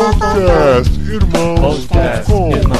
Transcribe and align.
Podcast 0.00 0.88
Podcast 0.98 0.98
Irmãos.com 1.12 2.56
Irmãos.com 2.56 2.79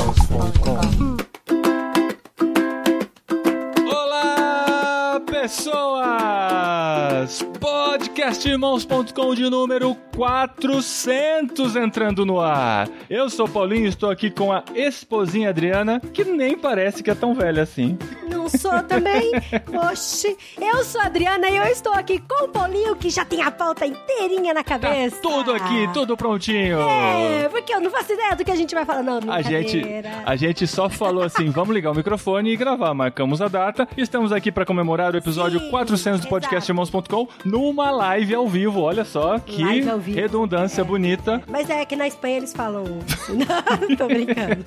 Podcastirmãos.com 8.30 9.34
de 9.34 9.50
número 9.50 9.92
400 10.16 11.74
entrando 11.74 12.24
no 12.24 12.38
ar. 12.40 12.88
Eu 13.08 13.28
sou 13.28 13.48
Paulinho, 13.48 13.88
estou 13.88 14.08
aqui 14.08 14.30
com 14.30 14.52
a 14.52 14.62
esposinha 14.72 15.48
Adriana, 15.48 15.98
que 16.14 16.22
nem 16.22 16.56
parece 16.56 17.02
que 17.02 17.10
é 17.10 17.14
tão 17.16 17.34
velha 17.34 17.64
assim. 17.64 17.98
Não 18.30 18.48
sou 18.48 18.80
também. 18.84 19.32
Oxi. 19.90 20.36
Eu 20.60 20.84
sou 20.84 21.00
a 21.00 21.06
Adriana 21.06 21.48
e 21.50 21.56
eu 21.56 21.64
estou 21.64 21.92
aqui 21.92 22.20
com 22.20 22.44
o 22.44 22.48
Paulinho, 22.48 22.94
que 22.94 23.10
já 23.10 23.24
tem 23.24 23.42
a 23.42 23.50
pauta 23.50 23.84
inteirinha 23.84 24.54
na 24.54 24.62
Tá 24.62 24.78
cabeça. 24.78 25.16
tudo 25.20 25.52
aqui, 25.52 25.88
tudo 25.92 26.16
prontinho. 26.16 26.78
É, 26.82 27.48
porque 27.48 27.74
eu 27.74 27.80
não 27.80 27.90
faço 27.90 28.12
ideia 28.12 28.36
do 28.36 28.44
que 28.44 28.50
a 28.52 28.56
gente 28.56 28.72
vai 28.76 28.84
falar. 28.84 29.02
Não, 29.02 29.18
A 29.28 29.42
gente, 29.42 29.82
a 30.24 30.36
gente 30.36 30.68
só 30.68 30.88
falou 30.88 31.24
assim, 31.24 31.50
vamos 31.50 31.74
ligar 31.74 31.90
o 31.90 31.94
microfone 31.96 32.52
e 32.52 32.56
gravar. 32.56 32.94
Marcamos 32.94 33.42
a 33.42 33.48
data 33.48 33.88
e 33.96 34.02
estamos 34.02 34.30
aqui 34.30 34.52
para 34.52 34.64
comemorar 34.64 35.14
o 35.14 35.16
episódio 35.16 35.58
Sim, 35.58 35.70
400 35.70 36.20
do 36.20 36.28
podcastirmãos.com 36.28 37.26
numa 37.44 37.90
live 37.90 38.19
ao 38.34 38.48
vivo. 38.48 38.80
Olha 38.80 39.04
só 39.04 39.38
que 39.38 39.62
Live 39.62 40.12
redundância 40.12 40.84
bonita. 40.84 41.42
Mas 41.48 41.68
é 41.70 41.84
que 41.84 41.96
na 41.96 42.06
Espanha 42.06 42.38
eles 42.38 42.52
falam. 42.52 42.84
não, 43.28 43.96
tô 43.96 44.06
brincando. 44.06 44.64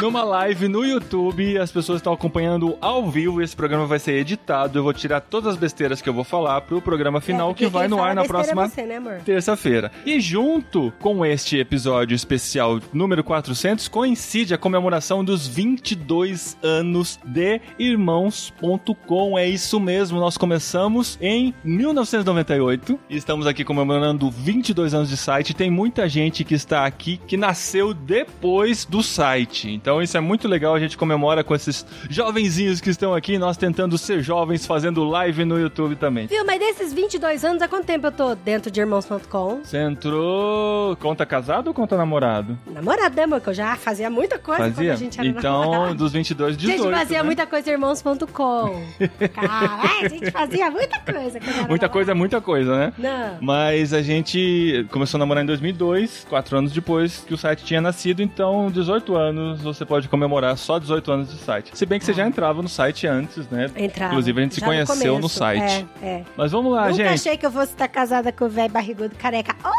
Numa 0.00 0.22
live 0.22 0.68
no 0.68 0.84
YouTube, 0.84 1.58
as 1.58 1.70
pessoas 1.70 1.98
estão 1.98 2.12
acompanhando 2.12 2.76
ao 2.80 3.10
vivo. 3.10 3.42
Esse 3.42 3.54
programa 3.54 3.86
vai 3.86 3.98
ser 3.98 4.12
editado. 4.12 4.78
Eu 4.78 4.82
vou 4.82 4.92
tirar 4.92 5.20
todas 5.20 5.54
as 5.54 5.56
besteiras 5.56 6.00
que 6.00 6.08
eu 6.08 6.14
vou 6.14 6.24
falar 6.24 6.60
pro 6.62 6.80
programa 6.80 7.20
final 7.20 7.50
É, 7.50 7.54
que 7.54 7.66
vai 7.66 7.88
no 7.88 8.02
ar 8.02 8.14
na 8.14 8.22
besteira 8.22 8.54
próxima 8.54 8.70
É 8.76 9.00
né, 9.00 9.20
terça-feira. 9.24 9.90
E 10.04 10.20
junto 10.20 10.92
com 11.00 11.24
este 11.24 11.58
episódio 11.58 12.14
especial 12.14 12.80
número 12.92 13.22
400, 13.22 13.88
coincide 13.88 14.54
a 14.54 14.58
comemoração 14.58 15.24
dos 15.24 15.46
22 15.46 16.56
anos 16.62 17.18
de 17.24 17.60
Irmãos.com. 17.78 19.38
É 19.38 19.46
isso 19.46 19.78
mesmo, 19.78 20.18
nós 20.18 20.36
começamos 20.36 21.18
em 21.20 21.54
1998 21.64 22.81
e 23.08 23.16
estamos 23.16 23.46
aqui 23.46 23.64
comemorando 23.64 24.30
22 24.30 24.94
anos 24.94 25.08
de 25.08 25.16
site. 25.16 25.54
Tem 25.54 25.70
muita 25.70 26.08
gente 26.08 26.44
que 26.44 26.54
está 26.54 26.84
aqui 26.84 27.16
que 27.26 27.36
nasceu 27.36 27.94
depois 27.94 28.84
do 28.84 29.02
site. 29.02 29.70
Então 29.70 30.02
isso 30.02 30.16
é 30.16 30.20
muito 30.20 30.48
legal, 30.48 30.74
a 30.74 30.80
gente 30.80 30.96
comemora 30.96 31.44
com 31.44 31.54
esses 31.54 31.86
jovenzinhos 32.10 32.80
que 32.80 32.90
estão 32.90 33.14
aqui, 33.14 33.38
nós 33.38 33.56
tentando 33.56 33.96
ser 33.98 34.22
jovens, 34.22 34.66
fazendo 34.66 35.04
live 35.04 35.44
no 35.44 35.58
YouTube 35.58 35.96
também. 35.96 36.26
Viu, 36.26 36.44
mas 36.44 36.58
desses 36.58 36.92
22 36.92 37.44
anos, 37.44 37.62
há 37.62 37.68
quanto 37.68 37.84
tempo 37.86 38.06
eu 38.06 38.12
tô 38.12 38.34
dentro 38.34 38.70
de 38.70 38.80
irmãos.com? 38.80 39.60
Você 39.64 39.78
entrou. 39.78 40.96
Conta 40.96 41.24
casado 41.26 41.68
ou 41.68 41.74
conta 41.74 41.96
namorado? 41.96 42.58
Namorado, 42.66 43.14
né, 43.16 43.22
amor? 43.24 43.40
Que 43.40 43.48
eu 43.50 43.54
já 43.54 43.76
fazia 43.76 44.10
muita 44.10 44.38
coisa 44.38 44.62
quando 44.64 44.74
Fazia? 44.74 44.92
a 44.92 44.96
gente 44.96 45.18
era 45.18 45.28
Então, 45.28 45.60
namorado. 45.70 45.94
dos 45.96 46.12
22, 46.12 46.56
18. 46.56 46.82
Gente, 46.82 46.92
fazia 46.92 47.18
né? 47.18 47.22
muita 47.24 47.46
coisa 47.46 47.70
irmãos.com. 47.70 48.82
Caralho, 49.34 50.04
a 50.04 50.08
gente 50.08 50.30
fazia 50.30 50.70
muita 50.70 50.98
coisa. 51.00 51.40
quando 51.40 51.68
Muita 51.68 51.88
coisa 51.88 52.10
é 52.10 52.14
muita 52.14 52.40
coisa, 52.40 52.71
né? 52.76 52.92
Não. 52.98 53.36
Mas 53.40 53.92
a 53.92 54.02
gente 54.02 54.86
começou 54.90 55.18
a 55.18 55.20
namorar 55.20 55.42
em 55.42 55.46
2002, 55.46 56.26
quatro 56.28 56.56
anos 56.58 56.72
depois 56.72 57.24
que 57.26 57.34
o 57.34 57.38
site 57.38 57.64
tinha 57.64 57.80
nascido, 57.80 58.22
então 58.22 58.70
18 58.70 59.16
anos 59.16 59.60
você 59.62 59.84
pode 59.84 60.08
comemorar 60.08 60.56
só 60.56 60.78
18 60.78 61.12
anos 61.12 61.30
de 61.30 61.38
site. 61.38 61.70
Se 61.74 61.86
bem 61.86 61.98
que 61.98 62.04
você 62.04 62.12
já 62.12 62.26
entrava 62.26 62.62
no 62.62 62.68
site 62.68 63.06
antes, 63.06 63.48
né? 63.48 63.70
Entrava. 63.76 64.12
Inclusive 64.12 64.40
a 64.40 64.42
gente 64.42 64.54
se 64.54 64.60
no 64.60 64.66
conheceu 64.66 65.14
no 65.14 65.20
começo. 65.20 65.38
site. 65.38 65.86
É, 66.02 66.06
é. 66.06 66.24
Mas 66.36 66.52
vamos 66.52 66.72
lá, 66.72 66.82
Nunca 66.88 66.94
gente. 66.94 67.08
achei 67.08 67.36
que 67.36 67.46
eu 67.46 67.50
fosse 67.52 67.72
estar 67.72 67.88
casada 67.88 68.32
com 68.32 68.44
o 68.44 68.48
velho 68.48 68.72
barrigudo 68.72 69.14
careca. 69.16 69.54
Só! 69.62 69.70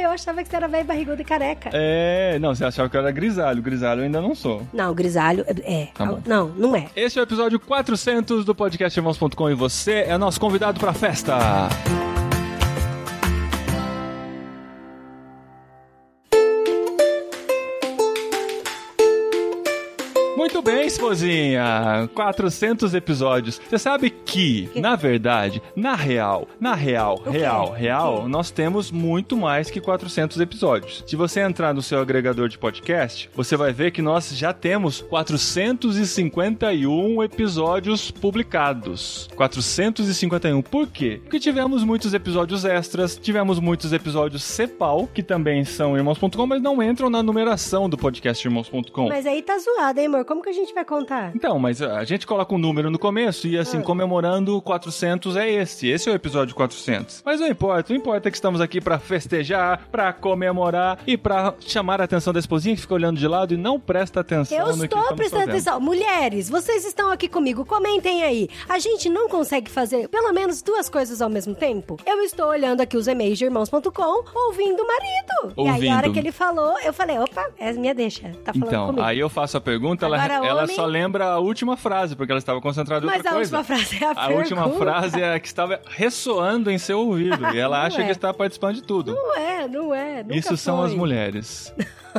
Eu 0.00 0.10
achava 0.10 0.42
que 0.42 0.48
você 0.48 0.56
era 0.56 0.68
velho 0.68 0.84
barrigudo 0.84 1.20
e 1.20 1.24
careca. 1.24 1.70
É, 1.72 2.38
não, 2.38 2.54
você 2.54 2.64
achava 2.64 2.88
que 2.88 2.96
eu 2.96 3.00
era 3.00 3.10
grisalho. 3.10 3.62
Grisalho 3.62 4.00
eu 4.00 4.04
ainda 4.04 4.20
não 4.20 4.34
sou. 4.34 4.66
Não, 4.72 4.94
grisalho 4.94 5.44
é. 5.62 5.88
Tá 5.94 6.04
bom. 6.06 6.20
Não, 6.26 6.48
não 6.48 6.76
é. 6.76 6.86
Esse 6.96 7.18
é 7.18 7.22
o 7.22 7.24
episódio 7.24 7.58
400 7.60 8.44
do 8.44 8.54
podcast 8.54 8.98
Irmãos.com 8.98 9.50
e 9.50 9.54
você 9.54 10.04
é 10.06 10.16
nosso 10.18 10.40
convidado 10.40 10.80
pra 10.80 10.92
festa. 10.92 11.38
Muito 20.52 20.62
bem, 20.62 20.84
esposinha. 20.84 22.10
400 22.12 22.92
episódios. 22.92 23.60
Você 23.70 23.78
sabe 23.78 24.10
que, 24.10 24.68
na 24.74 24.96
verdade, 24.96 25.62
na 25.76 25.94
real, 25.94 26.48
na 26.58 26.74
real, 26.74 27.22
real, 27.24 27.70
real, 27.70 28.28
nós 28.28 28.50
temos 28.50 28.90
muito 28.90 29.36
mais 29.36 29.70
que 29.70 29.80
400 29.80 30.40
episódios. 30.40 31.04
Se 31.06 31.14
você 31.14 31.38
entrar 31.38 31.72
no 31.72 31.80
seu 31.80 32.00
agregador 32.00 32.48
de 32.48 32.58
podcast, 32.58 33.30
você 33.32 33.56
vai 33.56 33.72
ver 33.72 33.92
que 33.92 34.02
nós 34.02 34.36
já 34.36 34.52
temos 34.52 35.00
451 35.02 37.22
episódios 37.22 38.10
publicados. 38.10 39.28
451. 39.36 40.62
Por 40.62 40.88
quê? 40.88 41.20
Porque 41.22 41.38
tivemos 41.38 41.84
muitos 41.84 42.12
episódios 42.12 42.64
extras, 42.64 43.16
tivemos 43.16 43.60
muitos 43.60 43.92
episódios 43.92 44.42
Cepal, 44.42 45.06
que 45.06 45.22
também 45.22 45.64
são 45.64 45.96
irmãos.com, 45.96 46.44
mas 46.44 46.60
não 46.60 46.82
entram 46.82 47.08
na 47.08 47.22
numeração 47.22 47.88
do 47.88 47.96
podcast 47.96 48.44
irmãos.com. 48.44 49.08
Mas 49.08 49.26
aí 49.26 49.42
tá 49.42 49.56
zoado, 49.56 50.00
hein, 50.00 50.06
amor? 50.06 50.24
Como 50.24 50.39
que 50.42 50.48
a 50.48 50.52
gente 50.52 50.72
vai 50.74 50.84
contar? 50.84 51.32
Então, 51.34 51.58
mas 51.58 51.80
a 51.82 52.04
gente 52.04 52.26
coloca 52.26 52.54
um 52.54 52.58
número 52.58 52.90
no 52.90 52.98
começo 52.98 53.46
e 53.46 53.56
assim, 53.58 53.78
Ah. 53.78 53.82
comemorando 53.82 54.60
400 54.62 55.36
é 55.36 55.50
esse. 55.50 55.88
Esse 55.88 56.08
é 56.08 56.12
o 56.12 56.14
episódio 56.14 56.54
400. 56.54 57.22
Mas 57.24 57.40
não 57.40 57.48
importa, 57.48 57.92
o 57.92 57.96
importa 57.96 58.28
é 58.28 58.30
que 58.30 58.36
estamos 58.36 58.60
aqui 58.60 58.80
pra 58.80 58.98
festejar, 58.98 59.86
pra 59.90 60.12
comemorar 60.12 60.98
e 61.06 61.16
pra 61.16 61.54
chamar 61.60 62.00
a 62.00 62.04
atenção 62.04 62.32
da 62.32 62.38
esposinha 62.40 62.74
que 62.74 62.80
fica 62.82 62.94
olhando 62.94 63.18
de 63.18 63.26
lado 63.28 63.54
e 63.54 63.56
não 63.56 63.78
presta 63.78 64.20
atenção 64.20 64.58
Eu 64.58 64.70
estou 64.70 65.02
prestando 65.14 65.42
fazendo. 65.42 65.50
atenção. 65.50 65.80
Mulheres, 65.80 66.48
vocês 66.48 66.84
estão 66.84 67.10
aqui 67.10 67.28
comigo, 67.28 67.64
comentem 67.64 68.22
aí. 68.22 68.48
A 68.68 68.78
gente 68.78 69.08
não 69.08 69.28
consegue 69.28 69.70
fazer 69.70 70.08
pelo 70.08 70.32
menos 70.32 70.62
duas 70.62 70.88
coisas 70.88 71.20
ao 71.22 71.28
mesmo 71.28 71.54
tempo? 71.54 71.96
Eu 72.06 72.20
estou 72.22 72.46
olhando 72.48 72.80
aqui 72.80 72.96
os 72.96 73.06
e-mails 73.06 73.38
de 73.38 73.44
irmãos.com, 73.44 74.24
ouvindo 74.48 74.82
o 74.82 74.86
marido. 74.86 75.54
E 75.56 75.68
aí, 75.68 75.88
a 75.88 75.96
hora 75.96 76.06
Ouvindo. 76.06 76.12
que 76.12 76.18
ele 76.18 76.32
falou, 76.32 76.78
eu 76.80 76.92
falei, 76.92 77.18
opa, 77.18 77.48
é 77.58 77.72
minha 77.72 77.94
deixa. 77.94 78.28
Tá 78.44 78.52
falando 78.52 78.68
Então, 78.68 78.86
comigo. 78.86 79.04
aí 79.04 79.18
eu 79.18 79.28
faço 79.28 79.56
a 79.56 79.60
pergunta, 79.60 80.06
ela, 80.06 80.16
Agora, 80.16 80.29
ela 80.29 80.29
homem- 80.38 80.76
só 80.76 80.84
lembra 80.86 81.24
a 81.26 81.38
última 81.38 81.76
frase, 81.76 82.14
porque 82.16 82.30
ela 82.32 82.38
estava 82.38 82.60
concentrada 82.60 83.04
em 83.04 83.06
Mas 83.06 83.16
outra 83.16 83.30
a 83.30 83.34
coisa. 83.34 83.58
última 83.58 83.76
frase 83.76 84.04
é 84.04 84.06
a, 84.06 84.10
A 84.24 84.28
última 84.28 84.62
pergunta. 84.64 84.84
frase 84.84 85.20
é 85.22 85.34
a 85.34 85.40
que 85.40 85.46
estava 85.46 85.80
ressoando 85.88 86.70
em 86.70 86.78
seu 86.78 87.00
ouvido. 87.00 87.44
E 87.54 87.58
ela 87.58 87.78
Não 87.78 87.86
acha 87.86 88.02
é. 88.02 88.04
que 88.06 88.12
está 88.12 88.32
participando 88.34 88.74
de 88.76 88.82
tudo. 88.82 89.14
Não 89.14 89.36
é, 89.36 89.68
não 89.68 89.94
é. 89.94 90.22
Nunca 90.22 90.36
Isso 90.36 90.56
são 90.56 90.78
foi. 90.78 90.86
as 90.86 90.94
mulheres. 90.94 91.74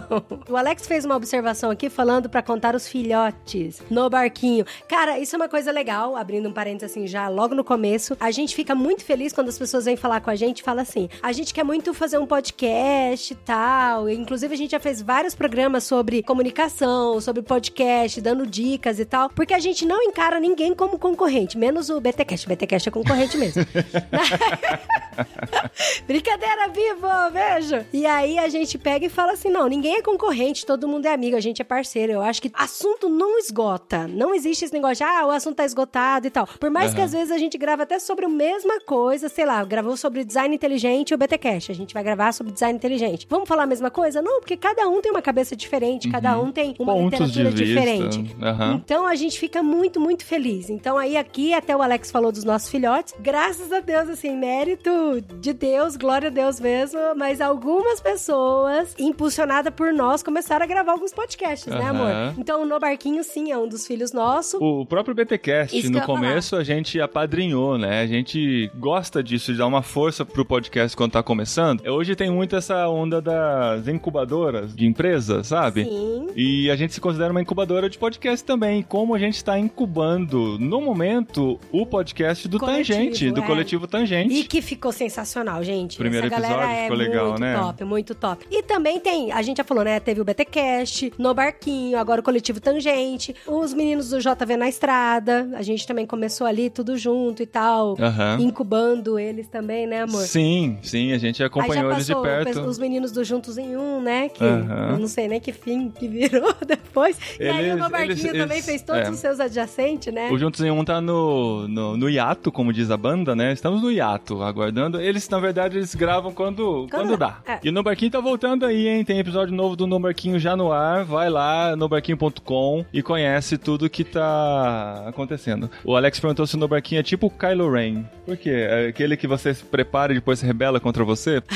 O 0.50 0.58
Alex 0.58 0.88
fez 0.88 1.06
uma 1.06 1.16
observação 1.16 1.72
aqui 1.72 1.90
falando 1.90 2.30
pra 2.30 2.42
contar 2.42 2.76
os 2.76 2.88
filhotes 2.88 3.82
no 3.90 4.10
barquinho. 4.10 4.66
Cara, 4.88 5.20
isso 5.20 5.36
é 5.36 5.38
uma 5.38 5.50
coisa 5.50 5.72
legal, 5.72 6.16
abrindo 6.16 6.50
um 6.50 6.54
parênteses 6.54 6.92
assim 6.92 7.08
já 7.08 7.28
logo 7.28 7.56
no 7.56 7.64
começo. 7.64 8.16
A 8.20 8.32
gente 8.32 8.56
fica 8.56 8.76
muito 8.76 9.04
feliz 9.04 9.34
quando 9.34 9.50
as 9.50 9.58
pessoas 9.58 9.86
vêm 9.86 9.96
falar 9.96 10.22
com 10.22 10.30
a 10.30 10.36
gente 10.36 10.60
e 10.60 10.64
fala 10.64 10.82
assim: 10.82 11.10
a 11.22 11.32
gente 11.32 11.54
quer 11.54 11.64
muito 11.64 11.94
fazer 11.94 12.18
um 12.18 12.26
podcast 12.26 13.34
e 13.34 13.36
tal. 13.36 14.10
Inclusive, 14.10 14.54
a 14.54 14.58
gente 14.58 14.72
já 14.72 14.80
fez 14.80 15.02
vários 15.02 15.36
programas 15.36 15.84
sobre 15.84 16.24
comunicação, 16.24 17.20
sobre 17.22 17.42
podcast, 17.42 18.20
dando 18.22 18.46
dicas 18.46 19.00
e 19.00 19.06
tal. 19.06 19.30
Porque 19.30 19.54
a 19.54 19.60
gente 19.60 19.86
não 19.86 20.02
encara 20.02 20.40
ninguém 20.40 20.74
como 20.74 21.00
concorrente, 21.00 21.58
menos 21.58 21.90
o 21.90 22.00
BTcast. 22.00 22.46
O 22.46 22.50
BTcast 22.50 22.90
é 22.90 22.92
concorrente 22.92 23.38
mesmo. 23.38 23.64
Brincadeira, 26.08 26.68
vivo, 26.70 27.08
beijo. 27.32 27.86
E 27.94 28.06
aí 28.06 28.38
a 28.38 28.48
gente 28.50 28.78
pega 28.78 29.06
e 29.06 29.10
fala 29.10 29.34
assim: 29.34 29.50
não, 29.50 29.68
ninguém 29.68 29.96
é 29.96 30.02
concorrente, 30.02 30.66
todo 30.66 30.88
mundo 30.88 31.06
é 31.06 31.14
amigo, 31.14 31.36
a 31.36 31.40
gente 31.40 31.62
é 31.62 31.66
parceiro. 31.66 32.14
Eu 32.14 32.22
acho 32.22 32.42
que 32.42 32.52
assunto 32.54 33.10
não 33.10 33.38
esgota. 33.40 34.08
Não 34.08 34.34
existe 34.34 34.66
esse 34.66 34.74
negócio 34.74 34.98
de, 34.98 35.04
ah, 35.04 35.26
o 35.26 35.32
assunto 35.32 35.56
tá 35.56 35.66
esgotado 35.66 36.28
e 36.28 36.30
tal. 36.30 36.48
Por 36.48 36.70
mais 36.70 36.94
que 36.94 37.00
Aham. 37.00 37.06
às 37.06 37.12
vezes 37.12 37.32
a 37.32 37.38
gente 37.38 37.58
grava 37.58 37.84
até 37.84 38.00
sobre 38.00 38.26
a 38.26 38.30
mesma 38.30 38.80
coisa, 38.82 39.30
sei 39.30 39.46
lá, 39.46 39.64
gravou 39.64 39.96
sobre 39.98 40.24
design 40.24 40.56
inteligente 40.56 41.12
e 41.12 41.16
o 41.16 41.18
BTcast. 41.18 41.72
A 41.72 41.76
gente 41.76 41.94
vai 41.94 42.04
gravar 42.04 42.32
sobre 42.32 42.54
design 42.54 42.76
inteligente. 42.78 43.26
Vamos 43.30 43.48
falar 43.48 43.64
a 43.64 43.68
mesma 43.68 43.90
coisa? 43.92 44.22
Não, 44.22 44.40
porque 44.40 44.58
cada 44.58 44.88
um 44.88 45.02
tem 45.02 45.12
uma 45.12 45.22
cabeça 45.22 45.56
diferente, 45.56 46.10
cada 46.10 46.40
um 46.40 46.52
tem 46.52 46.76
uma 46.80 46.92
Uhum. 46.94 47.10
Pontos 47.10 47.30
literatura 47.30 47.66
diferente. 47.66 48.36
Aham. 48.42 48.82
Então 48.84 49.08
a 49.08 49.16
gente 49.16 49.40
fica 49.40 49.64
muito, 49.64 50.00
muito 50.00 50.26
feliz. 50.26 50.70
Então 50.70 50.98
aí 50.98 51.16
aqui, 51.18 51.54
até 51.54 51.76
o 51.76 51.82
Alex 51.82 52.12
falou 52.12 52.32
dos 52.32 52.44
nossos 52.44 52.70
filhotes. 52.70 53.14
Graças 53.20 53.72
a 53.72 53.80
Deus, 53.80 54.10
assim, 54.10 54.36
mérito 54.36 54.90
de 55.40 55.54
Deus, 55.54 55.96
glória 55.96 56.28
a 56.28 56.32
Deus 56.32 56.60
mesmo. 56.60 57.00
Mas 57.16 57.42
algumas 57.42 58.00
pessoas, 58.00 58.96
impulsionada 58.98 59.72
por 59.72 59.94
nós, 59.94 60.24
começaram 60.24 60.64
a 60.64 60.68
gravar 60.68 60.94
alguns 60.94 61.14
podcasts, 61.14 61.68
né, 61.74 61.84
amor? 61.84 62.34
Então, 62.38 62.64
o 62.64 62.66
No 62.66 62.80
Barquinho, 62.80 63.24
sim, 63.24 63.52
é 63.52 63.58
um 63.58 63.68
dos 63.68 63.86
filhos 63.86 64.12
nossos. 64.12 64.60
O 64.62 64.86
próprio 64.86 65.16
BTcast, 65.16 65.78
Isso 65.78 65.92
no 65.92 66.02
começo, 66.02 66.56
a 66.56 66.64
gente 66.64 67.00
apadrinhou, 67.00 67.78
né? 67.78 68.02
A 68.02 68.08
gente 68.08 68.70
gosta 68.76 69.24
disso, 69.24 69.52
de 69.52 69.58
dar 69.58 69.68
uma 69.68 69.82
força 69.82 70.26
pro 70.26 70.46
podcast 70.46 70.96
quando 70.96 71.12
tá 71.14 71.24
começando. 71.24 71.86
Hoje 71.88 72.16
tem 72.16 72.30
muito 72.30 72.56
essa 72.56 72.88
onda 72.88 73.22
das 73.22 73.88
incubadoras 73.88 74.76
de 74.76 74.86
empresas, 74.86 75.48
sabe? 75.48 75.86
Sim. 75.86 76.28
E 76.36 76.70
a 76.70 76.76
gente 76.76 76.94
se 76.94 77.02
considera 77.02 77.32
uma 77.32 77.42
incubadora 77.42 77.90
de 77.90 77.98
podcast 77.98 78.46
também. 78.46 78.84
Como 78.84 79.14
a 79.14 79.20
gente 79.20 79.36
está 79.36 79.58
incubando, 79.58 80.58
no 80.60 80.82
momento, 80.82 81.60
o 81.72 81.86
podcast 81.86 82.48
do 82.48 82.60
Coletivo, 82.60 82.98
Tangente, 82.98 83.32
do 83.32 83.42
é. 83.42 83.48
coletivo 83.48 83.88
Tangente. 83.88 84.34
E 84.34 84.44
que 84.44 84.62
ficou 84.62 84.91
sensacional, 84.92 85.64
gente. 85.64 85.98
Primeiro 85.98 86.28
Essa 86.28 86.36
galera 86.36 86.54
episódio 86.64 86.78
é 86.80 86.84
ficou 86.84 86.98
legal, 86.98 87.28
muito 87.30 87.40
né? 87.42 87.58
top, 87.58 87.84
muito 87.84 88.16
top. 88.16 88.46
E 88.52 88.64
também 88.64 89.00
tem, 89.00 89.32
a 89.32 89.42
gente 89.42 89.58
já 89.58 89.64
falou, 89.64 89.84
né? 89.84 90.00
Teve 90.00 90.22
o 90.22 90.24
BTcast, 90.26 91.14
No 91.18 91.34
Barquinho, 91.34 91.98
agora 91.98 92.22
o 92.22 92.24
Coletivo 92.24 92.60
Tangente, 92.60 93.36
os 93.48 93.74
meninos 93.74 94.10
do 94.10 94.20
JV 94.20 94.58
na 94.58 94.68
Estrada. 94.70 95.50
A 95.56 95.62
gente 95.62 95.86
também 95.88 96.06
começou 96.06 96.46
ali 96.48 96.70
tudo 96.70 96.98
junto 96.98 97.42
e 97.42 97.46
tal. 97.46 97.96
Aham. 98.00 98.38
Incubando 98.40 99.18
eles 99.20 99.48
também, 99.48 99.88
né, 99.88 100.02
amor? 100.04 100.22
Sim, 100.24 100.78
sim, 100.82 101.12
a 101.14 101.18
gente 101.18 101.44
acompanhou 101.44 101.92
eles 101.92 102.06
de 102.06 102.16
perto. 102.16 102.62
os 102.62 102.78
meninos 102.78 103.12
do 103.12 103.24
Juntos 103.24 103.58
em 103.58 103.76
Um, 103.78 104.02
né? 104.02 104.30
Que 104.30 104.44
eu 104.44 104.98
não 105.00 105.08
sei 105.08 105.28
nem 105.28 105.40
que 105.40 105.52
fim 105.52 105.90
que 105.90 106.08
virou 106.08 106.54
depois. 106.66 107.18
e 107.40 107.44
aí 107.48 107.58
o 107.70 107.72
Eles- 107.72 107.78
No 107.84 107.90
Barquinho 107.90 108.12
eles- 108.12 108.22
também 108.24 108.58
eles- 108.58 108.66
fez 108.66 108.82
todos 108.82 109.08
é. 109.08 109.10
os 109.12 109.18
seus 109.18 109.40
adjacentes, 109.40 110.14
né? 110.14 110.30
O 110.32 110.38
Juntos 110.38 110.62
em 110.62 110.72
Um 110.72 110.84
tá 110.84 111.00
no, 111.00 111.68
no, 111.68 111.98
no 111.98 112.10
hiato, 112.10 112.52
como 112.52 112.72
diz 112.74 112.90
a 112.92 112.98
banda, 112.98 113.36
né? 113.36 113.52
Estamos 113.54 113.82
no 113.82 113.92
hiato, 113.92 114.42
aguardando. 114.42 114.81
Eles, 115.02 115.28
na 115.30 115.40
verdade, 115.40 115.78
eles 115.78 115.94
gravam 115.96 116.32
quando, 116.34 116.88
quando, 116.90 117.18
dá. 117.18 117.38
é. 117.46 117.60
E 117.64 117.70
o 117.70 117.72
No 117.72 117.84
Barquinho 117.84 118.12
tá 118.12 118.20
voltando 118.20 118.66
aí, 118.66 118.88
hein? 118.88 119.04
Tem 119.04 119.20
episódio 119.20 119.54
novo 119.54 119.76
do 119.76 119.86
No 119.86 120.00
Barquinho 120.00 120.40
já 120.40 120.56
no 120.56 120.72
ar. 120.72 121.04
Vai 121.04 121.30
lá, 121.30 121.76
nobarquinho.com 121.76 122.86
e 122.94 123.02
conhece 123.02 123.58
tudo 123.58 123.90
que 123.90 124.04
tá 124.04 125.04
acontecendo. 125.08 125.70
O 125.84 125.96
Alex 125.96 126.20
perguntou 126.20 126.48
se 126.48 126.56
o 126.56 126.60
No 126.60 126.68
Barquinho 126.68 127.00
é 127.00 127.04
tipo 127.04 127.28
o 127.28 127.30
Kylo 127.30 127.72
Ren. 127.72 128.04
Por 128.26 128.38
quê? 128.38 128.50
É 128.70 128.88
aquele 128.88 129.18
que 129.18 129.28
você 129.28 129.54
se 129.54 129.64
prepara 129.64 130.12
e 130.12 130.16
depois 130.16 130.40
se 130.40 130.46
rebela 130.46 130.80
contra 130.80 131.04
você? 131.04 131.42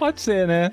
Pode 0.00 0.22
ser, 0.22 0.46
né? 0.46 0.70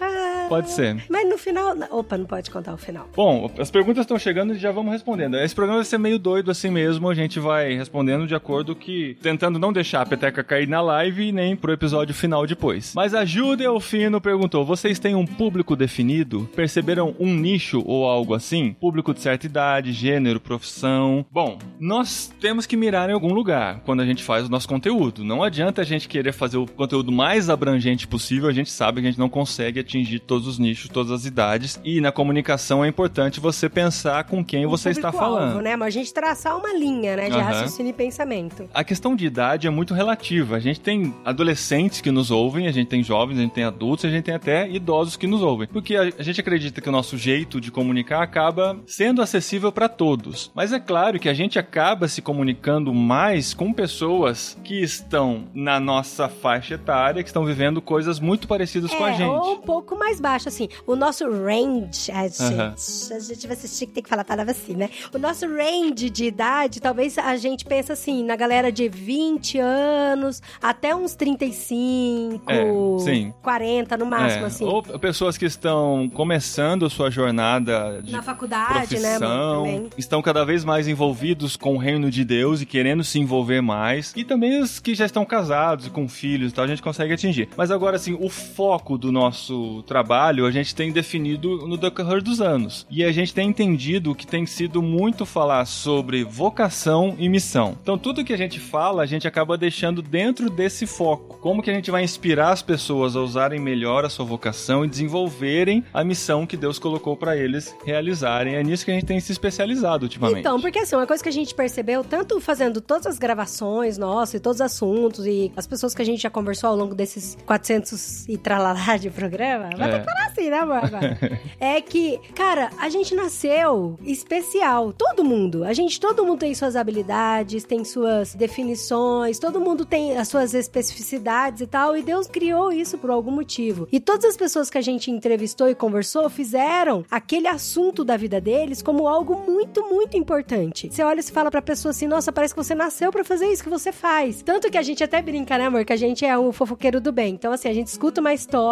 Pode 0.47 0.69
ser. 0.71 1.03
Mas 1.09 1.27
no 1.27 1.38
final. 1.38 1.75
Opa, 1.91 2.18
não 2.18 2.25
pode 2.25 2.50
contar 2.50 2.74
o 2.74 2.77
final. 2.77 3.09
Bom, 3.13 3.51
as 3.59 3.69
perguntas 3.69 4.06
estão 4.06 4.18
chegando 4.18 4.53
e 4.53 4.57
já 4.57 4.71
vamos 4.71 4.94
respondendo. 4.94 5.38
Esse 5.38 5.53
programa 5.53 5.79
vai 5.79 5.85
ser 5.85 5.97
meio 5.97 6.18
doido 6.18 6.50
assim 6.50 6.69
mesmo, 6.69 7.09
a 7.09 7.13
gente 7.13 7.38
vai 7.38 7.74
respondendo 7.74 8.25
de 8.25 8.33
acordo 8.33 8.74
que... 8.74 9.18
Tentando 9.21 9.59
não 9.59 9.74
deixar 9.74 10.01
a 10.01 10.06
peteca 10.06 10.45
cair 10.45 10.65
na 10.65 10.79
live 10.79 11.27
e 11.27 11.31
nem 11.33 11.57
pro 11.57 11.74
episódio 11.74 12.15
final 12.15 12.47
depois. 12.47 12.94
Mas 12.95 13.13
a 13.13 13.25
Ju 13.25 13.57
Delfino 13.57 14.21
perguntou, 14.21 14.63
vocês 14.65 14.97
têm 14.97 15.13
um 15.13 15.25
público 15.25 15.75
definido? 15.75 16.50
Perceberam 16.56 17.13
um 17.19 17.33
nicho 17.33 17.83
ou 17.85 18.06
algo 18.06 18.33
assim? 18.33 18.71
Público 18.80 19.13
de 19.13 19.19
certa 19.19 19.45
idade, 19.45 19.91
gênero, 19.91 20.39
profissão? 20.39 21.25
Bom, 21.30 21.59
nós 21.77 22.33
temos 22.39 22.65
que 22.65 22.77
mirar 22.77 23.09
em 23.09 23.13
algum 23.13 23.33
lugar 23.33 23.81
quando 23.85 24.00
a 24.00 24.06
gente 24.06 24.23
faz 24.23 24.45
o 24.45 24.50
nosso 24.50 24.69
conteúdo. 24.69 25.25
Não 25.25 25.44
adianta 25.44 25.81
a 25.81 25.85
gente 25.85 26.07
querer 26.07 26.31
fazer 26.31 26.56
o 26.56 26.65
conteúdo 26.65 27.12
mais 27.12 27.50
abrangente 27.50 28.07
possível, 28.07 28.47
a 28.47 28.53
gente 28.53 28.69
sabe 28.69 29.01
que 29.01 29.07
a 29.07 29.12
gente 29.12 29.16
não 29.17 29.29
consegue 29.29 29.79
atingir 29.79 30.19
todos 30.19 30.47
os 30.47 30.59
nichos, 30.59 30.89
todas 30.89 31.11
as 31.11 31.25
idades. 31.25 31.79
E 31.83 31.99
na 32.01 32.11
comunicação 32.11 32.83
é 32.83 32.87
importante 32.87 33.39
você 33.39 33.69
pensar 33.69 34.23
com 34.25 34.43
quem 34.43 34.65
você 34.65 34.89
está 34.89 35.11
falando. 35.11 35.61
né? 35.61 35.75
Mas 35.75 35.87
a 35.95 35.99
gente 35.99 36.13
traçar 36.13 36.57
uma 36.57 36.73
linha, 36.73 37.15
né? 37.15 37.29
De 37.29 37.35
Aham. 37.35 37.43
raciocínio 37.43 37.89
e 37.89 37.93
pensamento. 37.93 38.69
A 38.73 38.83
questão 38.83 39.15
de 39.15 39.25
idade 39.25 39.67
é 39.67 39.69
muito 39.69 39.93
relativa. 39.93 40.55
A 40.55 40.59
gente 40.59 40.79
tem 40.79 41.13
adolescentes 41.25 42.01
que 42.01 42.11
nos 42.11 42.31
ouvem, 42.31 42.67
a 42.67 42.71
gente 42.71 42.87
tem 42.87 43.03
jovens, 43.03 43.37
a 43.37 43.41
gente 43.41 43.53
tem 43.53 43.63
adultos, 43.63 44.05
a 44.05 44.09
gente 44.09 44.23
tem 44.23 44.35
até 44.35 44.69
idosos 44.69 45.15
que 45.15 45.27
nos 45.27 45.41
ouvem. 45.41 45.67
Porque 45.67 45.95
a, 45.95 46.01
a 46.17 46.23
gente 46.23 46.39
acredita 46.39 46.81
que 46.81 46.89
o 46.89 46.91
nosso 46.91 47.17
jeito 47.17 47.59
de 47.61 47.71
comunicar 47.71 48.21
acaba 48.21 48.77
sendo 48.85 49.21
acessível 49.21 49.71
para 49.71 49.87
todos. 49.89 50.51
Mas 50.55 50.71
é 50.73 50.79
claro 50.79 51.19
que 51.19 51.29
a 51.29 51.33
gente 51.33 51.57
acaba 51.59 52.07
se 52.07 52.21
comunicando 52.21 52.93
mais 52.93 53.53
com 53.53 53.71
pessoas 53.73 54.57
que 54.63 54.81
estão 54.81 55.45
na 55.53 55.79
nossa 55.79 56.27
faixa 56.27 56.75
etária, 56.75 57.23
que 57.23 57.29
estão 57.29 57.45
vivendo 57.45 57.81
coisas 57.81 58.19
muito 58.19 58.47
parecidas 58.47 58.93
com 58.93 59.05
a 59.05 59.06
É, 59.09 59.13
gente. 59.18 59.30
ou 59.30 59.54
um 59.54 59.57
pouco 59.62 59.98
mais 59.98 60.19
baixo, 60.19 60.48
assim. 60.50 60.68
O 60.86 60.95
nosso 60.95 61.25
range, 61.30 62.12
a 62.12 62.27
gente, 62.27 63.13
a 63.13 63.19
gente 63.19 63.48
vai 63.48 63.56
assistir 63.57 63.86
que 63.88 63.94
tem 63.94 64.04
que 64.04 64.09
falar 64.09 64.21
a 64.21 64.25
palavra 64.25 64.51
assim, 64.51 64.74
né? 64.75 64.89
O 65.13 65.18
nosso 65.18 65.45
range 65.48 66.09
de 66.09 66.25
idade, 66.25 66.80
talvez 66.81 67.18
a 67.18 67.36
gente 67.38 67.65
pense 67.65 67.92
assim, 67.92 68.24
na 68.24 68.36
galera 68.36 68.71
de 68.71 68.88
20 68.89 69.59
anos 69.59 70.42
até 70.62 70.95
uns 70.95 71.15
35, 71.15 72.51
É, 72.51 72.65
sim. 73.00 73.33
40 73.42 73.98
no 73.98 74.06
máximo, 74.06 74.44
É, 74.44 74.48
assim. 74.48 74.65
Ou 74.65 74.81
pessoas 74.83 75.38
que 75.38 75.45
estão 75.45 76.09
começando 76.13 76.89
sua 76.89 77.09
jornada 77.09 78.01
de 78.01 78.12
Na 78.12 78.21
faculdade, 78.21 79.00
né, 79.00 79.18
profissão? 79.18 79.63
Também. 79.63 79.89
estão 79.98 80.21
cada 80.21 80.45
vez 80.45 80.63
mais 80.63 80.88
envolvidos 80.88 81.56
com 81.56 81.75
o 81.75 81.77
reino 81.77 82.09
de 82.09 82.24
Deus 82.24 82.62
e 82.62 82.65
querendo 82.65 83.04
se 83.04 83.19
envolver 83.19 83.62
mais. 83.62 84.13
E 84.15 84.24
também 84.24 84.62
os 84.62 84.80
que 84.80 84.95
já 84.95 85.06
estão 85.06 85.25
casados 85.25 85.88
e 85.88 85.89
com 85.89 86.07
filhos 86.07 86.51
e 86.51 86.56
tal, 86.56 86.65
a 86.65 86.68
gente 86.68 86.81
consegue 86.81 87.13
atingir. 87.13 87.50
Mas 87.57 87.71
agora, 87.71 87.95
assim, 87.95 88.18
o 88.19 88.30
foco 88.30 88.86
do 88.95 89.11
nosso 89.11 89.81
trabalho 89.87 90.45
a 90.45 90.51
gente 90.51 90.75
tem 90.75 90.91
definido 90.91 91.67
no 91.67 91.77
decorrer 91.77 92.21
dos 92.21 92.39
anos. 92.39 92.85
E 92.91 93.03
a 93.03 93.11
gente 93.11 93.33
tem 93.33 93.49
entendido 93.49 94.13
que 94.13 94.27
tem 94.27 94.45
sido 94.45 94.83
muito 94.83 95.25
falar 95.25 95.65
sobre 95.65 96.23
vocação 96.23 97.15
e 97.17 97.27
missão. 97.27 97.75
Então, 97.81 97.97
tudo 97.97 98.23
que 98.23 98.33
a 98.33 98.37
gente 98.37 98.59
fala, 98.59 99.01
a 99.01 99.05
gente 99.07 99.27
acaba 99.27 99.57
deixando 99.57 100.01
dentro 100.01 100.49
desse 100.49 100.85
foco. 100.85 101.39
Como 101.39 101.63
que 101.63 101.71
a 101.71 101.73
gente 101.73 101.89
vai 101.89 102.03
inspirar 102.03 102.51
as 102.51 102.61
pessoas 102.61 103.15
a 103.15 103.21
usarem 103.21 103.59
melhor 103.59 104.05
a 104.05 104.09
sua 104.09 104.25
vocação 104.25 104.85
e 104.85 104.87
desenvolverem 104.87 105.83
a 105.93 106.03
missão 106.03 106.45
que 106.45 106.55
Deus 106.55 106.77
colocou 106.77 107.15
para 107.15 107.35
eles 107.35 107.75
realizarem. 107.85 108.55
É 108.55 108.63
nisso 108.63 108.85
que 108.85 108.91
a 108.91 108.93
gente 108.93 109.05
tem 109.05 109.19
se 109.19 109.31
especializado 109.31 110.05
ultimamente. 110.05 110.39
Então, 110.41 110.59
porque 110.61 110.79
assim, 110.79 110.95
uma 110.95 111.07
coisa 111.07 111.23
que 111.23 111.29
a 111.29 111.33
gente 111.33 111.55
percebeu, 111.55 112.03
tanto 112.03 112.39
fazendo 112.39 112.81
todas 112.81 113.07
as 113.07 113.17
gravações 113.17 113.97
nossas 113.97 114.35
e 114.35 114.39
todos 114.39 114.57
os 114.57 114.61
assuntos 114.61 115.25
e 115.25 115.51
as 115.55 115.65
pessoas 115.65 115.95
que 115.95 116.01
a 116.01 116.05
gente 116.05 116.21
já 116.21 116.29
conversou 116.29 116.69
ao 116.69 116.75
longo 116.75 116.93
desses 116.93 117.37
400 117.45 118.27
e 118.27 118.37
tralalá 118.77 118.97
de 118.97 119.09
programa, 119.09 119.69
vai 119.77 119.89
É. 119.89 119.91
ter 119.94 120.00
que 120.00 120.06
falar 120.06 120.25
assim, 120.27 120.50
né, 120.50 120.57
amor? 120.59 120.77
Agora. 120.77 121.18
é 121.59 121.81
que, 121.81 122.19
cara, 122.35 122.69
a 122.77 122.89
gente 122.89 123.15
nasceu 123.15 123.97
especial. 124.03 124.94
Todo 124.94 125.24
mundo. 125.24 125.63
A 125.63 125.74
gente, 125.74 126.00
todo 126.00 126.25
mundo 126.25 126.39
tem 126.39 126.53
suas 126.53 126.75
habilidades, 126.75 127.63
tem 127.63 127.83
suas 127.83 128.35
definições, 128.35 129.39
todo 129.39 129.59
mundo 129.59 129.85
tem 129.85 130.18
as 130.18 130.27
suas 130.27 130.53
especificidades 130.53 131.62
e 131.62 131.68
tal, 131.68 131.95
e 131.97 132.01
Deus 132.03 132.27
criou 132.27 132.71
isso 132.71 132.97
por 132.97 133.09
algum 133.09 133.31
motivo. 133.31 133.88
E 133.91 134.00
todas 134.00 134.25
as 134.25 134.38
pessoas 134.38 134.69
que 134.69 134.77
a 134.77 134.81
gente 134.81 135.09
entrevistou 135.09 135.69
e 135.69 135.75
conversou 135.75 136.30
fizeram 136.30 137.03
aquele 137.09 137.47
assunto 137.47 138.03
da 138.03 138.18
vida 138.18 138.39
deles 138.39 138.81
como 138.81 139.07
algo 139.07 139.35
muito, 139.50 139.83
muito 139.89 140.18
importante. 140.18 140.89
Você 140.91 141.03
olha 141.03 141.19
e 141.19 141.23
fala 141.23 141.50
pra 141.50 141.62
pessoa 141.62 141.91
assim: 141.91 142.07
nossa, 142.07 142.31
parece 142.31 142.53
que 142.53 142.63
você 142.63 142.75
nasceu 142.75 143.12
pra 143.12 143.23
fazer 143.23 143.47
isso 143.47 143.63
que 143.63 143.69
você 143.69 143.91
faz. 143.91 144.41
Tanto 144.41 144.69
que 144.69 144.77
a 144.77 144.81
gente 144.81 145.03
até 145.03 145.21
brinca, 145.21 145.57
né, 145.57 145.65
amor? 145.65 145.83
Que 145.85 145.94
a 145.94 145.97
gente 145.97 146.25
é 146.25 146.38
o 146.38 146.51
fofoqueiro 146.51 147.01
do 147.01 147.12
bem. 147.12 147.33
Então, 147.33 147.51
assim, 147.51 147.69
a 147.69 147.73
gente 147.73 147.88
escuta 147.88 148.21
uma 148.21 148.33
história 148.33 148.66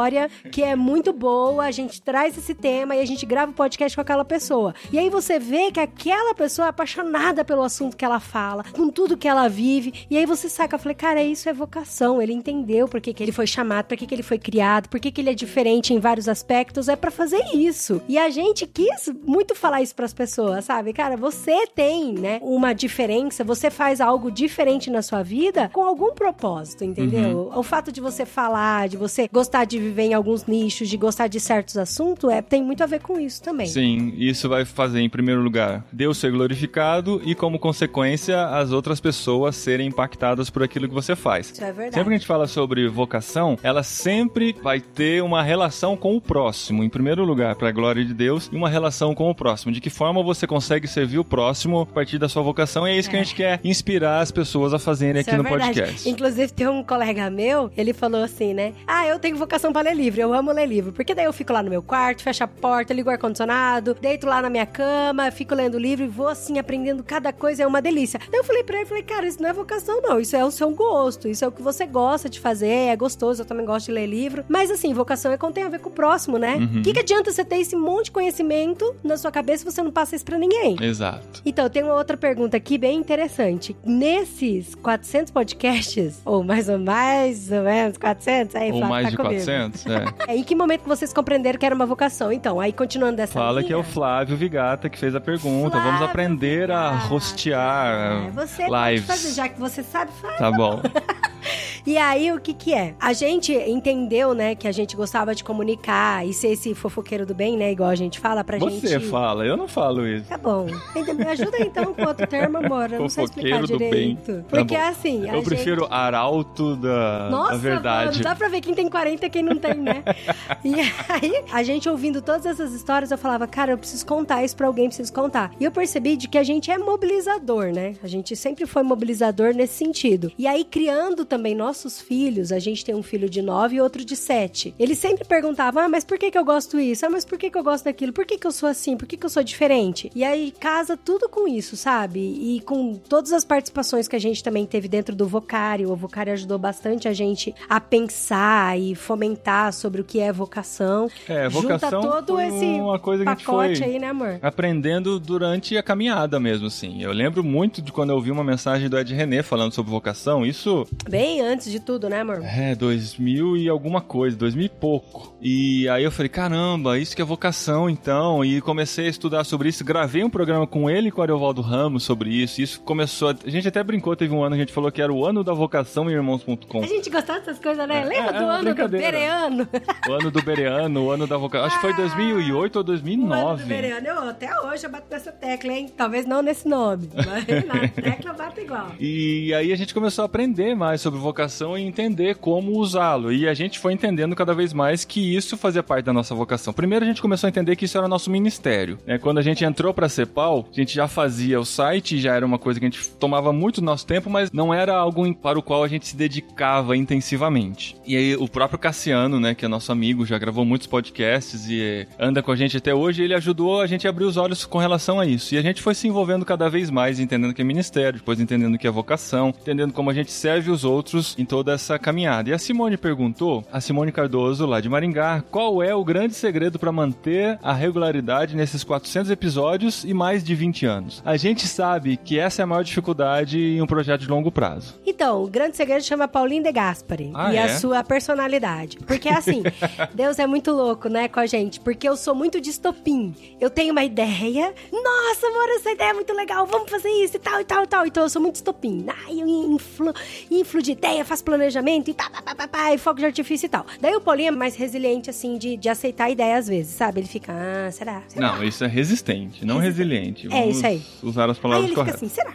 que 0.52 0.64
é 0.64 0.76
muito 0.76 1.12
boa, 1.14 1.66
a 1.66 1.72
gente 1.72 2.02
traz 2.02 2.38
esse 2.38 2.54
tema 2.54 2.96
e 2.96 3.02
a 3.02 3.06
gente 3.06 3.26
grava 3.26 3.52
o 3.52 3.56
podcast 3.56 3.96
com 3.96 4.02
aquela 4.02 4.26
pessoa. 4.26 4.74
E 4.92 5.00
aí 5.00 5.10
você 5.10 5.40
vê 5.40 5.72
que 5.72 5.80
aquela 5.80 6.34
pessoa 6.34 6.68
é 6.68 6.70
apaixonada 6.70 7.44
pelo 7.44 7.64
assunto 7.64 7.96
que 7.96 8.06
ela 8.06 8.20
fala, 8.20 8.64
com 8.72 8.90
tudo 8.90 9.18
que 9.18 9.28
ela 9.28 9.48
vive. 9.48 10.06
E 10.10 10.18
aí 10.18 10.26
você 10.26 10.50
saca, 10.50 10.76
eu 10.76 10.80
falei, 10.80 10.96
cara, 10.96 11.24
isso 11.24 11.50
é 11.50 11.54
vocação. 11.54 12.22
Ele 12.22 12.34
entendeu 12.34 12.88
por 12.88 13.02
que, 13.02 13.14
que 13.14 13.24
ele 13.24 13.32
foi 13.32 13.48
chamado, 13.48 13.86
por 13.86 13.98
que, 13.98 14.06
que 14.06 14.16
ele 14.16 14.24
foi 14.24 14.38
criado, 14.38 14.90
por 14.90 15.00
que, 15.00 15.12
que 15.12 15.22
ele 15.22 15.30
é 15.30 15.34
diferente 15.34 15.94
em 15.94 16.00
vários 16.00 16.28
aspectos. 16.28 16.88
É 16.88 16.96
pra 16.96 17.12
fazer 17.12 17.44
isso. 17.54 18.02
E 18.08 18.18
a 18.18 18.30
gente 18.30 18.68
quis 18.68 19.10
muito 19.26 19.56
falar 19.56 19.82
isso 19.82 19.96
pras 19.96 20.14
pessoas, 20.14 20.66
sabe? 20.66 20.94
Cara, 20.94 21.16
você 21.16 21.68
tem, 21.68 22.14
né, 22.14 22.40
uma 22.42 22.74
diferença, 22.74 23.44
você 23.44 23.70
faz 23.70 24.02
algo 24.02 24.32
diferente 24.32 24.90
na 24.90 25.02
sua 25.02 25.24
vida 25.24 25.70
com 25.74 25.84
algum 25.84 26.14
propósito, 26.14 26.84
entendeu? 26.84 27.52
O 27.56 27.64
fato 27.64 27.92
de 27.92 28.02
você 28.02 28.26
falar, 28.26 28.88
de 28.88 28.98
você 28.98 29.30
gostar 29.32 29.66
de 29.66 29.78
viver 29.86 30.04
em 30.04 30.14
alguns 30.14 30.46
nichos, 30.46 30.90
de 30.90 30.98
gostar 30.98 31.28
de 31.28 31.40
certos 31.40 31.78
assuntos, 31.78 32.30
é, 32.30 32.42
tem 32.42 32.64
muito 32.64 32.84
a 32.84 32.86
ver 32.86 33.00
com 33.02 33.20
isso 33.20 33.42
também. 33.42 33.68
Sim, 33.68 34.14
isso 34.18 34.50
vai 34.50 34.66
fazer, 34.66 35.02
em 35.02 35.10
primeiro 35.10 35.42
lugar, 35.42 35.84
Deus 35.92 36.18
ser 36.18 36.32
glorificado 36.32 37.22
e, 37.26 37.36
como 37.36 37.60
consequência, 37.60 38.46
as 38.48 38.72
outras 38.72 39.00
pessoas 39.00 39.56
serem 39.56 39.88
impactadas 39.88 40.50
por 40.50 40.64
aquilo 40.64 40.88
que 40.88 40.94
você 40.94 41.16
faz. 41.16 41.52
Isso 41.52 41.64
é 41.64 41.68
verdade. 41.72 41.96
Sempre 41.96 42.10
que 42.10 42.16
a 42.16 42.18
gente 42.18 42.28
fala 42.28 42.48
sobre 42.48 42.88
vocação, 42.88 43.58
ela 43.64 43.84
sempre 43.84 44.56
vai 44.62 44.80
ter 44.80 45.22
uma 45.24 45.44
relação 45.44 45.96
com 45.96 46.16
o 46.16 46.22
próximo, 46.22 46.84
em 46.84 46.90
primeiro 46.90 47.24
lugar, 47.24 47.56
para 47.56 47.70
a 47.70 47.72
glória 47.72 48.04
de 48.04 48.14
Deus, 48.14 48.50
e 48.52 48.56
uma 48.56 48.70
relação 48.70 49.14
com 49.14 49.30
o 49.30 49.36
próximo. 49.36 49.72
De 49.72 49.82
que 49.82 49.90
forma 49.90 50.24
você 50.24 50.48
consegue 50.48 50.88
servir 50.88 51.20
o 51.20 51.24
próximo 51.24 51.82
a 51.82 51.86
partir 51.86 52.18
da 52.18 52.28
sua 52.30 52.42
vocação? 52.42 52.88
E 52.88 52.92
é 52.92 52.98
isso 52.98 53.10
que 53.10 53.16
a 53.16 53.24
gente 53.24 53.36
quer 53.36 53.60
inspirar 53.64 54.20
as 54.20 54.32
pessoas 54.32 54.74
a 54.74 54.80
fazerem 54.80 55.22
Isso 55.22 55.30
aqui 55.30 55.40
é 55.40 55.44
no 55.44 55.44
verdade. 55.44 55.80
podcast. 55.80 56.10
Inclusive, 56.10 56.52
tem 56.54 56.68
um 56.68 56.84
colega 56.84 57.30
meu, 57.30 57.72
ele 57.78 57.94
falou 57.94 58.24
assim, 58.24 58.54
né? 58.54 58.74
Ah, 58.88 59.08
eu 59.08 59.20
tenho 59.20 59.38
vocação 59.38 59.72
pra 59.76 59.82
ler 59.82 59.94
livro, 59.96 60.22
eu 60.22 60.34
amo 60.34 60.52
ler 60.54 60.66
livro. 60.66 60.94
Porque 60.94 61.14
daí 61.14 61.26
eu 61.26 61.34
fico 61.34 61.52
lá 61.52 61.62
no 61.62 61.70
meu 61.70 61.84
quarto, 61.84 62.24
fecho 62.24 62.44
a 62.44 62.48
porta, 62.48 62.94
ligo 62.94 63.10
o 63.10 63.12
ar-condicionado, 63.12 63.94
deito 64.00 64.26
lá 64.26 64.42
na 64.42 64.50
minha 64.50 64.66
cama, 64.66 65.30
fico 65.32 65.54
lendo 65.54 65.78
livro 65.78 66.06
e 66.06 66.08
vou 66.08 66.28
assim 66.30 66.58
aprendendo 66.58 67.04
cada 67.04 67.34
coisa, 67.34 67.64
é 67.64 67.68
uma 67.68 67.82
delícia. 67.82 68.20
Daí 68.32 68.40
eu 68.40 68.44
falei 68.44 68.64
pra 68.64 68.78
ele, 68.78 68.86
falei, 68.86 69.04
cara, 69.04 69.28
isso 69.28 69.42
não 69.42 69.50
é 69.50 69.54
vocação 69.54 70.02
não, 70.02 70.20
isso 70.20 70.36
é 70.36 70.46
o 70.46 70.50
seu 70.52 70.70
gosto, 70.72 71.28
isso 71.28 71.44
é 71.44 71.48
o 71.48 71.52
que 71.52 71.62
você 71.62 71.86
gosta 71.86 72.30
de 72.30 72.40
fazer, 72.40 72.68
é 72.70 72.96
gostoso, 72.96 73.42
eu 73.42 73.46
também 73.46 73.66
gosto 73.66 73.88
de 73.88 73.92
ler 73.92 74.06
livro. 74.06 74.46
Mas 74.48 74.72
assim, 74.72 74.94
vocação 74.94 75.32
é 75.32 75.38
quando 75.38 75.54
tem 75.56 75.64
a 75.64 75.70
ver 75.70 75.80
com 75.80 75.90
o 75.90 75.92
próximo, 75.92 76.38
né? 76.38 76.56
O 76.56 76.60
Uhum. 76.76 76.82
que, 76.82 76.94
que 76.94 77.00
adianta 77.00 77.32
você 77.32 77.44
ter 77.44 77.58
esse 77.58 77.76
monte 77.76 78.06
de 78.06 78.12
conhecimento 78.12 78.96
na 79.04 79.18
sua 79.18 79.32
cabeça 79.32 79.60
se 79.60 79.66
você 79.76 79.84
não 79.84 79.92
passa 79.92 80.16
isso 80.16 80.24
pra 80.26 80.38
ninguém? 80.38 80.78
Exato. 80.82 81.42
Então, 81.46 81.70
tem 81.70 81.84
uma 81.84 81.96
outra 81.96 82.16
pergunta 82.16 82.56
aqui 82.58 82.78
bem 82.78 82.98
interessante. 82.98 83.76
Nesses 83.86 84.74
400 84.76 85.32
podcasts, 85.32 86.22
ou 86.26 86.44
mais 86.44 86.70
ou 86.70 86.78
mais 86.80 87.52
ou 87.52 87.64
menos 87.64 87.98
400, 87.98 88.56
aí 88.56 88.72
Ou 88.72 88.78
Flávio 88.80 88.90
mais 88.90 89.04
tá 89.06 89.10
de 89.12 89.18
comigo. 89.18 89.34
400, 89.36 89.65
é. 89.66 90.06
É, 90.32 90.36
em 90.36 90.44
que 90.44 90.56
momento 90.56 90.84
vocês 90.86 91.14
compreenderam 91.14 91.60
que 91.60 91.66
era 91.66 91.76
uma 91.76 91.86
vocação? 91.86 92.32
Então, 92.32 92.60
aí 92.60 92.74
continuando 92.74 93.18
dessa 93.18 93.34
Fala 93.34 93.60
linha, 93.60 93.68
que 93.68 93.74
é 93.74 93.78
o 93.78 93.84
Flávio 93.84 94.36
Vigata 94.36 94.90
que 94.90 94.98
fez 94.98 95.16
a 95.16 95.22
pergunta. 95.22 95.72
Flávio 95.72 95.92
Vamos 95.92 96.02
aprender 96.02 96.72
a 96.72 96.90
Vigata. 96.92 97.08
rostear 97.08 98.28
É, 98.28 98.32
você 98.32 98.66
pode 98.66 98.92
lives. 98.92 99.08
fazer, 99.08 99.34
já 99.34 99.50
que 99.50 99.60
você 99.60 99.84
sabe, 99.84 100.12
faz. 100.22 100.38
Tá 100.38 100.52
bom. 100.52 100.82
E 101.86 101.98
aí, 101.98 102.32
o 102.32 102.40
que 102.40 102.54
que 102.54 102.74
é? 102.74 102.96
A 103.00 103.14
gente 103.14 103.54
entendeu, 103.54 104.34
né, 104.34 104.56
que 104.56 104.68
a 104.68 104.72
gente 104.72 104.96
gostava 104.96 105.36
de 105.36 105.44
comunicar 105.44 106.26
e 106.26 106.34
ser 106.34 106.50
esse 106.50 106.74
fofoqueiro 106.74 107.26
do 107.26 107.36
bem, 107.36 107.56
né, 107.58 107.72
igual 107.72 107.90
a 107.90 107.96
gente 107.96 108.20
fala 108.20 108.44
pra 108.44 108.58
Você 108.58 108.88
gente... 108.88 109.08
fala, 109.08 109.46
eu 109.46 109.56
não 109.56 109.68
falo 109.68 110.08
isso. 110.08 110.28
Tá 110.28 110.38
bom. 110.38 110.66
Me 110.66 111.24
ajuda 111.26 111.58
então 111.60 111.94
com 111.94 112.04
outro 112.06 112.26
termo, 112.28 112.58
amor. 112.58 112.92
Eu 112.92 113.00
não 113.02 113.10
sei 113.10 113.24
explicar 113.26 113.66
bem. 113.68 113.78
direito. 113.78 114.38
Tá 114.44 114.44
Porque 114.50 114.76
bom. 114.76 114.84
assim, 114.84 115.30
a 115.30 115.36
Eu 115.36 115.44
prefiro 115.44 115.82
gente... 115.84 115.94
arauto 115.94 116.76
da, 116.76 117.30
Nossa, 117.30 117.52
da 117.52 117.58
verdade. 117.58 118.12
mano, 118.12 118.24
dá 118.24 118.36
pra 118.36 118.48
ver 118.48 118.62
quem 118.62 118.74
tem 118.74 118.90
40 118.90 119.26
e 119.26 119.30
quem 119.30 119.44
não 119.44 119.56
tem, 119.56 119.76
né? 119.76 120.04
e 120.66 120.74
aí, 121.10 121.44
a 121.52 121.62
gente 121.64 121.88
ouvindo 121.88 122.22
todas 122.22 122.46
essas 122.46 122.74
histórias, 122.74 123.12
eu 123.12 123.18
falava, 123.18 123.46
cara, 123.48 123.72
eu 123.74 123.78
preciso 123.78 124.06
contar 124.06 124.44
isso 124.44 124.56
pra 124.56 124.68
alguém, 124.68 124.88
preciso 124.88 125.14
contar. 125.14 125.52
E 125.60 125.64
eu 125.64 125.72
percebi 125.72 126.18
de 126.18 126.28
que 126.28 126.38
a 126.38 126.44
gente 126.44 126.72
é 126.72 126.78
mobilizador, 126.78 127.72
né? 127.72 127.94
A 128.04 128.08
gente 128.08 128.36
sempre 128.36 128.66
foi 128.66 128.82
mobilizador 128.84 129.54
nesse 129.54 129.74
sentido. 129.76 130.32
E 130.38 130.48
aí, 130.48 130.64
criando 130.64 131.26
também 131.26 131.54
nossos 131.76 132.00
filhos, 132.00 132.54
a 132.54 132.60
gente 132.60 132.86
tem 132.86 132.96
um 132.96 133.04
filho 133.04 133.30
de 133.30 133.42
9 133.42 133.76
e 133.76 133.82
outro 133.82 134.06
de 134.06 134.16
7. 134.16 134.74
Eles 134.80 134.98
sempre 134.98 135.26
perguntavam, 135.26 135.84
ah, 135.84 135.90
mas 135.90 136.06
por 136.06 136.18
que 136.18 136.32
que 136.32 136.38
eu 136.38 136.46
gosto 136.46 136.80
isso? 136.80 137.06
Ah, 137.06 137.10
mas 137.10 137.26
por 137.26 137.38
que 137.38 137.50
que 137.50 137.58
eu 137.58 137.64
gosto 137.64 137.84
daquilo? 137.84 138.14
Por 138.14 138.26
que 138.26 138.38
que 138.38 138.48
eu 138.48 138.52
sou 138.52 138.70
assim? 138.70 138.96
Por 138.96 139.06
que 139.06 139.18
que 139.18 139.26
eu 139.26 139.30
sou 139.30 139.44
diferente? 139.44 140.10
E 140.16 140.24
aí, 140.24 140.54
casa 140.58 140.96
tudo 140.96 141.28
com 141.28 141.48
isso, 141.48 141.76
sabe? 141.76 142.20
E 142.20 142.62
com 142.62 142.94
todas 142.96 143.34
as 143.34 143.44
participações 143.44 144.08
que 144.08 144.16
a 144.16 144.20
gente 144.20 144.42
também 144.42 144.66
teve 144.66 144.88
dentro 144.88 145.14
do 145.14 145.28
Vocário. 145.28 145.92
O 145.92 145.96
Vocário 145.98 146.32
ajudou 146.32 146.58
bastante 146.58 147.10
a 147.10 147.14
gente 147.14 147.54
a 147.68 147.82
pensar 147.82 148.80
e 148.80 148.96
fomentar 148.96 149.74
sobre 149.74 150.00
o 150.00 150.04
que 150.06 150.22
é 150.22 150.32
vocação. 150.32 151.10
É, 151.28 151.50
Junta 151.50 151.78
vocação 151.78 152.02
todo 152.02 152.36
foi 152.36 152.48
esse 152.48 152.66
uma 152.66 153.00
coisa 153.00 153.24
que 153.24 153.30
a 153.30 153.34
gente 153.34 153.46
pacote 153.46 153.80
foi 153.80 153.88
aí, 153.88 154.00
né, 154.00 154.08
amor? 154.08 154.40
aprendendo 154.42 155.20
durante 155.20 155.78
a 155.78 155.84
caminhada 155.84 156.40
mesmo, 156.40 156.68
assim. 156.68 157.04
Eu 157.04 157.12
lembro 157.12 157.44
muito 157.44 157.82
de 157.82 157.92
quando 157.92 158.12
eu 158.12 158.22
vi 158.22 158.32
uma 158.32 158.44
mensagem 158.44 158.88
do 158.88 158.98
Ed 158.98 159.14
René 159.14 159.44
falando 159.44 159.74
sobre 159.74 159.92
vocação. 159.92 160.46
Isso 160.46 160.88
Bem 161.10 161.42
antes 161.42 161.65
de 161.70 161.80
tudo, 161.80 162.10
né, 162.10 162.22
amor? 162.22 162.42
é 162.44 162.76
2000 162.76 163.58
e 163.58 163.70
alguma 163.70 164.02
coisa, 164.02 164.38
2000 164.38 164.66
e 164.66 164.70
pouco. 164.70 165.36
E 165.42 165.88
aí 165.90 166.04
eu 166.04 166.12
falei, 166.12 166.30
caramba, 166.30 166.98
isso 166.98 167.16
que 167.16 167.22
é 167.22 167.26
vocação 167.26 167.90
então. 167.90 168.44
E 168.44 168.62
comecei 168.62 169.08
a 169.08 169.10
estudar 169.10 169.44
sobre 169.44 169.70
isso. 169.70 169.84
Gravei 169.84 170.24
um 170.24 170.30
programa 170.30 170.66
com 170.66 170.90
ele 170.90 171.10
e 171.10 171.12
com 171.12 171.20
o 171.20 171.24
Ariovaldo 171.24 171.62
Ramos 171.62 172.04
sobre 172.04 172.30
isso. 172.30 172.62
Isso 172.62 172.82
começou. 172.82 173.30
A... 173.30 173.36
a 173.46 173.50
gente 173.50 173.68
até 173.68 173.84
brincou, 173.84 174.16
teve 174.16 174.34
um 174.34 174.44
ano 174.44 174.56
que 174.56 174.62
a 174.62 174.66
gente 174.66 174.74
falou 174.74 174.92
que 174.92 175.02
era 175.02 175.12
o 175.12 175.26
ano 175.26 175.44
da 175.44 175.54
vocação 175.54 176.10
em 176.10 176.14
irmãos.com. 176.14 176.84
A 176.84 176.88
gente 176.88 177.10
gostava 177.10 177.40
dessas 177.40 177.60
coisas, 177.60 177.88
né? 177.88 178.02
É, 178.02 178.06
Lembra 178.06 178.36
é, 178.36 178.40
do 178.40 178.44
é 178.44 178.56
ano 178.56 178.76
do. 178.76 178.88
Bereano? 178.90 179.68
O 180.08 180.12
ano 180.14 180.32
do 180.32 180.42
Bereano, 180.42 181.04
o 181.06 181.12
ano 181.12 181.28
da 181.28 181.38
vocação. 181.38 181.68
Acho 181.68 181.76
que 181.76 181.82
foi 181.82 181.94
2008 181.96 182.54
ou 182.54 182.56
O 182.56 182.60
ano 182.60 182.70
do 182.70 182.84
2009. 182.84 183.66
Bereano. 183.66 184.08
Eu, 184.08 184.30
até 184.30 184.50
hoje 184.62 184.86
eu 184.86 184.92
bato 184.92 185.08
nessa 185.10 185.32
tecla, 185.32 185.74
hein? 185.74 185.92
Talvez 185.96 186.26
não 186.26 186.42
nesse 186.42 186.68
nome, 186.68 187.10
mas 187.16 187.66
na 187.66 187.88
tecla 187.90 188.32
eu 188.32 188.36
bato 188.36 188.60
igual. 188.62 188.92
E 189.00 189.54
aí 189.54 189.72
a 189.72 189.76
gente 189.76 189.94
começou 189.94 190.24
a 190.24 190.26
aprender 190.26 190.76
mais 190.76 191.02
sobre 191.02 191.20
vocação 191.20 191.55
e 191.78 191.84
entender 191.84 192.36
como 192.36 192.78
usá-lo. 192.78 193.32
E 193.32 193.48
a 193.48 193.54
gente 193.54 193.80
foi 193.80 193.94
entendendo 193.94 194.36
cada 194.36 194.54
vez 194.54 194.74
mais 194.74 195.06
que 195.06 195.36
isso 195.36 195.56
fazia 195.58 195.84
parte 195.84 196.06
da 196.06 196.14
nossa 196.14 196.36
vocação. 196.36 196.74
Primeiro 196.74 197.06
a 197.06 197.08
gente 197.08 197.22
começou 197.22 197.48
a 197.48 197.50
entender 197.50 197.76
que 197.76 197.86
isso 197.86 197.98
era 197.98 198.08
nosso 198.08 198.30
ministério. 198.30 198.98
né? 199.06 199.18
Quando 199.18 199.38
a 199.38 199.42
gente 199.42 199.64
entrou 199.64 199.94
pra 199.94 200.10
Cepal, 200.10 200.68
a 200.72 200.76
gente 200.76 200.94
já 200.94 201.08
fazia 201.08 201.60
o 201.60 201.66
site, 201.66 202.20
já 202.20 202.36
era 202.36 202.46
uma 202.46 202.60
coisa 202.60 202.80
que 202.80 202.86
a 202.86 202.90
gente 202.90 203.10
tomava 203.12 203.54
muito 203.54 203.82
nosso 203.82 204.06
tempo, 204.06 204.30
mas 204.30 204.52
não 204.52 204.74
era 204.74 204.96
algo 204.96 205.34
para 205.36 205.58
o 205.58 205.64
qual 205.64 205.84
a 205.84 205.88
gente 205.88 206.08
se 206.08 206.16
dedicava 206.16 206.96
intensivamente. 206.98 207.96
E 208.06 208.16
aí 208.16 208.36
o 208.36 208.48
próprio 208.48 208.80
Cassiano, 208.80 209.40
né, 209.40 209.56
que 209.56 209.66
é 209.66 209.68
nosso 209.68 209.92
amigo, 209.92 210.26
já 210.26 210.38
gravou 210.38 210.66
muitos 210.66 210.88
podcasts 210.88 211.70
e 211.70 211.82
eh, 211.82 212.08
anda 212.20 212.42
com 212.44 212.52
a 212.52 212.56
gente 212.56 212.78
até 212.78 212.94
hoje, 212.94 213.24
ele 213.24 213.34
ajudou 213.34 213.82
a 213.82 213.88
gente 213.88 214.08
a 214.08 214.10
abrir 214.10 214.26
os 214.26 214.38
olhos 214.38 214.66
com 214.66 214.78
relação 214.78 215.20
a 215.20 215.26
isso. 215.26 215.56
E 215.56 215.58
a 215.58 215.62
gente 215.62 215.82
foi 215.82 215.96
se 215.96 216.08
envolvendo 216.08 216.46
cada 216.46 216.70
vez 216.70 216.90
mais, 216.90 217.20
entendendo 217.20 217.54
que 217.54 217.62
é 217.62 217.66
ministério, 217.66 218.20
depois 218.20 218.40
entendendo 218.40 218.78
que 218.78 218.88
é 218.88 218.92
vocação, 218.92 219.50
entendendo 219.50 219.94
como 219.94 220.10
a 220.10 220.14
gente 220.14 220.32
serve 220.32 220.72
os 220.72 220.84
outros 220.84 221.36
em 221.46 221.48
toda 221.48 221.74
essa 221.74 222.00
caminhada. 222.00 222.50
E 222.50 222.54
a 222.54 222.58
Simone 222.58 222.98
perguntou, 222.98 223.64
a 223.72 223.80
Simone 223.80 224.12
Cardoso, 224.12 224.66
lá 224.66 224.82
de 224.82 224.90
Maringá, 224.90 225.44
qual 225.52 225.84
é 225.84 225.94
o 225.94 226.04
grande 226.04 226.34
segredo 226.34 226.80
para 226.80 226.92
manter 226.92 227.60
a 227.62 227.72
regularidade 227.72 228.56
nesses 228.56 228.84
400 228.84 229.30
episódios 229.30 230.04
e 230.04 230.12
mais 230.12 230.44
de 230.44 230.56
20 230.56 230.86
anos? 230.88 231.22
A 231.24 231.38
gente 231.38 231.68
sabe 231.68 232.18
que 232.18 232.40
essa 232.40 232.62
é 232.62 232.64
a 232.64 232.66
maior 232.66 232.84
dificuldade 232.84 233.60
em 233.60 233.80
um 233.80 233.86
projeto 233.86 234.22
de 234.22 234.28
longo 234.28 234.52
prazo. 234.52 235.00
Então, 235.06 235.44
o 235.44 235.48
grande 235.48 235.78
segredo 235.78 236.04
chama 236.04 236.28
Paulinho 236.28 236.64
de 236.64 236.72
Gaspari 236.72 237.32
Ah, 237.36 237.54
e 237.54 237.58
é? 237.58 237.64
a 237.64 237.78
sua 237.78 238.04
personalidade. 238.04 238.98
Porque 239.06 239.30
assim, 239.30 239.62
Deus 240.16 240.40
é 240.40 240.48
muito 240.48 240.72
louco, 240.72 241.08
né, 241.10 241.28
com 241.28 241.40
a 241.40 241.46
gente. 241.46 241.80
Porque 241.80 242.10
eu 242.10 242.18
sou 242.18 242.34
muito 242.34 242.60
de 242.60 242.72
estopim. 242.72 243.36
Eu 243.62 243.70
tenho 243.70 243.92
uma 243.92 244.04
ideia. 244.04 244.74
Nossa, 244.92 245.46
amor, 245.46 245.70
essa 245.76 245.92
ideia 245.92 246.10
é 246.10 246.14
muito 246.14 246.34
legal. 246.34 246.66
Vamos 246.66 246.90
fazer 246.90 247.10
isso 247.24 247.36
e 247.38 247.40
tal, 247.40 247.62
e 247.62 247.66
tal, 247.66 247.84
e 247.84 247.88
tal. 247.88 248.08
Então 248.08 248.24
eu 248.24 248.30
sou 248.30 248.42
muito 248.42 248.56
estopim. 248.56 249.06
Ai, 249.28 249.42
eu 249.42 249.48
inflo, 249.48 250.12
inflo 250.50 250.82
de 250.82 250.92
ideia, 250.94 251.24
faço 251.24 251.35
planejamento 251.44 252.10
e 252.10 252.14
tá, 252.14 252.30
pá, 252.30 252.42
pá, 252.42 252.56
pá, 252.56 252.68
pá, 252.68 252.94
e 252.94 252.98
fogo 252.98 253.20
de 253.20 253.26
artifício 253.26 253.66
e 253.66 253.70
tal. 253.70 253.86
Daí 254.00 254.16
o 254.16 254.22
Paulinho 254.22 254.50
é 254.50 254.52
mais 254.52 254.76
resiliente, 254.76 255.30
assim, 255.30 255.58
de, 255.58 255.78
de 255.78 255.90
aceitar 255.90 256.26
a 256.26 256.30
ideia 256.30 256.58
às 256.58 256.68
vezes, 256.68 256.94
sabe? 256.94 257.20
Ele 257.22 257.28
fica, 257.28 257.52
ah, 257.54 257.92
será? 257.92 258.22
será? 258.28 258.54
Não, 258.54 258.64
isso 258.64 258.84
é 258.84 258.88
resistente, 258.88 259.66
não 259.66 259.78
resiliente. 259.78 260.48
É, 260.48 260.50
Vamos 260.50 260.78
isso 260.78 260.86
aí. 260.88 261.02
Usar 261.24 261.50
as 261.50 261.58
Aí 261.58 261.62
palavras 261.62 261.86
ele 261.86 261.96
fica 261.96 262.02
corretas. 262.12 262.24
assim, 262.24 262.34
será? 262.34 262.54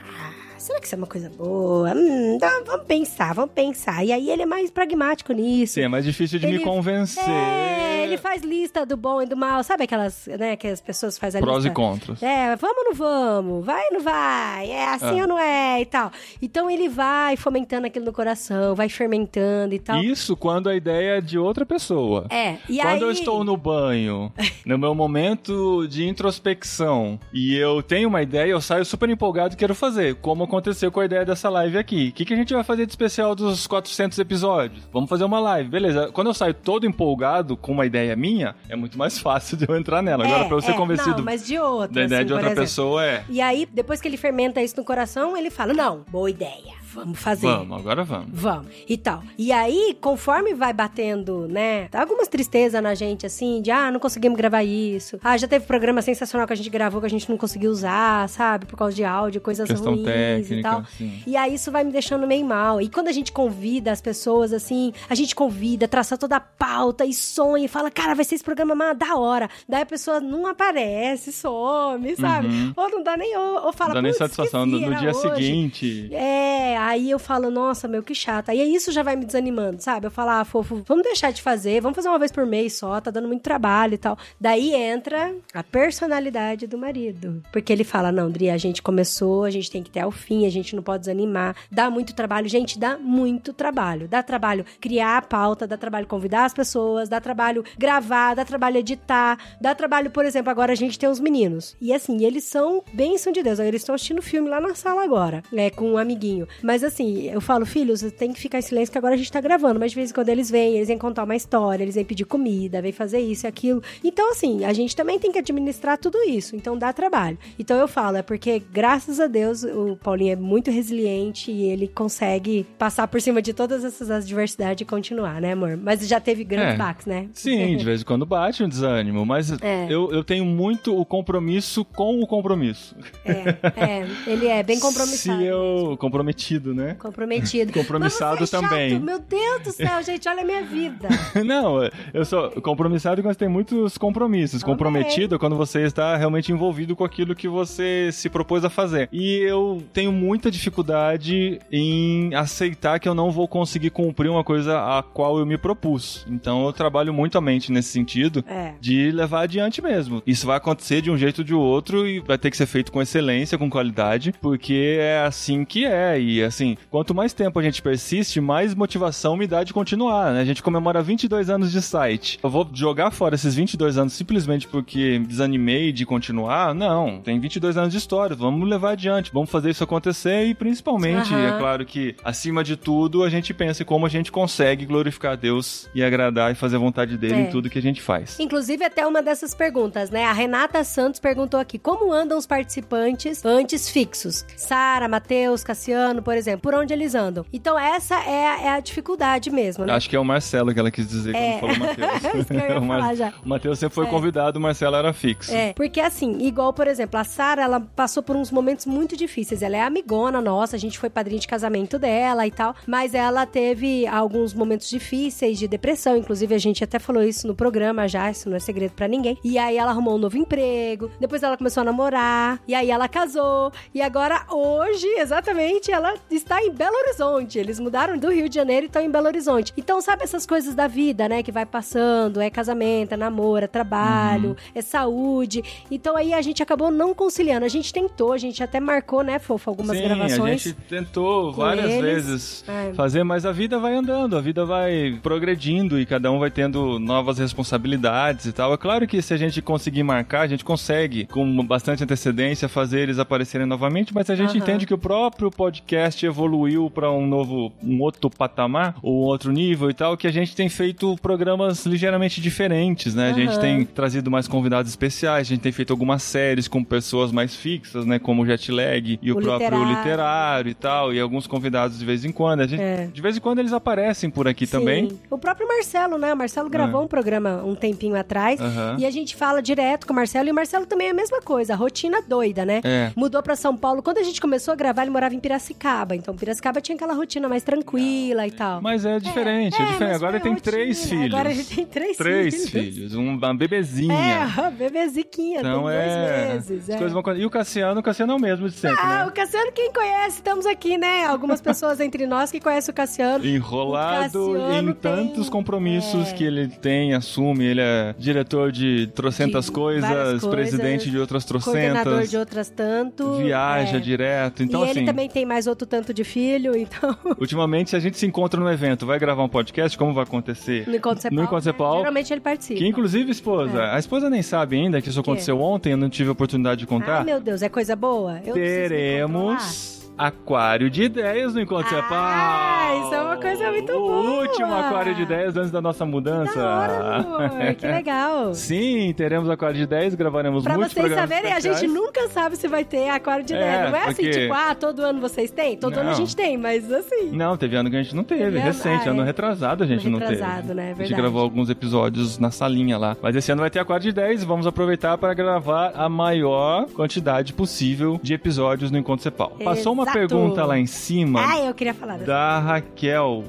Será 0.61 0.79
que 0.79 0.87
isso 0.87 0.95
é 0.95 0.99
uma 0.99 1.07
coisa 1.07 1.31
boa? 1.31 1.93
Hum, 1.95 2.35
então 2.37 2.65
vamos 2.67 2.87
pensar, 2.87 3.35
vamos 3.35 3.53
pensar. 3.53 4.05
E 4.05 4.13
aí 4.13 4.31
ele 4.31 4.43
é 4.43 4.47
mais 4.47 4.71
pragmático 4.71 5.33
nisso. 5.33 5.75
Sim, 5.75 5.83
é 5.83 5.89
mais 5.89 6.05
difícil 6.05 6.39
de 6.39 6.47
me 6.47 6.55
Ele- 6.57 6.65
convencer. 6.65 7.23
É, 7.29 8.03
ele 8.05 8.17
faz 8.19 8.43
lista 8.43 8.85
do 8.85 8.97
bom 8.97 9.23
e 9.23 9.27
do 9.27 9.37
mal. 9.37 9.63
Sabe 9.65 9.85
aquelas, 9.85 10.27
né, 10.39 10.57
que 10.57 10.67
as 10.69 10.81
pessoas 10.81 11.17
fazem 11.19 11.41
a 11.41 11.43
Prós 11.45 11.65
lista? 11.65 11.71
e 11.71 11.75
contras. 11.75 12.23
É, 12.23 12.55
vamos 12.57 12.77
ou 12.79 12.85
não 12.85 12.95
vamos? 12.95 13.65
Vai 13.65 13.85
ou 13.87 13.93
não 13.95 14.01
vai? 14.03 14.71
É 14.71 14.89
assim 14.89 15.19
Ah. 15.21 15.23
ou 15.23 15.29
não 15.29 15.39
é? 15.39 15.81
E 15.81 15.87
tal. 15.87 16.11
Então 16.43 16.71
ele 16.71 16.89
vai 16.89 17.37
fomentando 17.37 17.87
aquilo 17.87 18.05
no 18.05 18.13
coração, 18.13 18.75
vai 18.75 18.89
fermentando 18.89 19.75
e 19.75 19.79
tal. 19.79 20.03
Isso 20.03 20.37
quando 20.37 20.69
a 20.69 20.75
ideia 20.77 21.19
é 21.19 21.21
de 21.21 21.39
outra 21.39 21.65
pessoa. 21.65 22.27
É, 22.31 22.57
e 22.69 22.79
Quando 22.79 22.93
aí... 22.95 23.01
eu 23.03 23.11
estou 23.11 23.43
no 23.45 23.57
banho, 23.57 24.33
no 24.67 24.77
meu 24.79 24.95
momento 24.95 25.87
de 25.89 26.07
introspecção, 26.07 27.19
e 27.33 27.55
eu 27.57 27.83
tenho 27.83 28.09
uma 28.09 28.23
ideia, 28.23 28.51
eu 28.51 28.61
saio 28.61 28.85
super 28.85 29.09
empolgado 29.09 29.55
e 29.55 29.57
quero 29.57 29.75
fazer, 29.75 30.17
como 30.17 30.47
aconteceu 30.51 30.91
com 30.91 31.01
a 31.01 31.05
ideia 31.05 31.25
dessa 31.25 31.49
live 31.49 31.79
aqui. 31.79 32.09
O 32.09 32.13
que, 32.13 32.25
que 32.25 32.35
a 32.35 32.37
gente 32.37 32.53
vai 32.53 32.65
fazer 32.65 32.85
de 32.85 32.93
especial 32.93 33.35
dos 33.35 33.67
400 33.67 34.19
episódios? 34.19 34.83
Vamos 34.93 35.09
fazer 35.09 35.25
uma 35.25 35.39
live, 35.41 35.71
beleza. 35.71 36.11
Quando 36.13 36.27
eu 36.27 36.35
saio 36.35 36.53
todo 36.53 36.85
empolgado 36.87 37.57
com 37.57 37.73
uma 37.73 37.87
ideia 37.87 38.15
minha, 38.17 38.55
é 38.69 38.75
muito 38.77 38.99
mais 38.99 39.17
fácil 39.21 39.57
de 39.57 39.67
eu 39.69 39.77
entrar 39.77 40.03
nela. 40.03 40.25
Agora, 40.25 40.45
É, 40.45 40.49
pra 40.49 40.57
eu 40.57 40.61
ser 40.61 40.73
é, 40.73 40.75
convencido 40.75 41.19
Não, 41.19 41.25
mas 41.25 41.47
de 41.47 41.59
outra, 41.59 41.89
da 41.95 42.05
ideia 42.05 42.21
assim, 42.21 42.27
de 42.27 42.33
outra 42.33 42.49
exemplo. 42.49 42.63
pessoa, 42.63 43.05
é... 43.07 43.25
E 43.29 43.41
aí, 43.41 43.67
depois 43.73 44.01
que 44.01 44.09
ele 44.09 44.17
fermenta 44.17 44.61
isso 44.61 44.77
no 44.77 44.85
coração, 44.85 45.37
ele 45.37 45.51
fala, 45.51 45.73
não, 45.73 46.05
boa 46.11 46.29
ideia, 46.29 46.75
vamos 46.95 47.19
fazer. 47.19 47.47
Vamos, 47.47 47.79
agora 47.79 48.05
vamos. 48.05 48.29
Vamos, 48.33 48.67
e 48.89 48.97
tal. 48.97 49.23
E 49.39 49.53
aí, 49.53 49.97
conforme 50.01 50.55
vai 50.55 50.73
batendo, 50.73 51.47
né, 51.49 51.89
dá 51.91 52.01
algumas 52.01 52.29
tristezas 52.29 52.83
na 52.83 52.95
gente, 52.95 53.27
assim, 53.27 53.61
de, 53.63 53.71
ah, 53.71 53.91
não 53.91 54.01
conseguimos 54.01 54.37
gravar 54.37 54.63
isso. 54.63 55.19
Ah, 55.23 55.37
já 55.37 55.47
teve 55.49 55.67
programa 55.67 56.03
sensacional 56.03 56.47
que 56.47 56.53
a 56.53 56.57
gente 56.57 56.71
gravou 56.71 57.01
que 57.01 57.07
a 57.07 57.11
gente 57.11 57.29
não 57.29 57.37
conseguiu 57.37 57.71
usar, 57.71 58.29
sabe, 58.29 58.67
por 58.67 58.77
causa 58.77 58.95
de 58.95 59.05
áudio, 59.05 59.41
coisas 59.41 59.69
Questão 59.69 59.93
ruins 59.93 60.03
e 60.03 60.11
técnica, 60.11 60.71
tal. 60.71 60.85
sim. 60.97 61.23
E 61.27 61.37
aí 61.37 61.55
isso 61.55 61.71
vai 61.71 61.85
me 61.85 61.93
deixando 61.93 62.27
meio 62.27 62.45
mal. 62.45 62.81
E 62.81 62.89
quando 62.89 63.09
a 63.09 63.13
gente 63.13 63.33
convida 63.33 63.91
as 63.93 64.01
pessoas, 64.01 64.53
assim, 64.53 64.93
a 65.09 65.15
gente 65.15 65.35
convida, 65.35 65.87
traça 65.89 66.17
toda 66.19 66.37
a 66.37 66.41
pauta 66.41 67.05
e 67.05 67.13
sonha 67.15 67.65
e 67.65 67.69
fala, 67.69 67.91
cara, 67.91 68.15
vai 68.15 68.25
ser 68.25 68.35
esse 68.37 68.45
programa 68.45 68.95
da 68.95 69.17
hora. 69.17 69.49
Daí 69.69 69.83
a 69.83 69.87
pessoa 69.87 70.21
não 70.21 70.47
aparece, 70.47 71.33
some, 71.33 72.17
sabe? 72.17 72.49
Ou 72.77 72.91
não 72.91 73.03
dá 73.03 73.17
nem, 73.17 73.37
ou, 73.37 73.67
ou 73.67 73.73
fala, 73.73 73.91
Não 73.91 73.95
dá 73.97 74.03
nem 74.03 74.13
"Putz, 74.13 74.19
satisfação 74.19 74.67
no, 74.67 74.77
esqueci, 74.79 74.95
no 74.95 75.01
dia 75.01 75.11
hoje." 75.11 75.21
seguinte. 75.21 76.15
É, 76.15 76.77
aí 76.89 77.11
eu 77.11 77.19
falo, 77.19 77.51
nossa, 77.51 77.87
meu, 77.87 78.03
que 78.03 78.15
chato. 78.15 78.51
Aí 78.51 78.75
isso 78.75 78.93
já 78.93 79.03
vai 79.03 79.17
me 79.17 79.25
desanimando, 79.25 79.83
sabe? 79.83 80.07
Eu 80.07 80.11
falo, 80.11 80.31
ah, 80.31 80.45
fofo, 80.45 80.83
vamos 80.87 81.05
deixar 81.05 81.33
de 81.33 81.43
fazer, 81.43 81.81
vamos 81.81 81.97
fazer 81.97 82.09
uma 82.09 82.19
vez 82.19 82.33
por 82.33 82.47
mês 82.47 82.75
só, 82.75 83.01
tá 83.01 83.11
dando 83.11 83.29
muito 83.29 83.43
trabalho 83.43 83.95
e 83.95 83.99
tal. 83.99 84.19
Daí 84.41 84.75
entra 84.75 85.35
a 85.53 85.63
personalidade 85.63 86.67
do 86.67 86.79
marido. 86.79 87.43
Porque 87.53 87.73
ele 87.73 87.85
fala, 87.85 88.13
não, 88.13 88.31
Dri, 88.31 88.51
a 88.51 88.57
gente 88.57 88.83
começou, 88.83 89.45
a 89.45 89.51
gente 89.51 89.71
tem 89.71 89.83
que 89.83 89.91
ter 89.91 90.01
ao 90.01 90.11
fim, 90.11 90.47
a 90.47 90.51
gente 90.51 90.75
não 90.75 90.83
pode 90.83 91.01
desanimar. 91.01 91.57
Dá 91.71 91.91
muito 91.91 92.15
trabalho, 92.15 92.49
gente, 92.49 92.79
dá 92.79 92.97
muito 92.97 93.53
trabalho. 93.53 94.09
Dá 94.09 94.23
trabalho 94.23 94.65
criar 94.81 95.19
a 95.19 95.23
pauta, 95.23 95.67
dá 95.67 95.77
trabalho 95.77 96.07
convidar 96.07 96.45
as 96.45 96.55
pessoas, 96.55 97.09
dá 97.09 97.21
trabalho 97.21 97.65
gravar, 97.79 98.35
dá 98.35 98.45
trabalho 98.45 98.79
editar, 98.79 99.39
dá 99.61 99.75
trabalho, 99.75 100.11
por 100.11 100.25
exemplo, 100.25 100.51
agora 100.51 100.73
a 100.73 100.77
gente 100.77 100.99
tem 100.99 101.09
os 101.09 101.21
meninos. 101.21 101.77
E 101.81 101.93
assim, 101.93 102.25
eles 102.25 102.45
são 102.45 102.83
bênção 102.93 103.33
de 103.33 103.43
Deus. 103.43 103.59
Eles 103.59 103.83
estão 103.83 103.95
assistindo 103.95 104.23
filme 104.23 104.49
lá 104.49 104.61
na 104.61 104.75
sala 104.75 105.03
agora, 105.03 105.43
é, 105.53 105.71
com 105.71 105.93
um 105.93 105.99
amiguinho. 105.99 106.47
Mas 106.63 106.70
assim, 106.83 107.29
eu 107.29 107.41
falo, 107.41 107.65
filhos, 107.67 108.01
tem 108.19 108.33
que 108.33 108.41
ficar 108.41 108.59
em 108.59 108.63
silêncio 108.63 108.91
que 108.93 108.99
agora 108.99 109.15
a 109.15 109.17
gente 109.17 109.31
tá 109.31 109.41
gravando. 109.41 109.79
Mas 109.81 109.93
de 109.93 109.97
vez 109.97 110.11
em 110.11 110.15
quando 110.15 110.29
eles 110.29 110.51
vêm, 110.51 110.77
eles 110.77 110.89
vêm 110.89 110.99
contar 110.99 111.25
uma 111.25 111.37
história, 111.37 111.83
eles 111.83 111.95
vêm 111.95 112.05
pedir 112.05 112.25
comida, 112.25 112.81
vêm 112.83 112.93
fazer 112.93 113.19
isso 113.21 113.47
e 113.47 113.49
aquilo. 113.49 113.83
Então, 114.05 114.31
assim, 114.33 114.65
a 114.65 114.73
gente 114.73 114.95
também 114.97 115.19
tem 115.19 115.31
que 115.33 115.39
administrar 115.39 115.99
tudo 115.99 116.19
isso. 116.23 116.55
Então 116.57 116.77
dá 116.79 116.93
trabalho. 116.93 117.39
Então 117.59 117.79
eu 117.79 117.89
falo, 117.89 118.17
é 118.17 118.23
porque, 118.23 118.63
graças 118.73 119.19
a 119.21 119.27
Deus, 119.27 119.63
o 119.65 119.97
Paulinho 119.97 120.33
é 120.33 120.37
muito 120.37 120.71
resiliente 120.71 121.51
e 121.51 121.65
ele 121.65 121.89
consegue 121.89 122.67
passar 122.79 123.07
por 123.09 123.21
cima 123.21 123.41
de 123.43 123.53
todas 123.53 123.85
essas 123.85 124.11
adversidades 124.11 124.83
e 124.83 124.85
continuar, 124.85 125.41
né, 125.41 125.53
amor? 125.53 125.77
Mas 125.77 126.07
já 126.07 126.21
teve 126.21 126.45
grandes 126.45 126.75
É. 126.75 126.77
baques, 126.77 127.07
né? 127.07 127.29
Sim, 127.33 127.77
de 127.77 127.85
vez 127.85 128.03
em 128.03 128.05
quando 128.05 128.27
bate 128.27 128.63
um 128.63 128.69
desânimo, 128.69 129.25
mas 129.25 129.51
É. 129.63 129.87
eu, 129.89 130.11
eu 130.13 130.23
tenho 130.25 130.45
muito 130.45 130.99
o 130.99 131.05
compromisso 131.05 131.85
com 131.85 132.21
o 132.21 132.27
compromisso. 132.27 132.95
É, 133.25 133.33
é, 133.81 134.07
ele 134.27 134.47
é 134.47 134.63
bem 134.63 134.79
compromissado. 134.81 135.39
Se 135.41 135.45
eu. 135.47 135.97
Comprometido, 135.99 136.60
né? 136.75 136.97
Comprometido. 136.99 137.73
Compromissado 137.75 138.41
Mas 138.41 138.51
você 138.51 138.57
é 138.57 138.61
chato, 138.61 138.71
também. 138.71 138.99
Meu 138.99 139.19
Deus 139.19 139.63
do 139.63 139.73
céu, 139.73 140.03
gente, 140.03 140.29
olha 140.29 140.43
a 140.43 140.45
minha 140.45 140.63
vida. 140.63 141.09
Não, 141.45 141.89
eu 142.13 142.25
sou 142.25 142.51
compromissado 142.63 143.23
quando 143.23 143.33
você 143.33 143.39
tem 143.39 143.49
muitos 143.49 143.97
compromissos. 143.99 144.61
Também. 144.61 144.75
Comprometido 144.75 145.35
é 145.35 145.39
quando 145.39 145.57
você 145.57 145.83
está 145.83 146.17
realmente 146.17 146.53
envolvido 146.53 146.95
com 146.95 147.05
aquilo 147.05 147.35
que 147.35 147.49
você 147.49 148.11
se 148.13 148.29
propôs 148.29 148.65
a 148.65 148.71
fazer. 148.71 149.09
E 149.13 149.37
eu 149.39 149.83
tenho 149.93 150.13
muita 150.13 150.51
dificuldade 150.51 151.59
em 151.73 152.35
aceitar 152.35 152.99
que 153.01 153.09
eu 153.09 153.15
não 153.15 153.31
vou 153.31 153.49
conseguir 153.49 153.91
cumprir 153.91 154.31
uma 154.31 154.45
coisa 154.45 154.79
a 154.99 155.03
qual 155.03 155.39
eu 155.39 155.47
me 155.47 155.57
propus. 155.57 156.27
Então 156.29 156.67
eu 156.67 156.73
trabalho 156.73 157.13
muito 157.13 157.39
a 157.39 157.41
mente 157.41 157.73
nesse 157.73 157.89
sentido. 157.89 158.45
É. 158.47 158.75
De 158.81 159.11
levar 159.11 159.43
adiante 159.43 159.83
mesmo. 159.83 160.23
Isso 160.27 160.47
vai 160.47 160.57
acontecer 160.57 161.01
de 161.01 161.11
um 161.11 161.17
jeito 161.17 161.39
ou 161.39 161.45
de 161.45 161.55
outro 161.55 162.07
e 162.07 162.21
vai 162.21 162.39
ter 162.39 162.51
que 162.51 162.57
ser 162.57 162.67
feito 162.67 162.93
com 162.93 163.01
excelência, 163.01 163.59
com 163.59 163.71
qualidade, 163.71 164.33
porque 164.41 164.99
é 165.01 165.21
assim 165.21 165.65
que 165.65 165.85
é. 165.85 166.21
E 166.21 166.43
assim, 166.51 166.77
quanto 166.91 167.15
mais 167.15 167.33
tempo 167.33 167.59
a 167.59 167.63
gente 167.63 167.81
persiste, 167.81 168.41
mais 168.41 168.75
motivação 168.75 169.37
me 169.37 169.47
dá 169.47 169.65
de 169.65 169.73
continuar, 169.73 170.33
né? 170.33 170.41
A 170.41 170.45
gente 170.45 170.63
comemora 170.63 171.03
22 171.03 171.49
anos 171.51 171.73
de 171.73 171.81
site. 171.81 172.39
Eu 172.43 172.51
vou 172.51 172.69
jogar 172.73 173.11
fora 173.11 173.35
esses 173.35 173.55
22 173.55 173.97
anos 173.97 174.13
simplesmente 174.13 174.69
porque 174.69 175.19
desanimei 175.21 175.93
de 175.93 176.05
continuar? 176.05 176.75
Não, 176.75 177.21
tem 177.23 177.39
22 177.41 177.77
anos 177.77 177.93
de 177.93 177.99
história, 177.99 178.37
vamos 178.37 178.69
levar 178.69 178.91
adiante, 178.93 179.31
vamos 179.33 179.51
fazer 179.51 179.71
isso 179.71 179.83
acontecer 179.85 180.47
e 180.47 180.55
principalmente, 180.55 181.33
Aham. 181.33 181.47
é 181.57 181.59
claro 181.59 181.87
que 181.87 182.15
acima 182.25 182.63
de 182.63 182.77
tudo, 182.77 183.25
a 183.25 183.31
gente 183.31 183.55
pensa 183.55 183.83
em 183.83 183.87
como 183.87 184.05
a 184.07 184.09
gente 184.09 184.31
consegue 184.31 184.85
glorificar 184.85 185.33
a 185.33 185.37
Deus 185.37 185.89
e 185.95 186.03
agradar 186.03 186.53
e 186.53 186.55
fazer 186.55 186.77
a 186.77 186.79
vontade 186.81 187.17
dele 187.17 187.35
É. 187.35 187.41
em 187.43 187.47
tudo 187.51 187.71
que 187.71 187.79
a 187.79 187.83
gente 187.83 188.03
faz. 188.03 188.39
Inclusive, 188.41 188.85
até 188.85 189.07
uma 189.07 189.23
dessas 189.23 189.55
perguntas, 189.55 190.11
né? 190.11 190.25
A 190.25 190.33
Renata 190.33 190.83
Santos 190.85 191.21
perguntou 191.21 191.59
aqui: 191.61 191.79
como 191.79 192.13
andam 192.13 192.37
os 192.37 192.47
participantes 192.47 193.45
antes 193.45 193.89
fixos? 193.89 194.45
Sara, 194.57 195.09
Matheus, 195.09 195.63
Cassiano, 195.63 196.23
por 196.23 196.35
exemplo, 196.35 196.40
por 196.61 196.75
onde 196.75 196.93
eles 196.93 197.15
andam? 197.15 197.45
Então, 197.53 197.79
essa 197.79 198.17
é, 198.23 198.47
a- 198.49 198.61
é 198.63 198.69
a 198.71 198.81
dificuldade 198.81 199.51
mesmo, 199.51 199.85
né? 199.85 199.93
Acho 199.93 200.09
que 200.09 200.17
é 200.17 200.21
o 200.21 200.25
Marcelo 200.25 200.73
que 200.73 200.81
ela 200.81 200.91
quis 200.91 201.09
dizer 201.09 201.35
É. 201.35 201.59
quando 201.59 201.75
falou 201.75 201.91
Matheus. 202.87 203.21
O. 203.41 203.47
O 203.47 203.49
Matheus 203.49 203.79
sempre 203.79 203.95
foi 203.95 204.07
É. 204.07 204.09
convidado, 204.11 204.59
o 204.59 204.63
Marcelo 204.63 204.97
era 204.97 205.13
fixo. 205.13 205.53
É, 205.55 205.73
porque 205.73 206.01
assim, 206.01 206.39
igual, 206.41 206.73
por 206.73 206.87
exemplo, 206.87 207.19
a 207.19 207.25
Sara, 207.25 207.63
ela 207.63 207.81
passou 207.81 208.23
por 208.23 208.37
uns 208.37 208.51
momentos 208.51 208.87
muito 208.87 209.17
difíceis. 209.17 209.63
Ela 209.63 209.77
é 209.77 209.83
amigona 209.83 210.41
nossa, 210.41 210.77
a 210.77 210.79
gente 210.79 210.99
foi 210.99 211.11
padrinho 211.11 211.41
de 211.41 211.47
casamento 211.49 211.99
dela 211.99 212.47
e 212.47 212.51
tal, 212.51 212.75
mas 212.87 213.15
ela 213.15 213.47
teve 213.47 214.07
alguns 214.07 214.55
momentos 214.55 214.89
difíceis 214.89 215.59
de 215.59 215.67
depressão, 215.69 216.17
inclusive 216.17 216.55
a 216.55 216.59
gente 216.59 216.83
até 216.85 216.99
falou 216.99 217.23
isso 217.23 217.47
no 217.47 217.55
programa 217.55 218.07
já, 218.09 218.31
isso 218.31 218.49
não 218.49 218.57
é 218.57 218.61
segredo 218.61 218.93
pra 218.93 219.09
ninguém. 219.09 219.39
E 219.45 219.59
aí 219.59 219.77
ela 219.77 219.91
arrumou 219.91 220.15
um 220.15 220.19
novo 220.19 220.37
emprego, 220.37 221.11
depois 221.21 221.43
ela 221.43 221.57
começou 221.57 221.81
a 221.83 221.85
namorar, 221.85 222.61
e 222.67 222.75
aí 222.75 222.91
ela 222.91 223.09
casou, 223.09 223.73
e 223.95 224.01
agora 224.03 224.45
hoje, 224.51 225.07
exatamente, 225.19 225.91
ela 225.91 226.15
está 226.37 226.63
em 226.63 226.71
Belo 226.71 226.97
Horizonte. 226.97 227.59
Eles 227.59 227.79
mudaram 227.81 228.17
do 228.19 228.31
Rio 228.31 228.49
de 228.49 228.55
Janeiro 228.55 228.85
e 228.85 228.89
estão 228.89 229.03
em 229.03 229.11
Belo 229.11 229.27
Horizonte. 229.27 229.73
Então, 229.77 230.01
sabe 230.01 230.23
essas 230.25 230.47
coisas 230.47 230.75
da 230.75 230.87
vida, 230.87 231.29
né, 231.29 231.43
que 231.43 231.53
vai 231.53 231.67
passando, 231.67 232.41
é 232.41 232.51
casamento, 232.51 233.13
é 233.13 233.17
namoro, 233.17 233.65
é 233.65 233.69
trabalho, 233.69 234.57
é 234.75 234.81
saúde. 234.83 235.63
Então 235.91 236.17
aí 236.17 236.33
a 236.35 236.43
gente 236.43 236.63
acabou 236.63 236.91
não 236.91 237.15
conciliando. 237.15 237.65
A 237.65 237.69
gente 237.69 237.93
tentou, 237.93 238.33
a 238.33 238.39
gente 238.39 238.63
até 238.63 238.81
marcou, 238.81 239.23
né, 239.23 239.39
Fofo, 239.39 239.71
algumas 239.71 239.97
Sim, 239.97 240.05
gravações. 240.05 240.41
a 240.41 240.69
gente 240.69 240.73
tentou 240.89 241.53
várias 241.53 241.91
eles. 241.91 242.01
vezes 242.01 242.65
É. 242.69 242.93
fazer, 242.95 243.23
mas 243.25 243.45
a 243.47 243.53
vida 243.53 243.79
vai 243.79 243.95
andando, 243.95 244.37
a 244.37 244.41
vida 244.41 244.65
vai 244.65 245.19
progredindo 245.23 245.99
e 245.99 246.07
cada 246.07 246.31
um 246.31 246.39
vai 246.39 246.51
tendo 246.51 246.99
novas 246.99 247.39
responsabilidades 247.39 248.47
e 248.47 248.53
tal. 248.53 248.73
É 248.73 248.77
claro 248.77 249.07
que 249.07 249.21
se 249.23 249.33
a 249.33 249.37
gente 249.37 249.61
conseguir 249.63 250.03
marcar, 250.03 250.43
a 250.43 250.47
gente 250.47 250.65
consegue, 250.65 251.27
com 251.27 251.65
bastante 251.65 252.03
antecedência, 252.05 252.69
fazer 252.69 253.01
eles 253.01 253.19
aparecerem 253.19 253.67
novamente, 253.67 254.15
mas 254.15 254.29
a 254.31 254.35
gente 254.35 254.51
Aham. 254.51 254.59
entende 254.59 254.87
que 254.87 254.95
o 254.95 254.99
próprio 254.99 255.51
podcast 255.51 256.20
evoluiu 256.27 256.91
para 256.91 257.11
um 257.11 257.27
novo, 257.27 257.73
um 257.83 258.01
outro 258.01 258.31
patamar, 258.31 258.97
ou 259.03 259.23
um 259.23 259.27
outro 259.27 259.53
nível 259.53 259.91
e 259.91 259.95
tal, 259.95 260.17
que 260.17 260.27
a 260.27 260.31
gente 260.33 260.55
tem 260.55 260.69
feito 260.69 261.17
programas 261.23 261.85
ligeiramente 261.87 262.41
diferentes, 262.41 263.15
né? 263.15 263.31
A 263.31 263.33
gente 263.33 263.59
tem 263.59 263.85
trazido 263.85 264.31
mais 264.31 264.47
convidados 264.49 264.91
especiais, 264.91 265.47
a 265.47 265.51
gente 265.51 265.61
tem 265.61 265.73
feito 265.73 265.93
algumas 265.93 266.23
séries 266.23 266.69
com 266.69 266.83
pessoas 266.85 267.33
mais 267.33 267.55
fixas, 267.55 268.05
né? 268.07 268.19
Como 268.19 268.43
o 268.43 268.47
Jetlag 268.47 269.19
e 269.21 269.33
o, 269.33 269.39
O 269.39 269.43
próprio 269.43 269.69
literário. 269.69 269.97
literário 269.99 270.71
e 270.71 270.75
tal, 270.75 271.13
e 271.15 271.21
alguns 271.21 271.47
convidados 271.47 271.99
de 271.99 272.05
vez 272.05 272.25
em 272.25 272.33
quando. 272.33 272.61
A 272.61 272.67
gente, 272.67 272.81
É. 272.83 273.07
De 273.13 273.21
vez 273.23 273.37
em 273.37 273.41
quando 273.41 273.59
eles 273.59 273.73
aparecem 273.73 274.31
por 274.31 274.47
aqui 274.49 274.67
Sim. 274.67 274.73
também. 274.79 275.09
O 275.31 275.39
próprio 275.39 275.67
Marcelo, 275.69 276.19
né? 276.19 276.33
O 276.33 276.37
Marcelo 276.37 276.69
gravou 276.69 277.01
É. 277.01 277.05
um 277.05 277.09
programa 277.09 277.63
um 277.65 277.75
tempinho 277.75 278.17
atrás 278.17 278.61
Aham. 278.61 278.97
e 278.99 279.07
a 279.07 279.11
gente 279.11 279.35
fala 279.37 279.61
direto 279.63 280.07
com 280.07 280.13
o 280.13 280.17
Marcelo 280.17 280.49
e 280.49 280.53
o 280.53 280.55
Marcelo 280.55 280.87
também 280.87 281.09
é 281.09 281.11
a 281.11 281.15
mesma 281.15 281.41
coisa, 281.41 281.75
rotina 281.75 282.21
doida, 282.27 282.65
né? 282.65 282.81
É. 282.85 283.11
Mudou 283.17 283.43
pra 283.43 283.57
São 283.57 283.77
Paulo. 283.77 284.03
Quando 284.03 284.19
a 284.19 284.23
gente 284.23 284.41
começou 284.41 284.73
a 284.73 284.77
gravar, 284.77 285.03
ele 285.03 285.11
morava 285.11 285.35
em 285.35 285.41
Piracicaba. 285.41 286.10
Então, 286.15 286.35
Piracicaba 286.35 286.81
tinha 286.81 286.97
aquela 286.97 287.15
rotina 287.15 287.49
mais 287.49 287.63
tranquila 287.63 288.47
e 288.47 288.51
tal. 288.51 288.81
Mas 288.83 289.05
é 289.05 289.19
diferente, 289.19 289.75
é, 289.75 289.83
É, 289.83 289.87
diferente. 289.87 290.01
mas 290.01 290.17
Agora 290.17 290.33
ele 290.37 290.41
foi 290.41 290.51
tem 290.51 290.53
rotina. 290.55 290.73
três 290.73 291.05
filhos. 291.09 291.35
Agora 291.35 291.51
ele 291.53 291.65
tem 291.65 291.87
três, 291.87 292.17
Três 292.17 292.69
filhos, 292.71 293.15
uma 293.15 293.55
bebezinha. 293.55 294.15
É, 294.15 294.61
a 294.61 294.71
bebeziquinha, 294.71 295.61
Então 295.61 295.85
tem 295.85 295.93
é. 295.95 296.47
dois 296.53 296.69
meses. 296.69 296.83
as 296.85 296.95
é. 296.95 296.99
coisas 296.99 297.13
vão. 297.13 297.37
E 297.37 297.47
o 297.47 297.51
Cassiano, 297.51 298.01
o 298.01 298.03
Cassiano 298.03 298.33
é 298.33 298.37
o 298.37 298.41
mesmo 298.41 298.69
de 298.69 298.75
sempre, 298.77 298.99
Ah, 299.01 299.25
né? 299.25 299.27
o 299.27 299.33
Cassiano, 299.33 299.73
quem 299.73 299.93
conhece, 299.93 300.37
estamos 300.37 300.67
aqui, 300.67 300.97
né? 300.99 301.25
Algumas 301.27 301.61
pessoas 301.61 302.01
entre 302.01 302.27
nós 302.27 302.51
que 302.51 302.61
conhecem 302.61 302.93
o 302.93 302.95
Cassiano. 302.95 303.45
Enrolado 303.47 304.51
O 304.51 304.53
Cassiano 304.55 304.91
em 304.91 304.95
tantos 304.95 305.43
tem- 305.45 305.51
compromissos 305.51 306.29
é. 306.29 306.33
que 306.35 306.45
ele 306.45 306.69
tem, 306.69 307.15
assume. 307.15 307.65
Ele 307.65 307.81
é 307.81 308.15
diretor 308.19 308.73
de 308.73 309.09
trocentas 309.15 309.67
De 309.67 309.73
coisas, 309.73 310.11
coisas, 310.11 310.47
presidente 310.47 311.11
de 311.11 311.19
outras 311.19 311.45
Coordenador 311.45 312.03
trocentas, 312.03 312.31
de 312.31 312.37
outras 312.37 312.71
tanto. 312.71 313.35
viaja 313.37 313.97
é. 313.97 314.01
direto. 314.01 314.63
Então, 314.63 314.81
e 314.85 314.91
assim, 314.91 314.99
ele 315.01 315.07
também 315.07 315.29
tem 315.29 315.45
mais 315.45 315.67
outro 315.67 315.87
tanto 315.87 316.00
de 316.13 316.25
filho, 316.25 316.75
então. 316.77 317.17
ultimamente, 317.39 317.91
se 317.91 317.97
a 317.97 318.01
gente 318.01 318.19
se 318.19 318.27
encontra 318.27 318.61
no 318.61 318.71
evento, 318.71 319.07
vai 319.07 319.19
gravar 319.19 319.43
um 319.43 319.49
podcast, 319.49 319.97
como 319.97 320.13
vai 320.13 320.25
acontecer? 320.25 320.89
No 320.89 320.97
Encontro 320.97 321.23
Cepal. 321.23 321.37
No 321.37 321.43
Encontro 321.43 321.67
né? 321.67 321.73
Cepal, 321.73 321.99
Geralmente 321.99 322.33
ele 322.33 322.41
participa. 322.41 322.79
Que 322.79 322.87
inclusive, 322.87 323.31
esposa, 323.31 323.93
a 323.93 323.99
esposa 323.99 324.31
nem 324.31 324.43
sabe 324.43 324.77
ainda 324.77 325.01
que 325.01 325.09
isso 325.09 325.21
aconteceu 325.21 325.61
ontem, 325.61 325.93
eu 325.93 325.97
não 325.97 326.09
tive 326.09 326.29
a 326.29 326.33
oportunidade 326.33 326.81
de 326.81 326.87
contar. 326.87 327.21
Ah, 327.21 327.25
meu 327.25 327.41
Deus, 327.41 327.63
é 327.63 327.69
coisa 327.69 327.95
boa? 327.95 328.41
Eu 328.45 328.55
Teremos 328.55 330.00
aquário 330.27 330.91
de 330.91 331.05
ideias 331.05 331.55
no 331.55 331.61
Encontro 331.63 331.89
Cepal. 331.89 332.09
Ah, 332.13 333.03
isso 333.05 333.15
é 333.15 333.21
uma 333.23 333.37
coisa 333.39 333.71
muito 333.71 333.93
o 333.93 333.99
boa. 334.01 334.43
último 334.43 334.75
aquário 334.75 335.15
de 335.15 335.23
ideias 335.23 335.57
antes 335.57 335.71
da 335.71 335.81
nossa 335.81 336.05
mudança. 336.05 336.55
Da 336.59 336.79
hora, 336.81 337.17
amor, 337.17 337.75
que 337.75 337.87
legal. 337.87 338.53
Sim, 338.55 339.15
teremos 339.17 339.49
aquário 339.49 339.77
de 339.77 339.83
ideias, 339.85 340.15
gravaremos 340.15 340.63
Pra 340.65 340.75
muitos 340.75 340.93
vocês 340.93 341.07
programas 341.07 341.31
saberem, 341.31 341.53
a 341.55 341.61
gente 341.61 341.87
nunca 341.87 342.29
sabe 342.29 342.57
se 342.57 342.69
vai 342.69 342.85
ter 342.85 343.09
aquário 343.09 343.45
de 343.45 343.55
É, 343.55 343.59
neve. 343.59 343.91
Não 343.93 343.97
é 343.99 344.05
porque- 344.07 344.29
assim, 344.29 344.41
tipo, 344.41 344.53
ah, 344.55 344.75
todo 344.75 345.01
ano 345.03 345.21
vocês 345.21 345.51
têm? 345.51 345.77
Todo 345.77 345.95
ano 345.95 346.09
a 346.09 346.13
Não. 346.13 346.15
gente 346.19 346.37
tem, 346.37 346.59
mas 346.59 346.93
assim. 346.93 347.31
Não, 347.33 347.57
teve 347.57 347.77
ano 347.77 347.89
que 347.91 347.97
a 347.97 348.03
gente 348.03 348.15
não 348.15 348.25
teve, 348.25 348.41
Teve 348.45 348.59
recente, 348.59 349.09
ah, 349.09 349.13
ano 349.13 349.23
é. 349.23 349.25
retrasado 349.25 349.85
a 349.85 349.87
gente 349.87 350.07
Ano 350.07 350.19
não 350.19 350.27
teve. 350.27 350.41
retrasado, 350.41 350.75
né? 350.75 350.83
É 350.83 350.85
A 350.85 350.89
gente 350.89 350.99
verdade. 350.99 351.21
gravou 351.23 351.41
alguns 351.41 351.71
episódios 351.71 352.39
na 352.39 352.51
salinha 352.51 352.99
lá. 352.99 353.17
Mas 353.23 353.35
esse 353.37 353.51
ano 353.51 353.61
vai 353.63 353.71
ter 353.71 353.79
aquário 353.79 354.03
de 354.03 354.13
10 354.13 354.43
e 354.43 354.47
vamos 354.47 354.67
aproveitar 354.67 355.17
para 355.17 355.33
gravar 355.33 355.93
a 355.95 356.09
maior 356.09 356.87
quantidade 356.91 357.53
possível 357.55 358.21
de 358.23 358.35
episódios 358.35 358.91
no 358.91 358.99
Encontro 358.99 359.23
Cepal. 359.23 359.53
Passou 359.65 359.93
uma. 359.95 360.10
Pergunta 360.13 360.65
lá 360.65 360.79
em 360.79 360.87
cima 360.87 361.45
Ah, 361.47 361.59
eu 361.59 361.75
queria 361.75 361.95
falar 361.95 362.19
da 362.19 362.59
Raquel. 362.59 363.45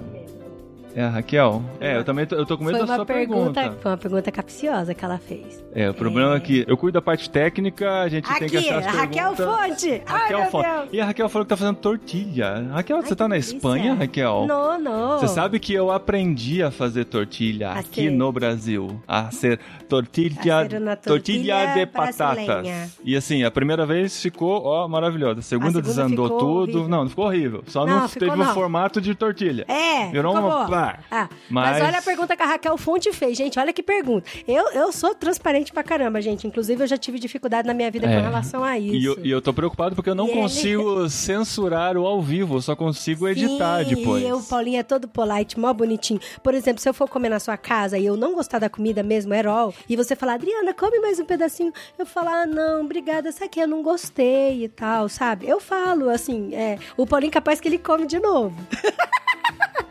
É 0.95 1.05
Raquel? 1.05 1.61
É, 1.79 1.95
eu 1.97 2.03
também 2.03 2.25
tô, 2.25 2.35
eu 2.35 2.45
tô 2.45 2.57
com 2.57 2.65
medo 2.65 2.77
Foi 2.77 2.85
da 2.87 2.95
sua 2.95 3.05
pergunta, 3.05 3.53
pergunta. 3.61 3.81
foi 3.81 3.91
uma 3.91 3.97
pergunta 3.97 4.31
capciosa 4.31 4.93
que 4.93 5.05
ela 5.05 5.17
fez. 5.17 5.63
É, 5.73 5.89
o 5.89 5.93
problema 5.93 6.35
é. 6.35 6.39
que 6.41 6.65
eu 6.67 6.75
cuido 6.75 6.95
da 6.95 7.01
parte 7.01 7.29
técnica, 7.29 8.01
a 8.01 8.09
gente 8.09 8.27
tem 8.37 8.49
que 8.49 8.57
Aqui, 8.57 8.69
achar 8.69 8.79
as 8.79 8.87
a 8.87 8.91
Raquel 8.91 9.33
perguntas. 9.35 9.69
Fonte! 9.81 10.01
Ai, 10.05 10.19
Raquel 10.21 10.39
meu 10.39 10.49
Fonte. 10.51 10.69
Deus! 10.69 10.89
E 10.91 10.99
a 11.01 11.05
Raquel 11.05 11.29
falou 11.29 11.45
que 11.45 11.49
tá 11.49 11.55
fazendo 11.57 11.75
tortilha. 11.77 12.67
Raquel, 12.73 12.97
você 13.01 13.09
Ai, 13.13 13.15
tá 13.15 13.23
que 13.23 13.29
na 13.29 13.35
delícia. 13.35 13.55
Espanha, 13.55 13.93
Raquel? 13.93 14.45
Não, 14.47 14.79
não. 14.79 15.19
Você 15.19 15.27
sabe 15.29 15.59
que 15.59 15.73
eu 15.73 15.91
aprendi 15.91 16.61
a 16.61 16.71
fazer 16.71 17.05
tortilha 17.05 17.69
A 17.69 17.79
aqui 17.79 18.03
ser- 18.03 18.11
no 18.11 18.31
Brasil. 18.31 19.01
A 19.07 19.31
ser 19.31 19.59
tortilha, 19.87 20.35
A 20.39 20.41
ser 20.63 20.69
tortilha 20.69 20.95
tortilha 20.97 21.73
de 21.73 21.85
patatas. 21.85 22.97
E 23.03 23.15
assim, 23.15 23.43
a 23.43 23.51
primeira 23.51 23.85
vez 23.85 24.21
ficou, 24.21 24.61
ó, 24.65 24.87
maravilhosa. 24.89 25.39
A 25.39 25.43
segunda, 25.43 25.71
segunda 25.71 25.87
desandou 25.87 26.29
tudo. 26.37 26.61
horrível. 26.63 26.87
Não, 26.89 27.03
não 27.03 27.09
ficou 27.09 27.25
horrível. 27.27 27.63
Só 27.67 27.85
Não, 27.85 27.99
não, 28.01 28.09
teve 28.09 28.29
o 28.31 28.35
não. 28.35 28.53
formato 28.53 28.99
de 28.99 29.15
tortilha. 29.15 29.65
É, 29.69 30.09
Virou 30.11 30.33
uma- 30.33 30.41
boa. 30.41 30.80
Pá. 30.81 30.99
Ah, 31.11 31.29
mas... 31.49 31.71
Mas- 31.77 31.83
olha 31.83 31.99
a 31.99 32.01
pergunta 32.01 32.35
que 32.35 32.43
a 32.43 32.45
Raquel 32.45 32.77
Fonte 32.77 33.11
fez, 33.13 33.37
gente. 33.37 33.59
Olha 33.59 33.71
que 33.73 33.83
pergunta. 33.83 34.29
Eu, 34.47 34.71
eu 34.71 34.91
sou 34.91 35.13
transparente 35.13 35.71
pra 35.71 35.83
caramba, 35.83 36.21
gente. 36.21 36.47
Inclusive, 36.47 36.83
eu 36.83 36.87
já 36.87 36.97
tive 36.97 37.19
dificuldade 37.19 37.67
na 37.67 37.73
minha 37.73 37.89
vida 37.91 38.07
É. 38.07 38.15
com 38.15 38.21
relação 38.21 38.63
a 38.63 38.77
isso. 38.77 38.95
E 38.95 39.05
eu, 39.05 39.19
e 39.25 39.29
eu 39.31 39.41
tô 39.41 39.53
preocupado 39.53 39.95
porque 39.95 40.09
eu 40.09 40.15
não 40.15 40.27
E 40.27 40.31
ele- 40.31 40.39
consigo 40.41 41.09
censurar 41.09 41.97
o 41.97 42.05
ao 42.05 42.21
vivo, 42.21 42.55
eu 42.57 42.61
só 42.61 42.75
consigo 42.75 43.27
editar 43.27 43.83
Sim, 43.83 43.95
depois. 43.95 44.23
E 44.23 44.27
eu, 44.27 44.41
Paulinho, 44.41 44.79
é 44.79 44.83
todo 44.83 45.07
polite, 45.07 45.59
mó 45.59 45.71
bonitinho. 45.73 46.19
Por 46.43 46.53
exemplo, 46.53 46.81
se 46.81 46.89
eu 46.89 46.93
for 46.93 47.07
comer 47.07 47.29
na 47.29 47.39
sua 47.39 47.57
casa 47.57 47.97
e 47.97 48.05
eu 48.05 48.17
não 48.17 48.33
gostar 48.33 48.59
da 48.59 48.69
comida 48.69 49.03
mesmo, 49.03 49.33
herol, 49.33 49.73
e 49.87 49.95
você 49.95 50.15
falar, 50.15 50.33
Adriana, 50.33 50.73
come 50.73 50.99
mais 50.99 51.19
um 51.19 51.25
pedacinho, 51.25 51.71
eu 51.97 52.05
falar, 52.05 52.43
ah, 52.43 52.45
não, 52.45 52.81
obrigada, 52.81 53.29
essa 53.29 53.45
aqui 53.45 53.59
eu 53.59 53.67
não 53.67 53.81
gostei 53.83 54.63
e 54.63 54.67
tal, 54.69 55.07
sabe? 55.09 55.47
Eu 55.47 55.59
falo, 55.59 56.09
assim, 56.09 56.53
é, 56.55 56.77
o 56.97 57.05
Paulinho 57.05 57.31
capaz 57.31 57.59
que 57.59 57.67
ele 57.67 57.77
come 57.77 58.05
de 58.07 58.19
novo. 58.19 58.55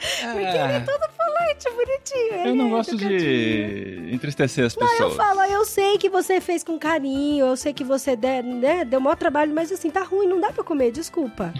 Porque 0.00 0.38
ele 0.46 0.72
é 0.72 0.80
todo 0.80 1.00
polite, 1.16 1.70
bonitinho. 1.74 2.46
Eu 2.48 2.54
não 2.54 2.66
é 2.66 2.70
gosto 2.70 2.96
de 2.96 4.08
entristecer 4.12 4.64
as 4.66 4.76
Não, 4.76 4.86
eu 4.86 4.90
pessoas. 5.10 5.16
falo, 5.16 5.40
eu 5.42 5.64
sei 5.64 5.98
que 5.98 6.08
você 6.08 6.40
fez 6.40 6.64
com 6.64 6.78
carinho, 6.78 7.46
eu 7.46 7.56
sei 7.56 7.72
que 7.72 7.84
você 7.84 8.16
der, 8.16 8.42
né, 8.42 8.84
deu 8.84 9.00
maior 9.00 9.16
trabalho, 9.16 9.52
mas 9.54 9.70
assim, 9.70 9.90
tá 9.90 10.02
ruim, 10.02 10.26
não 10.26 10.40
dá 10.40 10.50
pra 10.52 10.64
comer, 10.64 10.90
desculpa. 10.90 11.52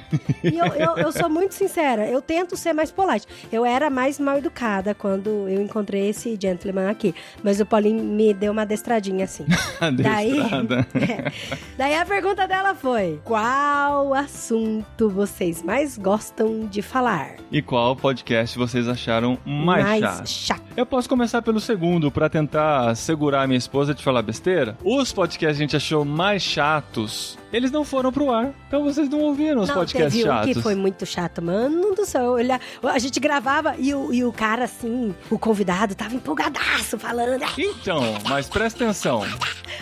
E 0.43 0.57
eu, 0.59 0.67
eu, 0.67 0.97
eu 0.97 1.13
sou 1.13 1.29
muito 1.29 1.55
sincera, 1.55 2.07
eu 2.07 2.21
tento 2.23 2.57
ser 2.57 2.73
mais 2.73 2.91
polite. 2.91 3.27
Eu 3.53 3.65
era 3.65 3.91
mais 3.91 4.19
mal 4.19 4.39
educada 4.39 4.95
quando 4.95 5.49
eu 5.49 5.61
encontrei 5.61 6.09
esse 6.09 6.37
gentleman 6.41 6.89
aqui, 6.89 7.15
mas 7.43 7.61
o 7.61 7.67
Paulinho 7.67 8.03
me 8.03 8.33
deu 8.33 8.53
uma 8.53 8.63
adestradinha 8.63 9.25
assim. 9.25 9.45
Daí. 10.03 10.39
É. 10.41 11.33
Daí 11.77 11.95
a 11.95 12.05
pergunta 12.07 12.47
dela 12.47 12.75
foi: 12.75 13.21
Qual 13.25 14.15
assunto 14.15 15.09
vocês 15.11 15.63
mais 15.63 15.99
gostam 15.99 16.67
de 16.67 16.83
falar? 16.83 17.35
E 17.51 17.61
qual 17.61 17.95
podcast 17.97 18.30
vocês 18.57 18.89
acharam 18.89 19.39
mais, 19.45 20.01
chato? 20.01 20.27
chato. 20.29 20.63
Eu 20.77 20.87
posso 20.87 21.09
começar 21.09 21.43
pelo 21.43 21.61
segundo, 21.61 22.11
pra 22.11 22.29
tentar 22.29 22.95
segurar 22.95 23.43
a 23.43 23.47
minha 23.47 23.59
esposa 23.59 23.95
de 23.95 24.03
falar 24.03 24.23
besteira. 24.23 24.77
Os 24.85 25.13
podcasts 25.13 25.41
que 25.41 25.63
a 25.63 25.67
gente 25.67 25.77
achou 25.77 26.05
mais 26.05 26.43
chatos, 26.43 27.39
eles 27.53 27.71
não 27.71 27.85
foram 27.85 28.13
pro 28.13 28.31
ar. 28.33 28.53
Então 28.69 28.85
vocês 28.85 29.09
não 29.09 29.19
ouviram 29.21 29.63
os 29.63 29.69
Não, 29.69 29.75
podcasts 29.77 30.15
teve 30.15 30.29
um 30.29 30.33
chatos. 30.33 30.53
que 30.55 30.63
foi 30.63 30.75
muito 30.75 31.05
chato, 31.05 31.43
mano 31.43 31.95
do 31.95 32.05
céu. 32.07 32.33
Olha, 32.33 32.61
a 32.85 32.99
gente 32.99 33.19
gravava 33.19 33.75
e 33.79 33.93
o, 33.95 34.13
e 34.15 34.25
o 34.25 34.33
cara, 34.33 34.65
assim, 34.65 35.15
o 35.31 35.39
convidado, 35.39 35.95
tava 35.95 36.15
empolgadaço 36.15 36.99
falando. 36.99 37.43
Então, 37.59 38.01
mas 38.29 38.49
presta 38.49 38.85
atenção. 38.85 39.23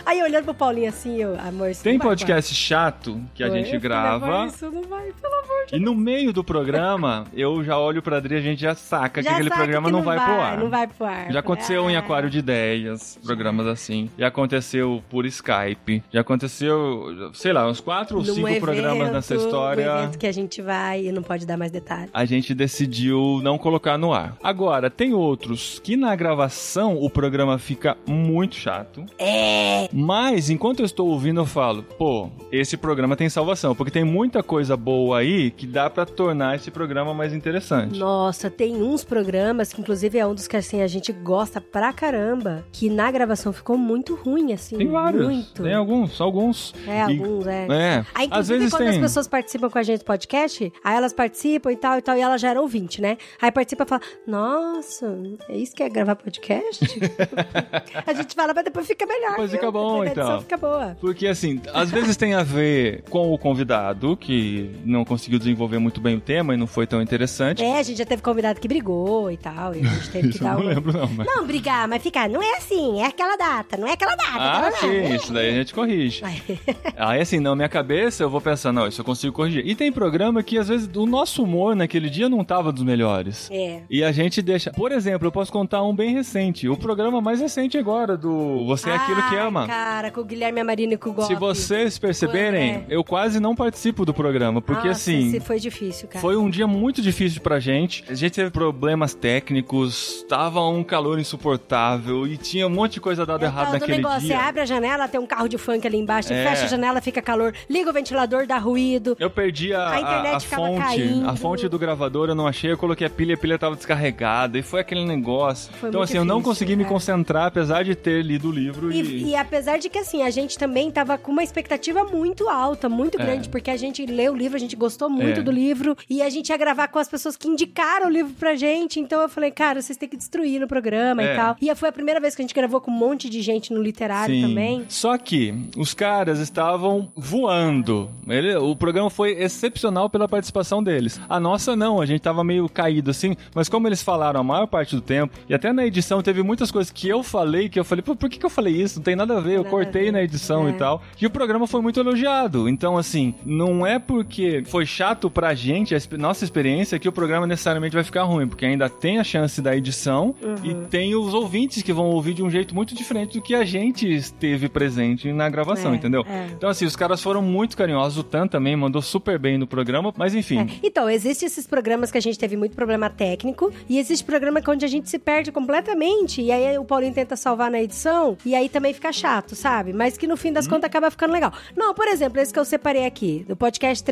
Aí 0.06 0.22
olhando 0.22 0.44
pro 0.44 0.54
Paulinho 0.54 0.88
assim, 0.88 1.16
eu, 1.20 1.38
amor, 1.40 1.70
isso 1.70 1.82
Tem 1.82 1.94
não 1.94 1.98
vai 2.06 2.08
podcast 2.16 2.54
chato 2.54 3.20
que 3.34 3.42
a 3.42 3.46
ar. 3.46 3.52
gente 3.52 3.78
grava. 3.78 4.26
"Amor, 4.26 4.46
Isso 4.48 4.70
não 4.70 4.82
vai, 4.82 5.12
pelo 5.12 5.34
amor 5.34 5.66
de 5.66 5.76
E 5.76 5.80
no 5.80 5.94
meio 5.94 6.32
do 6.32 6.42
programa, 6.42 7.26
eu 7.34 7.62
já 7.62 7.78
olho 7.78 8.00
pra 8.00 8.16
Adri 8.16 8.37
a 8.38 8.42
gente 8.42 8.60
já 8.60 8.74
saca 8.74 9.20
que 9.20 9.28
Já 9.28 9.32
aquele 9.34 9.48
sabe 9.48 9.60
programa 9.62 9.88
que 9.88 9.92
não, 9.92 10.02
vai, 10.02 10.16
pro 10.24 10.40
ar. 10.40 10.58
Não 10.58 10.68
vai 10.70 10.86
pro 10.86 11.06
ar. 11.06 11.32
Já 11.32 11.40
aconteceu 11.40 11.90
em 11.90 11.96
Ah. 11.96 11.98
Aquário 11.98 12.30
de 12.30 12.38
Ideias, 12.38 13.18
programas 13.24 13.66
assim. 13.66 14.08
Já 14.18 14.28
aconteceu 14.28 15.02
por 15.10 15.26
Skype. 15.26 16.02
Já 16.12 16.20
aconteceu, 16.22 17.30
sei 17.34 17.52
lá, 17.52 17.68
uns 17.68 17.80
quatro 17.80 18.18
ou 18.18 18.24
cinco 18.24 18.60
programas 18.60 19.00
evento, 19.00 19.12
nessa 19.12 19.34
Um 19.34 19.36
história. 19.38 19.82
evento 19.82 20.18
que 20.18 20.26
a 20.26 20.32
gente 20.32 20.62
vai 20.62 21.06
e 21.06 21.12
não 21.12 21.22
pode 21.22 21.44
dar 21.46 21.56
mais 21.56 21.70
detalhes. 21.70 22.10
A 22.14 22.24
gente 22.24 22.54
decidiu 22.54 23.40
não 23.42 23.58
colocar 23.58 23.98
no 23.98 24.12
ar. 24.12 24.36
Agora, 24.42 24.88
tem 24.90 25.12
outros 25.12 25.78
que 25.82 25.96
na 25.96 26.14
gravação 26.16 26.96
o 26.96 27.10
programa 27.10 27.58
fica 27.58 27.96
muito 28.06 28.54
chato. 28.54 29.04
É! 29.18 29.88
Mas 29.92 30.50
enquanto 30.50 30.80
eu 30.80 30.86
estou 30.86 31.08
ouvindo, 31.08 31.40
eu 31.40 31.46
falo, 31.46 31.82
pô, 31.82 32.30
esse 32.52 32.76
programa 32.76 33.16
tem 33.16 33.28
salvação, 33.28 33.74
porque 33.74 33.90
tem 33.90 34.04
muita 34.04 34.42
coisa 34.42 34.76
boa 34.76 35.18
aí 35.18 35.50
que 35.50 35.66
dá 35.66 35.90
pra 35.90 36.06
tornar 36.06 36.56
esse 36.56 36.70
programa 36.70 37.12
mais 37.12 37.34
interessante. 37.34 37.98
Nossa, 37.98 38.27
tem 38.32 38.82
uns 38.82 39.04
programas 39.04 39.72
que, 39.72 39.80
inclusive, 39.80 40.18
é 40.18 40.26
um 40.26 40.34
dos 40.34 40.46
que 40.46 40.56
assim, 40.56 40.82
a 40.82 40.86
gente 40.86 41.12
gosta 41.12 41.60
pra 41.60 41.92
caramba, 41.92 42.64
que 42.72 42.90
na 42.90 43.10
gravação 43.10 43.52
ficou 43.52 43.76
muito 43.78 44.14
ruim, 44.14 44.52
assim. 44.52 44.76
Tem 44.76 44.88
vários. 44.88 45.24
Muito. 45.24 45.62
Tem 45.62 45.74
alguns, 45.74 46.20
alguns. 46.20 46.74
É, 46.86 46.98
E- 46.98 47.00
alguns, 47.20 47.46
é. 47.46 47.66
É. 47.70 48.04
Aí, 48.14 48.26
Às 48.30 48.50
inclusive, 48.50 48.58
vezes 48.58 48.72
quando 48.74 48.80
tem. 48.82 48.90
as 48.90 48.98
pessoas 48.98 49.28
participam 49.28 49.70
com 49.70 49.78
a 49.78 49.82
gente 49.82 50.00
do 50.00 50.04
podcast, 50.04 50.72
aí 50.84 50.96
elas 50.96 51.12
participam 51.12 51.72
e 51.72 51.76
tal 51.76 51.98
e 51.98 52.02
tal, 52.02 52.16
e 52.16 52.20
ela 52.20 52.36
já 52.36 52.50
era 52.50 52.60
ouvinte, 52.60 53.00
né? 53.00 53.16
Aí 53.40 53.50
participa 53.50 53.84
e 53.84 53.86
fala: 53.86 54.02
Nossa, 54.26 55.06
é 55.48 55.56
isso 55.56 55.74
que 55.74 55.82
é 55.82 55.88
gravar 55.88 56.16
podcast? 56.16 56.84
a 58.06 58.12
gente 58.12 58.34
fala, 58.34 58.52
mas 58.54 58.64
depois 58.64 58.86
fica 58.86 59.06
melhor. 59.06 59.30
Depois 59.30 59.50
viu? 59.50 59.60
fica 59.60 59.70
bom, 59.72 60.02
A 60.02 60.06
edição 60.06 60.24
então. 60.24 60.40
fica 60.40 60.56
boa. 60.56 60.96
Porque 61.00 61.26
assim, 61.26 61.60
às 61.72 61.90
vezes 61.90 62.16
tem 62.16 62.34
a 62.34 62.42
ver 62.42 63.02
com 63.10 63.32
o 63.32 63.38
convidado, 63.38 64.16
que 64.16 64.70
não 64.84 65.04
conseguiu 65.04 65.38
desenvolver 65.38 65.78
muito 65.78 66.00
bem 66.00 66.16
o 66.16 66.20
tema 66.20 66.54
e 66.54 66.56
não 66.56 66.66
foi 66.66 66.86
tão 66.86 67.00
interessante. 67.02 67.62
É, 67.62 67.78
a 67.78 67.82
gente 67.82 67.98
já 67.98 68.04
teve 68.06 68.17
convidado 68.22 68.60
que 68.60 68.68
brigou 68.68 69.30
e 69.30 69.36
tal, 69.36 69.74
e 69.74 69.80
a 69.80 69.88
gente 69.88 70.10
teve 70.10 70.28
que 70.30 70.38
dar 70.40 70.54
não 70.56 70.64
lembro, 70.64 70.92
não, 70.92 71.08
mas. 71.08 71.26
Não, 71.26 71.46
brigar, 71.46 71.86
mas 71.88 72.02
ficar, 72.02 72.28
não 72.28 72.42
é 72.42 72.56
assim, 72.56 73.00
é 73.00 73.06
aquela 73.06 73.36
data, 73.36 73.76
não 73.76 73.86
é 73.86 73.92
aquela 73.92 74.14
data. 74.16 74.38
Ah, 74.38 74.58
aquela 74.68 74.72
sim, 74.72 75.02
data. 75.02 75.14
isso 75.14 75.32
daí 75.32 75.48
a 75.50 75.52
gente 75.52 75.74
corrige. 75.74 76.22
Aí 76.96 77.20
assim, 77.20 77.38
na 77.40 77.54
minha 77.54 77.68
cabeça 77.68 78.22
eu 78.22 78.30
vou 78.30 78.40
pensar, 78.40 78.72
não, 78.72 78.86
isso 78.86 79.00
eu 79.00 79.04
consigo 79.04 79.32
corrigir. 79.32 79.66
E 79.66 79.74
tem 79.74 79.90
programa 79.92 80.42
que 80.42 80.58
às 80.58 80.68
vezes 80.68 80.88
o 80.94 81.06
nosso 81.06 81.42
humor 81.42 81.74
naquele 81.76 82.10
dia 82.10 82.28
não 82.28 82.44
tava 82.44 82.72
dos 82.72 82.82
melhores. 82.82 83.48
É. 83.50 83.82
E 83.88 84.02
a 84.02 84.10
gente 84.12 84.42
deixa. 84.42 84.70
Por 84.72 84.92
exemplo, 84.92 85.26
eu 85.28 85.32
posso 85.32 85.52
contar 85.52 85.82
um 85.82 85.94
bem 85.94 86.12
recente. 86.12 86.68
O 86.68 86.76
programa 86.76 87.20
mais 87.20 87.40
recente 87.40 87.78
agora, 87.78 88.16
do 88.16 88.64
Você 88.66 88.90
é 88.90 88.94
Aquilo 88.96 89.22
que 89.28 89.36
Ai, 89.36 89.46
Ama. 89.46 89.66
Cara, 89.66 90.10
com 90.10 90.20
o 90.20 90.24
Guilherme 90.24 90.60
Amarino 90.60 90.94
e 90.94 90.96
com 90.96 91.10
o 91.10 91.12
Golpe. 91.12 91.32
Se 91.32 91.38
vocês 91.38 91.98
perceberem, 91.98 92.70
É. 92.70 92.84
eu 92.88 93.04
quase 93.04 93.38
não 93.40 93.54
participo 93.54 94.04
do 94.04 94.12
programa, 94.12 94.60
porque 94.60 94.88
Nossa, 94.88 95.10
assim. 95.10 95.38
foi 95.40 95.58
difícil, 95.58 96.08
cara. 96.08 96.20
Foi 96.20 96.36
um 96.36 96.50
dia 96.50 96.66
muito 96.66 97.00
difícil 97.00 97.40
pra 97.40 97.58
gente. 97.60 97.97
A 98.08 98.14
gente 98.14 98.32
teve 98.32 98.50
problemas 98.50 99.14
técnicos, 99.14 100.24
tava 100.28 100.60
um 100.66 100.82
calor 100.84 101.18
insuportável 101.18 102.26
e 102.26 102.36
tinha 102.36 102.66
um 102.66 102.70
monte 102.70 102.94
de 102.94 103.00
coisa 103.00 103.24
dada 103.24 103.44
É 103.44 103.48
errado 103.48 103.64
tal 103.64 103.72
do 103.74 103.80
naquele 103.80 103.96
negócio, 103.98 104.20
dia. 104.20 104.36
Você 104.38 104.42
abre 104.42 104.60
a 104.60 104.66
janela, 104.66 105.08
tem 105.08 105.20
um 105.20 105.26
carro 105.26 105.48
de 105.48 105.58
funk 105.58 105.86
ali 105.86 105.96
embaixo, 105.98 106.32
É. 106.32 106.44
fecha 106.44 106.64
a 106.64 106.68
janela, 106.68 107.00
fica 107.00 107.20
calor, 107.22 107.54
liga 107.68 107.90
o 107.90 107.92
ventilador, 107.92 108.46
dá 108.46 108.58
ruído. 108.58 109.16
Eu 109.18 109.30
perdi 109.30 109.72
a, 109.72 109.80
A 109.88 109.92
a, 109.94 110.00
internet 110.00 110.34
a 110.36 110.40
fonte, 110.56 110.80
caindo. 110.82 111.28
a 111.28 111.36
fonte 111.36 111.68
do 111.68 111.78
gravador 111.78 112.28
eu 112.28 112.34
não 112.34 112.46
achei, 112.46 112.70
eu 112.70 112.78
coloquei 112.78 113.06
a 113.06 113.10
pilha, 113.10 113.34
a 113.34 113.38
pilha 113.38 113.58
tava 113.58 113.74
descarregada 113.76 114.58
e 114.58 114.62
foi 114.62 114.80
aquele 114.80 115.04
negócio. 115.04 115.72
Foi 115.74 115.88
então 115.88 116.02
assim, 116.02 116.16
eu 116.16 116.24
não 116.24 116.36
difícil, 116.36 116.50
consegui 116.52 116.76
me 116.76 116.84
é. 116.84 116.86
concentrar 116.86 117.46
apesar 117.46 117.82
de 117.84 117.94
ter 117.94 118.22
lido 118.22 118.48
o 118.48 118.52
livro 118.52 118.92
e, 118.92 119.00
E, 119.00 119.24
e 119.30 119.36
apesar 119.36 119.78
de 119.78 119.88
que, 119.88 119.98
assim, 119.98 120.22
a 120.22 120.30
gente 120.30 120.58
também 120.58 120.90
tava 120.90 121.16
com 121.18 121.32
uma 121.32 121.42
expectativa 121.42 122.04
muito 122.04 122.48
alta, 122.48 122.88
muito 122.88 123.20
É. 123.20 123.24
grande, 123.24 123.48
porque 123.48 123.70
a 123.70 123.76
gente 123.76 124.04
leu 124.06 124.32
o 124.32 124.36
livro, 124.36 124.56
a 124.56 124.60
gente 124.60 124.76
gostou 124.76 125.08
muito 125.08 125.40
É. 125.40 125.42
do 125.42 125.50
livro, 125.50 125.96
e 126.08 126.22
a 126.22 126.28
gente 126.28 126.48
ia 126.50 126.56
gravar 126.56 126.88
com 126.88 126.98
as 126.98 127.08
pessoas 127.08 127.36
que 127.36 127.48
indicaram 127.48 127.87
o 128.06 128.08
livro 128.10 128.32
pra 128.38 128.54
gente, 128.54 129.00
então 129.00 129.20
eu 129.22 129.28
falei, 129.28 129.50
cara, 129.50 129.80
vocês 129.82 129.96
têm 129.96 130.08
que 130.08 130.16
destruir 130.16 130.60
no 130.60 130.66
programa 130.68 131.22
É. 131.22 131.32
e 131.32 131.36
tal. 131.36 131.56
E 131.60 131.74
foi 131.74 131.88
a 131.88 131.92
primeira 131.92 132.20
vez 132.20 132.34
que 132.34 132.42
a 132.42 132.44
gente 132.44 132.54
gravou 132.54 132.80
com 132.80 132.90
um 132.90 132.94
monte 132.94 133.28
de 133.28 133.40
gente 133.42 133.72
no 133.72 133.80
literário 133.82 134.34
Sim. 134.34 134.42
também. 134.42 134.84
Só 134.88 135.16
que 135.18 135.54
os 135.76 135.94
caras 135.94 136.38
estavam 136.38 137.08
voando. 137.16 138.10
Ele- 138.28 138.56
o 138.56 138.74
programa 138.76 139.08
foi 139.10 139.32
excepcional 139.32 140.10
pela 140.10 140.28
participação 140.28 140.82
deles. 140.82 141.20
A 141.28 141.38
nossa 141.40 141.74
não, 141.76 142.00
a 142.00 142.06
gente 142.06 142.20
tava 142.20 142.42
meio 142.44 142.68
caído 142.68 143.10
assim, 143.10 143.36
mas 143.54 143.68
como 143.68 143.86
eles 143.88 144.02
falaram 144.02 144.40
a 144.40 144.44
maior 144.44 144.66
parte 144.66 144.94
do 144.94 145.00
tempo, 145.02 145.36
e 145.48 145.54
até 145.54 145.72
na 145.72 145.86
edição 145.86 146.22
teve 146.22 146.42
muitas 146.42 146.70
coisas 146.70 146.90
que 146.92 147.08
eu 147.08 147.22
falei 147.22 147.68
que 147.68 147.78
eu 147.78 147.84
falei, 147.84 148.02
pô, 148.02 148.14
por 148.16 148.28
que, 148.28 148.38
que 148.38 148.46
eu 148.46 148.50
falei 148.50 148.74
isso? 148.74 148.98
Não 148.98 149.04
tem 149.04 149.16
nada 149.16 149.36
a 149.38 149.40
ver, 149.40 149.52
eu 149.54 149.58
Nada 149.58 149.70
cortei 149.70 150.04
ver. 150.04 150.12
na 150.12 150.22
edição 150.22 150.66
É. 150.66 150.70
e 150.70 150.74
tal. 150.74 151.02
E 151.20 151.26
o 151.26 151.30
programa 151.30 151.66
foi 151.66 151.80
muito 151.80 152.00
elogiado. 152.00 152.68
Então, 152.68 152.96
assim, 152.96 153.34
não 153.44 153.86
é 153.86 153.98
porque 153.98 154.62
foi 154.66 154.84
chato 154.84 155.30
pra 155.30 155.54
gente, 155.54 155.94
a 155.94 155.98
nossa 156.18 156.44
experiência, 156.44 156.98
que 156.98 157.08
o 157.08 157.12
programa 157.12 157.46
necessariamente 157.46 157.77
vai 157.94 158.02
ficar 158.04 158.22
ruim, 158.24 158.46
porque 158.48 158.64
ainda 158.66 158.88
tem 158.88 159.18
a 159.18 159.24
chance 159.24 159.60
da 159.62 159.76
edição 159.76 160.34
e 160.64 160.74
tem 160.88 161.14
os 161.14 161.32
ouvintes 161.34 161.82
que 161.82 161.92
vão 161.92 162.06
ouvir 162.10 162.34
de 162.34 162.42
um 162.42 162.50
jeito 162.50 162.74
muito 162.74 162.94
diferente 162.94 163.34
do 163.38 163.42
que 163.42 163.54
a 163.54 163.64
gente 163.64 164.12
esteve 164.12 164.68
presente 164.68 165.32
na 165.32 165.48
gravação, 165.48 165.92
É, 165.92 165.96
entendeu? 165.96 166.24
é. 166.28 166.46
Então, 166.56 166.68
assim, 166.68 166.84
os 166.84 166.96
caras 166.96 167.22
foram 167.22 167.40
muito 167.42 167.76
carinhosos, 167.76 168.18
o 168.18 168.22
Tan 168.22 168.46
também 168.46 168.74
mandou 168.76 169.00
super 169.02 169.38
bem 169.38 169.56
no 169.58 169.66
programa, 169.66 170.12
mas 170.16 170.34
enfim. 170.34 170.58
É. 170.60 170.66
Então, 170.82 171.08
existem 171.08 171.46
esses 171.46 171.66
programas 171.66 172.10
que 172.10 172.18
a 172.18 172.22
gente 172.22 172.38
teve 172.38 172.56
muito 172.56 172.74
problema 172.74 173.08
técnico, 173.10 173.72
e 173.88 173.98
existe 173.98 174.24
programa 174.24 174.60
que 174.60 174.70
onde 174.70 174.84
a 174.84 174.88
gente 174.88 175.08
se 175.08 175.18
perde 175.18 175.52
completamente, 175.52 176.42
e 176.42 176.50
aí 176.50 176.78
o 176.78 176.84
Paulinho 176.84 177.14
tenta 177.14 177.36
salvar 177.36 177.70
na 177.70 177.80
edição, 177.82 178.36
e 178.44 178.54
aí 178.54 178.68
também 178.68 178.92
fica 178.92 179.12
chato, 179.12 179.54
sabe? 179.54 179.92
Mas 179.92 180.16
que 180.16 180.26
no 180.26 180.36
fim 180.36 180.52
das 180.52 180.64
Uhum. 180.66 180.72
contas 180.72 180.88
acaba 180.88 181.10
ficando 181.10 181.32
legal. 181.32 181.52
Não, 181.76 181.94
por 181.94 182.06
exemplo, 182.08 182.40
esse 182.40 182.52
que 182.52 182.58
eu 182.58 182.64
separei 182.64 183.06
aqui, 183.06 183.44
do 183.48 183.56
podcast 183.56 184.04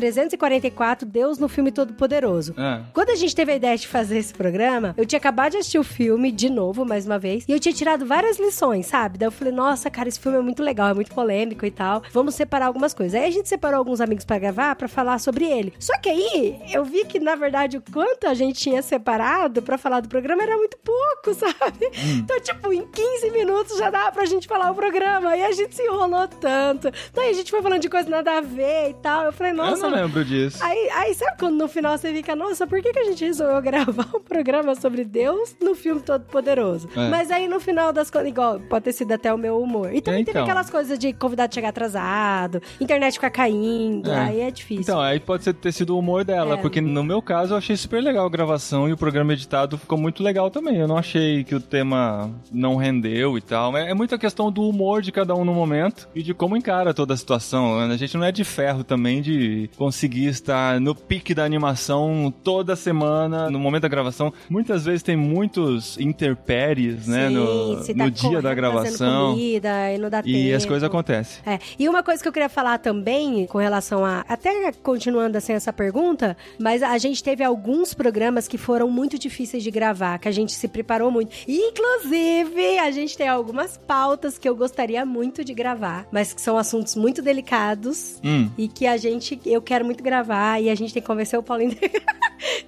4, 0.75 1.05
Deus 1.07 1.37
no 1.39 1.47
filme 1.47 1.71
Todo 1.71 1.93
Poderoso. 1.93 2.53
Ah. 2.57 2.81
Quando 2.93 3.09
a 3.09 3.15
gente 3.15 3.35
teve 3.35 3.51
a 3.51 3.55
ideia 3.57 3.77
de 3.77 3.87
fazer 3.87 4.17
esse 4.17 4.33
programa, 4.33 4.93
eu 4.97 5.05
tinha 5.05 5.17
acabado 5.17 5.51
de 5.51 5.57
assistir 5.57 5.79
o 5.79 5.83
filme 5.83 6.31
de 6.31 6.49
novo, 6.49 6.85
mais 6.85 7.05
uma 7.05 7.19
vez, 7.19 7.43
e 7.47 7.51
eu 7.51 7.59
tinha 7.59 7.73
tirado 7.73 8.05
várias 8.05 8.39
lições, 8.39 8.87
sabe? 8.87 9.17
Daí 9.17 9.27
eu 9.27 9.31
falei, 9.31 9.53
nossa, 9.53 9.89
cara, 9.89 10.07
esse 10.07 10.19
filme 10.19 10.37
é 10.37 10.41
muito 10.41 10.63
legal, 10.63 10.89
é 10.89 10.93
muito 10.93 11.13
polêmico 11.13 11.65
e 11.65 11.71
tal. 11.71 12.01
Vamos 12.11 12.35
separar 12.35 12.67
algumas 12.67 12.93
coisas. 12.93 13.19
Aí 13.19 13.27
a 13.27 13.31
gente 13.31 13.49
separou 13.49 13.77
alguns 13.77 13.99
amigos 14.01 14.23
pra 14.25 14.39
gravar, 14.39 14.75
pra 14.75 14.87
falar 14.87 15.19
sobre 15.19 15.45
ele. 15.45 15.73
Só 15.79 15.97
que 15.97 16.09
aí 16.09 16.59
eu 16.71 16.83
vi 16.85 17.05
que, 17.05 17.19
na 17.19 17.35
verdade, 17.35 17.77
o 17.77 17.83
quanto 17.91 18.27
a 18.27 18.33
gente 18.33 18.59
tinha 18.59 18.81
separado 18.81 19.61
pra 19.61 19.77
falar 19.77 19.99
do 19.99 20.09
programa 20.09 20.43
era 20.43 20.57
muito 20.57 20.77
pouco, 20.77 21.33
sabe? 21.37 21.89
Então, 22.17 22.39
tipo, 22.39 22.71
em 22.71 22.85
15 22.85 23.31
minutos 23.31 23.77
já 23.77 23.89
dava 23.89 24.11
pra 24.11 24.25
gente 24.25 24.47
falar 24.47 24.71
o 24.71 24.75
programa. 24.75 25.35
E 25.35 25.43
a 25.43 25.51
gente 25.51 25.75
se 25.75 25.83
enrolou 25.83 26.27
tanto. 26.27 26.91
Daí 27.13 27.29
a 27.29 27.33
gente 27.33 27.51
foi 27.51 27.61
falando 27.61 27.81
de 27.81 27.89
coisa 27.89 28.09
nada 28.09 28.37
a 28.37 28.41
ver 28.41 28.91
e 28.91 28.93
tal. 28.95 29.25
Eu 29.25 29.33
falei, 29.33 29.53
nossa. 29.53 29.85
eu 29.85 29.89
não 29.89 29.97
lembro 29.97 30.23
disso. 30.23 30.63
Aí, 30.63 30.89
aí, 30.91 31.13
sabe 31.13 31.37
quando 31.39 31.57
no 31.57 31.67
final 31.67 31.97
você 31.97 32.13
fica, 32.13 32.35
nossa, 32.35 32.67
por 32.67 32.81
que, 32.81 32.91
que 32.91 32.99
a 32.99 33.05
gente 33.05 33.25
resolveu 33.25 33.46
gravar 33.61 34.07
um 34.15 34.19
programa 34.19 34.75
sobre 34.75 35.03
Deus 35.03 35.55
no 35.61 35.73
filme 35.75 36.01
Todo 36.01 36.23
Poderoso? 36.25 36.87
É. 36.95 37.09
Mas 37.09 37.31
aí 37.31 37.47
no 37.47 37.59
final 37.59 37.91
das 37.93 38.09
contas, 38.11 38.27
igual, 38.27 38.59
pode 38.59 38.85
ter 38.85 38.93
sido 38.93 39.11
até 39.11 39.33
o 39.33 39.37
meu 39.37 39.59
humor. 39.61 39.93
E 39.93 40.01
também 40.01 40.23
teve 40.23 40.37
Então. 40.37 40.43
aquelas 40.43 40.69
coisas 40.69 40.97
de 40.99 41.13
convidado 41.13 41.53
chegar 41.53 41.69
atrasado, 41.69 42.61
internet 42.79 43.13
ficar 43.13 43.29
caindo, 43.29 44.11
É. 44.11 44.17
aí 44.19 44.41
é 44.41 44.51
difícil. 44.51 44.81
Então, 44.83 44.99
aí 45.01 45.19
pode 45.19 45.51
ter 45.53 45.71
sido 45.71 45.95
o 45.95 45.99
humor 45.99 46.23
dela, 46.23 46.55
É. 46.55 46.57
porque 46.57 46.81
no 46.81 47.03
meu 47.03 47.21
caso 47.21 47.53
eu 47.53 47.57
achei 47.57 47.75
super 47.77 48.01
legal 48.01 48.25
a 48.25 48.29
gravação 48.29 48.87
e 48.87 48.93
o 48.93 48.97
programa 48.97 49.33
editado 49.33 49.77
ficou 49.77 49.97
muito 49.97 50.21
legal 50.23 50.49
também. 50.51 50.77
Eu 50.77 50.87
não 50.87 50.97
achei 50.97 51.43
que 51.43 51.55
o 51.55 51.59
tema 51.59 52.29
não 52.51 52.75
rendeu 52.75 53.37
e 53.37 53.41
tal. 53.41 53.75
É, 53.77 53.91
é 53.91 53.93
muita 53.93 54.17
questão 54.17 54.51
do 54.51 54.61
humor 54.67 55.01
de 55.01 55.11
cada 55.11 55.33
um 55.35 55.43
no 55.45 55.53
momento 55.53 56.07
e 56.13 56.21
de 56.21 56.33
como 56.33 56.55
encara 56.57 56.93
toda 56.93 57.13
a 57.13 57.17
situação. 57.17 57.79
A 57.79 57.97
gente 57.97 58.15
não 58.17 58.23
é 58.23 58.31
de 58.31 58.43
ferro 58.43 58.83
também 58.83 59.21
de 59.21 59.69
conseguir 59.77 60.25
estar 60.27 60.79
no 60.79 60.93
pique 60.95 61.33
da 61.33 61.43
animação 61.43 62.33
toda 62.43 62.75
semana, 62.75 63.36
no 63.49 63.59
momento 63.59 63.83
da 63.83 63.87
gravação. 63.87 64.33
Muitas 64.49 64.85
vezes 64.85 65.03
tem 65.03 65.15
muitos 65.15 65.97
interpéries, 65.99 67.07
né, 67.07 67.29
no, 67.29 67.83
tá 67.83 67.93
no 67.93 68.11
dia 68.11 68.41
da 68.41 68.53
gravação. 68.53 69.31
Comida, 69.31 69.91
e 69.93 69.97
não 69.97 70.09
dá 70.09 70.21
E 70.25 70.53
as 70.53 70.63
tempo. 70.63 70.71
coisas 70.71 70.87
acontecem. 70.87 71.41
É, 71.45 71.59
e 71.77 71.87
uma 71.87 72.03
coisa 72.03 72.21
que 72.21 72.27
eu 72.27 72.33
queria 72.33 72.49
falar 72.49 72.77
também 72.79 73.45
com 73.47 73.57
relação 73.57 74.05
a. 74.05 74.25
Até 74.27 74.71
continuando 74.83 75.37
assim 75.37 75.53
essa 75.53 75.71
pergunta, 75.71 76.35
mas 76.59 76.81
a 76.83 76.97
gente 76.97 77.23
teve 77.23 77.43
alguns 77.43 77.93
programas 77.93 78.47
que 78.47 78.57
foram 78.57 78.89
muito 78.89 79.17
difíceis 79.17 79.63
de 79.63 79.71
gravar, 79.71 80.17
que 80.19 80.27
a 80.27 80.31
gente 80.31 80.53
se 80.53 80.67
preparou 80.67 81.11
muito. 81.11 81.35
Inclusive, 81.47 82.79
a 82.79 82.91
gente 82.91 83.17
tem 83.17 83.27
algumas 83.27 83.77
pautas 83.77 84.37
que 84.37 84.47
eu 84.47 84.55
gostaria 84.55 85.05
muito 85.05 85.43
de 85.43 85.53
gravar, 85.53 86.07
mas 86.11 86.33
que 86.33 86.41
são 86.41 86.57
assuntos 86.57 86.95
muito 86.95 87.21
delicados. 87.21 88.19
Hum. 88.23 88.49
E 88.57 88.67
que 88.67 88.85
a 88.85 88.97
gente, 88.97 89.39
eu 89.45 89.61
quero 89.61 89.85
muito 89.85 90.03
gravar, 90.03 90.61
e 90.61 90.69
a 90.69 90.75
gente 90.75 90.93
tem 90.93 91.01
que 91.01 91.07
convencer 91.07 91.37
o 91.37 91.43
Paulinho 91.43 91.75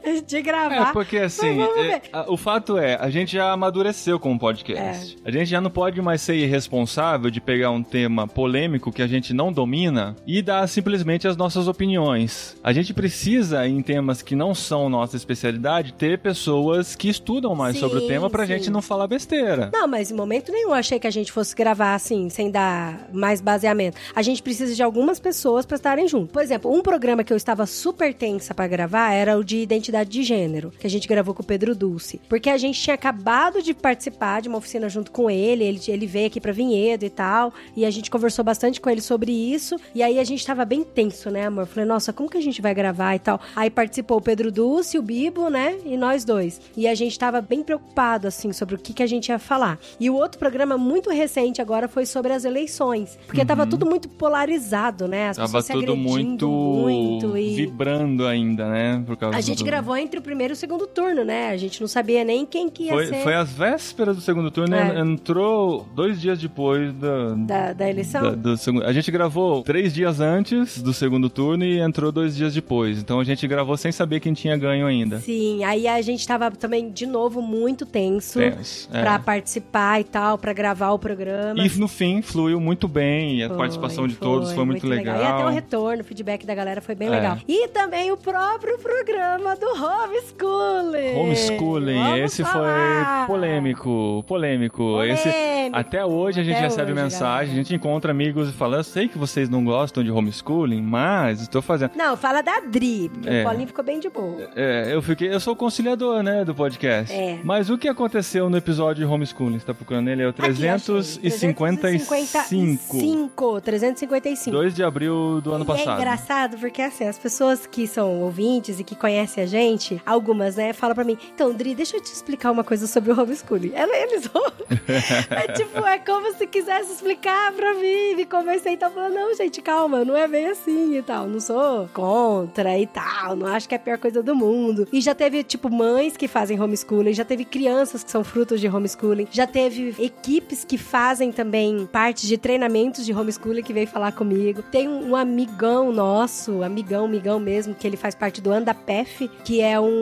de, 0.03 0.21
de 0.25 0.41
gravar. 0.41 0.58
É, 0.65 0.91
porque 0.91 1.17
assim, 1.17 1.61
é, 1.61 2.01
o 2.27 2.37
fato 2.37 2.77
é, 2.77 2.95
a 2.95 3.09
gente 3.09 3.33
já 3.33 3.51
amadureceu 3.51 4.19
como 4.19 4.39
podcast. 4.39 5.17
É. 5.23 5.29
A 5.29 5.31
gente 5.31 5.49
já 5.49 5.61
não 5.61 5.69
pode 5.69 6.01
mais 6.01 6.21
ser 6.21 6.35
irresponsável 6.35 7.29
de 7.29 7.39
pegar 7.39 7.71
um 7.71 7.83
tema 7.83 8.27
polêmico 8.27 8.91
que 8.91 9.01
a 9.01 9.07
gente 9.07 9.33
não 9.33 9.51
domina 9.51 10.15
e 10.25 10.41
dar 10.41 10.67
simplesmente 10.67 11.27
as 11.27 11.37
nossas 11.37 11.67
opiniões. 11.67 12.57
A 12.63 12.73
gente 12.73 12.93
precisa, 12.93 13.67
em 13.67 13.81
temas 13.81 14.21
que 14.21 14.35
não 14.35 14.53
são 14.53 14.89
nossa 14.89 15.15
especialidade, 15.15 15.93
ter 15.93 16.19
pessoas 16.19 16.95
que 16.95 17.09
estudam 17.09 17.55
mais 17.55 17.75
Sim, 17.75 17.81
sobre 17.81 17.99
o 17.99 18.07
tema 18.07 18.29
pra 18.29 18.45
sim. 18.45 18.53
gente 18.53 18.69
não 18.69 18.81
falar 18.81 19.07
besteira. 19.07 19.69
Não, 19.73 19.87
mas 19.87 20.11
em 20.11 20.15
momento 20.15 20.51
nenhum 20.51 20.69
eu 20.69 20.75
achei 20.75 20.99
que 20.99 21.07
a 21.07 21.11
gente 21.11 21.31
fosse 21.31 21.55
gravar 21.55 21.95
assim, 21.95 22.29
sem 22.29 22.51
dar 22.51 23.07
mais 23.11 23.41
baseamento. 23.41 23.97
A 24.15 24.21
gente 24.21 24.41
precisa 24.41 24.75
de 24.75 24.83
algumas 24.83 25.19
pessoas 25.19 25.65
pra 25.65 25.75
estarem 25.75 26.07
junto. 26.07 26.31
Por 26.31 26.41
exemplo, 26.41 26.71
um 26.71 26.81
programa 26.81 27.23
que 27.23 27.33
eu 27.33 27.37
estava 27.37 27.65
super 27.65 28.13
tensa 28.13 28.53
pra 28.53 28.67
gravar 28.67 29.13
era 29.13 29.37
o 29.37 29.43
de 29.43 29.57
identidade 29.57 30.09
de 30.09 30.23
gênero, 30.23 30.48
que 30.79 30.85
a 30.87 30.89
gente 30.89 31.07
gravou 31.07 31.33
com 31.33 31.41
o 31.41 31.45
Pedro 31.45 31.75
Dulce. 31.75 32.21
Porque 32.29 32.49
a 32.49 32.57
gente 32.57 32.79
tinha 32.79 32.93
acabado 32.93 33.61
de 33.61 33.73
participar 33.73 34.41
de 34.41 34.47
uma 34.47 34.59
oficina 34.59 34.87
junto 34.87 35.11
com 35.11 35.29
ele, 35.29 35.63
ele, 35.63 35.79
ele 35.87 36.05
veio 36.05 36.27
aqui 36.27 36.39
pra 36.39 36.51
Vinhedo 36.51 37.05
e 37.05 37.09
tal, 37.09 37.53
e 37.75 37.85
a 37.85 37.89
gente 37.89 38.09
conversou 38.09 38.45
bastante 38.45 38.79
com 38.79 38.89
ele 38.89 39.01
sobre 39.01 39.31
isso, 39.31 39.75
e 39.93 40.03
aí 40.03 40.19
a 40.19 40.23
gente 40.23 40.45
tava 40.45 40.63
bem 40.63 40.83
tenso, 40.83 41.29
né, 41.29 41.45
amor? 41.47 41.65
Falei, 41.65 41.85
nossa, 41.85 42.13
como 42.13 42.29
que 42.29 42.37
a 42.37 42.41
gente 42.41 42.61
vai 42.61 42.73
gravar 42.73 43.15
e 43.15 43.19
tal? 43.19 43.41
Aí 43.55 43.69
participou 43.69 44.17
o 44.17 44.21
Pedro 44.21 44.51
Dulce, 44.51 44.97
o 44.97 45.01
Bibo, 45.01 45.49
né, 45.49 45.77
e 45.85 45.97
nós 45.97 46.23
dois. 46.23 46.61
E 46.77 46.87
a 46.87 46.95
gente 46.95 47.17
tava 47.17 47.41
bem 47.41 47.63
preocupado, 47.63 48.27
assim, 48.27 48.53
sobre 48.53 48.75
o 48.75 48.77
que, 48.77 48.93
que 48.93 49.03
a 49.03 49.07
gente 49.07 49.29
ia 49.29 49.39
falar. 49.39 49.79
E 49.99 50.09
o 50.09 50.15
outro 50.15 50.39
programa 50.39 50.77
muito 50.77 51.09
recente 51.09 51.61
agora 51.61 51.87
foi 51.87 52.05
sobre 52.05 52.33
as 52.33 52.45
eleições, 52.45 53.17
porque 53.25 53.43
tava 53.43 53.65
tudo 53.65 53.85
muito 53.85 54.07
polarizado, 54.07 55.07
né? 55.07 55.29
As 55.29 55.39
Uhum. 55.39 55.45
Tava 55.45 55.63
pessoas 55.63 55.65
se 55.65 55.85
tudo 55.85 55.95
muito, 55.95 56.47
muito 56.49 57.37
e... 57.37 57.55
vibrando 57.55 58.27
ainda, 58.27 58.69
né? 58.69 59.03
Por 59.05 59.17
causa 59.17 59.37
A 59.37 59.41
gente 59.41 59.59
do... 59.59 59.65
gravou 59.65 59.95
entre 59.95 60.19
o 60.19 60.21
primeiro 60.21 60.38
e 60.47 60.53
o 60.53 60.55
segundo 60.55 60.87
turno, 60.87 61.23
né? 61.23 61.49
A 61.49 61.57
gente 61.57 61.81
não 61.81 61.87
sabia 61.87 62.23
nem 62.23 62.45
quem 62.45 62.69
que 62.69 62.83
ia 62.83 62.93
Foi, 62.93 63.07
ser 63.07 63.23
foi 63.23 63.33
às 63.35 63.51
vésperas 63.51 64.15
do 64.15 64.21
segundo 64.21 64.49
turno, 64.49 64.75
É. 64.75 64.99
entrou 64.99 65.85
dois 65.93 66.19
dias 66.21 66.39
depois 66.39 66.93
da, 66.93 67.33
da, 67.35 67.73
da 67.73 67.89
eleição. 67.89 68.21
Da- 68.21 68.31
do 68.35 68.57
segundo- 68.57 68.85
a 68.85 68.93
gente 68.93 69.09
gravou 69.11 69.61
três 69.63 69.93
dias 69.93 70.19
antes 70.19 70.81
do 70.81 70.93
segundo 70.93 71.29
turno 71.29 71.63
e 71.63 71.79
entrou 71.79 72.11
dois 72.11 72.35
dias 72.35 72.53
depois. 72.53 72.99
Então 72.99 73.19
a 73.19 73.23
gente 73.23 73.47
gravou 73.47 73.75
sem 73.77 73.91
saber 73.91 74.19
quem 74.19 74.33
tinha 74.33 74.55
ganho 74.57 74.85
ainda. 74.87 75.19
Sim, 75.19 75.63
aí 75.63 75.87
a 75.87 76.01
gente 76.01 76.25
tava 76.27 76.49
também, 76.51 76.89
de 76.91 77.05
novo, 77.05 77.41
muito 77.41 77.85
tenso. 77.85 78.39
Tenso, 78.39 78.89
é. 78.93 79.01
Pra 79.01 79.19
participar 79.19 79.99
e 79.99 80.03
tal, 80.03 80.37
pra 80.37 80.53
gravar 80.53 80.91
o 80.91 80.99
programa. 80.99 81.61
E 81.63 81.69
no 81.79 81.87
fim 81.87 82.21
fluiu 82.21 82.59
muito 82.59 82.87
bem, 82.87 83.43
a 83.43 83.47
Foi, 83.49 83.57
participação 83.57 84.07
de 84.07 84.15
todos 84.15 84.51
foi 84.53 84.65
muito, 84.65 84.87
legal. 84.87 85.19
E 85.21 85.25
até 85.25 85.45
o 85.45 85.49
retorno, 85.49 86.01
o 86.01 86.05
feedback 86.05 86.45
da 86.45 86.55
galera 86.55 86.81
foi 86.81 86.95
bem 86.95 87.07
É. 87.07 87.11
legal. 87.11 87.37
E 87.47 87.67
também 87.69 88.11
o 88.11 88.17
próprio 88.17 88.77
programa 88.79 89.55
do 89.55 89.73
Homeschooling. 90.19 91.15
Homeschooling, 91.15 92.03
Vamos 92.03 92.19
esse 92.19 92.43
falar. 92.43 93.25
foi 93.27 93.35
polêmico, 93.35 94.23
polêmico. 94.27 95.03
Esse, 95.03 95.29
Polêmico. 95.29 95.77
até 95.77 96.05
hoje 96.05 96.39
a 96.41 96.43
gente 96.43 96.55
Até 96.55 96.63
recebe 96.65 96.91
hoje, 96.91 97.01
mensagem, 97.01 97.29
galera. 97.47 97.51
a 97.51 97.55
gente 97.55 97.75
encontra 97.75 98.11
amigos 98.11 98.49
e 98.49 98.51
fala, 98.53 98.77
eu 98.77 98.83
sei 98.83 99.07
que 99.07 99.17
vocês 99.17 99.49
não 99.49 99.63
gostam 99.63 100.03
de 100.03 100.11
homeschooling, 100.11 100.81
mas 100.81 101.41
estou 101.41 101.61
fazendo. 101.61 101.91
Não, 101.95 102.15
fala 102.17 102.41
da 102.41 102.59
Dri, 102.59 103.09
porque 103.13 103.29
É. 103.29 103.41
o 103.41 103.43
Paulinho 103.45 103.67
ficou 103.67 103.83
bem 103.83 103.99
de 103.99 104.09
boa. 104.09 104.49
É, 104.55 104.89
eu 104.93 105.01
fiquei, 105.01 105.33
eu 105.33 105.39
sou 105.39 105.53
o 105.53 105.55
conciliador, 105.55 106.21
né, 106.23 106.43
do 106.45 106.53
podcast. 106.55 107.13
É. 107.13 107.39
Mas 107.43 107.69
o 107.69 107.77
que 107.77 107.87
aconteceu 107.87 108.49
no 108.49 108.57
episódio 108.57 109.05
de 109.05 109.11
homeschooling? 109.11 109.59
Você 109.59 109.65
tá 109.65 109.73
procurando 109.73 110.07
ele? 110.09 110.23
É 110.23 110.25
o 110.27 110.29
Aqui, 110.29 110.41
achei. 110.43 110.55
355. 110.55 112.07
355. 112.09 113.61
355. 113.61 114.51
2 114.55 114.73
de 114.75 114.83
abril 114.83 115.41
do 115.41 115.53
ano 115.53 115.63
E 115.63 115.67
passado. 115.67 115.97
É 115.97 116.01
engraçado 116.01 116.57
porque, 116.57 116.81
assim, 116.81 117.05
as 117.05 117.17
pessoas 117.19 117.65
que 117.65 117.87
são 117.87 118.21
ouvintes 118.21 118.79
e 118.79 118.83
que 118.83 118.95
conhecem 118.95 119.43
a 119.43 119.47
gente, 119.47 120.01
algumas, 120.11 120.55
né, 120.55 120.73
falam 120.73 120.95
pra 120.95 121.03
mim, 121.03 121.17
então, 121.33 121.53
Dri, 121.53 121.75
deixa 121.75 121.97
eu 121.97 122.01
te 122.01 122.11
explicar 122.11 122.51
uma 122.51 122.63
coisa 122.63 122.87
sobre 122.87 123.11
o 123.11 123.19
homeschooling. 123.19 123.71
Ela- 123.73 123.95
Eles 123.97 124.29
é 125.29 125.51
tipo, 125.53 125.77
é 125.85 125.99
como 125.99 126.33
se 126.35 126.47
quisesse 126.47 126.93
explicar 126.93 127.51
pra 127.53 127.73
mim, 127.75 128.19
e 128.19 128.77
tal, 128.77 128.91
falando, 128.91 129.13
não, 129.13 129.33
gente, 129.35 129.61
calma, 129.61 130.03
não 130.05 130.15
é 130.15 130.27
bem 130.27 130.47
assim 130.47 130.97
e 130.97 131.01
tal, 131.01 131.27
não 131.27 131.39
sou 131.39 131.87
contra 131.93 132.77
e 132.77 132.85
tal, 132.87 133.35
não 133.35 133.47
acho 133.47 133.67
que 133.67 133.75
é 133.75 133.77
a 133.77 133.81
pior 133.81 133.97
coisa 133.97 134.21
do 134.23 134.35
mundo. 134.35 134.87
E 134.91 135.01
já 135.01 135.13
teve, 135.15 135.43
tipo, 135.43 135.69
mães 135.69 136.15
que 136.17 136.27
fazem 136.27 136.59
homeschooling, 136.61 137.13
já 137.13 137.25
teve 137.25 137.45
crianças 137.45 138.03
que 138.03 138.11
são 138.11 138.23
frutos 138.23 138.59
de 138.61 138.67
homeschooling, 138.67 139.27
já 139.31 139.45
teve 139.47 139.95
equipes 139.99 140.63
que 140.63 140.77
fazem 140.77 141.31
também 141.31 141.87
parte 141.91 142.27
de 142.27 142.37
treinamentos 142.37 143.05
de 143.05 143.13
homeschooling 143.13 143.63
que 143.63 143.73
veio 143.73 143.87
falar 143.87 144.11
comigo. 144.11 144.61
Tem 144.63 144.87
um 144.87 145.15
amigão 145.15 145.91
nosso, 145.91 146.63
amigão, 146.63 147.05
amigão 147.05 147.39
mesmo, 147.39 147.73
que 147.75 147.85
ele 147.87 147.97
faz 147.97 148.15
parte 148.15 148.41
do 148.41 148.51
Andapef, 148.51 149.27
que 149.43 149.61
é 149.61 149.79
um. 149.79 149.98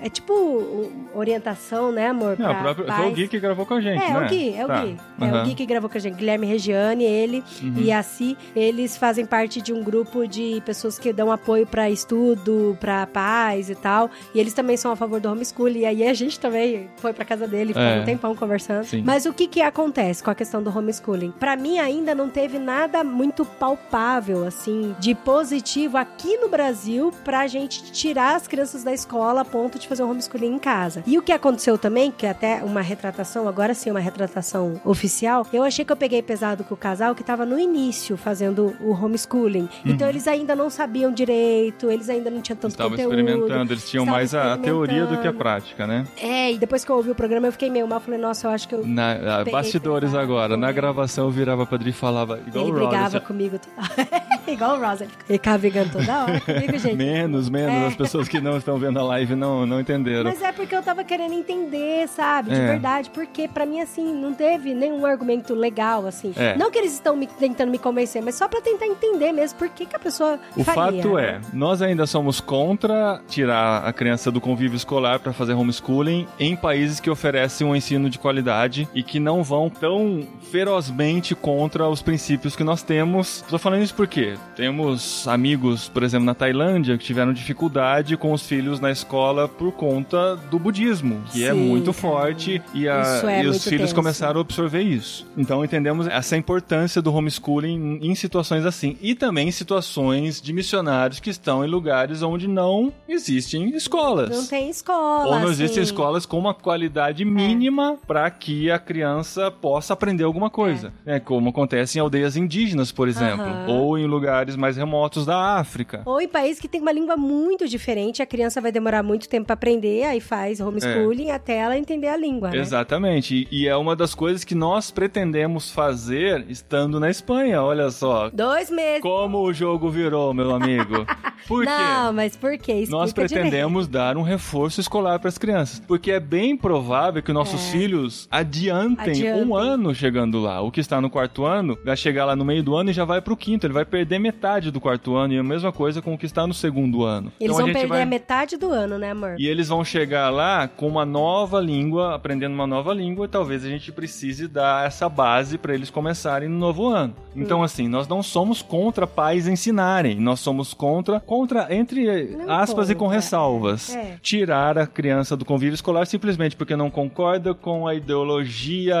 É 0.00 0.08
tipo 0.08 0.90
orientação, 1.14 1.92
né, 1.92 2.08
amor? 2.08 2.36
Não, 2.38 2.50
o 2.52 2.54
próprio, 2.60 2.86
foi 2.92 3.08
o 3.08 3.12
Gui 3.12 3.28
que 3.28 3.38
gravou 3.40 3.64
com 3.66 3.74
a 3.74 3.80
gente, 3.80 4.02
É, 4.02 4.10
né? 4.10 4.20
é 4.22 4.24
o 4.24 4.28
Gui, 4.28 4.54
é 4.54 4.64
o 4.64 4.68
Tá. 4.68 4.84
Gui. 4.84 4.96
É 5.20 5.24
Aham. 5.24 5.42
o 5.42 5.44
Gui 5.46 5.54
que 5.54 5.66
gravou 5.66 5.88
com 5.90 5.96
a 5.96 6.00
gente. 6.00 6.14
Guilherme 6.16 6.46
Regiane, 6.46 7.04
ele 7.04 7.42
Uhum. 7.62 7.74
e 7.78 7.92
a 7.92 8.02
Si, 8.02 8.36
eles 8.54 8.96
fazem 8.96 9.24
parte 9.26 9.60
de 9.60 9.72
um 9.72 9.82
grupo 9.82 10.26
de 10.26 10.62
pessoas 10.66 10.98
que 10.98 11.12
dão 11.12 11.30
apoio 11.30 11.66
pra 11.66 11.88
estudo, 11.90 12.76
pra 12.80 13.06
paz 13.06 13.70
e 13.70 13.74
tal. 13.74 14.10
E 14.34 14.40
eles 14.40 14.52
também 14.54 14.76
são 14.76 14.92
a 14.92 14.96
favor 14.96 15.20
do 15.20 15.28
homeschooling. 15.30 15.80
E 15.80 15.86
aí 15.86 16.06
a 16.08 16.14
gente 16.14 16.38
também 16.38 16.88
foi 16.96 17.12
pra 17.12 17.24
casa 17.24 17.46
dele, 17.46 17.68
ficou 17.72 17.82
É. 17.82 18.00
um 18.00 18.04
tempão 18.04 18.34
conversando. 18.34 18.84
Sim. 18.84 19.02
Mas 19.04 19.26
o 19.26 19.32
que 19.32 19.46
que 19.46 19.60
acontece 19.62 20.22
com 20.22 20.30
a 20.30 20.34
questão 20.34 20.62
do 20.62 20.76
homeschooling? 20.76 21.32
Pra 21.38 21.56
mim 21.56 21.78
ainda 21.78 22.14
não 22.14 22.28
teve 22.28 22.58
nada 22.58 23.02
muito 23.04 23.44
palpável, 23.44 24.44
assim, 24.46 24.94
de 24.98 25.14
positivo 25.14 25.96
aqui 25.96 26.36
no 26.38 26.48
Brasil 26.48 27.12
pra 27.24 27.46
gente 27.46 27.92
tirar 27.92 28.36
as 28.36 28.46
crianças 28.46 28.82
da 28.84 28.92
escola 28.92 29.23
a 29.28 29.44
ponto 29.44 29.78
de 29.78 29.88
fazer 29.88 30.02
um 30.02 30.10
homeschooling 30.10 30.54
em 30.54 30.58
casa. 30.58 31.02
E 31.06 31.18
o 31.18 31.22
que 31.22 31.32
aconteceu 31.32 31.76
também, 31.78 32.10
que 32.10 32.26
é 32.26 32.30
até 32.30 32.62
uma 32.62 32.80
retratação, 32.80 33.48
agora 33.48 33.74
sim 33.74 33.90
uma 33.90 34.00
retratação 34.00 34.80
oficial, 34.84 35.46
eu 35.52 35.62
achei 35.62 35.84
que 35.84 35.92
eu 35.92 35.96
peguei 35.96 36.22
pesado 36.22 36.64
com 36.64 36.74
o 36.74 36.76
casal 36.76 37.14
que 37.14 37.22
tava 37.22 37.44
no 37.44 37.58
início 37.58 38.16
fazendo 38.16 38.74
o 38.80 38.90
homeschooling. 38.92 39.68
Então 39.84 40.08
eles 40.08 40.26
ainda 40.28 40.54
não 40.54 40.70
sabiam 40.70 41.12
direito, 41.12 41.90
eles 41.90 42.08
ainda 42.08 42.30
não 42.30 42.40
tinham 42.40 42.56
tanto 42.56 42.72
Estavam 42.72 42.92
conteúdo. 42.92 43.18
experimentando, 43.18 43.72
eles 43.72 43.88
tinham 43.88 44.04
estavam 44.04 44.18
mais 44.20 44.34
a, 44.34 44.54
a 44.54 44.58
teoria 44.58 45.06
do 45.06 45.18
que 45.20 45.26
a 45.26 45.32
prática, 45.32 45.86
né? 45.86 46.04
É, 46.16 46.52
e 46.52 46.58
depois 46.58 46.84
que 46.84 46.90
eu 46.90 46.96
ouvi 46.96 47.10
o 47.10 47.14
programa 47.14 47.46
eu 47.48 47.52
fiquei 47.52 47.70
meio 47.70 47.86
mal, 47.86 48.00
falei, 48.00 48.18
nossa, 48.20 48.46
eu 48.46 48.50
acho 48.50 48.68
que 48.68 48.74
eu... 48.74 48.86
Na, 48.86 49.12
ah, 49.40 49.44
bastidores 49.44 50.10
pesado, 50.10 50.22
agora, 50.22 50.56
na 50.56 50.72
gravação 50.72 51.26
eu 51.26 51.30
virava 51.30 51.66
pra 51.66 51.78
Dri 51.78 51.90
e 51.90 51.92
falava 51.92 52.40
igual 52.46 52.64
Ele 52.64 52.72
o 52.72 52.74
Rollins. 52.74 52.90
brigava 52.90 53.20
comigo. 53.20 53.60
Igual 54.46 54.76
o 54.76 54.80
Rosa. 54.80 55.04
Ele 55.04 55.38
fica 55.38 55.56
brigando 55.56 55.90
toda 55.92 56.22
hora 56.24 56.40
comigo, 56.40 56.78
gente. 56.78 56.96
Menos, 56.96 57.48
menos. 57.48 57.74
É. 57.74 57.86
As 57.86 57.96
pessoas 57.96 58.28
que 58.28 58.40
não 58.40 58.58
estão 58.58 58.78
vendo 58.78 58.98
a 58.98 59.02
live 59.02 59.13
não, 59.36 59.64
não 59.66 59.80
entenderam. 59.80 60.24
Mas 60.30 60.42
é 60.42 60.52
porque 60.52 60.74
eu 60.74 60.82
tava 60.82 61.04
querendo 61.04 61.32
entender, 61.34 62.08
sabe? 62.08 62.50
De 62.50 62.60
É. 62.60 62.66
verdade. 62.66 63.10
Porque 63.10 63.48
pra 63.48 63.64
mim, 63.66 63.80
assim, 63.80 64.12
não 64.14 64.32
teve 64.34 64.74
nenhum 64.74 65.04
argumento 65.06 65.54
legal, 65.54 66.06
assim. 66.06 66.32
É. 66.36 66.56
Não 66.56 66.70
que 66.70 66.78
eles 66.78 66.92
estão 66.92 67.16
me- 67.16 67.26
tentando 67.26 67.70
me 67.70 67.78
convencer, 67.78 68.22
mas 68.22 68.34
só 68.34 68.48
pra 68.48 68.60
tentar 68.60 68.86
entender 68.86 69.32
mesmo 69.32 69.58
por 69.58 69.68
que, 69.68 69.86
que 69.86 69.96
a 69.96 69.98
pessoa 69.98 70.38
O 70.56 70.64
faria, 70.64 71.02
fato 71.02 71.14
né? 71.14 71.24
é, 71.24 71.40
nós 71.52 71.80
ainda 71.82 72.06
somos 72.06 72.40
contra 72.40 73.20
tirar 73.28 73.84
a 73.86 73.92
criança 73.92 74.30
do 74.30 74.40
convívio 74.40 74.76
escolar 74.76 75.18
para 75.20 75.32
fazer 75.32 75.52
homeschooling 75.54 76.26
em 76.38 76.56
países 76.56 77.00
que 77.00 77.10
oferecem 77.10 77.66
um 77.66 77.74
ensino 77.76 78.08
de 78.10 78.18
qualidade 78.18 78.88
e 78.94 79.02
que 79.02 79.18
não 79.20 79.42
vão 79.42 79.68
tão 79.70 80.26
ferozmente 80.50 81.34
contra 81.34 81.86
os 81.88 82.00
princípios 82.02 82.56
que 82.56 82.64
nós 82.64 82.82
temos. 82.82 83.42
Estou 83.42 83.58
falando 83.58 83.82
isso 83.82 83.94
porque 83.94 84.34
temos 84.56 85.26
amigos, 85.28 85.88
por 85.88 86.02
exemplo, 86.02 86.24
na 86.24 86.34
Tailândia, 86.34 86.96
que 86.96 87.04
tiveram 87.04 87.32
dificuldade 87.32 88.16
com 88.16 88.32
os 88.32 88.46
filhos 88.46 88.80
na 88.80 88.90
escola 88.90 89.03
por 89.04 89.72
conta 89.72 90.36
do 90.36 90.58
budismo, 90.58 91.22
que 91.32 91.44
é 91.44 91.52
Sim, 91.52 91.58
muito 91.68 91.92
cara. 91.92 91.98
forte 91.98 92.62
e, 92.72 92.88
a- 92.88 93.20
é 93.30 93.42
e 93.42 93.46
os 93.46 93.56
muito 93.56 93.62
filhos 93.64 93.80
tenso. 93.82 93.94
começaram 93.94 94.38
a 94.38 94.40
absorver 94.40 94.80
isso. 94.82 95.26
Então 95.36 95.64
entendemos 95.64 96.06
essa 96.06 96.36
importância 96.36 97.00
do 97.02 97.12
homeschooling 97.14 97.98
em 98.02 98.14
situações 98.14 98.64
assim. 98.64 98.96
E 99.00 99.14
também 99.14 99.48
em 99.48 99.52
situações 99.52 100.40
de 100.40 100.52
missionários 100.52 101.20
que 101.20 101.30
estão 101.30 101.64
em 101.64 101.68
lugares 101.68 102.22
onde 102.22 102.48
não 102.48 102.92
existem 103.08 103.68
escolas. 103.76 104.30
Não 104.30 104.46
tem 104.46 104.68
escola. 104.70 105.26
Ou 105.26 105.40
não 105.40 105.48
existem 105.50 105.82
assim. 105.82 105.92
escolas 105.92 106.26
com 106.26 106.38
uma 106.38 106.54
qualidade 106.54 107.24
mínima 107.24 107.96
para 108.06 108.30
que 108.30 108.70
a 108.70 108.78
criança 108.78 109.50
possa 109.50 109.92
aprender 109.92 110.24
alguma 110.24 110.50
coisa. 110.50 110.92
É. 111.06 111.20
como 111.20 111.50
acontece 111.50 111.98
em 111.98 112.00
aldeias 112.00 112.36
indígenas, 112.36 112.90
por 112.92 113.08
exemplo. 113.08 113.44
Aham. 113.46 113.66
Ou 113.68 113.98
em 113.98 114.06
lugares 114.06 114.56
mais 114.56 114.76
remotos 114.76 115.24
da 115.26 115.56
África. 115.58 116.02
Ou 116.04 116.20
em 116.20 116.28
país 116.28 116.58
que 116.60 116.68
tem 116.68 116.80
uma 116.80 116.92
língua 116.92 117.16
muito 117.16 117.66
diferente, 117.68 118.22
a 118.22 118.26
criança 118.26 118.60
vai 118.60 118.70
demorar 118.72 118.93
muito 119.02 119.28
tempo 119.28 119.46
pra 119.46 119.54
aprender, 119.54 120.04
aí 120.04 120.20
faz 120.20 120.60
homeschooling 120.60 121.30
até 121.30 121.56
ela 121.58 121.76
entender 121.78 122.08
a 122.08 122.16
língua, 122.16 122.50
né? 122.50 122.58
Exatamente. 122.58 123.48
E, 123.50 123.62
e 123.62 123.68
é 123.68 123.76
uma 123.76 123.94
das 123.96 124.14
coisas 124.14 124.44
que 124.44 124.54
nós 124.54 124.90
pretendemos 124.90 125.70
fazer 125.70 126.44
estando 126.48 126.98
na 127.00 127.10
Espanha. 127.10 127.62
Olha 127.62 127.90
só. 127.90 128.30
Dois 128.30 128.70
meses. 128.70 129.00
Como 129.02 129.38
o 129.38 129.52
jogo 129.52 129.90
virou, 129.90 130.32
meu 130.34 130.54
amigo. 130.54 131.06
Por 131.46 131.64
quê? 131.66 131.70
Não, 131.70 132.10
mas 132.12 132.34
por 132.36 132.56
quê? 132.56 132.72
Explica 132.72 132.90
Nós 132.96 133.12
pretendemos 133.12 133.86
dar 133.86 134.16
um 134.16 134.22
reforço 134.22 134.80
escolar 134.80 135.18
para 135.18 135.28
as 135.28 135.36
crianças. 135.36 135.78
Porque 135.78 136.10
é 136.10 136.18
bem 136.18 136.56
provável 136.56 137.22
que 137.22 137.32
nossos 137.34 137.68
filhos 137.68 138.26
adiantem, 138.30 139.10
Adiantem. 139.10 139.44
um 139.44 139.54
ano 139.54 139.94
chegando 139.94 140.40
lá. 140.40 140.60
O 140.62 140.70
que 140.70 140.80
está 140.80 141.00
no 141.00 141.10
quarto 141.10 141.44
ano 141.44 141.76
vai 141.84 141.96
chegar 141.96 142.24
lá 142.24 142.34
no 142.34 142.44
meio 142.44 142.62
do 142.62 142.74
ano 142.74 142.90
e 142.90 142.92
já 142.94 143.04
vai 143.04 143.20
pro 143.20 143.36
quinto. 143.36 143.66
Ele 143.66 143.74
vai 143.74 143.84
perder 143.84 144.18
metade 144.18 144.70
do 144.70 144.80
quarto 144.80 145.14
ano. 145.16 145.34
E 145.34 145.38
a 145.38 145.42
mesma 145.42 145.70
coisa 145.72 146.00
com 146.00 146.14
o 146.14 146.18
que 146.18 146.26
está 146.26 146.46
no 146.46 146.54
segundo 146.54 147.04
ano. 147.04 147.30
Eles 147.38 147.54
Então, 147.54 147.66
vão 147.66 147.72
perder 147.74 147.88
vai- 147.88 148.02
a 148.02 148.06
metade 148.06 148.56
do 148.56 148.70
ano, 148.70 148.83
né, 148.86 149.10
amor? 149.10 149.36
e 149.38 149.46
eles 149.46 149.68
vão 149.68 149.84
chegar 149.84 150.30
lá 150.30 150.68
com 150.68 150.86
uma 150.88 151.04
nova 151.04 151.60
língua, 151.60 152.14
aprendendo 152.14 152.54
uma 152.54 152.66
nova 152.66 152.92
língua, 152.92 153.26
e 153.26 153.28
talvez 153.28 153.64
a 153.64 153.68
gente 153.68 153.90
precise 153.92 154.46
dar 154.48 154.86
essa 154.86 155.08
base 155.08 155.58
para 155.58 155.74
eles 155.74 155.90
começarem 155.90 156.48
no 156.48 156.58
novo 156.58 156.88
ano. 156.88 157.14
Então, 157.36 157.60
Hum. 157.60 157.64
assim, 157.64 157.88
nós 157.88 158.06
não 158.06 158.22
somos 158.22 158.62
contra 158.62 159.06
pais 159.06 159.48
ensinarem, 159.48 160.20
nós 160.20 160.40
somos 160.40 160.72
contra, 160.74 161.18
contra 161.20 161.66
entre 161.74 162.24
Não 162.36 162.50
aspas 162.52 162.90
e 162.90 162.94
com 162.94 163.00
contra, 163.04 163.16
ressalvas, 163.16 163.94
é, 163.94 163.98
é. 163.98 164.18
tirar 164.22 164.78
a 164.78 164.86
criança 164.86 165.36
do 165.36 165.44
convívio 165.44 165.74
escolar 165.74 166.06
simplesmente 166.06 166.54
porque 166.56 166.76
não 166.76 166.90
concorda 166.90 167.54
com 167.54 167.86
a 167.88 167.94
ideologia 167.94 168.96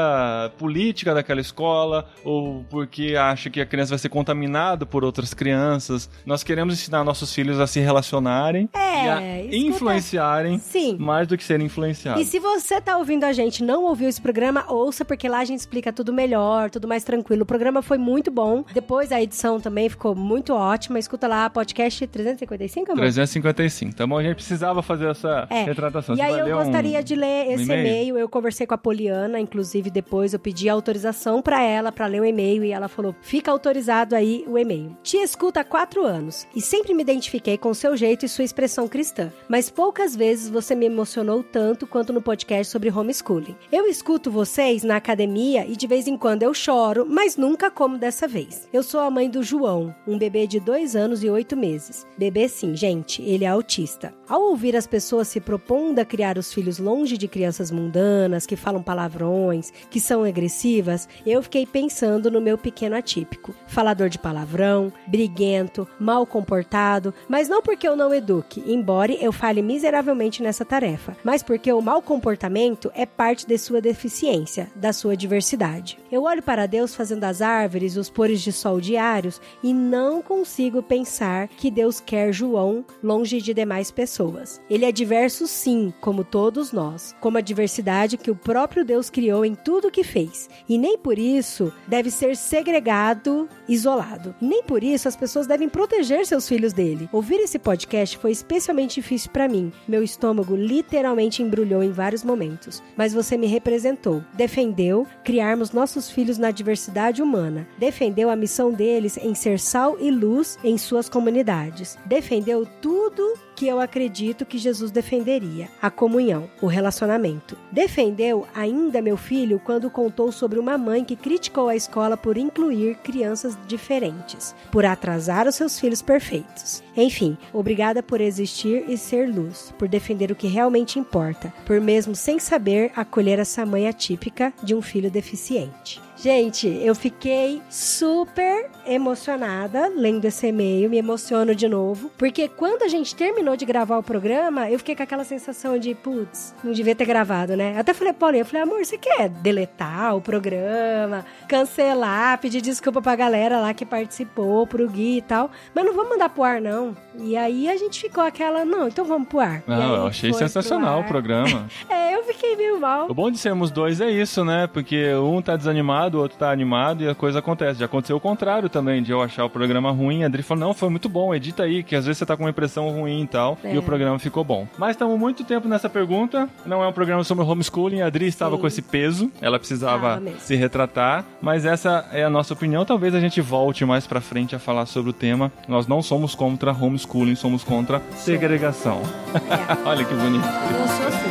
política 0.58 1.14
daquela 1.14 1.40
escola 1.40 2.06
ou 2.24 2.64
porque 2.70 3.14
acha 3.16 3.50
que 3.50 3.60
a 3.60 3.66
criança 3.66 3.90
vai 3.90 3.98
ser 3.98 4.08
contaminada 4.08 4.84
por 4.86 5.04
outras 5.04 5.32
crianças. 5.34 6.08
Nós 6.26 6.42
queremos 6.42 6.74
ensinar 6.74 7.04
nossos 7.04 7.32
filhos 7.34 7.60
a 7.60 7.66
se 7.66 7.80
relacionarem 7.80 8.68
É, 8.72 9.04
e 9.04 9.08
a 9.08 9.20
influenciarem 9.68 10.58
Sim. 10.58 10.96
mais 10.98 11.26
do 11.26 11.36
que 11.36 11.44
serem 11.44 11.64
E 11.64 11.66
influenciados. 11.66 12.26
se 12.26 12.38
você 12.38 12.80
tá 12.80 12.96
ouvindo 12.96 13.24
a 13.24 13.32
gente 13.32 13.58
e 13.58 13.64
não 13.64 13.84
ouviu 13.84 14.08
esse 14.08 14.20
programa, 14.20 14.64
ouça, 14.68 15.04
porque 15.04 15.28
lá 15.28 15.38
a 15.38 15.44
gente 15.44 15.60
explica 15.60 15.92
tudo 15.92 16.12
melhor, 16.12 16.70
tudo 16.70 16.86
mais 16.88 17.04
tranquilo. 17.04 17.42
O 17.42 17.46
programa 17.46 17.82
foi 17.82 17.98
muito 17.98 18.30
bom. 18.30 18.64
Depois 18.72 19.12
a 19.12 19.20
edição 19.22 19.60
também 19.60 19.88
ficou 19.88 20.14
muito 20.14 20.52
ótima. 20.52 20.98
Escuta 20.98 21.26
lá, 21.28 21.48
podcast 21.50 22.06
355, 22.06 22.92
amor? 22.92 23.00
355. 23.02 23.94
Tá 23.94 24.06
bom? 24.06 24.18
A 24.18 24.22
gente 24.22 24.36
precisava 24.36 24.82
fazer 24.82 25.10
essa 25.10 25.46
É. 25.50 25.62
retratação. 25.64 26.14
E 26.14 26.18
Você 26.18 26.22
aí 26.24 26.38
eu 26.38 26.44
ler 26.46 26.54
um- 26.54 26.58
gostaria 26.58 27.02
de 27.02 27.14
ler 27.14 27.48
um 27.48 27.52
esse 27.52 27.62
e-mail? 27.64 27.80
e-mail. 27.86 28.18
Eu 28.18 28.28
conversei 28.28 28.66
com 28.66 28.74
a 28.74 28.78
Poliana, 28.78 29.38
inclusive 29.40 29.90
depois 29.90 30.32
eu 30.32 30.38
pedi 30.38 30.68
autorização 30.68 31.42
pra 31.42 31.62
ela 31.62 31.90
pra 31.92 32.06
ler 32.06 32.20
o 32.20 32.24
e-mail 32.24 32.64
e 32.64 32.70
ela 32.72 32.88
falou: 32.88 33.14
"Fica 33.22 33.50
autorizado 33.50 34.14
aí 34.14 34.44
o 34.46 34.58
e-mail". 34.58 34.96
Te 35.02 35.16
escuto 35.18 35.58
há 35.58 35.64
quatro 35.64 36.04
anos 36.04 36.46
e 36.54 36.60
sempre 36.60 36.94
me 36.94 37.02
identifiquei 37.02 37.56
com 37.58 37.72
seu 37.74 37.96
jeito 37.96 38.24
e 38.24 38.28
sua 38.28 38.44
expressão 38.44 38.88
cristã, 38.88 39.32
mas 39.54 39.70
poucas 39.70 40.16
vezes 40.16 40.50
você 40.50 40.74
me 40.74 40.86
emocionou 40.86 41.40
tanto 41.40 41.86
quanto 41.86 42.12
no 42.12 42.20
podcast 42.20 42.72
sobre 42.72 42.90
homeschooling. 42.90 43.54
Eu 43.70 43.86
escuto 43.86 44.28
vocês 44.28 44.82
na 44.82 44.96
academia 44.96 45.64
e 45.64 45.76
de 45.76 45.86
vez 45.86 46.08
em 46.08 46.16
quando 46.16 46.42
eu 46.42 46.52
choro, 46.52 47.06
mas 47.08 47.36
nunca 47.36 47.70
como 47.70 47.96
dessa 47.96 48.26
vez. 48.26 48.68
Eu 48.72 48.82
sou 48.82 48.98
a 48.98 49.08
mãe 49.08 49.30
do 49.30 49.44
João, 49.44 49.94
um 50.08 50.18
bebê 50.18 50.48
de 50.48 50.58
dois 50.58 50.96
anos 50.96 51.22
e 51.22 51.30
oito 51.30 51.56
meses. 51.56 52.04
Bebê 52.18 52.48
sim, 52.48 52.74
gente, 52.74 53.22
ele 53.22 53.44
é 53.44 53.46
autista. 53.46 54.12
Ao 54.28 54.42
ouvir 54.42 54.74
as 54.74 54.88
pessoas 54.88 55.28
se 55.28 55.38
propondo 55.38 56.00
a 56.00 56.04
criar 56.04 56.36
os 56.36 56.52
filhos 56.52 56.80
longe 56.80 57.16
de 57.16 57.28
crianças 57.28 57.70
mundanas, 57.70 58.46
que 58.46 58.56
falam 58.56 58.82
palavrões, 58.82 59.72
que 59.88 60.00
são 60.00 60.24
agressivas, 60.24 61.08
eu 61.24 61.40
fiquei 61.44 61.64
pensando 61.64 62.28
no 62.28 62.40
meu 62.40 62.58
pequeno 62.58 62.96
atípico. 62.96 63.54
Falador 63.68 64.08
de 64.08 64.18
palavrão, 64.18 64.92
briguento, 65.06 65.86
mal 66.00 66.26
comportado, 66.26 67.14
mas 67.28 67.48
não 67.48 67.62
porque 67.62 67.86
eu 67.86 67.94
não 67.94 68.12
eduque, 68.12 68.64
embora 68.66 69.12
eu 69.12 69.32
falhe 69.44 69.60
miseravelmente 69.60 70.42
nessa 70.42 70.64
tarefa, 70.64 71.14
mas 71.22 71.42
porque 71.42 71.70
o 71.70 71.82
mau 71.82 72.00
comportamento 72.00 72.90
é 72.94 73.04
parte 73.04 73.46
de 73.46 73.58
sua 73.58 73.78
deficiência, 73.78 74.70
da 74.74 74.90
sua 74.90 75.14
diversidade. 75.14 75.98
Eu 76.10 76.22
olho 76.22 76.42
para 76.42 76.64
Deus 76.64 76.94
fazendo 76.94 77.24
as 77.24 77.42
árvores, 77.42 77.98
os 77.98 78.08
pôres 78.08 78.40
de 78.40 78.50
sol 78.50 78.80
diários 78.80 79.42
e 79.62 79.74
não 79.74 80.22
consigo 80.22 80.82
pensar 80.82 81.48
que 81.48 81.70
Deus 81.70 82.00
quer 82.00 82.32
João 82.32 82.86
longe 83.02 83.38
de 83.42 83.52
demais 83.52 83.90
pessoas. 83.90 84.62
Ele 84.70 84.86
é 84.86 84.90
diverso 84.90 85.46
sim, 85.46 85.92
como 86.00 86.24
todos 86.24 86.72
nós, 86.72 87.14
como 87.20 87.36
a 87.36 87.42
diversidade 87.42 88.16
que 88.16 88.30
o 88.30 88.36
próprio 88.36 88.82
Deus 88.82 89.10
criou 89.10 89.44
em 89.44 89.54
tudo 89.54 89.90
que 89.90 90.02
fez. 90.02 90.48
E 90.66 90.78
nem 90.78 90.96
por 90.96 91.18
isso 91.18 91.70
deve 91.86 92.10
ser 92.10 92.34
segregado, 92.34 93.46
isolado. 93.68 94.34
Nem 94.40 94.62
por 94.62 94.82
isso 94.82 95.06
as 95.06 95.16
pessoas 95.16 95.46
devem 95.46 95.68
proteger 95.68 96.24
seus 96.24 96.48
filhos 96.48 96.72
dele. 96.72 97.10
Ouvir 97.12 97.40
esse 97.40 97.58
podcast 97.58 98.16
foi 98.16 98.30
especialmente 98.30 98.94
difícil 99.02 99.33
para 99.34 99.48
mim. 99.48 99.72
Meu 99.86 100.00
estômago 100.00 100.54
literalmente 100.54 101.42
embrulhou 101.42 101.82
em 101.82 101.90
vários 101.90 102.22
momentos. 102.22 102.80
Mas 102.96 103.12
você 103.12 103.36
me 103.36 103.48
representou, 103.48 104.22
defendeu 104.32 105.04
criarmos 105.24 105.72
nossos 105.72 106.08
filhos 106.08 106.38
na 106.38 106.52
diversidade 106.52 107.20
humana, 107.20 107.66
defendeu 107.76 108.30
a 108.30 108.36
missão 108.36 108.72
deles 108.72 109.18
em 109.18 109.34
ser 109.34 109.58
sal 109.58 109.96
e 110.00 110.08
luz 110.08 110.56
em 110.62 110.78
suas 110.78 111.08
comunidades, 111.08 111.98
defendeu 112.06 112.64
tudo 112.80 113.34
que 113.54 113.66
eu 113.66 113.80
acredito 113.80 114.44
que 114.44 114.58
Jesus 114.58 114.90
defenderia: 114.90 115.68
a 115.80 115.90
comunhão, 115.90 116.48
o 116.60 116.66
relacionamento. 116.66 117.56
Defendeu 117.70 118.46
ainda 118.54 119.02
meu 119.02 119.16
filho 119.16 119.60
quando 119.64 119.90
contou 119.90 120.32
sobre 120.32 120.58
uma 120.58 120.76
mãe 120.76 121.04
que 121.04 121.16
criticou 121.16 121.68
a 121.68 121.76
escola 121.76 122.16
por 122.16 122.36
incluir 122.36 122.96
crianças 122.96 123.56
diferentes, 123.66 124.54
por 124.70 124.84
atrasar 124.84 125.46
os 125.46 125.54
seus 125.54 125.78
filhos 125.78 126.02
perfeitos. 126.02 126.82
Enfim, 126.96 127.36
obrigada 127.52 128.02
por 128.02 128.20
existir 128.20 128.84
e 128.88 128.96
ser 128.96 129.28
luz, 129.28 129.72
por 129.78 129.88
defender 129.88 130.30
o 130.30 130.36
que 130.36 130.46
realmente 130.46 130.98
importa, 130.98 131.52
por 131.66 131.80
mesmo 131.80 132.14
sem 132.14 132.38
saber 132.38 132.92
acolher 132.94 133.38
essa 133.38 133.66
mãe 133.66 133.88
atípica 133.88 134.52
de 134.62 134.74
um 134.74 134.82
filho 134.82 135.10
deficiente. 135.10 136.00
Gente, 136.24 136.66
eu 136.82 136.94
fiquei 136.94 137.60
super 137.68 138.70
emocionada 138.86 139.88
lendo 139.94 140.24
esse 140.24 140.46
e-mail, 140.46 140.88
me 140.88 140.96
emociono 140.96 141.54
de 141.54 141.68
novo, 141.68 142.10
porque 142.16 142.48
quando 142.48 142.82
a 142.82 142.88
gente 142.88 143.14
terminou 143.14 143.56
de 143.58 143.66
gravar 143.66 143.98
o 143.98 144.02
programa, 144.02 144.70
eu 144.70 144.78
fiquei 144.78 144.96
com 144.96 145.02
aquela 145.02 145.24
sensação 145.24 145.78
de, 145.78 145.94
putz, 145.94 146.54
não 146.64 146.72
devia 146.72 146.94
ter 146.94 147.04
gravado, 147.04 147.54
né? 147.54 147.74
Eu 147.74 147.80
até 147.80 147.92
falei, 147.92 148.14
Paulinha, 148.14 148.40
eu 148.40 148.46
falei, 148.46 148.62
amor, 148.62 148.82
você 148.82 148.96
quer 148.96 149.28
deletar 149.28 150.16
o 150.16 150.20
programa, 150.22 151.26
cancelar, 151.46 152.38
pedir 152.38 152.62
desculpa 152.62 153.02
pra 153.02 153.14
galera 153.16 153.60
lá 153.60 153.74
que 153.74 153.84
participou, 153.84 154.66
pro 154.66 154.88
Gui 154.88 155.18
e 155.18 155.22
tal, 155.22 155.50
mas 155.74 155.84
não 155.84 155.92
vamos 155.92 156.12
mandar 156.12 156.30
pro 156.30 156.42
ar, 156.42 156.58
não. 156.58 156.96
E 157.18 157.36
aí 157.36 157.68
a 157.68 157.76
gente 157.76 158.00
ficou 158.00 158.24
aquela, 158.24 158.64
não, 158.64 158.88
então 158.88 159.04
vamos 159.04 159.28
pro 159.28 159.40
ar. 159.40 159.62
Não, 159.66 159.94
eu 159.94 160.06
achei 160.06 160.30
foi 160.30 160.38
pro 160.38 160.48
sensacional 160.48 161.00
o 161.00 161.04
programa. 161.04 161.68
É, 161.88 162.14
eu 162.14 162.24
fiquei 162.24 162.56
meio 162.56 162.80
mal. 162.80 163.10
o 163.10 163.14
bom 163.14 163.30
de 163.30 163.36
sermos 163.38 163.70
dois 163.70 164.00
é 164.00 164.10
isso, 164.10 164.44
né? 164.44 164.66
Porque 164.66 165.14
um 165.14 165.42
tá 165.42 165.56
desanimado, 165.56 166.13
desanimado, 166.14 166.18
o 166.18 166.20
outro 166.22 166.38
tá 166.38 166.50
animado 166.50 167.02
e 167.02 167.08
a 167.08 167.14
coisa 167.14 167.38
acontece. 167.40 167.80
Já 167.80 167.86
aconteceu 167.86 168.16
o 168.16 168.20
contrário 168.20 168.68
também, 168.68 169.02
de 169.02 169.12
eu 169.12 169.20
achar 169.20 169.44
o 169.44 169.50
programa 169.50 169.90
ruim. 169.90 170.22
A 170.22 170.26
Adri 170.26 170.42
falou: 170.42 170.66
não, 170.68 170.74
foi 170.74 170.88
muito 170.88 171.08
bom, 171.08 171.34
edita 171.34 171.62
aí, 171.64 171.82
que 171.82 171.96
às 171.96 172.06
vezes 172.06 172.18
você 172.18 172.26
tá 172.26 172.36
com 172.36 172.44
uma 172.44 172.50
impressão 172.50 172.88
ruim 172.90 173.22
e 173.22 173.26
tal. 173.26 173.58
É. 173.64 173.74
E 173.74 173.78
o 173.78 173.82
programa 173.82 174.18
ficou 174.18 174.44
bom. 174.44 174.66
Mas 174.78 174.90
estamos 174.92 175.18
muito 175.18 175.44
tempo 175.44 175.68
nessa 175.68 175.88
pergunta. 175.88 176.48
Não 176.64 176.82
é 176.82 176.88
um 176.88 176.92
programa 176.92 177.24
sobre 177.24 177.44
homeschooling. 177.44 178.00
A 178.02 178.06
Adri 178.06 178.26
estava 178.26 178.54
Sim. 178.56 178.60
com 178.60 178.66
esse 178.66 178.82
peso, 178.82 179.30
ela 179.40 179.58
precisava 179.58 180.18
mesmo. 180.20 180.40
se 180.40 180.54
retratar. 180.54 181.24
Mas 181.40 181.64
essa 181.64 182.06
é 182.12 182.24
a 182.24 182.30
nossa 182.30 182.54
opinião. 182.54 182.84
Talvez 182.84 183.14
a 183.14 183.20
gente 183.20 183.40
volte 183.40 183.84
mais 183.84 184.06
pra 184.06 184.20
frente 184.20 184.54
a 184.54 184.58
falar 184.58 184.86
sobre 184.86 185.10
o 185.10 185.12
tema. 185.12 185.50
Nós 185.68 185.86
não 185.86 186.02
somos 186.02 186.34
contra 186.34 186.72
homeschooling, 186.72 187.34
somos 187.34 187.64
contra 187.64 188.00
segregação. 188.16 189.02
É, 189.34 189.76
Olha 189.88 190.04
que 190.04 190.14
bonito. 190.14 190.44
eu 190.44 190.88
sou 190.88 191.06
assim. 191.08 191.24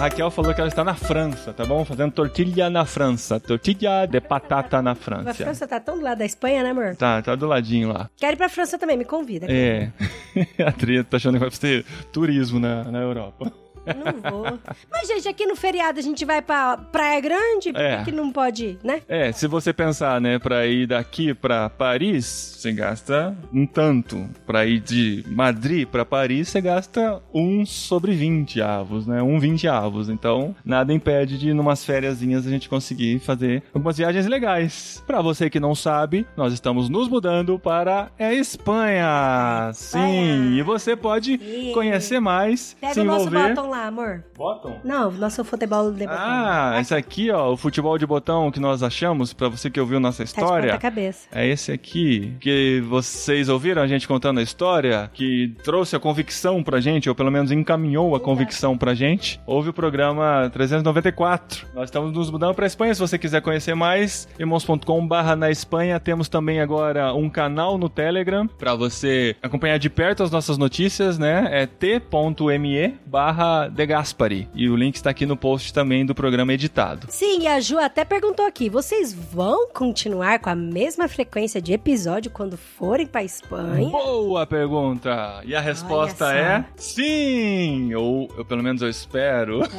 Raquel 0.01 0.31
falou 0.31 0.55
que 0.55 0.61
ela 0.63 0.69
está 0.69 0.83
na 0.83 0.95
França, 0.95 1.53
tá 1.53 1.63
bom? 1.67 1.85
Fazendo 1.85 2.11
tortilha 2.11 2.71
na 2.71 2.87
França. 2.87 3.39
Tortilha 3.39 4.07
de 4.07 4.19
patata 4.19 4.81
na 4.81 4.93
A 4.93 4.95
França. 4.95 5.35
França 5.35 5.69
tá 5.69 5.79
tão 5.79 5.99
do 5.99 6.03
lado 6.03 6.17
da 6.17 6.25
Espanha, 6.25 6.63
né, 6.63 6.71
amor? 6.71 6.97
Tá, 6.97 7.21
tá 7.21 7.37
do 7.37 7.47
ladinho 7.47 7.93
lá. 7.93 8.09
Quero 8.17 8.33
ir 8.33 8.37
pra 8.39 8.49
França 8.49 8.79
também, 8.79 8.97
me 8.97 9.05
convida. 9.05 9.45
É. 9.51 9.91
A 10.67 10.73
Tria 10.73 11.05
tá 11.05 11.19
achando 11.19 11.35
que 11.35 11.41
vai 11.41 11.51
ter 11.51 11.85
turismo 12.11 12.59
na, 12.59 12.85
na 12.85 12.99
Europa. 12.99 13.53
Não 13.95 14.31
vou. 14.31 14.59
Mas, 14.91 15.09
gente, 15.09 15.29
aqui 15.29 15.47
no 15.47 15.57
feriado 15.57 15.99
a 15.99 16.03
gente 16.03 16.25
vai 16.25 16.41
pra 16.43 16.77
Praia 16.77 17.21
Grande, 17.21 17.73
por 17.73 17.81
É. 17.81 18.03
que 18.05 18.13
não 18.13 18.31
pode, 18.33 18.65
ir, 18.67 18.79
né? 18.83 19.03
É, 19.09 19.33
se 19.33 19.47
você 19.47 19.73
pensar, 19.73 20.21
né, 20.21 20.39
pra 20.39 20.67
ir 20.67 20.87
daqui 20.87 21.35
pra 21.35 21.69
Paris, 21.71 22.25
você 22.59 22.73
gasta 22.73 23.37
um 23.53 23.67
tanto. 23.67 24.29
Pra 24.47 24.67
ir 24.67 24.81
de 24.81 25.25
Madrid 25.29 25.87
pra 25.87 26.05
Paris, 26.05 26.49
você 26.49 26.61
gasta 26.61 27.21
um 27.33 27.65
sobre 27.67 28.13
20 28.13 28.61
avos, 28.61 29.07
né? 29.07 29.23
Um 29.23 29.39
20 29.39 29.67
avos. 29.69 30.09
Então, 30.09 30.55
nada 30.65 30.93
impede 30.93 31.39
de, 31.39 31.53
numas 31.55 31.85
fériasinhas, 31.85 32.47
a 32.47 32.51
gente 32.51 32.69
conseguir 32.69 33.19
fazer 33.21 33.63
algumas 33.75 33.97
viagens 33.97 34.27
legais. 34.27 35.03
Pra 35.07 35.21
você 35.23 35.49
que 35.51 35.61
não 35.61 35.75
sabe, 35.75 36.27
nós 36.37 36.53
estamos 36.53 36.89
nos 36.89 37.09
mudando 37.09 37.59
para 37.59 38.11
a 38.19 38.33
Espanha. 38.35 39.71
Sim, 39.75 40.55
e 40.57 40.63
você 40.63 40.97
pode 40.97 41.35
Ih. 41.35 41.73
conhecer 41.73 42.21
mais, 42.21 42.77
Pega 42.81 42.95
se 42.95 43.01
o 43.01 43.05
nosso 43.05 43.29
envolver. 43.29 43.49
botão 43.55 43.71
lá, 43.81 43.87
amor. 43.87 44.25
Bottom? 44.37 44.79
Não, 44.85 45.11
nosso 45.11 45.45
futebol 45.45 45.91
de 45.93 46.07
botão. 46.07 46.17
Ah, 46.19 46.77
esse 46.81 46.95
aqui, 46.95 47.31
ó, 47.31 47.53
o 47.53 47.57
futebol 47.57 47.97
de 47.99 48.07
botão 48.07 48.51
que 48.51 48.61
nós 48.61 48.83
achamos, 48.83 49.33
pra 49.33 49.49
você 49.49 49.71
que 49.71 49.81
ouviu 49.81 49.99
nossa 50.01 50.19
Tá 50.19 50.25
de 50.25 50.31
história. 50.31 50.79
cabeça. 50.79 51.29
É 51.33 51.47
esse 51.47 51.73
aqui, 51.73 52.35
que 52.41 52.81
vocês 52.89 53.49
ouviram 53.49 53.83
a 53.83 53.87
gente 53.87 54.07
contando 54.07 54.39
a 54.41 54.43
história, 54.43 55.11
que 55.15 55.55
trouxe 55.65 55.97
a 55.97 55.99
convicção 56.01 56.63
pra 56.63 56.81
gente, 56.81 57.09
ou 57.09 57.15
pelo 57.15 57.31
menos 57.31 57.51
encaminhou 57.51 58.15
a 58.15 58.21
convicção 58.21 58.77
pra 58.77 58.95
gente. 58.95 59.41
Houve 59.47 59.71
o 59.71 59.73
programa 59.73 60.51
394. 60.53 61.67
Nós 61.75 61.85
estamos 61.85 62.13
nos 62.13 62.31
mudando 62.31 62.55
pra 62.55 62.67
Espanha, 62.67 62.95
se 62.95 63.01
você 63.01 63.19
quiser 63.19 63.41
conhecer 63.41 63.75
mais, 63.75 64.29
irmãos.com 64.39 65.07
barra 65.07 65.35
na 65.37 65.51
Espanha. 65.51 65.99
Temos 66.01 66.29
também 66.29 66.61
agora 66.61 67.15
um 67.15 67.29
canal 67.31 67.79
no 67.79 67.89
Telegram 67.89 68.47
pra 68.47 68.75
você 68.75 69.37
acompanhar 69.43 69.79
de 69.79 69.89
perto 69.89 70.23
as 70.23 70.31
nossas 70.31 70.59
notícias, 70.59 71.19
né? 71.19 71.49
É 71.51 71.67
t.me 71.67 72.95
barra 73.07 73.60
de 73.69 73.87
Gaspari. 73.87 74.49
E 74.55 74.69
o 74.69 74.77
link 74.77 74.97
está 74.97 75.11
aqui 75.11 75.27
no 75.27 75.37
post 75.37 75.73
também 75.73 76.05
do 76.05 76.15
programa 76.15 76.53
editado. 76.53 77.07
Sim, 77.11 77.43
e 77.43 77.47
a 77.47 77.61
Ju 77.61 77.79
até 77.79 78.05
perguntou 78.05 78.47
aqui: 78.47 78.69
vocês 78.69 79.13
vão 79.13 79.69
continuar 79.69 80.39
com 80.39 80.51
a 80.51 80.55
mesma 80.55 81.09
frequência 81.09 81.61
de 81.61 81.73
episódio 81.73 82.31
quando 82.31 82.57
forem 82.57 83.07
pra 83.07 83.23
Espanha? 83.23 83.91
Boa 83.91 84.47
pergunta! 84.47 85.43
E 85.45 85.55
a 85.55 85.61
resposta 85.61 86.33
é 86.35 86.65
sim! 86.77 87.95
Ou 87.95 88.31
eu, 88.37 88.45
pelo 88.45 88.63
menos 88.63 88.83
eu 88.83 88.89
espero. 88.89 89.61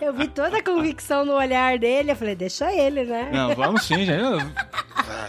Eu 0.00 0.12
vi 0.12 0.28
toda 0.28 0.58
a 0.58 0.62
convicção 0.62 1.24
no 1.24 1.32
olhar 1.34 1.78
dele, 1.78 2.12
eu 2.12 2.16
falei, 2.16 2.34
deixa 2.34 2.72
ele, 2.72 3.04
né? 3.04 3.30
Não, 3.32 3.54
vamos 3.54 3.82
sim, 3.82 4.04
gente. 4.04 4.44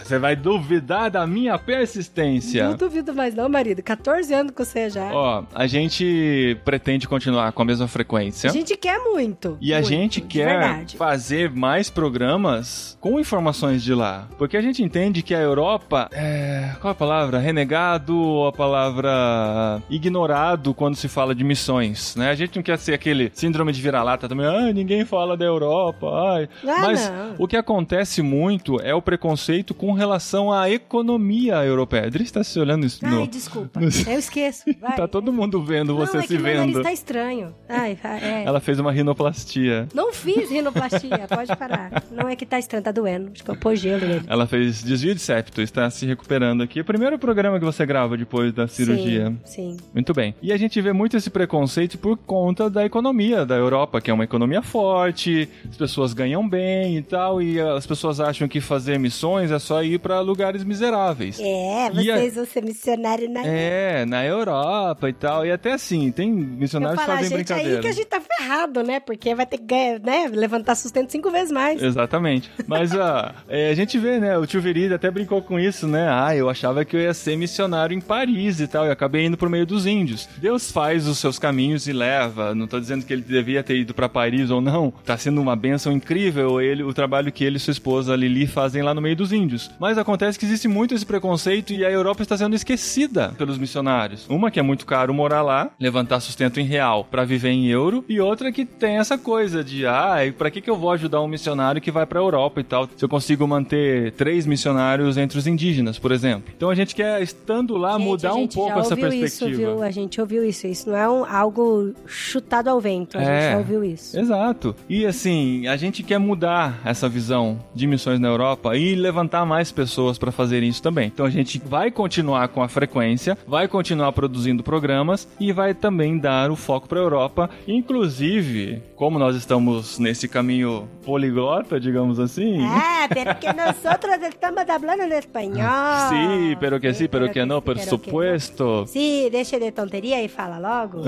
Você 0.08 0.18
vai 0.18 0.34
duvidar 0.34 1.10
da 1.10 1.26
minha 1.26 1.58
persistência. 1.58 2.66
Não 2.66 2.78
duvido 2.78 3.14
mais 3.14 3.34
não, 3.34 3.46
marido. 3.46 3.82
14 3.82 4.32
anos 4.32 4.52
que 4.52 4.64
você 4.64 4.88
já. 4.88 5.12
Ó, 5.12 5.44
a 5.54 5.66
gente 5.66 6.56
pretende 6.64 7.06
continuar 7.06 7.52
com 7.52 7.60
a 7.60 7.64
mesma 7.66 7.86
frequência. 7.86 8.48
A 8.48 8.52
gente 8.54 8.74
quer 8.74 8.98
muito. 9.00 9.58
E 9.60 9.74
a 9.74 9.80
muito, 9.80 9.88
gente 9.90 10.20
quer 10.22 10.86
fazer 10.96 11.50
mais 11.50 11.90
programas 11.90 12.96
com 13.02 13.20
informações 13.20 13.82
de 13.82 13.92
lá. 13.92 14.26
Porque 14.38 14.56
a 14.56 14.62
gente 14.62 14.82
entende 14.82 15.20
que 15.20 15.34
a 15.34 15.40
Europa 15.40 16.08
é. 16.10 16.70
Qual 16.80 16.90
a 16.90 16.94
palavra? 16.94 17.38
Renegado 17.38 18.16
ou 18.16 18.46
a 18.46 18.52
palavra 18.52 19.82
ignorado 19.90 20.72
quando 20.72 20.96
se 20.96 21.06
fala 21.06 21.34
de 21.34 21.44
missões, 21.44 22.16
né? 22.16 22.30
A 22.30 22.34
gente 22.34 22.56
não 22.56 22.62
quer 22.62 22.78
ser 22.78 22.94
aquele 22.94 23.30
síndrome 23.34 23.72
de 23.72 23.82
vira-lata 23.82 24.26
também. 24.26 24.46
Ah, 24.46 24.72
ninguém 24.72 25.04
fala 25.04 25.36
da 25.36 25.44
Europa. 25.44 26.06
Ai. 26.32 26.48
Ah, 26.66 26.80
Mas 26.80 27.10
não. 27.10 27.34
o 27.40 27.46
que 27.46 27.58
acontece 27.58 28.22
muito 28.22 28.80
é 28.80 28.94
o 28.94 29.02
preconceito 29.02 29.74
com 29.74 29.97
relação 29.98 30.50
à 30.52 30.70
economia 30.70 31.56
europeia. 31.64 32.06
Adri 32.06 32.24
está 32.24 32.42
se 32.42 32.58
olhando 32.58 32.86
isso 32.86 33.00
Ai, 33.04 33.10
no... 33.10 33.26
desculpa. 33.26 33.80
no- 33.80 33.86
Eu 33.88 34.18
esqueço. 34.18 34.64
Vai. 34.80 34.96
Tá 34.96 35.06
todo 35.06 35.32
mundo 35.32 35.62
vendo 35.62 35.94
você 35.96 36.16
não, 36.16 36.24
é 36.24 36.26
se 36.26 36.36
que 36.36 36.42
meu 36.42 36.56
nariz 36.56 36.74
vendo. 36.74 36.82
tá 36.82 36.92
estranho. 36.92 37.54
Ai, 37.68 37.98
é. 38.22 38.44
Ela 38.44 38.60
fez 38.60 38.78
uma 38.78 38.90
rinoplastia. 38.92 39.88
Não 39.94 40.12
fiz 40.12 40.50
rinoplastia, 40.50 41.26
pode 41.28 41.54
parar. 41.56 42.04
Não 42.10 42.28
é 42.28 42.36
que 42.36 42.46
tá 42.46 42.58
estranho, 42.58 42.82
tá 42.82 42.92
doendo. 42.92 43.30
Acho 43.34 43.44
que 43.44 43.50
eu 43.50 43.56
pôs 43.56 43.78
gelo 43.80 44.06
nele. 44.06 44.22
Ela 44.26 44.46
fez 44.46 44.82
desvio 44.82 45.14
de 45.14 45.20
septo, 45.20 45.60
está 45.60 45.88
se 45.90 46.06
recuperando 46.06 46.62
aqui. 46.62 46.78
É 46.78 46.82
o 46.82 46.84
primeiro 46.84 47.18
programa 47.18 47.58
que 47.58 47.64
você 47.64 47.84
grava 47.84 48.16
depois 48.16 48.52
da 48.52 48.66
cirurgia. 48.68 49.26
Sim, 49.44 49.74
sim. 49.74 49.76
Muito 49.92 50.12
bem. 50.14 50.34
E 50.40 50.52
a 50.52 50.56
gente 50.56 50.80
vê 50.80 50.92
muito 50.92 51.16
esse 51.16 51.30
preconceito 51.30 51.98
por 51.98 52.16
conta 52.16 52.68
da 52.70 52.84
economia 52.84 53.44
da 53.44 53.56
Europa, 53.56 54.00
que 54.00 54.10
é 54.10 54.14
uma 54.14 54.24
economia 54.24 54.62
forte, 54.62 55.48
as 55.68 55.76
pessoas 55.76 56.12
ganham 56.12 56.46
bem 56.48 56.98
e 56.98 57.02
tal, 57.02 57.40
e 57.42 57.60
as 57.60 57.86
pessoas 57.86 58.20
acham 58.20 58.46
que 58.46 58.60
fazer 58.60 58.98
missões 58.98 59.50
é 59.50 59.58
só 59.58 59.82
ir 59.82 59.87
para 59.96 60.18
lugares 60.20 60.64
miseráveis. 60.64 61.38
É, 61.38 61.88
E 61.94 62.10
a- 62.10 62.16
vocês 62.18 62.34
vão 62.34 62.44
ser 62.44 62.64
missionários 62.64 63.30
na 63.30 63.46
É, 63.46 64.04
na 64.04 64.24
Europa 64.26 65.08
e 65.08 65.12
tal. 65.12 65.46
E 65.46 65.52
até 65.52 65.72
assim, 65.72 66.10
tem 66.10 66.32
missionários 66.32 66.98
que 67.00 67.06
fazem 67.06 67.24
gente, 67.24 67.52
aí 67.52 67.58
brincadeira. 67.58 67.80
que 67.80 67.86
a 67.86 67.92
gente 67.92 68.06
tá 68.06 68.20
ferrado, 68.20 68.82
né? 68.82 68.98
Porque 68.98 69.32
vai 69.34 69.46
ter 69.46 69.58
que 69.58 69.64
ganhar, 69.64 70.00
né? 70.00 70.28
levantar 70.32 70.74
sustento 70.74 71.10
cinco 71.12 71.30
vezes 71.30 71.52
mais. 71.52 71.80
Exatamente. 71.80 72.50
Mas 72.66 72.92
ó, 72.94 73.30
é, 73.48 73.70
a 73.70 73.74
gente 73.74 73.98
vê, 73.98 74.18
né? 74.18 74.36
O 74.36 74.46
tio 74.46 74.60
Virida 74.60 74.96
até 74.96 75.10
brincou 75.10 75.40
com 75.40 75.58
isso, 75.60 75.86
né? 75.86 76.08
Ah, 76.10 76.34
eu 76.34 76.48
achava 76.50 76.84
que 76.84 76.96
eu 76.96 77.00
ia 77.00 77.14
ser 77.14 77.36
missionário 77.36 77.96
em 77.96 78.00
Paris 78.00 78.58
e 78.60 78.66
tal. 78.66 78.86
E 78.86 78.90
acabei 78.90 79.26
indo 79.26 79.36
pro 79.36 79.48
meio 79.50 79.64
dos 79.66 79.86
índios. 79.86 80.28
Deus 80.38 80.72
faz 80.72 81.06
os 81.06 81.18
seus 81.18 81.38
caminhos 81.38 81.86
e 81.86 81.92
leva. 81.92 82.54
Não 82.54 82.66
tô 82.66 82.80
dizendo 82.80 83.04
que 83.04 83.12
ele 83.12 83.22
devia 83.22 83.62
ter 83.62 83.76
ido 83.76 83.94
pra 83.94 84.08
Paris 84.08 84.50
ou 84.50 84.60
não. 84.60 84.92
Tá 85.04 85.16
sendo 85.16 85.40
uma 85.40 85.54
benção 85.54 85.92
incrível 85.92 86.60
ele, 86.60 86.82
o 86.82 86.92
trabalho 86.94 87.30
que 87.30 87.44
ele 87.44 87.56
e 87.56 87.60
sua 87.60 87.72
esposa 87.72 88.16
Lili 88.16 88.46
fazem 88.46 88.82
lá 88.82 88.94
no 88.94 89.00
meio 89.00 89.14
dos 89.14 89.32
índios. 89.32 89.70
Mas 89.78 89.98
acontece 89.98 90.38
que 90.38 90.44
existe 90.44 90.66
muito 90.68 90.94
esse 90.94 91.06
preconceito 91.06 91.72
e 91.72 91.84
a 91.84 91.90
Europa 91.90 92.22
está 92.22 92.36
sendo 92.36 92.54
esquecida 92.54 93.34
pelos 93.38 93.58
missionários. 93.58 94.26
Uma 94.28 94.50
que 94.50 94.58
é 94.58 94.62
muito 94.62 94.84
caro 94.86 95.12
morar 95.14 95.42
lá, 95.42 95.70
levantar 95.78 96.20
sustento 96.20 96.58
em 96.60 96.64
real 96.64 97.04
pra 97.10 97.24
viver 97.24 97.50
em 97.50 97.66
euro, 97.68 98.04
e 98.08 98.20
outra 98.20 98.50
que 98.52 98.64
tem 98.64 98.98
essa 98.98 99.16
coisa 99.18 99.62
de, 99.62 99.86
ah, 99.86 100.16
pra 100.36 100.50
que 100.50 100.60
que 100.60 100.68
eu 100.70 100.76
vou 100.76 100.90
ajudar 100.92 101.20
um 101.20 101.28
missionário 101.28 101.80
que 101.80 101.90
vai 101.90 102.06
pra 102.06 102.18
Europa 102.20 102.60
e 102.60 102.64
tal, 102.64 102.88
se 102.96 103.04
eu 103.04 103.08
consigo 103.08 103.46
manter 103.46 104.12
três 104.12 104.46
missionários 104.46 105.16
entre 105.16 105.38
os 105.38 105.46
indígenas, 105.46 105.98
por 105.98 106.12
exemplo. 106.12 106.52
Então 106.56 106.70
a 106.70 106.74
gente 106.74 106.94
quer, 106.94 107.20
estando 107.22 107.76
lá, 107.76 107.92
Gente, 107.98 108.04
mudar 108.04 108.30
a 108.30 108.34
um 108.34 108.46
pouco 108.48 108.78
essa 108.78 108.94
ouviu 108.94 109.08
perspectiva. 109.10 109.50
Isso, 109.50 109.58
viu? 109.58 109.82
A 109.82 109.90
gente 109.90 110.20
ouviu 110.20 110.44
isso. 110.44 110.66
Isso 110.66 110.88
não 110.90 110.96
é 110.96 111.08
um- 111.08 111.24
algo 111.24 111.94
chutado 112.06 112.68
ao 112.68 112.80
vento. 112.80 113.16
A 113.18 113.22
É. 113.22 113.24
gente 113.42 113.52
já 113.52 113.58
ouviu 113.58 113.84
isso. 113.84 114.18
Exato. 114.18 114.74
E 114.88 115.06
assim, 115.06 115.66
a 115.66 115.76
gente 115.76 116.02
quer 116.02 116.18
mudar 116.18 116.80
essa 116.84 117.08
visão 117.08 117.58
de 117.74 117.86
missões 117.86 118.20
na 118.20 118.28
Europa 118.28 118.76
e 118.76 118.94
levantar 118.94 119.44
mais 119.46 119.57
pessoas 119.72 120.18
para 120.18 120.30
fazerem 120.30 120.68
isso 120.68 120.82
também. 120.82 121.08
Então 121.08 121.26
a 121.26 121.30
gente 121.30 121.60
vai 121.64 121.90
continuar 121.90 122.48
com 122.48 122.62
a 122.62 122.68
frequência, 122.68 123.36
vai 123.46 123.66
continuar 123.66 124.12
produzindo 124.12 124.62
programas 124.62 125.28
e 125.40 125.52
vai 125.52 125.74
também 125.74 126.18
dar 126.18 126.50
o 126.50 126.56
foco 126.56 126.88
para 126.88 127.00
a 127.00 127.02
Europa. 127.02 127.50
Inclusive, 127.66 128.82
como 128.94 129.18
nós 129.18 129.34
estamos 129.36 129.98
nesse 129.98 130.28
caminho 130.28 130.88
poliglota, 131.04 131.80
digamos 131.80 132.18
assim. 132.20 132.58
Ah, 132.64 133.08
porque 133.08 133.52
nosotros 133.52 134.16
estamos 134.28 134.68
hablando 134.68 135.04
en 135.04 135.12
español. 135.12 135.68
Sí, 136.08 136.56
pero 136.60 136.80
que 136.80 136.92
sí, 136.94 137.08
pero 137.08 137.30
que 137.30 137.44
no, 137.44 137.60
por 137.60 137.74
pero 137.74 137.84
que 137.84 137.90
supuesto. 137.90 138.86
Sim, 138.86 139.28
deixa 139.30 139.58
de 139.58 139.72
tonteria 139.72 140.22
e 140.22 140.28
fala 140.28 140.58
logo. 140.58 141.02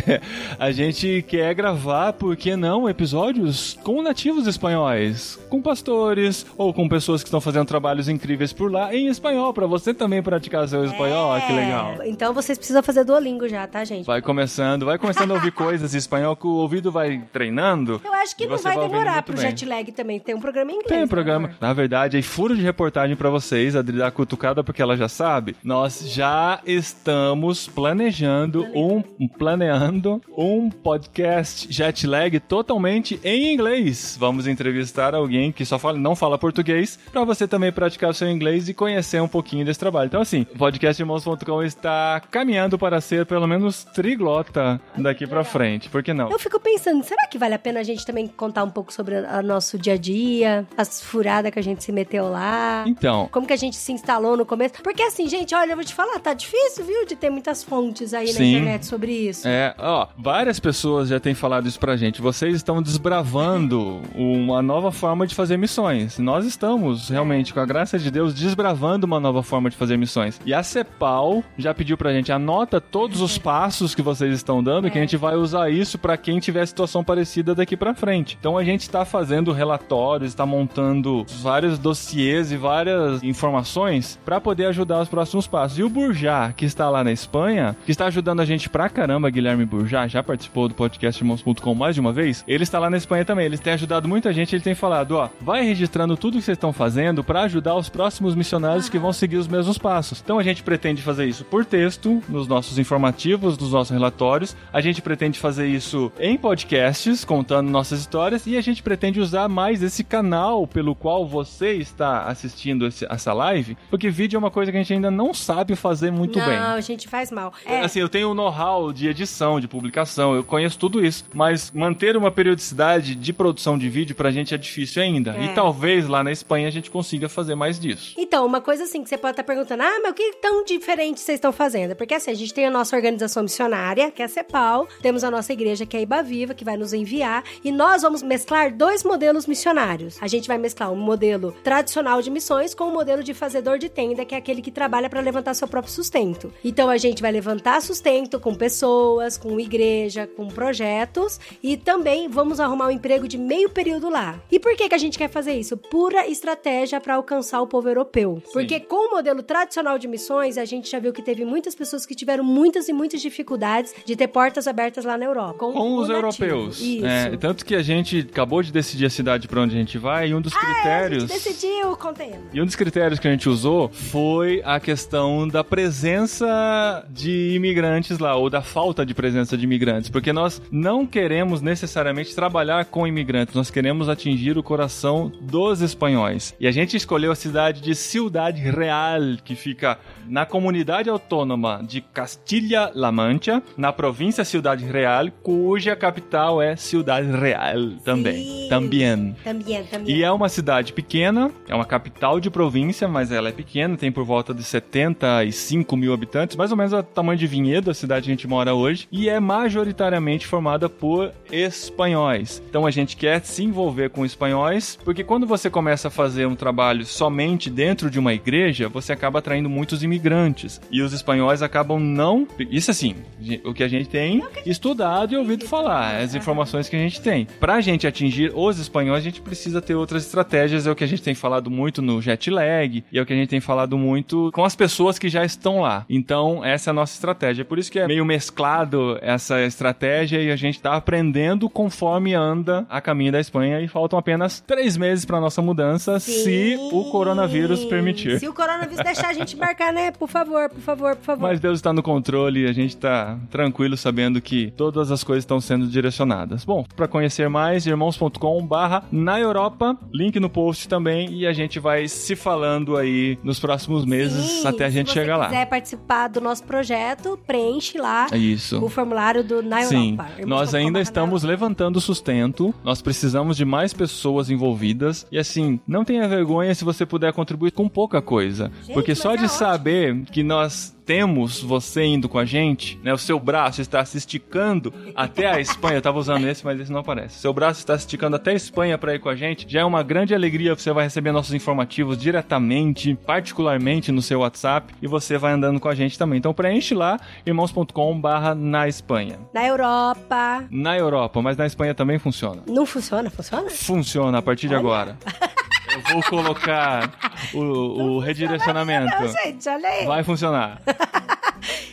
a 0.58 0.70
gente 0.70 1.22
quer 1.22 1.54
gravar, 1.54 2.12
por 2.14 2.36
que 2.36 2.56
não, 2.56 2.88
episódios 2.88 3.78
com 3.82 4.02
nativos 4.02 4.46
espanhóis, 4.46 5.38
com 5.48 5.60
pastores 5.60 6.46
ou 6.56 6.72
com 6.72 6.88
pessoas 6.88 7.22
que 7.22 7.28
estão 7.28 7.40
fazendo 7.40 7.66
trabalho 7.66 7.89
trabalhos 7.90 8.08
incríveis 8.08 8.52
por 8.52 8.70
lá 8.70 8.94
em 8.94 9.08
espanhol, 9.08 9.52
para 9.52 9.66
você 9.66 9.92
também 9.92 10.22
praticar 10.22 10.68
seu 10.68 10.84
espanhol. 10.84 11.36
É. 11.36 11.40
Que 11.40 11.52
legal. 11.52 11.96
Então 12.04 12.32
vocês 12.32 12.56
precisam 12.56 12.82
fazer 12.82 13.04
Duolingo 13.04 13.48
já, 13.48 13.66
tá, 13.66 13.84
gente? 13.84 14.06
Vai 14.06 14.22
começando, 14.22 14.86
vai 14.86 14.98
começando 14.98 15.32
a 15.32 15.34
ouvir 15.34 15.50
coisas 15.52 15.94
em 15.94 15.98
espanhol 15.98 16.36
que 16.36 16.46
o 16.46 16.50
ouvido 16.50 16.92
vai 16.92 17.22
treinando. 17.32 18.00
Eu 18.04 18.12
acho 18.14 18.36
que 18.36 18.46
não 18.46 18.58
vai 18.58 18.78
demorar 18.78 19.22
pro 19.22 19.36
jet 19.36 19.64
lag 19.66 19.90
também. 19.90 20.20
Tem 20.20 20.34
um 20.34 20.40
programa 20.40 20.70
em 20.70 20.74
inglês. 20.74 20.88
Tem 20.88 21.02
um 21.02 21.08
programa. 21.08 21.48
Né? 21.48 21.54
Na 21.60 21.72
verdade, 21.72 22.16
aí 22.16 22.22
furo 22.22 22.54
de 22.54 22.62
reportagem 22.62 23.16
para 23.16 23.28
vocês, 23.28 23.74
a 23.74 23.80
Adri 23.80 23.98
dá 23.98 24.10
cutucada 24.10 24.62
porque 24.62 24.80
ela 24.80 24.96
já 24.96 25.08
sabe. 25.08 25.56
Nós 25.64 26.04
já 26.06 26.60
estamos 26.64 27.66
planejando 27.66 28.66
um 28.74 29.02
planeando 29.36 30.20
um 30.36 30.70
podcast 30.70 31.66
jet 31.72 32.06
lag 32.06 32.38
totalmente 32.40 33.18
em 33.24 33.52
inglês. 33.52 34.16
Vamos 34.18 34.46
entrevistar 34.46 35.14
alguém 35.14 35.50
que 35.50 35.64
só 35.64 35.78
fala, 35.78 35.98
não 35.98 36.14
fala 36.14 36.38
português, 36.38 36.98
para 37.10 37.24
você 37.24 37.48
também 37.48 37.72
praticar 37.80 38.14
seu 38.14 38.28
inglês 38.28 38.68
e 38.68 38.74
conhecer 38.74 39.22
um 39.22 39.28
pouquinho 39.28 39.64
desse 39.64 39.80
trabalho. 39.80 40.06
Então 40.08 40.20
assim, 40.20 40.46
o 40.54 40.58
podcastirmãos.com 40.58 41.62
está 41.62 42.20
caminhando 42.30 42.78
para 42.78 43.00
ser 43.00 43.24
pelo 43.24 43.46
menos 43.46 43.84
triglota 43.84 44.78
daqui 44.98 45.26
para 45.26 45.42
frente. 45.42 45.88
Por 45.88 46.02
que 46.02 46.12
não? 46.12 46.30
Eu 46.30 46.38
fico 46.38 46.60
pensando, 46.60 47.02
será 47.02 47.26
que 47.26 47.38
vale 47.38 47.54
a 47.54 47.58
pena 47.58 47.80
a 47.80 47.82
gente 47.82 48.04
também 48.04 48.26
contar 48.28 48.64
um 48.64 48.70
pouco 48.70 48.92
sobre 48.92 49.14
o 49.16 49.42
nosso 49.42 49.78
dia 49.78 49.94
a 49.94 49.96
dia, 49.96 50.66
as 50.76 51.00
furadas 51.00 51.50
que 51.50 51.58
a 51.58 51.62
gente 51.62 51.82
se 51.82 51.90
meteu 51.90 52.28
lá? 52.28 52.84
Então, 52.86 53.28
como 53.32 53.46
que 53.46 53.54
a 53.54 53.56
gente 53.56 53.76
se 53.76 53.92
instalou 53.92 54.36
no 54.36 54.44
começo? 54.44 54.74
Porque 54.82 55.02
assim, 55.02 55.26
gente, 55.26 55.54
olha, 55.54 55.72
eu 55.72 55.76
vou 55.76 55.84
te 55.84 55.94
falar, 55.94 56.18
tá 56.18 56.34
difícil, 56.34 56.84
viu, 56.84 57.06
de 57.06 57.16
ter 57.16 57.30
muitas 57.30 57.64
fontes 57.64 58.12
aí 58.12 58.28
Sim. 58.28 58.38
na 58.38 58.44
internet 58.58 58.86
sobre 58.86 59.12
isso. 59.12 59.48
É, 59.48 59.74
ó, 59.78 60.08
várias 60.18 60.60
pessoas 60.60 61.08
já 61.08 61.18
têm 61.18 61.34
falado 61.34 61.66
isso 61.66 61.80
pra 61.80 61.96
gente. 61.96 62.20
Vocês 62.20 62.56
estão 62.56 62.82
desbravando 62.82 64.02
uma 64.14 64.60
nova 64.60 64.92
forma 64.92 65.26
de 65.26 65.34
fazer 65.34 65.56
missões. 65.56 66.18
Nós 66.18 66.44
estamos 66.44 67.08
realmente, 67.08 67.54
com 67.54 67.60
a 67.60 67.66
graça 67.70 68.00
de 68.00 68.10
Deus, 68.10 68.34
desbravando 68.34 69.06
uma 69.06 69.20
nova 69.20 69.44
forma 69.44 69.70
de 69.70 69.76
fazer 69.76 69.96
missões. 69.96 70.40
E 70.44 70.52
a 70.52 70.60
CEPAL 70.60 71.44
já 71.56 71.72
pediu 71.72 71.96
pra 71.96 72.12
gente, 72.12 72.32
anota 72.32 72.80
todos 72.80 73.20
os 73.20 73.38
passos 73.38 73.94
que 73.94 74.02
vocês 74.02 74.34
estão 74.34 74.60
dando, 74.60 74.88
é. 74.88 74.90
que 74.90 74.98
a 74.98 75.00
gente 75.00 75.16
vai 75.16 75.36
usar 75.36 75.70
isso 75.70 75.96
para 75.96 76.16
quem 76.16 76.40
tiver 76.40 76.66
situação 76.66 77.04
parecida 77.04 77.54
daqui 77.54 77.76
para 77.76 77.94
frente. 77.94 78.36
Então 78.40 78.58
a 78.58 78.64
gente 78.64 78.80
está 78.80 79.04
fazendo 79.04 79.52
relatórios, 79.52 80.32
está 80.32 80.44
montando 80.44 81.24
vários 81.40 81.78
dossiês 81.78 82.50
e 82.50 82.56
várias 82.56 83.22
informações 83.22 84.18
para 84.24 84.40
poder 84.40 84.66
ajudar 84.66 85.02
os 85.02 85.08
próximos 85.08 85.46
passos. 85.46 85.78
E 85.78 85.84
o 85.84 85.88
Burjá, 85.88 86.52
que 86.52 86.64
está 86.64 86.90
lá 86.90 87.04
na 87.04 87.12
Espanha, 87.12 87.76
que 87.86 87.92
está 87.92 88.06
ajudando 88.06 88.40
a 88.40 88.44
gente 88.44 88.68
pra 88.68 88.88
caramba, 88.88 89.30
Guilherme 89.30 89.64
Burjá, 89.64 90.08
já 90.08 90.24
participou 90.24 90.66
do 90.66 90.74
podcast 90.74 91.22
irmãos.com 91.22 91.72
mais 91.72 91.94
de 91.94 92.00
uma 92.00 92.12
vez, 92.12 92.44
ele 92.48 92.64
está 92.64 92.80
lá 92.80 92.90
na 92.90 92.96
Espanha 92.96 93.24
também. 93.24 93.46
Ele 93.46 93.58
tem 93.58 93.74
ajudado 93.74 94.08
muita 94.08 94.32
gente, 94.32 94.56
ele 94.56 94.64
tem 94.64 94.74
falado, 94.74 95.12
ó, 95.12 95.28
vai 95.40 95.62
registrando 95.62 96.16
tudo 96.16 96.38
que 96.38 96.42
vocês 96.42 96.56
estão 96.56 96.72
fazendo 96.72 97.22
para 97.22 97.42
ajudar 97.42 97.59
os 97.76 97.88
próximos 97.88 98.34
missionários 98.34 98.88
que 98.88 98.98
vão 98.98 99.12
seguir 99.12 99.36
os 99.36 99.48
mesmos 99.48 99.78
passos. 99.78 100.20
Então 100.22 100.38
a 100.38 100.42
gente 100.42 100.62
pretende 100.62 101.02
fazer 101.02 101.26
isso 101.26 101.44
por 101.44 101.64
texto, 101.64 102.22
nos 102.28 102.46
nossos 102.46 102.78
informativos, 102.78 103.58
nos 103.58 103.72
nossos 103.72 103.90
relatórios. 103.90 104.56
A 104.72 104.80
gente 104.80 105.02
pretende 105.02 105.38
fazer 105.38 105.66
isso 105.66 106.12
em 106.18 106.36
podcasts, 106.36 107.24
contando 107.24 107.70
nossas 107.70 108.00
histórias, 108.00 108.46
e 108.46 108.56
a 108.56 108.60
gente 108.60 108.82
pretende 108.82 109.20
usar 109.20 109.48
mais 109.48 109.82
esse 109.82 110.02
canal 110.04 110.66
pelo 110.66 110.94
qual 110.94 111.26
você 111.26 111.72
está 111.74 112.24
assistindo 112.24 112.86
esse, 112.86 113.06
essa 113.08 113.32
live, 113.32 113.76
porque 113.88 114.10
vídeo 114.10 114.36
é 114.36 114.38
uma 114.38 114.50
coisa 114.50 114.70
que 114.70 114.78
a 114.78 114.80
gente 114.80 114.92
ainda 114.92 115.10
não 115.10 115.32
sabe 115.32 115.74
fazer 115.76 116.10
muito 116.10 116.38
não, 116.38 116.46
bem. 116.46 116.58
Não, 116.58 116.74
a 116.74 116.80
gente 116.80 117.08
faz 117.08 117.30
mal. 117.30 117.52
É. 117.64 117.80
Assim, 117.80 118.00
eu 118.00 118.08
tenho 118.08 118.30
um 118.30 118.34
know-how 118.34 118.92
de 118.92 119.08
edição, 119.08 119.60
de 119.60 119.68
publicação, 119.68 120.34
eu 120.34 120.44
conheço 120.44 120.78
tudo 120.78 121.04
isso, 121.04 121.24
mas 121.34 121.70
manter 121.74 122.16
uma 122.16 122.30
periodicidade 122.30 123.14
de 123.14 123.32
produção 123.32 123.78
de 123.78 123.88
vídeo 123.88 124.14
pra 124.14 124.30
gente 124.30 124.54
é 124.54 124.58
difícil 124.58 125.02
ainda. 125.02 125.36
É. 125.36 125.46
E 125.46 125.48
talvez 125.54 126.06
lá 126.08 126.22
na 126.22 126.32
Espanha 126.32 126.68
a 126.68 126.70
gente 126.70 126.90
consiga 126.90 127.28
fazer 127.28 127.49
mais 127.54 127.78
disso. 127.78 128.14
Então, 128.16 128.46
uma 128.46 128.60
coisa 128.60 128.84
assim 128.84 129.02
que 129.02 129.08
você 129.08 129.18
pode 129.18 129.32
estar 129.32 129.44
perguntando, 129.44 129.82
ah, 129.82 130.00
mas 130.02 130.12
o 130.12 130.14
que 130.14 130.32
tão 130.40 130.64
diferente 130.64 131.20
vocês 131.20 131.36
estão 131.36 131.52
fazendo? 131.52 131.94
Porque 131.96 132.14
assim, 132.14 132.30
a 132.30 132.34
gente 132.34 132.54
tem 132.54 132.66
a 132.66 132.70
nossa 132.70 132.96
organização 132.96 133.42
missionária, 133.42 134.10
que 134.10 134.22
é 134.22 134.24
a 134.24 134.28
CEPAL, 134.28 134.88
temos 135.02 135.24
a 135.24 135.30
nossa 135.30 135.52
igreja, 135.52 135.86
que 135.86 135.96
é 135.96 136.00
a 136.00 136.02
Iba 136.02 136.22
Viva, 136.22 136.54
que 136.54 136.64
vai 136.64 136.76
nos 136.76 136.92
enviar, 136.92 137.44
e 137.64 137.70
nós 137.72 138.02
vamos 138.02 138.22
mesclar 138.22 138.74
dois 138.74 139.04
modelos 139.04 139.46
missionários. 139.46 140.18
A 140.20 140.26
gente 140.26 140.48
vai 140.48 140.58
mesclar 140.58 140.92
um 140.92 140.96
modelo 140.96 141.54
tradicional 141.62 142.22
de 142.22 142.30
missões 142.30 142.74
com 142.74 142.84
o 142.84 142.88
um 142.88 142.92
modelo 142.92 143.22
de 143.22 143.34
fazedor 143.34 143.78
de 143.78 143.88
tenda, 143.88 144.24
que 144.24 144.34
é 144.34 144.38
aquele 144.38 144.62
que 144.62 144.70
trabalha 144.70 145.10
para 145.10 145.20
levantar 145.20 145.54
seu 145.54 145.68
próprio 145.68 145.92
sustento. 145.92 146.52
Então 146.64 146.88
a 146.88 146.96
gente 146.96 147.22
vai 147.22 147.32
levantar 147.32 147.80
sustento 147.82 148.38
com 148.38 148.54
pessoas, 148.54 149.36
com 149.36 149.58
igreja, 149.58 150.26
com 150.26 150.48
projetos 150.48 151.40
e 151.62 151.76
também 151.76 152.28
vamos 152.28 152.60
arrumar 152.60 152.86
um 152.86 152.90
emprego 152.90 153.26
de 153.26 153.38
meio 153.38 153.70
período 153.70 154.08
lá. 154.08 154.40
E 154.50 154.58
por 154.58 154.76
que 154.76 154.88
que 154.88 154.94
a 154.94 154.98
gente 154.98 155.18
quer 155.18 155.28
fazer 155.28 155.54
isso? 155.54 155.76
Pura 155.76 156.26
estratégia 156.26 157.00
para 157.00 157.14
alcançar 157.14 157.39
o 157.60 157.66
povo 157.66 157.88
europeu. 157.88 158.42
Sim. 158.44 158.52
Porque 158.52 158.80
com 158.80 159.08
o 159.08 159.10
modelo 159.10 159.42
tradicional 159.42 159.98
de 159.98 160.08
missões, 160.08 160.58
a 160.58 160.64
gente 160.64 160.90
já 160.90 160.98
viu 160.98 161.12
que 161.12 161.22
teve 161.22 161.44
muitas 161.44 161.74
pessoas 161.74 162.04
que 162.06 162.14
tiveram 162.14 162.44
muitas 162.44 162.88
e 162.88 162.92
muitas 162.92 163.20
dificuldades 163.20 163.94
de 164.04 164.16
ter 164.16 164.28
portas 164.28 164.66
abertas 164.66 165.04
lá 165.04 165.16
na 165.16 165.24
Europa. 165.24 165.58
Com, 165.58 165.72
com 165.72 165.96
os 165.96 166.08
europeus. 166.08 166.80
Isso. 166.80 167.06
É, 167.06 167.36
tanto 167.36 167.64
que 167.64 167.74
a 167.74 167.82
gente 167.82 168.26
acabou 168.30 168.62
de 168.62 168.72
decidir 168.72 169.06
a 169.06 169.10
cidade 169.10 169.48
para 169.48 169.60
onde 169.60 169.74
a 169.74 169.78
gente 169.78 169.98
vai 169.98 170.28
e 170.28 170.34
um 170.34 170.40
dos 170.40 170.52
ah, 170.54 170.58
critérios. 170.58 171.22
É, 171.22 171.26
a 171.26 171.38
gente 171.38 171.44
decidiu, 171.44 171.96
contendo. 171.96 172.38
E 172.52 172.60
um 172.60 172.66
dos 172.66 172.76
critérios 172.76 173.18
que 173.18 173.28
a 173.28 173.30
gente 173.30 173.48
usou 173.48 173.88
foi 173.88 174.62
a 174.64 174.78
questão 174.80 175.46
da 175.48 175.62
presença 175.62 177.04
de 177.10 177.54
imigrantes 177.54 178.18
lá, 178.18 178.36
ou 178.36 178.50
da 178.50 178.62
falta 178.62 179.04
de 179.04 179.14
presença 179.14 179.56
de 179.56 179.64
imigrantes, 179.64 180.10
porque 180.10 180.32
nós 180.32 180.60
não 180.70 181.06
queremos 181.06 181.60
necessariamente 181.60 182.34
trabalhar 182.34 182.84
com 182.86 183.06
imigrantes, 183.06 183.54
nós 183.54 183.70
queremos 183.70 184.08
atingir 184.08 184.56
o 184.58 184.62
coração 184.62 185.32
dos 185.40 185.80
espanhóis. 185.80 186.54
E 186.58 186.66
a 186.66 186.70
gente 186.70 186.96
escolheu 186.96 187.29
a 187.30 187.34
cidade 187.34 187.80
de 187.80 187.94
Ciudad 187.94 188.54
Real, 188.54 189.20
que 189.44 189.54
fica 189.54 189.98
na 190.26 190.46
comunidade 190.46 191.10
autônoma 191.10 191.82
de 191.86 192.00
Castilha-La 192.00 193.10
Mancha, 193.10 193.62
na 193.76 193.92
província 193.92 194.44
Ciudad 194.44 194.78
Real, 194.78 195.28
cuja 195.42 195.96
capital 195.96 196.62
é 196.62 196.76
Ciudad 196.76 197.24
Real 197.24 197.92
também. 198.04 198.68
Também. 198.68 199.36
Também, 199.44 199.84
também. 199.84 200.16
E 200.16 200.22
é 200.22 200.30
uma 200.30 200.48
cidade 200.48 200.92
pequena, 200.92 201.50
é 201.68 201.74
uma 201.74 201.84
capital 201.84 202.40
de 202.40 202.50
província, 202.50 203.08
mas 203.08 203.32
ela 203.32 203.48
é 203.48 203.52
pequena, 203.52 203.96
tem 203.96 204.12
por 204.12 204.24
volta 204.24 204.54
de 204.54 204.62
75 204.62 205.96
mil 205.96 206.12
habitantes, 206.12 206.56
mais 206.56 206.70
ou 206.70 206.76
menos 206.76 206.92
o 206.92 207.02
tamanho 207.02 207.38
de 207.38 207.46
Vinhedo, 207.46 207.90
a 207.90 207.94
cidade 207.94 208.24
que 208.24 208.30
a 208.30 208.34
gente 208.34 208.46
mora 208.46 208.74
hoje, 208.74 209.08
e 209.10 209.28
é 209.28 209.40
majoritariamente 209.40 210.46
formada 210.46 210.88
por 210.88 211.32
espanhóis. 211.50 212.62
Então 212.68 212.86
a 212.86 212.90
gente 212.90 213.16
quer 213.16 213.40
se 213.40 213.64
envolver 213.64 214.10
com 214.10 214.24
espanhóis, 214.24 214.98
porque 215.04 215.24
quando 215.24 215.46
você 215.46 215.68
começa 215.68 216.08
a 216.08 216.10
fazer 216.10 216.46
um 216.46 216.54
trabalho 216.54 217.04
somente 217.10 217.68
dentro 217.68 218.10
de 218.10 218.18
uma 218.18 218.32
igreja, 218.34 218.88
você 218.88 219.12
acaba 219.12 219.38
atraindo 219.38 219.68
muitos 219.68 220.02
imigrantes. 220.02 220.80
E 220.90 221.02
os 221.02 221.12
espanhóis 221.12 221.62
acabam 221.62 221.98
não. 221.98 222.46
Isso 222.70 222.90
assim, 222.90 223.16
o 223.64 223.74
que 223.74 223.82
a 223.82 223.88
gente 223.88 224.08
tem 224.08 224.42
estudado 224.64 225.34
e 225.34 225.36
ouvido 225.36 225.66
falar, 225.66 226.20
as 226.20 226.34
informações 226.34 226.88
que 226.88 226.96
a 226.96 226.98
gente 226.98 227.20
tem. 227.20 227.46
Pra 227.58 227.80
gente 227.80 228.06
atingir 228.06 228.52
os 228.54 228.78
espanhóis, 228.78 229.20
a 229.20 229.24
gente 229.24 229.40
precisa 229.40 229.80
ter 229.80 229.94
outras 229.94 230.24
estratégias, 230.24 230.86
é 230.86 230.90
o 230.90 230.96
que 230.96 231.04
a 231.04 231.08
gente 231.08 231.22
tem 231.22 231.34
falado 231.34 231.70
muito 231.70 232.00
no 232.02 232.20
jet 232.20 232.50
lag, 232.50 233.04
e 233.10 233.18
é 233.18 233.22
o 233.22 233.26
que 233.26 233.32
a 233.32 233.36
gente 233.36 233.48
tem 233.48 233.60
falado 233.60 233.96
muito 233.98 234.50
com 234.52 234.64
as 234.64 234.74
pessoas 234.74 235.18
que 235.18 235.28
já 235.28 235.44
estão 235.44 235.80
lá. 235.80 236.04
Então, 236.08 236.64
essa 236.64 236.90
é 236.90 236.92
a 236.92 236.94
nossa 236.94 237.14
estratégia. 237.14 237.64
Por 237.64 237.78
isso 237.78 237.90
que 237.90 237.98
é 237.98 238.06
meio 238.06 238.24
mesclado 238.24 239.18
essa 239.20 239.60
estratégia 239.62 240.40
e 240.42 240.50
a 240.50 240.56
gente 240.56 240.80
tá 240.80 240.94
aprendendo 240.94 241.68
conforme 241.68 242.34
anda 242.34 242.86
a 242.88 243.00
caminho 243.00 243.32
da 243.32 243.40
Espanha 243.40 243.80
e 243.80 243.88
faltam 243.88 244.18
apenas 244.18 244.60
três 244.60 244.96
meses 244.96 245.24
para 245.24 245.40
nossa 245.40 245.62
mudança, 245.62 246.18
Sim. 246.20 246.32
se 246.32 246.76
o 246.92 246.99
coronavírus 247.04 247.84
permitir. 247.84 248.38
Se 248.38 248.48
o 248.48 248.52
coronavírus 248.52 248.96
deixar 249.04 249.28
a 249.28 249.32
gente 249.32 249.56
marcar, 249.56 249.92
né? 249.92 250.10
Por 250.10 250.28
favor, 250.28 250.68
por 250.68 250.80
favor, 250.80 251.16
por 251.16 251.24
favor. 251.24 251.48
Mas 251.48 251.60
Deus 251.60 251.78
está 251.78 251.92
no 251.92 252.02
controle 252.02 252.64
e 252.64 252.66
a 252.66 252.72
gente 252.72 252.96
tá 252.96 253.38
tranquilo 253.50 253.96
sabendo 253.96 254.40
que 254.40 254.72
todas 254.76 255.10
as 255.10 255.24
coisas 255.24 255.42
estão 255.42 255.60
sendo 255.60 255.86
direcionadas. 255.86 256.64
Bom, 256.64 256.84
para 256.96 257.08
conhecer 257.08 257.48
mais, 257.48 257.86
irmãos.com/barra 257.86 259.04
na 259.10 259.38
Europa, 259.38 259.96
link 260.12 260.38
no 260.40 260.50
post 260.50 260.88
também 260.88 261.32
e 261.32 261.46
a 261.46 261.52
gente 261.52 261.78
vai 261.78 262.08
se 262.08 262.34
falando 262.36 262.96
aí 262.96 263.38
nos 263.42 263.58
próximos 263.60 264.04
meses 264.04 264.44
Sim, 264.44 264.66
até 264.66 264.84
a 264.84 264.90
gente 264.90 265.10
chegar 265.10 265.36
lá. 265.36 265.44
Se 265.44 265.50
quiser 265.50 265.66
participar 265.66 266.28
do 266.28 266.40
nosso 266.40 266.64
projeto, 266.64 267.38
preenche 267.46 267.98
lá 267.98 268.26
Isso. 268.32 268.82
o 268.82 268.88
formulário 268.88 269.44
do 269.44 269.62
Na. 269.62 269.82
Europa. 269.82 269.90
Sim, 269.90 270.18
nós 270.46 270.74
ainda 270.74 271.00
estamos 271.00 271.42
levantando 271.42 272.00
sustento, 272.00 272.74
nós 272.84 273.00
precisamos 273.00 273.56
de 273.56 273.64
mais 273.64 273.92
pessoas 273.92 274.50
envolvidas 274.50 275.26
e 275.30 275.38
assim, 275.38 275.80
não 275.86 276.04
tenha 276.04 276.28
vergonha 276.28 276.74
se 276.74 276.84
você 276.84 276.89
puder 277.06 277.32
contribuir 277.32 277.72
com 277.72 277.88
pouca 277.88 278.20
coisa, 278.22 278.70
gente, 278.82 278.94
porque 278.94 279.14
só 279.14 279.34
de 279.36 279.44
é 279.44 279.48
saber 279.48 280.22
que 280.32 280.42
nós 280.42 280.94
temos 281.10 281.60
você 281.60 282.04
indo 282.04 282.28
com 282.28 282.38
a 282.38 282.44
gente, 282.44 282.96
né? 283.02 283.12
O 283.12 283.18
seu 283.18 283.36
braço 283.40 283.80
está 283.80 284.04
se 284.04 284.16
esticando 284.16 284.94
até 285.16 285.48
a 285.48 285.58
Espanha. 285.58 285.96
Eu 285.96 286.02
tava 286.02 286.20
usando 286.20 286.46
esse, 286.46 286.64
mas 286.64 286.78
esse 286.78 286.92
não 286.92 287.00
aparece. 287.00 287.40
Seu 287.40 287.52
braço 287.52 287.80
está 287.80 287.98
se 287.98 288.04
esticando 288.04 288.36
até 288.36 288.52
a 288.52 288.54
Espanha 288.54 288.96
para 288.96 289.12
ir 289.12 289.18
com 289.18 289.28
a 289.28 289.34
gente. 289.34 289.66
Já 289.68 289.80
é 289.80 289.84
uma 289.84 290.04
grande 290.04 290.36
alegria. 290.36 290.72
Você 290.72 290.92
vai 290.92 291.02
receber 291.02 291.32
nossos 291.32 291.52
informativos 291.52 292.16
diretamente, 292.16 293.18
particularmente 293.26 294.12
no 294.12 294.22
seu 294.22 294.38
WhatsApp, 294.38 294.94
e 295.02 295.08
você 295.08 295.36
vai 295.36 295.52
andando 295.52 295.80
com 295.80 295.88
a 295.88 295.96
gente 295.96 296.16
também. 296.16 296.38
Então 296.38 296.54
preenche 296.54 296.94
lá 296.94 297.18
irmãos.com/barra 297.44 298.54
na 298.54 298.86
Espanha. 298.86 299.40
Na 299.52 299.66
Europa. 299.66 300.64
Na 300.70 300.96
Europa, 300.96 301.42
mas 301.42 301.56
na 301.56 301.66
Espanha 301.66 301.92
também 301.92 302.20
funciona. 302.20 302.62
Não 302.68 302.86
funciona? 302.86 303.28
Funciona? 303.30 303.68
Funciona 303.68 304.38
a 304.38 304.42
partir 304.42 304.68
Olha. 304.68 304.76
de 304.76 304.80
agora. 304.80 305.18
Eu 305.94 306.12
vou 306.12 306.22
colocar 306.22 307.10
o, 307.54 307.58
o 307.58 308.18
redirecionamento. 308.18 309.06
Não, 309.20 309.28
gente, 309.28 309.68
olha 309.68 309.88
aí. 309.88 310.06
Vai 310.06 310.22
funcionar. 310.24 310.80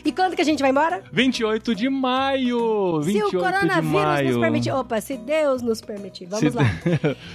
E 0.04 0.12
quando 0.12 0.34
que 0.34 0.40
a 0.40 0.44
gente 0.44 0.60
vai 0.60 0.70
embora? 0.70 1.02
28 1.12 1.74
de 1.74 1.90
maio! 1.90 3.02
28 3.02 3.28
se 3.30 3.36
o 3.36 3.40
coronavírus 3.40 4.24
nos 4.30 4.38
permitir. 4.40 4.70
Opa, 4.72 5.00
se 5.02 5.16
Deus 5.18 5.60
nos 5.60 5.80
permitir. 5.82 6.24
Vamos 6.24 6.50
Se- 6.52 6.56
lá. 6.58 6.64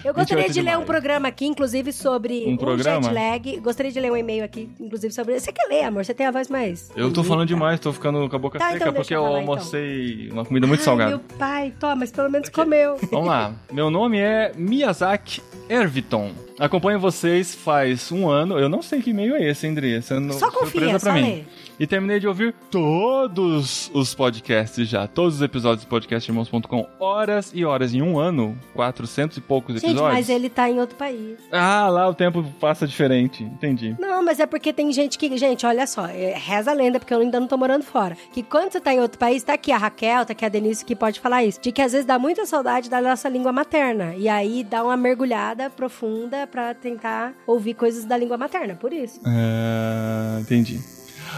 Eu 0.03 0.11
gostaria 0.15 0.45
28 0.45 0.47
de, 0.47 0.53
de 0.53 0.61
ler 0.61 0.71
um 0.71 0.75
maio. 0.77 0.85
programa 0.87 1.27
aqui, 1.27 1.45
inclusive, 1.45 1.93
sobre 1.93 2.45
Um 2.47 2.57
programa? 2.57 3.03
jet 3.03 3.13
lag. 3.13 3.59
Gostaria 3.59 3.91
de 3.91 3.99
ler 3.99 4.11
um 4.11 4.17
e-mail 4.17 4.43
aqui, 4.43 4.67
inclusive, 4.79 5.13
sobre. 5.13 5.39
Você 5.39 5.51
quer 5.51 5.67
ler, 5.67 5.83
amor? 5.83 6.03
Você 6.03 6.15
tem 6.15 6.25
a 6.25 6.31
voz 6.31 6.49
mais. 6.49 6.89
Eu 6.95 7.13
tô 7.13 7.23
falando 7.23 7.47
demais, 7.47 7.79
tô 7.79 7.93
ficando 7.93 8.27
com 8.27 8.35
a 8.35 8.39
boca 8.39 8.57
Tá, 8.57 8.71
seca 8.71 8.77
então 8.77 8.93
porque 8.93 9.13
eu 9.13 9.19
eu 9.21 9.23
falar, 9.27 9.41
então. 9.41 9.53
almocei 9.53 10.29
uma 10.31 10.43
comida 10.43 10.65
muito 10.65 10.79
Ai, 10.79 10.85
salgada. 10.85 11.09
Meu 11.11 11.19
pai, 11.19 11.73
toma, 11.79 11.95
mas 11.97 12.11
pelo 12.11 12.29
menos 12.31 12.49
comeu. 12.49 12.97
Vamos 13.11 13.27
lá. 13.27 13.53
Meu 13.71 13.91
nome 13.91 14.17
é 14.17 14.51
Miyazaki 14.55 15.43
Erviton. 15.69 16.31
Acompanho 16.63 16.97
vocês 16.97 17.53
faz 17.53 18.09
um 18.09 18.29
ano. 18.29 18.57
Eu 18.57 18.69
não 18.69 18.81
sei 18.81 19.01
que 19.01 19.09
e-mail 19.09 19.35
é 19.35 19.49
esse, 19.49 19.67
André? 19.67 19.99
Só 19.99 20.49
confia, 20.49 20.97
só 20.97 21.11
mim. 21.11 21.45
E 21.77 21.85
terminei 21.85 22.21
de 22.21 22.27
ouvir 22.27 22.55
todos 22.71 23.91
os 23.93 24.15
podcasts 24.15 24.87
já. 24.87 25.05
Todos 25.05 25.35
os 25.35 25.41
episódios 25.41 25.83
do 25.83 25.89
podcastirmãos.com. 25.89 26.87
Horas 26.97 27.51
e 27.53 27.65
horas. 27.65 27.93
Em 27.93 28.01
um 28.01 28.17
ano, 28.17 28.57
400 28.73 29.35
e 29.35 29.41
poucos 29.41 29.75
Gente, 29.75 29.87
episódios. 29.87 30.13
mas 30.13 30.29
ele 30.29 30.49
tá 30.49 30.69
em 30.69 30.79
outro 30.79 30.95
país. 30.95 31.37
Ah, 31.51 31.89
lá 31.89 32.07
o 32.07 32.13
tempo 32.13 32.41
passa 32.61 32.87
diferente. 32.87 33.43
Entendi. 33.43 33.93
Não, 33.99 34.23
mas 34.23 34.39
é 34.39 34.45
porque 34.45 34.71
tem 34.71 34.89
gente 34.93 35.17
que. 35.17 35.35
Gente, 35.35 35.65
olha 35.65 35.85
só, 35.85 36.05
é, 36.05 36.33
reza 36.37 36.71
a 36.71 36.73
lenda, 36.73 36.97
porque 36.97 37.13
eu 37.13 37.19
ainda 37.19 37.41
não 37.41 37.47
tô 37.47 37.57
morando 37.57 37.83
fora. 37.83 38.15
Que 38.31 38.41
quando 38.41 38.71
você 38.71 38.79
tá 38.79 38.93
em 38.93 39.01
outro 39.01 39.19
país, 39.19 39.43
tá 39.43 39.55
aqui 39.55 39.73
a 39.73 39.77
Raquel, 39.77 40.25
tá 40.25 40.31
aqui 40.31 40.45
a 40.45 40.49
Denise 40.49 40.85
que 40.85 40.95
pode 40.95 41.19
falar 41.19 41.43
isso. 41.43 41.59
De 41.59 41.73
que 41.73 41.81
às 41.81 41.91
vezes 41.91 42.05
dá 42.05 42.17
muita 42.17 42.45
saudade 42.45 42.89
da 42.89 43.01
nossa 43.01 43.27
língua 43.27 43.51
materna. 43.51 44.15
E 44.15 44.29
aí 44.29 44.63
dá 44.63 44.81
uma 44.81 44.95
mergulhada 44.95 45.69
profunda 45.69 46.47
pra 46.53 46.71
tentar 46.75 47.33
ouvir 47.47 47.73
coisas 47.73 48.05
da 48.05 48.15
língua 48.15 48.37
materna, 48.37 48.75
por 48.75 48.93
isso. 48.93 49.19
Ah, 49.25 50.37
entendi. 50.39 50.79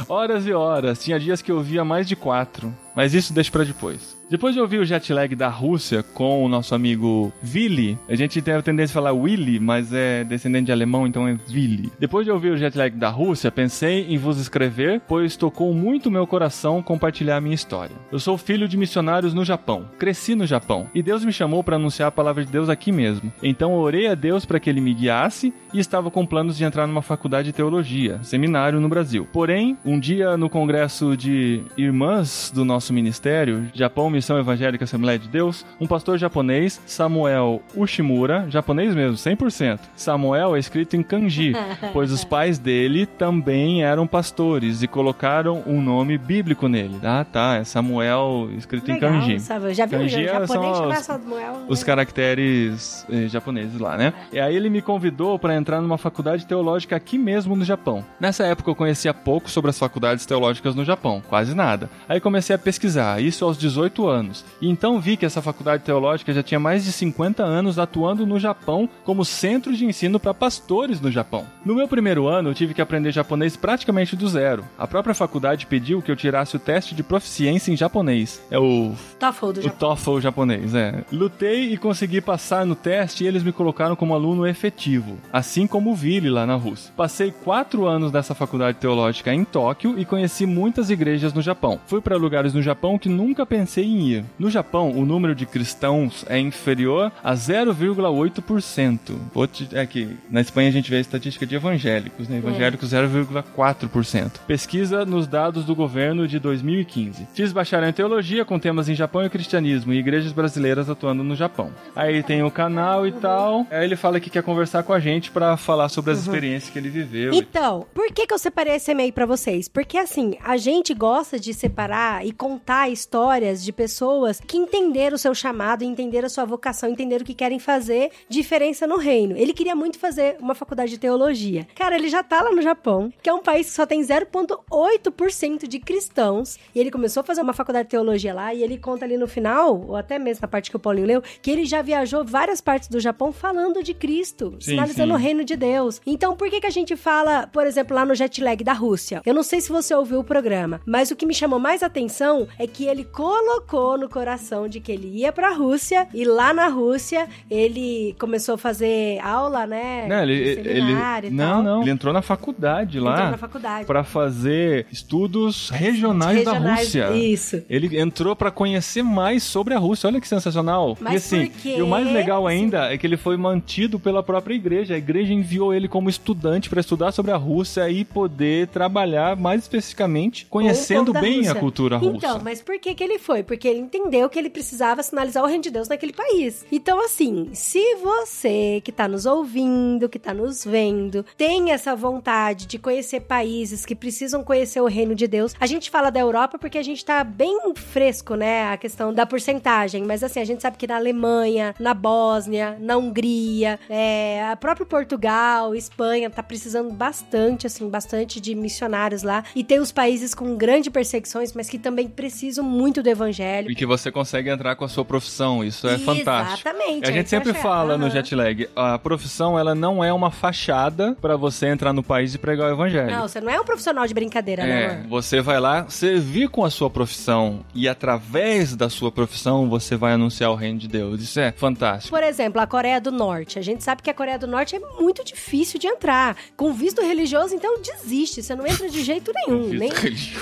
Horas 0.09 0.45
e 0.45 0.51
horas. 0.51 1.01
Tinha 1.01 1.17
dias 1.17 1.41
que 1.41 1.49
eu 1.49 1.61
via 1.61 1.85
mais 1.85 2.05
de 2.05 2.17
quatro. 2.17 2.75
Mas 2.95 3.13
isso 3.13 3.33
deixa 3.33 3.51
pra 3.51 3.63
depois. 3.63 4.15
Depois 4.27 4.55
de 4.55 4.59
ouvir 4.59 4.79
o 4.79 4.85
jet 4.85 5.13
lag 5.13 5.35
da 5.35 5.49
Rússia 5.49 6.01
com 6.01 6.43
o 6.43 6.49
nosso 6.49 6.73
amigo 6.73 7.31
Willy, 7.43 7.95
a 8.09 8.15
gente 8.15 8.41
tem 8.41 8.55
a 8.55 8.61
tendência 8.61 8.91
a 8.93 8.95
falar 8.95 9.11
Willy, 9.11 9.59
mas 9.59 9.93
é 9.93 10.23
descendente 10.23 10.65
de 10.65 10.71
alemão, 10.71 11.05
então 11.05 11.27
é 11.27 11.37
Willy. 11.47 11.91
Depois 11.99 12.25
de 12.25 12.31
ouvir 12.31 12.49
o 12.49 12.57
jet 12.57 12.75
lag 12.75 12.95
da 12.95 13.09
Rússia, 13.09 13.51
pensei 13.51 14.07
em 14.09 14.17
vos 14.17 14.39
escrever, 14.39 14.99
pois 15.07 15.37
tocou 15.37 15.71
muito 15.75 16.09
meu 16.09 16.25
coração 16.25 16.81
compartilhar 16.81 17.37
a 17.37 17.41
minha 17.41 17.53
história. 17.53 17.95
Eu 18.11 18.17
sou 18.17 18.35
filho 18.35 18.67
de 18.67 18.77
missionários 18.77 19.31
no 19.31 19.45
Japão. 19.45 19.87
Cresci 19.99 20.33
no 20.33 20.47
Japão. 20.47 20.89
E 20.95 21.03
Deus 21.03 21.23
me 21.23 21.31
chamou 21.31 21.63
para 21.63 21.75
anunciar 21.75 22.07
a 22.07 22.11
palavra 22.11 22.43
de 22.43 22.51
Deus 22.51 22.67
aqui 22.67 22.91
mesmo. 22.91 23.31
Então 23.43 23.75
orei 23.75 24.07
a 24.07 24.15
Deus 24.15 24.43
para 24.43 24.59
que 24.59 24.71
ele 24.71 24.81
me 24.81 24.93
guiasse 24.95 25.53
e 25.71 25.79
estava 25.79 26.09
com 26.09 26.25
planos 26.25 26.57
de 26.57 26.63
entrar 26.63 26.87
numa 26.87 27.03
faculdade 27.03 27.49
de 27.49 27.53
teologia, 27.53 28.19
seminário 28.23 28.79
no 28.79 28.89
Brasil. 28.89 29.27
Porém, 29.31 29.77
um 29.85 29.99
dia 29.99 30.35
no 30.35 30.49
congresso 30.49 31.15
de 31.15 31.61
irmãs 31.77 32.51
do 32.53 32.65
nosso 32.65 32.84
ministério, 32.93 33.67
Japão 33.73 34.09
Missão 34.09 34.37
Evangélica 34.39 34.83
Assembleia 34.83 35.17
de 35.19 35.27
Deus, 35.27 35.65
um 35.79 35.87
pastor 35.87 36.17
japonês, 36.17 36.81
Samuel 36.85 37.61
Ushimura, 37.75 38.45
japonês 38.49 38.93
mesmo, 38.95 39.15
100%. 39.17 39.79
Samuel 39.95 40.55
é 40.55 40.59
escrito 40.59 40.95
em 40.95 41.03
kanji, 41.03 41.53
pois 41.93 42.11
os 42.11 42.23
pais 42.23 42.57
dele 42.59 43.05
também 43.05 43.83
eram 43.83 44.05
pastores 44.07 44.81
e 44.83 44.87
colocaram 44.87 45.63
um 45.65 45.81
nome 45.81 46.17
bíblico 46.17 46.67
nele. 46.67 46.99
Ah, 47.03 47.25
tá, 47.29 47.55
é 47.55 47.63
Samuel 47.63 48.49
escrito 48.57 48.91
em 48.91 48.99
kanji. 48.99 49.39
sabe? 49.39 49.73
Já 49.73 49.85
viu? 49.85 49.99
Kanji 49.99 50.23
Já, 50.25 50.41
é- 50.41 50.47
são 50.47 50.63
japonês 50.63 50.99
os- 50.99 51.05
Samuel. 51.05 51.55
Os 51.67 51.79
né? 51.79 51.85
caracteres 51.85 53.05
eh, 53.09 53.27
japoneses 53.27 53.79
lá, 53.79 53.97
né? 53.97 54.13
E 54.31 54.39
aí 54.39 54.55
ele 54.55 54.69
me 54.69 54.81
convidou 54.81 55.37
para 55.39 55.55
entrar 55.55 55.81
numa 55.81 55.97
faculdade 55.97 56.45
teológica 56.45 56.95
aqui 56.95 57.17
mesmo 57.17 57.55
no 57.55 57.63
Japão. 57.63 58.03
Nessa 58.19 58.45
época 58.45 58.69
eu 58.69 58.75
conhecia 58.75 59.13
pouco 59.13 59.49
sobre 59.49 59.69
as 59.69 59.79
faculdades 59.79 60.25
teológicas 60.25 60.75
no 60.75 60.83
Japão, 60.83 61.21
quase 61.27 61.53
nada. 61.55 61.89
Aí 62.07 62.19
comecei 62.19 62.55
a 62.55 62.59
pesquisar, 62.59 62.74
isso 63.19 63.45
aos 63.45 63.57
18 63.57 64.07
anos. 64.07 64.45
E 64.61 64.69
então 64.69 64.99
vi 64.99 65.17
que 65.17 65.25
essa 65.25 65.41
faculdade 65.41 65.83
teológica 65.83 66.33
já 66.33 66.43
tinha 66.43 66.59
mais 66.59 66.83
de 66.83 66.91
50 66.91 67.43
anos 67.43 67.79
atuando 67.79 68.25
no 68.25 68.39
Japão 68.39 68.89
como 69.03 69.25
centro 69.25 69.75
de 69.75 69.85
ensino 69.85 70.19
para 70.19 70.33
pastores 70.33 70.99
no 70.99 71.11
Japão. 71.11 71.45
No 71.65 71.75
meu 71.75 71.87
primeiro 71.87 72.27
ano 72.27 72.49
eu 72.49 72.53
tive 72.53 72.73
que 72.73 72.81
aprender 72.81 73.11
japonês 73.11 73.55
praticamente 73.55 74.15
do 74.15 74.27
zero. 74.27 74.65
A 74.77 74.87
própria 74.87 75.15
faculdade 75.15 75.65
pediu 75.65 76.01
que 76.01 76.11
eu 76.11 76.15
tirasse 76.15 76.55
o 76.55 76.59
teste 76.59 76.95
de 76.95 77.03
proficiência 77.03 77.71
em 77.71 77.77
japonês. 77.77 78.41
É 78.49 78.59
o 78.59 78.93
TOEFL 79.19 79.51
do 79.51 79.59
o 79.59 79.63
Japão. 79.63 79.95
TOEFL 79.95 80.19
japonês, 80.19 80.75
é. 80.75 81.03
Lutei 81.11 81.73
e 81.73 81.77
consegui 81.77 82.21
passar 82.21 82.65
no 82.65 82.75
teste 82.75 83.23
e 83.23 83.27
eles 83.27 83.43
me 83.43 83.51
colocaram 83.51 83.95
como 83.95 84.13
aluno 84.13 84.45
efetivo, 84.45 85.17
assim 85.31 85.67
como 85.67 85.91
o 85.91 85.95
Vili 85.95 86.29
lá 86.29 86.45
na 86.45 86.55
Rússia. 86.55 86.91
Passei 86.95 87.31
quatro 87.31 87.85
anos 87.85 88.11
nessa 88.11 88.35
faculdade 88.35 88.77
teológica 88.77 89.33
em 89.33 89.43
Tóquio 89.43 89.97
e 89.97 90.05
conheci 90.05 90.45
muitas 90.45 90.89
igrejas 90.89 91.33
no 91.33 91.41
Japão. 91.41 91.79
Fui 91.85 92.01
para 92.01 92.17
lugares 92.17 92.53
no 92.53 92.61
Japão 92.65 92.97
que 92.97 93.07
nunca 93.07 93.45
pensei 93.45 93.85
em 93.85 94.07
ir. 94.09 94.25
No 94.37 94.49
Japão, 94.49 94.91
o 94.91 95.05
número 95.05 95.33
de 95.35 95.45
cristãos 95.45 96.25
é 96.27 96.37
inferior 96.39 97.11
a 97.23 97.33
0,8%. 97.35 99.15
Vou 99.33 99.47
te- 99.47 99.69
É 99.73 99.85
que 99.85 100.17
na 100.29 100.41
Espanha 100.41 100.69
a 100.69 100.71
gente 100.71 100.89
vê 100.89 100.97
a 100.97 100.99
estatística 101.01 101.45
de 101.45 101.55
evangélicos, 101.55 102.27
né? 102.27 102.37
Evangélicos 102.37 102.89
0,4%. 102.91 104.39
Pesquisa 104.47 105.05
nos 105.05 105.27
dados 105.27 105.65
do 105.65 105.75
governo 105.75 106.27
de 106.27 106.39
2015. 106.39 107.27
Fiz 107.33 107.51
bacharel 107.51 107.89
em 107.89 107.93
teologia 107.93 108.43
com 108.45 108.57
temas 108.59 108.89
em 108.89 108.95
Japão 108.95 109.23
e 109.25 109.29
cristianismo 109.29 109.93
e 109.93 109.97
igrejas 109.99 110.31
brasileiras 110.31 110.89
atuando 110.89 111.23
no 111.23 111.35
Japão. 111.35 111.71
Aí 111.95 112.23
tem 112.23 112.43
o 112.43 112.51
canal 112.51 113.05
e 113.07 113.11
tal. 113.11 113.65
Aí 113.69 113.83
ele 113.85 113.95
fala 113.95 114.19
que 114.19 114.29
quer 114.29 114.43
conversar 114.43 114.83
com 114.83 114.93
a 114.93 114.99
gente 114.99 115.31
pra 115.31 115.57
falar 115.57 115.89
sobre 115.89 116.11
as 116.11 116.19
experiências 116.19 116.71
que 116.71 116.79
ele 116.79 116.89
viveu. 116.89 117.33
Então, 117.33 117.85
por 117.93 118.11
que, 118.11 118.25
que 118.27 118.33
eu 118.33 118.39
separei 118.39 118.75
esse 118.75 118.91
e-mail 118.91 119.11
pra 119.13 119.25
vocês? 119.25 119.67
Porque 119.67 119.97
assim, 119.97 120.35
a 120.43 120.57
gente 120.57 120.93
gosta 120.93 121.39
de 121.39 121.53
separar 121.53 122.25
e 122.25 122.31
contar 122.45 122.89
histórias 122.89 123.63
de 123.63 123.73
pessoas 123.73 124.39
que 124.39 124.55
entenderam 124.55 125.15
o 125.15 125.17
seu 125.17 125.33
chamado, 125.33 125.83
entenderam 125.83 126.27
a 126.27 126.29
sua 126.29 126.45
vocação, 126.45 126.87
entenderam 126.87 127.23
o 127.23 127.25
que 127.25 127.33
querem 127.33 127.57
fazer 127.57 128.11
diferença 128.29 128.85
no 128.85 128.97
reino. 128.97 129.35
Ele 129.35 129.51
queria 129.51 129.75
muito 129.75 129.97
fazer 129.97 130.37
uma 130.39 130.53
faculdade 130.53 130.91
de 130.91 130.99
teologia. 130.99 131.67
Cara, 131.73 131.95
ele 131.95 132.07
já 132.07 132.21
tá 132.21 132.43
lá 132.43 132.51
no 132.51 132.61
Japão, 132.61 133.11
que 133.23 133.27
é 133.27 133.33
um 133.33 133.41
país 133.41 133.65
que 133.65 133.73
só 133.73 133.83
tem 133.83 133.99
0,8% 133.99 135.67
de 135.67 135.79
cristãos, 135.79 136.59
e 136.75 136.79
ele 136.79 136.91
começou 136.91 137.21
a 137.21 137.23
fazer 137.23 137.41
uma 137.41 137.51
faculdade 137.51 137.87
de 137.87 137.91
teologia 137.91 138.31
lá, 138.31 138.53
e 138.53 138.61
ele 138.61 138.77
conta 138.77 139.05
ali 139.05 139.17
no 139.17 139.27
final, 139.27 139.83
ou 139.87 139.95
até 139.95 140.19
mesmo 140.19 140.43
na 140.43 140.47
parte 140.47 140.69
que 140.69 140.75
o 140.75 140.79
Paulinho 140.79 141.07
leu, 141.07 141.23
que 141.41 141.49
ele 141.49 141.65
já 141.65 141.81
viajou 141.81 142.23
várias 142.23 142.61
partes 142.61 142.89
do 142.89 142.99
Japão 142.99 143.31
falando 143.31 143.81
de 143.81 143.95
Cristo, 143.95 144.55
Sim, 144.59 144.71
sinalizando 144.71 145.13
sim. 145.13 145.19
o 145.19 145.19
reino 145.19 145.43
de 145.43 145.55
Deus. 145.55 145.99
Então, 146.05 146.35
por 146.35 146.47
que, 146.47 146.61
que 146.61 146.67
a 146.67 146.71
gente 146.71 146.95
fala, 146.95 147.47
por 147.47 147.65
exemplo, 147.65 147.95
lá 147.95 148.05
no 148.05 148.13
jet 148.13 148.39
lag 148.39 148.63
da 148.63 148.73
Rússia? 148.73 149.23
Eu 149.25 149.33
não 149.33 149.41
sei 149.41 149.61
se 149.61 149.71
você 149.71 149.95
ouviu 149.95 150.19
o 150.19 150.23
programa, 150.23 150.79
mas 150.85 151.09
o 151.09 151.15
que 151.15 151.25
me 151.25 151.33
chamou 151.33 151.57
mais 151.57 151.81
atenção 151.81 152.34
é 152.59 152.67
que 152.67 152.85
ele 152.85 153.03
colocou 153.03 153.97
no 153.97 154.07
coração 154.09 154.67
de 154.67 154.79
que 154.79 154.91
ele 154.91 155.07
ia 155.19 155.31
pra 155.31 155.53
Rússia 155.53 156.07
e 156.13 156.25
lá 156.25 156.53
na 156.53 156.67
Rússia 156.67 157.27
ele 157.49 158.15
começou 158.19 158.55
a 158.55 158.57
fazer 158.57 159.19
aula, 159.19 159.65
né? 159.65 160.05
Não, 160.07 160.21
ele, 160.23 160.33
ele, 160.33 161.29
não, 161.31 161.63
não. 161.63 161.81
Ele 161.81 161.91
entrou 161.91 162.13
na 162.13 162.21
faculdade 162.21 162.99
lá. 162.99 163.13
Entrou 163.13 163.31
na 163.31 163.37
faculdade. 163.37 163.85
Pra 163.85 164.03
fazer 164.03 164.85
estudos 164.91 165.69
regionais, 165.69 166.43
da 166.43 166.53
Regionais- 166.53 166.79
Rússia. 166.85 167.11
Isso. 167.15 167.63
Ele 167.69 167.99
entrou 167.99 168.35
pra 168.35 168.51
conhecer 168.51 169.03
mais 169.03 169.43
sobre 169.43 169.73
a 169.73 169.77
Rússia. 169.79 170.07
Olha 170.07 170.19
que 170.21 170.27
sensacional. 170.27 170.97
Mas 170.99 171.13
e 171.13 171.17
assim, 171.17 171.51
e 171.77 171.81
o 171.81 171.87
mais 171.87 172.11
legal 172.11 172.47
ainda 172.47 172.91
é 172.93 172.97
que 172.97 173.05
ele 173.05 173.17
foi 173.17 173.37
mantido 173.37 173.99
pela 173.99 174.23
própria 174.23 174.53
igreja. 174.55 174.93
A 174.93 174.97
igreja 174.97 175.33
enviou 175.33 175.73
ele 175.73 175.87
como 175.87 176.09
estudante 176.09 176.69
pra 176.69 176.79
estudar 176.79 177.11
sobre 177.11 177.31
a 177.31 177.37
Rússia 177.37 177.89
e 177.89 178.03
poder 178.03 178.67
trabalhar 178.67 179.35
mais 179.35 179.61
especificamente 179.61 180.45
conhecendo 180.49 181.13
da 181.13 181.21
bem 181.21 181.47
a 181.47 181.55
cultura 181.55 181.97
russa. 181.97 182.24
Então, 182.25 182.41
mas 182.43 182.61
por 182.61 182.79
que 182.79 182.95
que 182.95 183.03
ele 183.03 183.19
foi? 183.19 183.43
Porque 183.43 183.67
ele 183.67 183.79
entendeu 183.79 184.29
que 184.29 184.39
ele 184.39 184.49
precisava 184.49 185.03
sinalizar 185.03 185.43
o 185.43 185.47
reino 185.47 185.63
de 185.63 185.69
Deus 185.69 185.87
naquele 185.87 186.13
país. 186.13 186.65
Então, 186.71 187.03
assim, 187.03 187.49
se 187.53 187.95
você 187.95 188.81
que 188.83 188.91
tá 188.91 189.07
nos 189.07 189.25
ouvindo, 189.25 190.09
que 190.09 190.17
tá 190.17 190.33
nos 190.33 190.65
vendo, 190.65 191.25
tem 191.37 191.71
essa 191.71 191.95
vontade 191.95 192.65
de 192.65 192.79
conhecer 192.79 193.21
países 193.21 193.85
que 193.85 193.95
precisam 193.95 194.43
conhecer 194.43 194.81
o 194.81 194.87
reino 194.87 195.13
de 195.13 195.27
Deus, 195.27 195.53
a 195.59 195.67
gente 195.67 195.89
fala 195.89 196.09
da 196.09 196.19
Europa 196.19 196.57
porque 196.57 196.77
a 196.77 196.83
gente 196.83 197.05
tá 197.05 197.23
bem 197.23 197.59
fresco, 197.75 198.35
né, 198.35 198.71
a 198.71 198.77
questão 198.77 199.13
da 199.13 199.25
porcentagem, 199.25 200.03
mas 200.03 200.23
assim, 200.23 200.39
a 200.39 200.45
gente 200.45 200.61
sabe 200.61 200.77
que 200.77 200.87
na 200.87 200.95
Alemanha, 200.95 201.75
na 201.79 201.93
Bósnia, 201.93 202.77
na 202.79 202.97
Hungria, 202.97 203.79
é, 203.89 204.43
a 204.45 204.55
próprio 204.55 204.85
Portugal, 204.85 205.75
Espanha, 205.75 206.29
tá 206.29 206.41
precisando 206.41 206.91
bastante, 206.91 207.67
assim, 207.67 207.87
bastante 207.87 208.41
de 208.41 208.55
missionários 208.55 209.23
lá. 209.23 209.43
E 209.55 209.63
tem 209.63 209.79
os 209.79 209.91
países 209.91 210.33
com 210.33 210.55
grandes 210.55 210.91
perseguições, 210.91 211.53
mas 211.53 211.69
que 211.69 211.77
também 211.77 212.07
preciso 212.15 212.63
muito 212.63 213.03
do 213.03 213.09
evangelho. 213.09 213.69
E 213.69 213.75
que 213.75 213.85
você 213.85 214.11
consegue 214.11 214.49
entrar 214.49 214.75
com 214.75 214.85
a 214.85 214.89
sua 214.89 215.03
profissão, 215.05 215.63
isso 215.63 215.87
é 215.87 215.97
fantástico. 215.97 216.67
Exatamente. 216.69 217.05
A 217.05 217.09
é 217.09 217.13
gente 217.13 217.23
que 217.25 217.29
sempre 217.29 217.53
fala 217.53 217.97
no 217.97 218.05
Aham. 218.05 218.13
jet 218.13 218.33
lag, 218.35 218.69
a 218.75 218.97
profissão 218.97 219.57
ela 219.59 219.75
não 219.75 220.03
é 220.03 220.11
uma 220.13 220.31
fachada 220.31 221.15
pra 221.21 221.35
você 221.35 221.67
entrar 221.67 221.93
no 221.93 222.03
país 222.03 222.33
e 222.33 222.37
pregar 222.37 222.69
o 222.69 222.73
evangelho. 222.73 223.11
Não, 223.11 223.27
você 223.27 223.41
não 223.41 223.49
é 223.51 223.59
um 223.59 223.63
profissional 223.65 224.07
de 224.07 224.13
brincadeira, 224.13 224.63
né, 224.65 224.83
É, 224.83 224.89
amor? 224.95 225.07
você 225.09 225.41
vai 225.41 225.59
lá 225.59 225.85
servir 225.89 226.49
com 226.49 226.63
a 226.63 226.69
sua 226.69 226.89
profissão 226.89 227.65
e 227.73 227.87
através 227.87 228.75
da 228.75 228.89
sua 228.89 229.11
profissão 229.11 229.67
você 229.69 229.95
vai 229.95 230.13
anunciar 230.13 230.51
o 230.51 230.55
reino 230.55 230.79
de 230.79 230.87
Deus. 230.87 231.21
Isso 231.21 231.39
é 231.39 231.51
fantástico. 231.51 232.15
Por 232.15 232.23
exemplo, 232.23 232.61
a 232.61 232.67
Coreia 232.67 233.01
do 233.01 233.11
Norte. 233.11 233.59
A 233.59 233.61
gente 233.61 233.83
sabe 233.83 234.01
que 234.01 234.09
a 234.09 234.13
Coreia 234.13 234.39
do 234.39 234.47
Norte 234.47 234.75
é 234.75 234.79
muito 234.99 235.23
difícil 235.23 235.79
de 235.79 235.87
entrar. 235.87 236.37
Com 236.55 236.71
visto 236.73 237.01
religioso, 237.01 237.53
então 237.53 237.77
desiste. 237.81 238.41
Você 238.41 238.55
não 238.55 238.65
entra 238.65 238.89
de 238.89 239.03
jeito 239.03 239.31
nenhum. 239.33 239.67
Nem, 239.69 239.91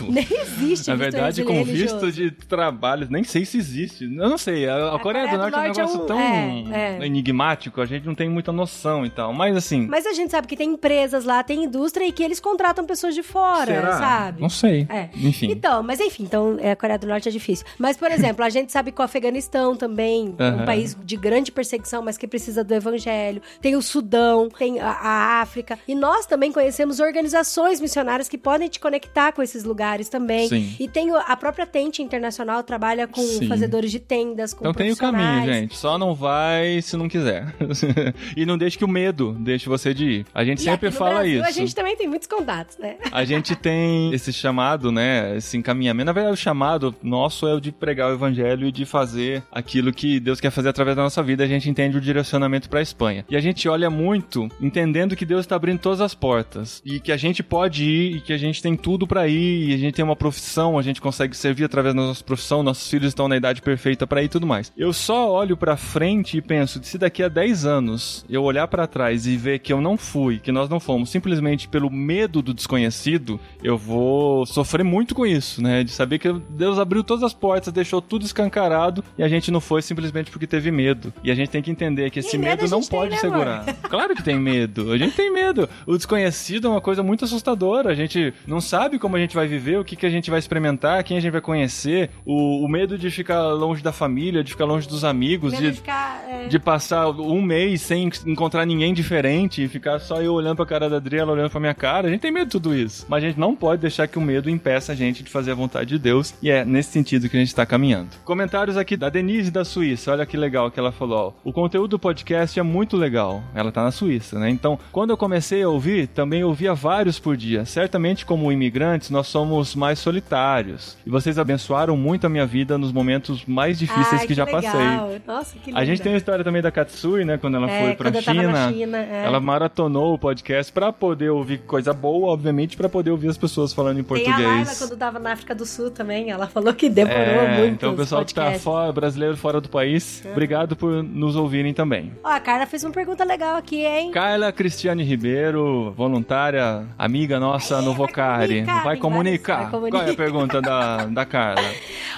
nem 0.09 0.27
existe 0.41 0.87
Na 0.89 0.95
visto 0.95 0.97
verdade, 0.97 1.43
com 1.43 1.62
religioso. 1.63 2.05
visto 2.05 2.11
de 2.21 2.31
trabalho, 2.31 3.07
nem 3.09 3.23
sei 3.23 3.45
se 3.45 3.57
existe. 3.57 4.03
Eu 4.03 4.29
não 4.29 4.37
sei. 4.37 4.67
A, 4.67 4.95
a 4.95 4.99
Coreia, 4.99 5.27
do 5.27 5.37
Norte 5.37 5.55
é 5.55 5.59
um 5.59 5.63
negócio 5.63 6.01
um- 6.01 6.05
tão 6.05 6.19
é, 6.19 6.97
é. 6.99 7.05
enigmático, 7.05 7.81
a 7.81 7.85
gente 7.85 8.05
não 8.05 8.15
tem 8.15 8.29
muita 8.29 8.51
noção 8.51 9.05
e 9.05 9.09
tal. 9.09 9.33
Mas 9.33 9.55
assim. 9.55 9.87
Mas 9.87 10.05
a 10.05 10.13
gente 10.13 10.31
sabe 10.31 10.47
que 10.47 10.55
tem 10.55 10.71
empresas 10.71 11.25
lá, 11.25 11.43
tem 11.43 11.63
indústria 11.63 12.05
e 12.05 12.11
que 12.11 12.23
eles 12.23 12.39
contratam 12.39 12.85
pessoas 12.85 13.15
de 13.15 13.23
fora, 13.23 13.65
será? 13.65 13.97
sabe? 13.97 14.41
Não 14.41 14.49
sei. 14.49 14.87
É. 14.89 15.09
Enfim. 15.15 15.51
Então, 15.51 15.83
mas 15.83 15.99
enfim, 15.99 16.23
então 16.23 16.57
é, 16.59 16.71
a 16.71 16.75
Coreia 16.75 16.97
do 16.99 17.07
Norte 17.07 17.29
é 17.29 17.31
difícil. 17.31 17.65
Mas, 17.77 17.97
por 17.97 18.11
exemplo, 18.11 18.43
a 18.43 18.49
gente 18.49 18.71
sabe 18.71 18.91
que 18.91 18.99
o 19.01 19.03
Afeganistão 19.03 19.75
também 19.75 20.35
é 20.37 20.49
um 20.49 20.65
país 20.65 20.97
de 21.03 21.15
grande 21.15 21.51
perseguição, 21.51 22.01
mas 22.01 22.17
que 22.17 22.27
precisa 22.27 22.63
do 22.63 22.73
evangelho. 22.73 23.41
Tem 23.61 23.75
o 23.75 23.81
Sudão, 23.81 24.49
tem 24.49 24.79
a, 24.79 24.89
a 24.89 25.41
África. 25.41 25.77
E 25.87 25.95
nós 25.95 26.25
também 26.25 26.51
conhecemos 26.51 26.99
organizações 26.99 27.79
missionárias 27.79 28.27
que 28.27 28.37
podem 28.37 28.67
te 28.67 28.79
conectar 28.79 29.31
com 29.31 29.41
esses 29.41 29.63
lugares 29.63 30.09
também. 30.09 30.47
Sim. 30.49 30.75
E 30.79 30.87
tem 30.87 31.09
a 31.15 31.35
própria 31.35 31.52
Tente 31.65 32.01
Internacional, 32.01 32.63
trabalha 32.63 33.07
com 33.07 33.21
Sim. 33.21 33.47
fazedores 33.47 33.91
de 33.91 33.99
tendas, 33.99 34.53
com 34.53 34.61
Então 34.61 34.73
tem 34.73 34.91
o 34.91 34.97
caminho, 34.97 35.45
gente. 35.45 35.77
Só 35.77 35.97
não 35.97 36.13
vai 36.13 36.81
se 36.81 36.97
não 36.97 37.07
quiser. 37.07 37.53
e 38.35 38.45
não 38.45 38.57
deixe 38.57 38.77
que 38.77 38.85
o 38.85 38.87
medo 38.87 39.35
deixe 39.39 39.69
você 39.69 39.93
de 39.93 40.05
ir. 40.05 40.25
A 40.33 40.43
gente 40.43 40.59
E 40.59 40.63
sempre 40.63 40.91
fala 40.91 41.15
Brasil, 41.15 41.39
isso. 41.39 41.47
A 41.47 41.51
gente 41.51 41.75
também 41.75 41.95
tem 41.95 42.07
muitos 42.07 42.27
contatos, 42.27 42.77
né? 42.77 42.97
A 43.11 43.23
gente 43.23 43.55
tem 43.55 44.13
esse 44.13 44.33
chamado, 44.33 44.91
né? 44.91 45.37
Esse 45.37 45.57
encaminhamento. 45.57 46.05
Na 46.05 46.13
verdade, 46.13 46.33
o 46.33 46.37
chamado 46.37 46.95
nosso 47.01 47.47
é 47.47 47.53
o 47.53 47.59
de 47.59 47.71
pregar 47.71 48.11
o 48.11 48.13
evangelho 48.13 48.67
e 48.67 48.71
de 48.71 48.85
fazer 48.85 49.43
aquilo 49.51 49.93
que 49.93 50.19
Deus 50.19 50.39
quer 50.39 50.51
fazer 50.51 50.69
através 50.69 50.95
da 50.95 51.03
nossa 51.03 51.21
vida. 51.23 51.43
A 51.43 51.47
gente 51.47 51.69
entende 51.69 51.97
o 51.97 52.01
direcionamento 52.01 52.69
para 52.69 52.79
a 52.79 52.83
Espanha. 52.83 53.25
E 53.29 53.35
a 53.35 53.39
gente 53.39 53.67
olha 53.67 53.89
muito 53.89 54.49
entendendo 54.59 55.15
que 55.15 55.25
Deus 55.25 55.41
está 55.41 55.55
abrindo 55.55 55.79
todas 55.79 56.01
as 56.01 56.13
portas 56.13 56.81
e 56.85 56.99
que 56.99 57.11
a 57.11 57.17
gente 57.17 57.43
pode 57.43 57.83
ir 57.83 58.17
e 58.17 58.21
que 58.21 58.33
a 58.33 58.37
gente 58.37 58.61
tem 58.61 58.75
tudo 58.75 59.07
para 59.07 59.27
ir 59.27 59.69
e 59.69 59.73
a 59.73 59.77
gente 59.77 59.93
tem 59.93 60.05
uma 60.05 60.15
profissão, 60.15 60.77
a 60.77 60.81
gente 60.81 61.01
consegue 61.01 61.35
servir 61.43 61.65
através 61.65 61.93
da 61.93 62.01
nossa 62.01 62.23
profissão, 62.23 62.63
nossos 62.63 62.89
filhos 62.89 63.09
estão 63.09 63.27
na 63.27 63.35
idade 63.35 63.61
perfeita 63.61 64.07
para 64.07 64.21
ir 64.21 64.25
e 64.25 64.29
tudo 64.29 64.47
mais. 64.47 64.71
Eu 64.77 64.93
só 64.93 65.29
olho 65.29 65.57
para 65.57 65.75
frente 65.75 66.37
e 66.37 66.41
penso, 66.41 66.79
se 66.81 66.97
daqui 66.97 67.21
a 67.21 67.27
10 67.27 67.65
anos 67.65 68.25
eu 68.29 68.43
olhar 68.43 68.67
para 68.67 68.87
trás 68.87 69.27
e 69.27 69.35
ver 69.35 69.59
que 69.59 69.73
eu 69.73 69.81
não 69.81 69.97
fui, 69.97 70.39
que 70.39 70.51
nós 70.51 70.69
não 70.69 70.79
fomos, 70.79 71.09
simplesmente 71.09 71.67
pelo 71.67 71.89
medo 71.89 72.41
do 72.41 72.53
desconhecido, 72.53 73.39
eu 73.61 73.77
vou 73.77 74.45
sofrer 74.45 74.83
muito 74.83 75.13
com 75.13 75.25
isso, 75.25 75.61
né? 75.61 75.83
De 75.83 75.91
saber 75.91 76.17
que 76.17 76.31
Deus 76.49 76.79
abriu 76.79 77.03
todas 77.03 77.23
as 77.23 77.33
portas, 77.33 77.73
deixou 77.73 78.01
tudo 78.01 78.25
escancarado 78.25 79.03
e 79.17 79.23
a 79.23 79.27
gente 79.27 79.51
não 79.51 79.59
foi 79.59 79.81
simplesmente 79.81 80.31
porque 80.31 80.47
teve 80.47 80.71
medo. 80.71 81.13
E 81.23 81.29
a 81.29 81.35
gente 81.35 81.49
tem 81.49 81.61
que 81.61 81.71
entender 81.71 82.09
que 82.09 82.19
esse 82.19 82.37
medo 82.37 82.63
medo 82.63 82.71
não 82.71 82.81
tem, 82.81 82.89
pode 82.89 83.11
né, 83.11 83.17
segurar. 83.17 83.65
Claro 83.93 84.15
que 84.15 84.23
tem 84.23 84.39
medo. 84.39 84.91
A 84.91 84.97
gente 84.97 85.15
tem 85.15 85.31
medo. 85.31 85.69
O 85.85 85.95
desconhecido 85.95 86.67
é 86.67 86.69
uma 86.71 86.81
coisa 86.81 87.03
muito 87.03 87.25
assustadora. 87.25 87.91
A 87.91 87.95
gente 87.95 88.33
não 88.47 88.59
sabe 88.59 88.97
como 88.97 89.15
a 89.15 89.19
gente 89.19 89.35
vai 89.35 89.47
viver, 89.47 89.77
o 89.77 89.83
que, 89.83 89.95
que 89.95 90.05
a 90.05 90.09
gente 90.09 90.29
vai 90.31 90.39
experimentar, 90.39 91.03
quem 91.03 91.17
a 91.17 91.19
gente 91.19 91.31
vai 91.33 91.41
conhecer. 91.41 92.09
O, 92.25 92.63
o 92.63 92.67
medo 92.67 92.97
de 92.97 93.11
ficar 93.11 93.41
longe 93.49 93.83
da 93.83 93.91
família, 93.91 94.43
de 94.43 94.51
ficar 94.51 94.65
longe 94.65 94.87
dos 94.87 95.03
amigos, 95.03 95.53
de, 95.53 95.71
de 95.71 95.77
ficar, 95.77 96.23
é, 96.29 96.47
de 96.47 96.59
passar 96.59 97.09
um 97.09 97.41
mês 97.41 97.81
sem 97.81 98.09
encontrar 98.25 98.65
ninguém 98.65 98.93
diferente 98.93 99.63
e 99.63 99.67
ficar 99.67 99.99
só 99.99 100.21
eu 100.21 100.33
olhando 100.33 100.55
pra 100.55 100.65
cara 100.65 100.89
da 100.89 100.97
Adriana, 100.97 101.31
olhando 101.31 101.49
pra 101.49 101.59
minha 101.59 101.73
cara. 101.73 102.07
A 102.07 102.11
gente 102.11 102.21
tem 102.21 102.31
medo 102.31 102.45
de 102.45 102.51
tudo 102.51 102.75
isso. 102.75 103.05
Mas 103.09 103.23
a 103.23 103.27
gente 103.27 103.39
não 103.39 103.55
pode 103.55 103.81
deixar 103.81 104.07
que 104.07 104.17
o 104.17 104.21
medo 104.21 104.49
impeça 104.49 104.91
a 104.91 104.95
gente 104.95 105.23
de 105.23 105.29
fazer 105.29 105.51
a 105.51 105.55
vontade 105.55 105.89
de 105.89 105.99
Deus. 105.99 106.33
E 106.41 106.49
é 106.49 106.63
nesse 106.63 106.91
sentido 106.91 107.27
que 107.27 107.35
a 107.35 107.39
gente 107.39 107.53
tá 107.53 107.65
caminhando. 107.65 108.09
Comentários 108.23 108.77
aqui 108.77 108.95
da 108.95 109.09
Denise 109.09 109.51
da 109.51 109.65
Suíça. 109.65 110.11
Olha 110.11 110.25
que 110.25 110.37
legal 110.37 110.71
que 110.71 110.79
ela 110.79 110.91
falou. 110.91 111.35
ó. 111.43 111.49
O 111.49 111.53
conteúdo 111.53 111.91
do 111.91 111.99
podcast 111.99 112.59
é 112.59 112.63
muito 112.63 112.95
legal. 112.97 113.43
Ela 113.53 113.71
tá 113.71 113.83
na 113.83 113.91
Suíça, 113.91 114.39
né? 114.39 114.49
Então, 114.49 114.79
quando 114.91 115.09
eu 115.09 115.17
comecei 115.17 115.63
a 115.63 115.69
ouvir, 115.69 116.07
também 116.07 116.43
ouvia 116.43 116.73
vários 116.73 117.19
por 117.19 117.35
dia. 117.35 117.65
Certamente, 117.65 118.25
como 118.25 118.51
imigrantes, 118.51 119.09
nós 119.09 119.27
somos 119.27 119.75
mais 119.75 119.99
solitários. 119.99 120.97
E 121.05 121.09
vocês 121.23 121.39
abençoaram 121.39 121.95
muito 121.95 122.25
a 122.27 122.29
minha 122.29 122.45
vida 122.45 122.77
nos 122.77 122.91
momentos 122.91 123.45
mais 123.45 123.79
difíceis 123.79 124.21
ai, 124.21 124.27
que, 124.27 124.33
já 124.33 124.43
legal. 124.43 124.61
passei. 124.61 125.21
Nossa, 125.25 125.55
que 125.57 125.71
A 125.75 125.85
gente 125.85 126.01
tem 126.01 126.13
a 126.13 126.17
história 126.17 126.43
também 126.43 126.61
da 126.61 126.69
Katsui, 126.71 127.23
né? 127.23 127.37
Quando 127.37 127.55
ela 127.55 127.69
É, 127.69 127.81
foi 127.81 127.95
pra 127.95 128.21
China. 128.21 128.47
na 128.51 128.71
China, 128.71 128.97
é. 128.97 129.23
Ela 129.25 129.39
maratonou 129.39 130.13
o 130.13 130.17
podcast 130.17 130.71
pra 130.71 130.91
poder 130.91 131.29
ouvir 131.29 131.59
coisa 131.59 131.93
boa, 131.93 132.31
obviamente, 132.33 132.75
pra 132.75 132.89
poder 132.89 133.11
ouvir 133.11 133.29
as 133.29 133.37
pessoas 133.37 133.71
falando 133.73 133.99
em 133.99 134.03
Tem 134.03 134.17
a 134.17 134.25
português. 134.25 134.49
Laila 134.67 134.75
quando 134.77 134.97
tava 134.97 135.19
na 135.19 135.31
África 135.33 135.55
do 135.55 135.65
Sul 135.65 135.89
também, 135.91 136.29
ela 136.29 136.47
falou 136.47 136.73
que 136.73 136.89
demorou 136.89 137.17
É, 137.17 137.57
muito. 137.59 137.73
então 137.73 137.93
o 137.93 137.95
pessoal 137.95 138.25
que 138.25 138.33
tá 138.33 138.51
fora, 138.53 138.91
brasileiro 138.91 139.37
fora 139.37 139.61
do 139.61 139.69
país, 139.69 140.21
obrigado 140.29 140.75
por 140.75 141.01
nos 141.03 141.35
ouvirem 141.35 141.73
também. 141.73 142.11
Ó, 142.23 142.27
a 142.29 142.39
Carla 142.39 142.65
fez 142.65 142.83
uma 142.83 142.91
pergunta 142.91 143.23
legal 143.23 143.55
aqui, 143.55 143.85
hein? 143.85 144.11
Carla 144.11 144.51
Cristiane 144.51 145.03
Ribeiro, 145.03 145.91
voluntária, 145.95 146.85
amiga 146.97 147.39
nossa 147.39 147.81
no 147.81 147.93
Vocari. 147.93 148.63
Vai 148.83 148.97
comunicar. 148.97 149.61
vai 149.63 149.71
comunicar. 149.71 149.97
Qual 149.99 150.07
é 150.07 150.11
a 150.11 150.15
pergunta 150.15 150.61
da, 150.61 151.02
da 151.11 151.25
Carla? 151.25 151.61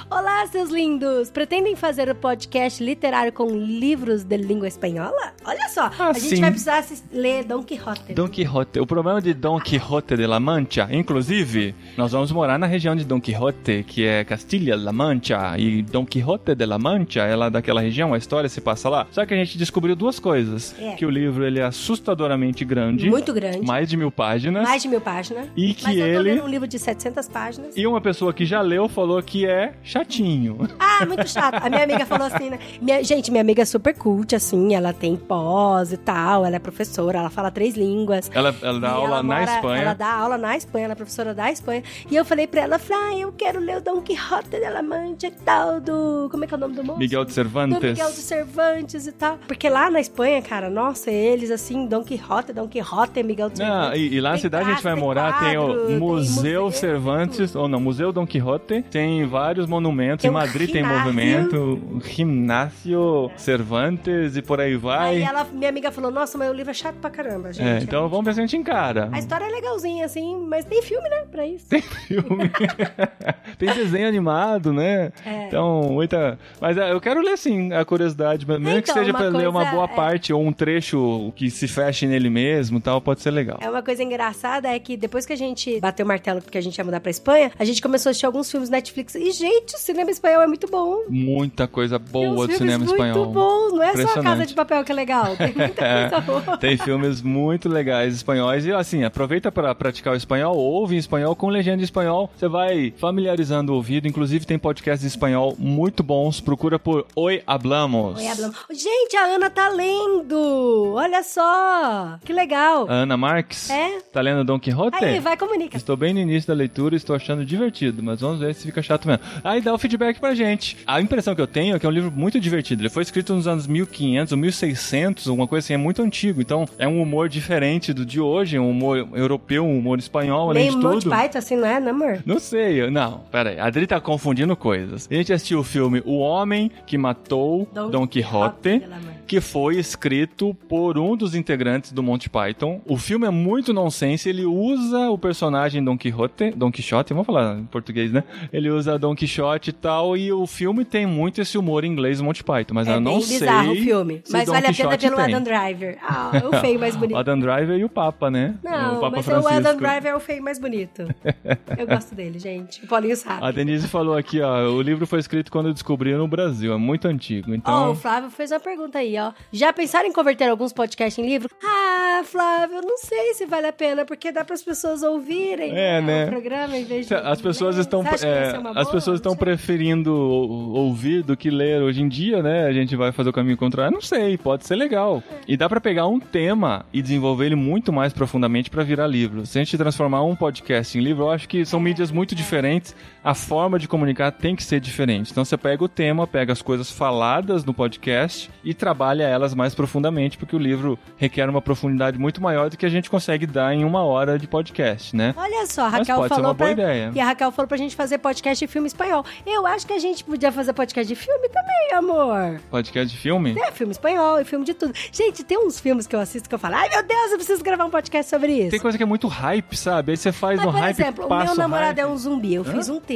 Olá, 0.10 0.46
seus 0.48 0.70
lindos! 0.70 1.30
Pretendem 1.32 1.76
fazer 1.76 2.10
o 2.10 2.16
podcast 2.16 2.84
literário 2.84 3.32
com 3.34 3.48
livros 3.50 4.24
de 4.24 4.38
língua 4.38 4.68
espanhola? 4.68 5.34
Olha 5.44 5.68
só, 5.70 5.90
Ah, 5.98 6.10
a 6.10 6.14
gente 6.14 6.36
sim. 6.36 6.42
vai 6.42 6.52
precisar 6.52 6.84
ler 7.12 7.44
Don 7.44 7.64
Quixote. 7.64 8.14
Don 8.14 8.28
Quixote. 8.28 8.80
O 8.80 8.86
problema 8.86 9.22
de 9.22 9.34
Don 9.34 9.60
Quixote 9.60 10.16
de 10.16 10.28
la 10.28 10.40
Mancha, 10.40 10.88
inclusive, 10.92 11.74
nós 11.98 12.12
vamos 12.12 12.32
morar 12.32 12.60
na 12.60 12.68
região 12.68 12.96
de 12.96 13.04
Don 13.04 13.20
Quixote, 13.20 13.84
que 13.88 14.06
é 14.06 14.24
Castilha-La 14.24 14.92
Mancha. 14.94 15.56
E 15.58 15.82
Don 15.82 16.06
Quixote 16.06 16.54
de 16.56 16.66
la 16.66 16.78
Mancha 16.78 17.22
é 17.24 17.36
lá 17.36 17.50
daquela 17.50 17.82
região, 17.82 18.14
a 18.14 18.18
história 18.18 18.48
se 18.50 18.62
passa 18.62 18.90
lá. 18.90 19.08
Só 19.12 19.26
que 19.26 19.34
a 19.34 19.38
gente 19.38 19.58
descobriu 19.58 19.96
duas 19.96 20.20
coisas. 20.20 20.76
É. 20.80 20.94
Que 20.96 21.06
o 21.06 21.10
livro 21.10 21.44
ele 21.46 21.60
é 21.60 21.64
assustadoramente 21.64 22.64
grande. 22.64 23.10
Muito 23.10 23.34
grande. 23.34 23.66
Mais 23.66 23.90
de 23.90 23.98
mil 23.98 24.12
páginas. 24.12 24.64
Mais 24.64 24.82
de 24.82 24.88
mil 24.88 25.02
páginas. 25.02 25.48
E 25.56 25.74
que 25.74 25.84
Mas 25.84 25.98
eu 25.98 26.04
tô 26.06 26.20
ele- 26.20 26.34
lendo 26.36 26.44
um 26.44 26.48
livro 26.48 26.68
de 26.68 26.78
700 26.78 27.28
páginas. 27.28 27.76
E 27.76 27.88
uma 27.88 28.00
pessoa 28.02 28.34
que 28.34 28.46
já 28.46 28.62
leu 28.62 28.75
falou 28.90 29.22
que 29.24 29.46
é 29.46 29.74
chatinho. 29.84 30.58
Ah, 30.80 31.06
muito 31.06 31.28
chato. 31.28 31.56
A 31.64 31.70
minha 31.70 31.84
amiga 31.84 32.06
falou 32.06 32.28
assim, 32.28 32.50
né? 32.50 32.60
Minha- 32.82 33.04
gente, 33.04 33.32
minha 33.32 33.42
amiga 33.42 33.62
é 33.62 33.66
super 33.66 33.94
cult, 33.96 34.36
assim, 34.36 34.74
ela 34.76 34.94
tem 34.94 35.16
pós 35.16 35.92
e 35.92 35.98
tal, 35.98 36.46
ela 36.46 36.56
é 36.56 36.60
professora, 36.60 37.20
ela 37.20 37.30
fala 37.30 37.50
três 37.52 37.76
línguas. 37.76 38.30
Ela, 38.34 38.54
ela 38.62 38.80
dá 38.80 38.90
aula 38.92 39.08
ela 39.08 39.24
na 39.24 39.40
mora- 39.40 39.56
Espanha. 39.56 39.82
Ela 39.82 39.94
dá 39.94 40.14
aula 40.14 40.38
na 40.38 40.58
Espanha, 40.58 40.86
ela 40.86 40.94
é 40.94 40.96
professora 40.96 41.34
da 41.34 41.52
Espanha. 41.52 41.84
E 42.10 42.16
eu 42.16 42.26
falei 42.26 42.48
pra 42.48 42.62
ela, 42.62 42.80
ah, 42.92 43.18
eu 43.18 43.32
quero 43.32 43.60
ler 43.60 43.78
o 43.78 43.82
Don 43.82 44.02
Quixote 44.02 44.50
de 44.52 44.70
la 44.70 44.82
Mancha 44.82 45.28
e 45.28 45.32
tal, 45.32 45.80
do... 45.80 46.28
Como 46.32 46.44
é 46.44 46.48
que 46.48 46.54
é 46.54 46.58
o 46.58 46.60
nome 46.60 46.76
do 46.76 46.84
moço? 46.84 47.00
Miguel 47.00 47.26
de 47.26 47.32
Cervantes. 47.34 47.80
Do 47.80 47.88
Miguel 47.88 48.10
de 48.10 48.16
Cervantes 48.18 49.08
e 49.08 49.12
tal. 49.12 49.38
Porque 49.48 49.70
lá 49.70 49.90
na 49.90 50.00
Espanha, 50.00 50.42
cara, 50.42 50.70
nossa, 50.70 51.12
eles 51.12 51.52
assim, 51.52 51.86
Don 51.88 52.04
Quixote, 52.04 52.54
Don 52.54 52.68
Quixote, 52.68 53.22
Miguel 53.24 53.50
de 53.50 53.60
Não, 53.60 53.66
Cervantes. 53.68 54.00
e, 54.02 54.16
e 54.16 54.22
lá 54.22 54.30
na 54.30 54.36
Tem 54.36 54.42
cidade 54.42 54.70
a 54.70 54.74
gente 54.74 54.84
vai 54.84 54.94
tem 54.94 55.04
morar, 55.04 55.40
tem 55.40 55.58
o 55.58 55.88
tem 55.88 55.98
Museu 56.00 56.64
museu. 56.66 56.72
Cervantes, 56.72 57.56
ou 57.56 57.68
não, 57.68 57.80
Museu 57.80 58.12
Dom 58.12 58.26
Quixote, 58.26 58.65
tem 58.84 59.26
vários 59.26 59.68
monumentos, 59.68 60.22
Tem 60.24 60.30
em 60.32 60.34
Madrid 60.34 60.72
tem 60.72 60.84
movimento, 60.84 61.80
o 61.92 62.02
Gimnásio 62.02 63.32
Cervantes 63.38 64.36
e 64.36 64.42
por 64.42 64.60
aí 64.60 64.66
Aí 64.66 64.78
vai. 64.78 65.22
ela, 65.22 65.44
minha 65.46 65.70
amiga 65.70 65.92
falou, 65.92 66.12
nossa, 66.12 66.38
mas 66.38 66.50
o 66.50 66.54
livro 66.54 66.72
é 66.72 66.74
chato 66.74 66.96
pra 66.96 67.10
caramba, 67.10 67.54
gente. 67.54 67.66
É, 67.68 67.80
então 67.80 68.08
vamos 68.10 68.26
ver 68.26 68.34
se 68.34 68.40
a 68.40 68.44
gente 68.44 68.58
encara. 68.58 69.10
A 69.12 69.20
história 69.20 69.46
é 69.46 69.50
legalzinha, 69.50 70.06
assim, 70.06 70.36
mas 70.48 70.66
tem 70.66 70.82
filme, 70.82 71.08
né, 71.10 71.26
pra 71.32 71.46
isso. 71.46 71.68
Tem 71.68 71.82
filme, 71.82 72.50
tem 73.58 73.74
desenho 73.74 74.08
animado, 74.08 74.74
né? 74.74 75.12
É. 75.26 75.48
Então, 75.48 75.84
muita. 75.92 76.38
Mas 76.60 76.78
é, 76.78 76.92
eu 76.92 77.00
quero 77.00 77.22
ler 77.22 77.38
sim 77.38 77.74
a 77.74 77.86
curiosidade, 77.86 78.46
mesmo 78.48 78.66
que 78.66 78.78
Então, 78.80 78.94
seja 78.96 79.12
uma 79.12 79.20
pra 79.20 79.28
ler 79.30 79.48
uma 79.48 79.60
coisa 79.62 79.72
boa 79.76 79.86
é- 79.86 79.96
parte 79.96 80.34
ou 80.34 80.42
um 80.42 80.52
trecho 80.52 81.32
que 81.36 81.50
se 81.50 81.68
feche 81.68 82.06
nele 82.08 82.30
mesmo 82.30 82.80
tal, 82.80 83.00
pode 83.02 83.22
ser 83.22 83.32
legal. 83.32 83.58
É 83.62 83.70
uma 83.70 83.84
coisa 83.84 84.04
engraçada 84.04 84.68
é 84.70 84.80
que 84.80 84.98
depois 84.98 85.26
que 85.26 85.34
a 85.34 85.38
gente 85.38 85.80
bateu 85.80 86.06
o 86.06 86.08
martelo 86.08 86.42
porque 86.42 86.58
a 86.58 86.62
gente 86.62 86.78
ia 86.78 86.84
mudar 86.84 87.00
pra 87.00 87.10
Espanha, 87.12 87.52
a 87.58 87.66
gente 87.66 87.82
começou 87.82 88.10
a 88.10 88.12
assistir 88.12 88.26
alguns 88.26 88.50
filmes 88.50 88.55
Netflix. 88.70 89.16
E, 89.16 89.32
gente, 89.32 89.76
o 89.76 89.78
cinema 89.78 90.10
espanhol 90.12 90.42
é 90.42 90.48
muito 90.48 90.68
bom. 90.68 91.04
Muita 91.10 91.68
coisa 91.68 91.98
boa 92.00 92.48
do 92.48 92.54
filmes 92.54 92.58
cinema 92.58 92.78
muito 92.86 92.92
espanhol. 92.92 93.26
bons. 93.28 93.74
Não 93.74 93.84
é 93.84 93.96
só 94.08 94.20
a. 94.20 94.24
Casa 94.24 94.46
de 94.46 94.54
Papel 94.54 94.84
que 94.84 94.92
é 94.92 94.96
legal. 94.96 95.36
Tem 95.36 95.54
muita 95.56 95.86
É, 95.86 96.10
coisa 96.10 96.22
boa. 96.22 96.58
tem 96.58 96.78
filmes 96.78 97.22
muito 97.22 97.70
legais 97.70 98.14
espanhóis 98.16 98.66
e 98.66 98.72
assim, 98.72 99.04
aproveita 99.04 99.52
para 99.52 99.74
praticar 99.76 100.14
o 100.14 100.18
espanhol, 100.18 100.56
ouve 100.58 100.96
em 100.96 100.98
espanhol 100.98 101.36
com 101.36 101.48
legenda 101.50 101.82
em 101.82 101.84
espanhol, 101.86 102.30
você 102.36 102.48
vai 102.48 102.94
familiarizando 102.98 103.72
o 103.72 103.76
ouvido, 103.76 104.08
inclusive 104.08 104.46
tem 104.46 104.58
podcasts 104.58 105.04
em 105.04 105.08
espanhol 105.08 105.56
muito 105.58 106.02
bons, 106.04 106.40
procura 106.42 106.78
por 106.80 107.06
Oi 107.16 107.42
Hablamos. 107.46 108.18
Oi, 108.20 108.28
Ablamo. 108.28 108.54
Gente, 108.72 109.16
a 109.16 109.26
Ana 109.36 109.50
tá 109.50 109.70
lendo. 109.70 110.94
Olha 110.96 111.24
só. 111.24 112.18
Que 112.24 112.34
legal. 112.34 112.86
Ana 112.90 113.18
Marques, 113.18 113.70
É? 113.70 114.00
tá 114.12 114.22
lendo 114.22 114.44
Don 114.44 114.60
Quixote? 114.60 115.04
Aí, 115.04 115.20
vai, 115.20 115.38
comunica. 115.38 115.76
Estou 115.78 115.96
bem 115.98 116.14
no 116.14 116.20
início 116.20 116.48
da 116.48 116.54
leitura 116.54 116.96
e 116.96 116.98
estou 116.98 117.16
achando 117.16 117.46
divertido, 117.46 118.02
mas 118.04 118.22
vamos 118.22 118.40
ver 118.40 118.45
vezes 118.48 118.64
fica 118.64 118.82
chato 118.82 119.08
mesmo. 119.08 119.24
Aí 119.44 119.62
dá 119.62 119.74
o 119.74 119.78
feedback 119.78 120.20
pra 120.20 120.34
gente. 120.36 120.78
A 120.86 121.02
impressão 121.02 121.36
que 121.36 121.42
eu 121.42 121.48
tenho 121.48 121.76
é 121.76 121.80
que 121.80 121.86
é 121.86 121.90
um 121.90 121.92
livro 121.92 122.12
muito 122.12 122.40
divertido. 122.40 122.82
Ele 122.82 122.90
foi 122.90 123.04
escrito 123.04 123.34
nos 123.34 123.48
anos 123.48 123.68
1500 123.68 124.32
ou 124.32 124.38
1600, 124.38 125.28
alguma 125.28 125.48
coisa 125.48 125.66
assim, 125.66 125.74
é 125.74 125.78
muito 125.78 126.02
antigo. 126.02 126.42
Então 126.42 126.66
é 126.78 126.88
um 126.88 127.02
humor 127.02 127.30
diferente 127.30 127.94
do 127.94 128.06
de 128.06 128.20
hoje, 128.20 128.58
um 128.60 128.70
humor 128.70 129.08
europeu, 129.14 129.66
um 129.66 129.78
humor 129.78 130.00
espanhol, 130.00 130.50
além 130.52 130.70
Meio 130.72 130.76
de 130.76 130.82
tudo. 130.82 131.10
Python, 131.10 131.38
assim, 131.38 131.56
não 131.56 131.68
é, 131.68 131.80
né, 131.80 131.90
amor? 131.92 132.24
Não 132.26 132.40
sei, 132.40 132.82
eu- 132.82 132.92
não, 132.92 133.20
pera 133.32 133.50
aí. 133.52 133.60
A 133.60 133.66
Adri 133.66 133.88
tá 133.88 134.00
confundindo 134.00 134.56
coisas. 134.56 135.08
A 135.10 135.14
gente 135.14 135.34
assistiu 135.34 135.60
o 135.60 135.64
filme 135.64 136.02
O 136.06 136.18
Homem 136.20 136.72
que 136.86 136.98
Matou 136.98 137.68
Don 137.74 137.90
Don, 137.90 138.08
Quixote, 138.08 138.56
Quixote. 138.62 138.86
Que 139.28 139.42
foi 139.42 139.78
escrito 139.78 140.54
por 140.70 140.98
um 140.98 141.16
dos 141.16 141.34
integrantes 141.36 141.92
do 141.92 142.04
Monty 142.04 142.30
Python. 142.30 142.82
O 142.86 142.98
filme 142.98 143.26
é 143.26 143.30
muito 143.30 143.74
nonsense, 143.74 144.30
ele 144.30 144.46
usa 144.46 145.10
o 145.10 145.18
personagem 145.18 145.84
Don 145.84 145.98
Quixote, 145.98 146.52
Don 146.52 146.72
Quixote, 146.72 147.14
vamos 147.14 147.26
falar 147.26 147.58
em 147.58 147.66
português, 147.66 148.12
né? 148.12 148.24
Ele 148.54 148.70
usa 148.70 148.98
Don 149.00 149.16
Quixote 149.16 149.70
e 149.72 149.74
tal, 149.74 150.16
e 150.16 150.32
o 150.32 150.46
filme 150.46 150.86
tem 150.86 151.06
muito 151.06 151.42
esse 151.42 151.58
humor 151.58 151.84
inglês 151.84 152.22
Monty 152.22 152.44
Python, 152.44 152.74
mas 152.74 152.88
É 152.88 152.94
eu 152.96 153.00
não 153.00 153.20
sei. 153.22 153.40
bizarro 153.40 153.72
o 153.72 153.76
filme. 153.76 154.24
Mas 154.32 154.46
Don 154.46 154.54
vale 154.54 154.68
a 154.68 154.74
pena 154.74 154.90
Quixote 154.98 155.06
pelo 155.06 155.16
tem. 155.16 155.26
Adam 155.26 155.44
Driver. 155.44 155.98
Ah, 156.02 156.32
é 156.34 156.48
o 156.48 156.52
feio 156.62 156.80
mais 156.80 156.96
bonito. 156.96 157.16
O 157.16 157.20
Adam 157.20 157.40
Driver 157.40 157.78
e 157.80 157.84
o 157.84 157.90
Papa, 157.90 158.30
né? 158.30 158.56
Não, 158.64 158.98
o 158.98 159.00
Papa 159.00 159.16
mas 159.18 159.26
Francisco. 159.26 159.54
o 159.54 159.58
Adam 159.58 159.78
Driver 159.78 160.12
é 160.12 160.16
o 160.16 160.20
feio 160.20 160.44
mais 160.44 160.60
bonito. 160.60 161.08
Eu 161.78 161.88
gosto 161.88 162.14
dele, 162.16 162.38
gente. 162.40 162.84
O 162.84 162.88
Paulinho 162.88 163.16
sabe. 163.16 163.44
A 163.46 163.52
Denise 163.52 163.88
falou 163.88 164.16
aqui, 164.16 164.40
ó, 164.42 164.70
o 164.70 164.82
livro 164.82 165.06
foi 165.08 165.20
escrito 165.20 165.52
quando 165.52 165.74
descobriu 165.74 166.18
no 166.18 166.28
Brasil, 166.28 166.74
é 166.74 166.78
muito 166.78 167.08
antigo, 167.08 167.52
Ó, 167.52 167.56
então... 167.56 167.92
o 167.92 167.96
Flávio 167.96 168.30
fez 168.30 168.52
uma 168.52 168.60
pergunta 168.60 169.00
aí, 169.00 169.15
ó. 169.18 169.32
Já 169.52 169.72
pensaram 169.74 170.08
em 170.08 170.12
converter 170.14 170.50
alguns 170.50 170.72
podcasts 170.74 171.24
em 171.24 171.28
livro? 171.28 171.50
Ah, 171.64 172.22
Flávio, 172.24 172.82
não 172.82 172.98
sei 172.98 173.34
se 173.34 173.46
vale 173.46 173.68
a 173.68 173.74
pena, 173.74 174.06
porque 174.06 174.32
dá 174.32 174.44
para 174.46 174.54
as 174.56 174.64
pessoas 174.64 175.04
ouvirem 175.04 175.76
É, 175.78 176.02
né? 176.02 176.26
o 176.26 176.30
programa 176.30 176.78
em 176.78 176.84
vez 176.86 177.08
de. 177.08 177.14
As 177.14 177.42
pessoas 177.42 177.78
estão, 177.78 178.04
é, 178.06 178.54
as 178.80 178.90
pessoas 178.90 179.18
estão 179.20 179.36
preferindo 179.36 180.14
ou- 180.14 180.72
ouvir 180.86 181.24
do 181.24 181.36
que 181.36 181.50
ler 181.50 181.82
hoje 181.82 182.02
em 182.02 182.08
dia, 182.08 182.42
né? 182.42 182.66
A 182.66 182.74
gente 182.74 182.96
vai 182.96 183.12
fazer 183.12 183.30
o 183.30 183.34
caminho 183.34 183.58
contrário. 183.58 183.94
Não 183.94 184.02
sei, 184.02 184.38
pode 184.38 184.66
ser 184.66 184.76
legal. 184.76 185.22
E 185.48 185.58
dá 185.58 185.68
pra 185.68 185.82
pegar 185.82 186.08
um 186.08 186.20
tema 186.20 186.86
e 186.94 187.02
desenvolver 187.02 187.48
ele 187.48 187.56
muito 187.56 187.92
mais 187.92 188.14
profundamente 188.14 188.70
pra 188.70 188.84
virar 188.84 189.08
livro. 189.08 189.46
Se 189.46 189.58
a 189.60 189.64
gente 189.64 189.78
transformar 189.78 190.24
um 190.24 190.36
podcast 190.36 190.98
em 190.98 191.02
livro, 191.02 191.24
eu 191.26 191.32
acho 191.32 191.48
que 191.50 191.66
são 191.66 191.80
mídias 191.80 192.12
muito 192.12 192.34
diferentes. 192.36 192.96
A 193.26 193.34
forma 193.34 193.80
de 193.80 193.88
comunicar 193.88 194.32
tem 194.32 194.56
que 194.56 194.64
ser 194.64 194.80
diferente. 194.80 195.32
Então 195.32 195.44
você 195.44 195.58
pega 195.58 195.84
o 195.84 195.90
tema, 195.90 196.28
pega 196.28 196.54
as 196.54 196.62
coisas 196.62 196.92
faladas 196.92 197.66
no 197.66 197.74
podcast 197.74 198.52
e 198.64 198.72
trabalha 198.72 199.24
elas 199.24 199.56
mais 199.56 199.74
profundamente, 199.74 200.38
porque 200.38 200.56
o 200.56 200.60
livro 200.60 201.00
requer 201.18 201.50
uma 201.50 201.60
profundidade 201.60 202.20
muito 202.20 202.40
maior 202.40 202.70
do 202.70 202.78
que 202.78 202.86
a 202.86 202.90
gente 202.90 203.10
consegue 203.10 203.48
dar 203.48 203.74
em 203.74 203.84
uma 203.84 204.04
hora 204.04 204.38
de 204.38 204.48
podcast, 204.48 205.16
né? 205.16 205.34
Olha 205.36 205.66
só, 205.66 205.86
a 205.86 205.90
Raquel 205.90 206.18
pode 206.18 206.28
ser 206.28 206.36
falou 206.36 206.50
uma 206.50 206.54
boa 206.54 206.74
pra... 206.76 206.84
ideia. 206.84 207.12
E 207.16 207.20
a 207.20 207.26
Raquel 207.26 207.52
falou 207.52 207.68
pra 207.68 207.78
gente 207.78 207.96
fazer 207.96 208.20
podcast 208.20 208.64
de 208.64 208.72
filme 208.72 208.88
espanhol. 208.88 209.26
Eu 209.44 209.66
acho 209.66 209.88
que 209.88 209.94
a 209.94 210.00
gente 210.00 210.24
podia 210.24 210.52
fazer 210.52 210.74
podcast 210.74 211.12
de 211.12 211.20
filme 211.20 211.50
também, 211.50 211.94
amor. 211.94 212.62
Podcast 212.70 213.12
de 213.12 213.20
filme? 213.20 213.56
É, 213.58 213.72
filme 213.72 213.92
espanhol 213.92 214.40
e 214.40 214.46
filme 214.46 214.64
de 214.64 214.76
tudo. 214.76 214.94
Gente, 215.12 215.44
tem 215.44 215.58
uns 215.58 215.80
filmes 215.80 216.06
que 216.06 216.16
eu 216.16 216.20
assisto 216.20 216.48
que 216.48 216.54
eu 216.54 216.60
falo, 216.60 216.76
ai 216.76 216.90
meu 216.90 217.02
Deus, 217.02 217.32
eu 217.32 217.38
preciso 217.38 217.64
gravar 217.64 217.86
um 217.86 217.90
podcast 217.90 218.30
sobre 218.30 218.52
isso. 218.52 218.70
Tem 218.70 218.80
coisa 218.80 218.96
que 218.96 219.04
é 219.04 219.08
muito 219.08 219.28
hype, 219.28 219.76
sabe? 219.76 220.12
Aí 220.12 220.18
você 220.18 220.32
faz 220.32 220.58
Mas, 220.58 220.66
no 220.68 220.72
por 220.72 220.80
hype 220.80 221.00
exemplo, 221.02 221.26
o 221.26 221.44
meu 221.44 221.56
namorado 221.56 222.00
hype. 222.00 222.00
é 222.00 222.08
um 222.08 222.16
zumbi. 222.16 222.54
Eu 222.54 222.62
Hã? 222.62 222.72
fiz 222.72 222.88
um 222.88 223.00
texto, 223.00 223.15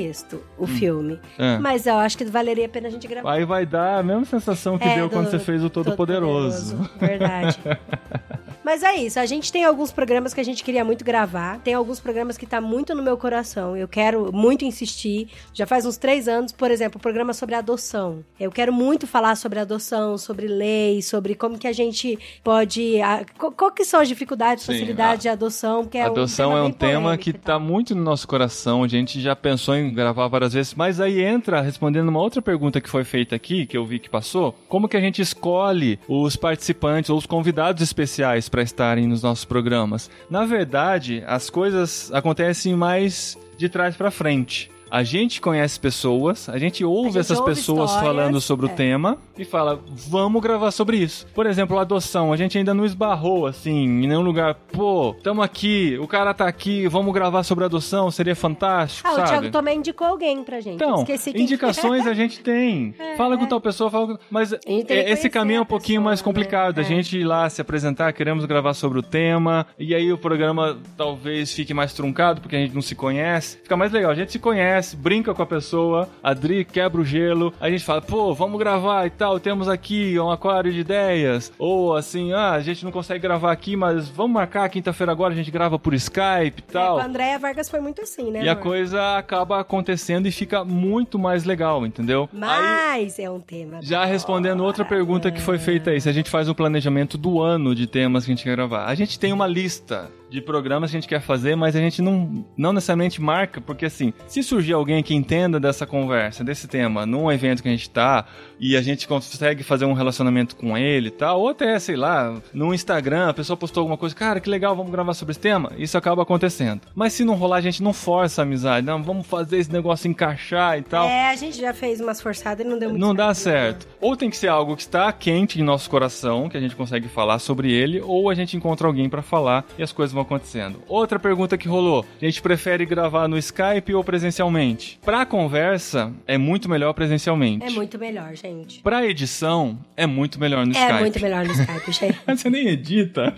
o 0.58 0.66
filme. 0.68 1.20
É. 1.38 1.58
Mas 1.60 1.86
eu 1.86 1.96
acho 1.96 2.18
que 2.18 2.26
valeria 2.26 2.66
a 2.66 2.70
pena 2.70 2.88
a 2.88 2.92
gente 2.92 3.08
gravar. 3.08 3.32
Aí 3.34 3.46
vai 3.46 3.66
dar 3.66 4.00
a 4.00 4.04
mesma 4.04 4.26
sensação 4.26 4.78
que 4.78 4.88
É, 4.88 4.96
deu 4.96 5.08
do- 5.08 5.12
quando 5.14 5.30
você 5.30 5.40
fez 5.40 5.64
o 5.64 5.70
Todo, 5.70 5.96
Poderoso. 5.96 6.78
Verdade. 7.00 7.60
Mas 8.70 8.84
é 8.84 8.96
isso, 8.98 9.20
a 9.20 9.26
gente 9.26 9.52
tem 9.52 9.66
alguns 9.66 9.92
programas 9.92 10.32
que 10.32 10.40
a 10.40 10.44
gente 10.46 10.64
queria 10.64 10.86
muito 10.86 11.04
gravar, 11.04 11.58
tem 11.64 11.74
alguns 11.74 12.00
programas 12.00 12.38
que 12.38 12.46
tá 12.46 12.62
muito 12.62 12.94
no 12.94 13.02
meu 13.02 13.18
coração, 13.18 13.76
eu 13.76 13.88
quero 13.88 14.32
muito 14.32 14.64
insistir, 14.64 15.28
já 15.52 15.66
faz 15.66 15.88
uns 15.88 15.98
três 15.98 16.28
anos, 16.28 16.52
por 16.52 16.70
exemplo, 16.70 17.00
o 17.00 17.02
programa 17.02 17.34
sobre 17.34 17.56
adoção. 17.56 18.24
Eu 18.40 18.52
quero 18.52 18.72
muito 18.72 19.08
falar 19.08 19.36
sobre 19.38 19.58
adoção, 19.58 20.20
sobre 20.20 20.48
lei, 20.48 21.02
sobre 21.02 21.34
como 21.34 21.58
que 21.58 21.68
a 21.68 21.74
gente 21.74 22.20
pode... 22.44 23.02
a- 23.02 23.26
qual, 23.40 23.72
que 23.72 23.84
são 23.84 24.02
as 24.02 24.08
dificuldades, 24.08 24.64
Sim, 24.64 24.74
facilidades 24.74 25.26
a- 25.26 25.30
de 25.30 25.30
adoção, 25.30 25.84
que 25.86 25.98
é 25.98 26.04
Adoção 26.04 26.52
um 26.52 26.58
é 26.58 26.62
um 26.62 26.72
tema 26.72 27.18
que 27.18 27.34
tá 27.34 27.58
muito 27.58 27.96
no 27.96 28.04
nosso 28.04 28.28
coração. 28.28 28.84
A 28.84 28.88
gente 28.88 29.20
já 29.20 29.36
pensou 29.36 29.76
em 29.76 29.92
gravar 29.92 30.28
várias 30.28 30.54
vezes, 30.54 30.76
mas 30.76 31.02
aí 31.02 31.24
entra 31.24 31.60
respondendo 31.60 32.10
uma 32.10 32.20
outra 32.22 32.40
pergunta 32.40 32.80
que 32.80 32.88
foi 32.88 33.04
feita 33.04 33.36
aqui, 33.36 33.66
que 33.66 33.76
eu 33.76 33.84
vi 33.84 33.98
que 33.98 34.12
passou. 34.12 34.54
Como 34.68 34.88
que 34.88 34.96
a 34.96 35.02
gente 35.02 35.24
escolhe 35.24 36.00
os 36.08 36.36
participantes 36.36 37.10
ou 37.10 37.18
os 37.18 37.26
convidados 37.26 37.82
especiais 37.82 38.48
para 38.48 38.59
estarem 38.64 39.08
nos 39.08 39.24
nossos 39.24 39.46
programas? 39.46 40.10
Na 40.30 40.46
verdade, 40.46 41.24
as 41.28 41.50
coisas 41.50 42.12
acontecem 42.14 42.76
mais 42.76 43.38
de 43.58 43.70
trás 43.70 43.96
para 43.96 44.12
frente. 44.12 44.72
A 44.92 45.04
gente 45.04 45.40
conhece 45.42 45.80
pessoas, 45.80 46.50
a 46.50 46.58
gente 46.58 46.84
ouve 46.84 47.10
A 47.10 47.12
gente 47.12 47.20
essas 47.20 47.40
ouve 47.40 47.52
pessoas 47.52 47.92
histórias, 47.92 48.16
falando 48.16 48.42
sobre 48.42 48.68
é. 48.68 48.72
o 48.72 48.76
tema 48.76 49.18
e 49.38 49.46
fala, 49.46 49.80
vamos 49.88 50.42
gravar 50.42 50.72
sobre 50.72 50.98
isso. 50.98 51.28
Por 51.34 51.46
exemplo, 51.46 51.78
a 51.78 51.82
adoção, 51.82 52.34
a 52.34 52.38
gente 52.38 52.58
ainda 52.58 52.74
não 52.74 52.86
esbarrou 52.86 53.46
assim, 53.48 53.72
em 53.84 54.08
nenhum 54.08 54.22
lugar. 54.22 54.56
Pô, 54.72 55.16
tamo 55.24 55.42
aqui, 55.42 55.98
o 56.02 56.08
cara 56.08 56.34
tá 56.34 56.48
aqui, 56.48 56.88
vamos 56.88 57.14
gravar 57.14 57.44
sobre 57.44 57.66
adoção, 57.66 58.10
seria 58.12 58.36
fantástico, 58.36 59.08
Ah, 59.08 59.12
o 59.14 59.16
sabe? 59.16 59.28
Thiago 59.30 59.50
também 59.52 59.78
indicou 59.78 60.08
alguém 60.08 60.44
pra 60.44 60.60
gente. 60.60 60.76
Então, 60.76 61.06
indicações 61.36 62.08
a 62.08 62.14
gente 62.14 62.40
tem. 62.42 62.94
fala 63.18 63.38
com 63.38 63.46
tal 63.46 63.62
pessoa, 63.62 63.90
fala 63.90 64.08
com... 64.08 64.18
Mas 64.30 64.50
que 64.52 64.94
é, 64.94 65.12
esse 65.12 65.30
caminho 65.30 65.60
é 65.60 65.62
um 65.62 65.66
pouquinho 65.66 66.00
pessoa, 66.00 66.06
mais 66.10 66.22
complicado. 66.22 66.78
né? 66.78 66.82
A 66.84 66.86
É. 66.86 66.88
gente 66.88 67.18
ir 67.18 67.24
lá 67.24 67.50
se 67.50 67.62
apresentar, 67.62 68.12
queremos 68.14 68.46
gravar 68.46 68.74
sobre 68.74 69.00
o 69.00 69.04
tema, 69.04 69.66
e 69.78 69.94
aí 69.94 70.12
o 70.12 70.18
programa 70.18 70.78
talvez 70.98 71.54
fique 71.54 71.74
mais 71.74 71.94
truncado, 71.94 72.42
porque 72.42 72.56
a 72.56 72.60
gente 72.60 72.74
não 72.74 72.82
se 72.82 72.96
conhece. 72.96 73.58
Fica 73.64 73.78
mais 73.78 73.92
legal, 73.92 74.12
a 74.12 74.16
gente 74.16 74.32
se 74.32 74.40
conhece, 74.40 74.79
brinca 74.94 75.34
com 75.34 75.42
a 75.42 75.46
pessoa, 75.46 76.08
a 76.24 76.34
Dri 76.34 76.64
quebra 76.66 77.02
o 77.02 77.06
gelo, 77.06 77.54
a 77.60 77.70
gente 77.70 77.84
fala, 77.84 78.02
pô, 78.02 78.34
vamos 78.34 78.58
gravar 78.60 79.06
e 79.06 79.10
tal, 79.10 79.40
temos 79.40 79.68
aqui 79.70 80.20
um 80.20 80.30
aquário 80.32 80.72
de 80.72 80.80
ideias. 80.80 81.52
Ou 81.58 81.96
assim, 81.96 82.34
ah, 82.34 82.52
a 82.52 82.60
gente 82.62 82.84
não 82.84 82.92
consegue 82.92 83.20
gravar 83.22 83.52
aqui, 83.52 83.76
mas 83.76 84.08
vamos 84.10 84.34
marcar 84.34 84.68
quinta-feira 84.70 85.12
agora, 85.12 85.34
a 85.34 85.38
gente 85.38 85.52
grava 85.52 85.78
por 85.80 85.94
Skype 85.94 86.62
e 86.62 86.70
É, 86.70 86.72
tal. 86.72 86.96
com 86.98 87.02
a 87.02 87.06
Andréia 87.06 87.40
Vargas 87.40 87.70
foi 87.70 87.80
muito 87.80 88.02
assim, 88.02 88.32
né? 88.32 88.44
E 88.44 88.50
a 88.50 88.54
amor? 88.54 88.64
coisa 88.64 89.18
acaba 89.18 89.60
acontecendo 89.60 90.28
e 90.28 90.32
fica 90.32 90.64
muito 90.64 91.18
mais 91.20 91.44
legal, 91.44 91.86
entendeu? 91.86 92.30
Aí, 92.34 92.40
Mas 92.40 93.20
é 93.20 93.30
um 93.30 93.40
tema. 93.40 93.80
já 93.82 94.06
respondendo 94.06 94.64
outra 94.64 94.86
pergunta 94.86 95.32
que 95.32 95.42
foi 95.42 95.58
feita 95.58 95.92
aí, 95.92 96.00
se 96.02 96.10
a 96.10 96.14
gente 96.14 96.30
faz 96.30 96.48
um 96.50 96.54
planejamento 96.54 97.18
do 97.18 97.42
ano 97.42 97.74
de 97.76 97.88
temas 97.88 98.26
que 98.26 98.32
a 98.32 98.36
gente 98.36 98.44
quer 98.44 98.56
gravar. 98.56 98.86
A 98.86 98.96
gente 98.96 99.20
tem 99.20 99.32
uma 99.34 99.48
lista 99.48 100.10
de 100.30 100.42
programas 100.42 100.92
que 100.92 100.98
a 100.98 101.00
gente 101.00 101.10
quer 101.10 101.22
fazer, 101.22 101.56
mas 101.56 101.76
a 101.76 101.80
gente 101.80 102.02
não, 102.02 102.46
não 102.56 102.72
necessariamente 102.72 103.22
marca, 103.22 103.60
porque 103.60 103.86
assim, 103.86 104.14
se 104.28 104.44
surgir 104.44 104.74
alguém 104.74 105.02
que 105.02 105.14
entenda 105.14 105.60
dessa 105.60 105.86
conversa, 105.86 106.44
desse 106.44 106.68
tema, 106.68 107.06
num 107.06 107.32
evento 107.32 107.64
que 107.64 107.68
a 107.68 107.72
gente 107.72 107.90
tá, 107.90 108.26
e 108.60 108.76
a 108.76 108.82
gente 108.82 109.08
consegue 109.08 109.64
fazer 109.64 109.86
um 109.86 109.94
relacionamento 109.94 110.56
com 110.56 110.78
ele 110.78 111.08
e 111.08 111.12
tal, 111.12 111.42
ou 111.42 111.50
até, 111.50 111.78
sei 111.80 111.96
lá, 111.96 112.36
no 112.54 112.74
Instagram, 112.74 113.30
a 113.30 113.34
pessoa 113.34 113.58
postou 113.58 113.82
alguma 113.82 113.98
coisa, 113.98 114.16
cara, 114.16 114.40
que 114.40 114.50
legal, 114.50 114.76
vamos 114.76 114.92
gravar 114.92 115.14
sobre 115.14 115.32
esse 115.32 115.40
tema, 115.40 115.72
isso 115.78 115.98
acaba 115.98 116.24
acontecendo. 116.24 116.82
Mas 116.94 117.14
se 117.14 117.24
não 117.24 117.36
rolar, 117.36 117.58
a 117.58 117.62
gente 117.62 117.82
não 117.82 117.94
força 117.94 118.42
a 118.42 118.44
amizade, 118.44 118.86
não, 118.86 119.02
vamos 119.02 119.26
fazer 119.26 119.58
esse 119.58 119.72
negócio 119.72 120.10
encaixar 120.10 120.78
e 120.78 120.82
tal. 120.82 121.08
É, 121.08 121.30
a 121.30 121.36
gente 121.36 121.60
já 121.60 121.74
fez 121.74 122.00
umas 122.00 122.22
forçadas 122.22 122.66
e 122.66 122.70
não 122.70 122.78
deu 122.78 122.90
muito 122.90 123.02
Não 123.02 123.16
dá 123.16 123.30
né? 123.30 123.34
certo. 123.34 123.88
Ou 124.00 124.16
tem 124.16 124.30
que 124.30 124.38
ser 124.38 124.48
algo 124.48 124.76
que 124.76 124.82
está 124.82 125.12
quente 125.12 125.60
em 125.60 125.64
nosso 125.64 125.90
coração, 125.90 126.50
que 126.50 126.58
a 126.58 126.60
gente 126.60 126.76
consegue 126.76 127.08
falar 127.08 127.40
sobre 127.40 127.72
ele, 127.72 128.02
ou 128.02 128.30
a 128.30 128.36
gente 128.36 128.56
encontra 128.56 128.88
alguém 128.88 129.10
pra 129.10 129.22
falar 129.22 129.66
e 129.78 129.84
as 129.84 129.92
coisas 129.92 130.14
vão 130.14 130.19
acontecendo. 130.22 130.82
Outra 130.88 131.20
pergunta 131.20 131.58
que 131.58 131.68
rolou: 131.68 132.06
a 132.22 132.26
gente 132.26 132.42
prefere 132.42 132.86
gravar 132.86 133.28
no 133.28 133.38
Skype 133.38 133.94
ou 133.94 134.04
presencialmente? 134.04 135.00
Pra 135.04 135.26
conversa, 135.26 136.12
é 136.28 136.38
muito 136.38 136.70
melhor 136.70 136.94
presencialmente. 136.94 137.66
É 137.66 137.70
muito 137.70 137.98
melhor, 138.00 138.34
gente. 138.36 138.82
Pra 138.82 139.06
edição, 139.06 139.78
é 139.96 140.06
muito 140.06 140.40
melhor 140.40 140.66
no 140.66 140.74
É 140.74 140.80
Skype. 140.80 141.00
muito 141.00 141.20
melhor 141.22 141.46
no 141.46 141.52
Skype, 141.52 141.92
gente. 141.92 142.20
Você 142.28 142.50
nem 142.50 142.68
edita. 142.68 143.34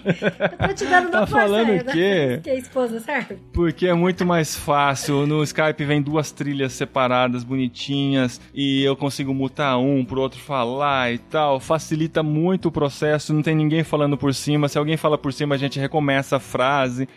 Eu 0.59 0.67
tô 0.69 0.73
te 0.73 0.85
dando 0.85 1.11
Tá 1.11 1.19
uma 1.21 1.27
força 1.27 1.45
falando 1.47 1.81
o 1.81 1.85
quê? 1.91 2.39
Que 2.43 2.49
a 2.49 2.55
esposa, 2.55 2.99
certo? 2.99 3.35
Porque 3.53 3.87
é 3.87 3.93
muito 3.93 4.25
mais 4.25 4.55
fácil. 4.55 5.25
No 5.27 5.43
Skype 5.43 5.83
vem 5.83 6.01
duas 6.01 6.31
trilhas 6.31 6.73
separadas, 6.73 7.43
bonitinhas, 7.43 8.39
e 8.53 8.83
eu 8.83 8.95
consigo 8.95 9.33
mutar 9.33 9.77
um 9.77 10.05
pro 10.05 10.21
outro 10.21 10.39
falar 10.39 11.13
e 11.13 11.17
tal. 11.17 11.59
Facilita 11.59 12.21
muito 12.23 12.67
o 12.69 12.71
processo, 12.71 13.33
não 13.33 13.41
tem 13.41 13.55
ninguém 13.55 13.83
falando 13.83 14.17
por 14.17 14.33
cima. 14.33 14.67
Se 14.67 14.77
alguém 14.77 14.95
fala 14.97 15.17
por 15.17 15.33
cima, 15.33 15.55
a 15.55 15.57
gente 15.57 15.79
recomeça 15.79 16.37
a 16.37 16.39
frase 16.39 16.70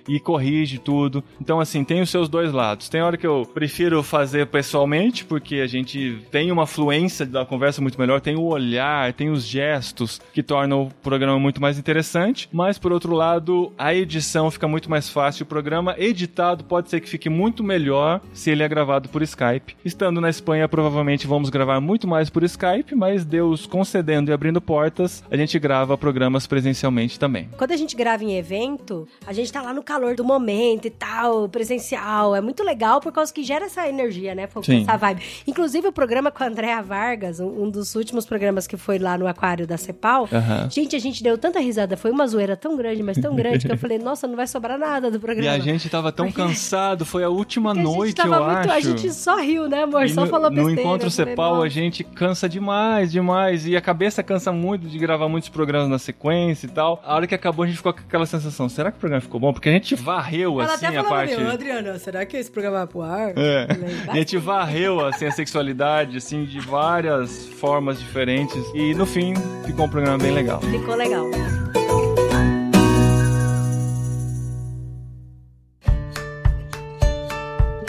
e 0.08 0.20
corrige 0.20 0.78
tudo. 0.78 1.22
Então, 1.40 1.60
assim, 1.60 1.84
tem 1.84 2.00
os 2.00 2.10
seus 2.10 2.28
dois 2.28 2.52
lados. 2.52 2.88
Tem 2.88 3.02
hora 3.02 3.16
que 3.16 3.26
eu 3.26 3.48
prefiro 3.52 4.02
fazer 4.02 4.46
pessoalmente, 4.46 5.24
porque 5.24 5.56
a 5.56 5.66
gente 5.66 6.18
tem 6.30 6.50
uma 6.50 6.66
fluência 6.66 7.26
da 7.26 7.44
conversa 7.44 7.80
muito 7.80 7.98
melhor, 7.98 8.20
tem 8.20 8.36
o 8.36 8.44
olhar, 8.44 9.12
tem 9.12 9.30
os 9.30 9.44
gestos 9.44 10.20
que 10.32 10.42
tornam 10.42 10.84
o 10.84 10.90
programa 11.02 11.38
muito 11.38 11.60
mais 11.60 11.78
interessante. 11.78 12.48
Mas, 12.52 12.78
por 12.78 12.92
outro 12.92 13.14
lado, 13.14 13.72
a 13.78 13.94
edição 13.94 14.50
fica 14.50 14.68
muito 14.68 14.90
mais 14.90 15.08
fácil. 15.08 15.44
O 15.44 15.46
programa 15.46 15.94
editado 15.98 16.64
pode 16.64 16.90
ser 16.90 17.00
que 17.00 17.08
fique 17.08 17.28
muito 17.28 17.62
melhor 17.62 18.20
se 18.32 18.50
ele 18.50 18.62
é 18.62 18.68
gravado 18.68 19.08
por 19.08 19.22
Skype. 19.22 19.76
Estando 19.84 20.20
na 20.20 20.30
Espanha, 20.30 20.68
provavelmente 20.68 21.26
vamos 21.26 21.50
gravar 21.50 21.80
muito 21.80 22.06
mais 22.06 22.30
por 22.30 22.42
Skype, 22.42 22.94
mas 22.94 23.24
Deus 23.24 23.66
concedendo 23.66 24.30
e 24.30 24.34
abrindo 24.34 24.60
portas, 24.60 25.22
a 25.30 25.36
gente 25.36 25.58
grava 25.58 25.96
programas 25.96 26.46
presencialmente 26.46 27.18
também. 27.18 27.48
Quando 27.56 27.72
a 27.72 27.76
gente 27.76 27.96
grava 27.96 28.24
em 28.24 28.36
evento, 28.36 29.06
a 29.26 29.32
gente 29.32 29.43
gente 29.44 29.52
tá 29.52 29.62
lá 29.62 29.72
no 29.72 29.82
calor 29.82 30.14
do 30.14 30.24
momento 30.24 30.86
e 30.86 30.90
tal, 30.90 31.48
presencial. 31.48 32.34
É 32.34 32.40
muito 32.40 32.62
legal 32.62 33.00
por 33.00 33.12
causa 33.12 33.32
que 33.32 33.42
gera 33.42 33.66
essa 33.66 33.88
energia, 33.88 34.34
né? 34.34 34.48
Sim. 34.62 34.82
Essa 34.82 34.96
vibe. 34.96 35.22
Inclusive, 35.46 35.88
o 35.88 35.92
programa 35.92 36.30
com 36.30 36.42
a 36.42 36.46
Andréa 36.46 36.82
Vargas, 36.82 37.40
um, 37.40 37.64
um 37.64 37.70
dos 37.70 37.94
últimos 37.94 38.24
programas 38.26 38.66
que 38.66 38.76
foi 38.76 38.98
lá 38.98 39.16
no 39.18 39.26
aquário 39.26 39.66
da 39.66 39.76
Cepal, 39.76 40.28
gente, 40.70 40.94
a 40.96 40.98
gente 40.98 41.22
deu 41.22 41.36
tanta 41.38 41.60
risada. 41.60 41.96
Foi 41.96 42.10
uma 42.10 42.26
zoeira 42.26 42.56
tão 42.56 42.76
grande, 42.76 43.02
mas 43.02 43.18
tão 43.18 43.34
grande, 43.34 43.66
que 43.66 43.72
eu 43.72 43.78
falei, 43.78 43.98
nossa, 43.98 44.26
não 44.26 44.36
vai 44.36 44.46
sobrar 44.46 44.78
nada 44.78 45.10
do 45.10 45.16
E 45.16 45.20
programa. 45.20 45.52
a 45.52 45.58
gente 45.58 45.88
tava 45.88 46.10
tão 46.12 46.26
Porque- 46.26 46.42
cansado, 46.42 47.04
foi 47.04 47.24
a 47.24 47.28
última 47.28 47.70
Porque 47.74 47.80
a 47.80 47.84
gente 47.90 47.96
noite, 47.98 48.14
tava 48.14 48.36
eu 48.36 48.44
muito- 48.44 48.58
acho. 48.58 48.70
A 48.70 48.80
gente 48.80 49.12
só 49.12 49.36
riu, 49.36 49.68
né, 49.68 49.82
amor? 49.82 50.04
E 50.04 50.08
só 50.10 50.22
no, 50.22 50.26
falou 50.28 50.50
no 50.50 50.56
besteira. 50.56 50.80
encontro 50.80 51.06
Eu 51.06 51.10
falei, 51.10 51.32
Cepal 51.32 51.62
a 51.62 51.68
gente 51.68 52.04
cansa 52.04 52.48
demais, 52.48 53.10
demais. 53.12 53.66
E 53.66 53.76
a 53.76 53.80
cabeça 53.80 54.22
cansa 54.22 54.52
muito 54.52 54.86
de 54.86 54.98
gravar 54.98 55.28
muitos 55.28 55.48
programas 55.48 55.88
na 55.88 55.98
sequência 55.98 56.66
e 56.66 56.70
tal. 56.70 57.02
A 57.04 57.14
hora 57.14 57.26
que 57.26 57.34
acabou, 57.34 57.64
a 57.64 57.66
gente 57.66 57.76
ficou 57.76 57.92
com 57.92 58.00
aquela 58.00 58.26
sensação: 58.26 58.68
será 58.68 58.90
que 58.90 58.96
o 58.96 59.00
programa 59.00 59.20
ficou 59.20 59.33
bom? 59.38 59.52
Porque 59.52 59.68
a 59.68 59.72
gente 59.72 59.94
varreu 59.94 60.60
Ela 60.60 60.74
assim 60.74 60.86
até 60.86 60.96
a 60.98 61.02
falou 61.04 61.18
parte. 61.18 61.36
mim, 61.36 61.46
Adriana, 61.46 61.98
será 61.98 62.24
que 62.26 62.36
esse 62.36 62.50
programa 62.50 62.78
vai 62.78 62.86
pro 62.86 63.02
ar? 63.02 63.32
É. 63.36 63.66
Falei, 63.66 63.94
A 63.94 64.06
"Vai 64.06 64.16
gente 64.16 64.36
varreu 64.38 65.04
assim 65.06 65.26
a 65.26 65.30
sexualidade 65.32 66.16
assim 66.18 66.44
de 66.44 66.60
várias 66.60 67.46
formas 67.46 67.98
diferentes 67.98 68.62
e 68.74 68.94
no 68.94 69.06
fim 69.06 69.34
ficou 69.64 69.86
um 69.86 69.88
programa 69.88 70.18
bem 70.18 70.32
legal. 70.32 70.60
Ficou 70.60 70.94
legal. 70.94 71.24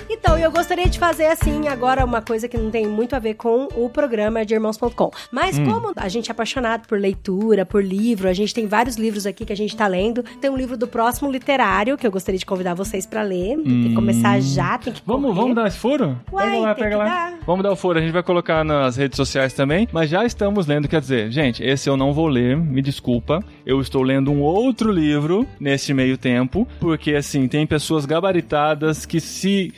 Então, 0.10 0.35
eu 0.46 0.52
gostaria 0.52 0.88
de 0.88 1.00
fazer 1.00 1.26
assim 1.26 1.68
agora 1.68 2.06
uma 2.06 2.22
coisa 2.22 2.48
que 2.48 2.56
não 2.56 2.70
tem 2.70 2.86
muito 2.88 3.16
a 3.16 3.20
ver 3.20 3.34
com 3.34 3.68
o 3.76 3.90
programa 3.90 4.46
de 4.46 4.54
irmãos.com. 4.54 5.10
Mas 5.32 5.58
Hum. 5.58 5.66
como 5.66 5.92
a 5.96 6.08
gente 6.08 6.30
é 6.30 6.32
apaixonado 6.32 6.88
por 6.88 7.00
leitura, 7.00 7.66
por 7.66 7.84
livro, 7.84 8.30
a 8.30 8.34
gente 8.34 8.54
tem 8.54 8.68
vários 8.68 8.96
livros 8.96 9.26
aqui 9.26 9.44
que 9.44 9.52
a 9.52 9.58
gente 9.58 9.76
tá 9.76 9.88
lendo. 9.88 10.24
Tem 10.40 10.50
um 10.52 10.56
livro 10.56 10.78
do 10.78 10.88
próximo 10.88 11.32
literário 11.32 11.98
que 11.98 12.06
eu 12.06 12.12
gostaria 12.12 12.38
de 12.38 12.46
convidar 12.46 12.76
vocês 12.76 13.06
pra 13.08 13.24
ler. 13.24 13.56
Tem 13.58 13.90
que 13.90 13.96
começar 13.96 14.40
já, 14.40 14.78
tem 14.78 14.94
que 14.94 15.00
Hum. 15.00 15.04
Vamos, 15.08 15.26
correr. 15.30 15.40
vamos 15.42 15.56
dar 15.56 15.68
esse 15.68 15.78
furo? 15.78 16.20
Uai, 16.32 16.46
pega 16.52 16.60
lá, 16.62 16.76
tem 16.76 16.84
pega 16.84 16.90
que 16.96 17.04
lá. 17.04 17.06
dar. 17.06 17.34
Vamos 17.46 17.64
dar 17.64 17.72
o 17.72 17.76
furo. 17.76 17.98
A 17.98 18.02
gente 18.02 18.12
vai 18.12 18.24
colocar 18.24 18.64
nas 18.64 18.98
redes 18.98 19.16
sociais 19.18 19.52
também. 19.54 19.88
Mas 19.92 20.10
já 20.12 20.26
estamos 20.26 20.68
lendo, 20.68 20.88
quer 20.88 21.02
dizer, 21.02 21.32
gente, 21.32 21.64
esse 21.64 21.90
eu 21.90 21.98
não 21.98 22.14
vou 22.14 22.28
ler, 22.28 22.56
me 22.56 22.82
desculpa. 22.84 23.44
Eu 23.66 23.82
estou 23.82 24.04
lendo 24.04 24.32
um 24.32 24.42
outro 24.42 24.92
livro 24.92 25.48
nesse 25.60 25.92
meio 25.94 26.18
tempo, 26.18 26.68
porque 26.80 27.16
assim, 27.16 27.48
tem 27.48 27.66
pessoas 27.66 28.06
gabaritadas 28.06 29.06
que 29.08 29.20
se 29.20 29.74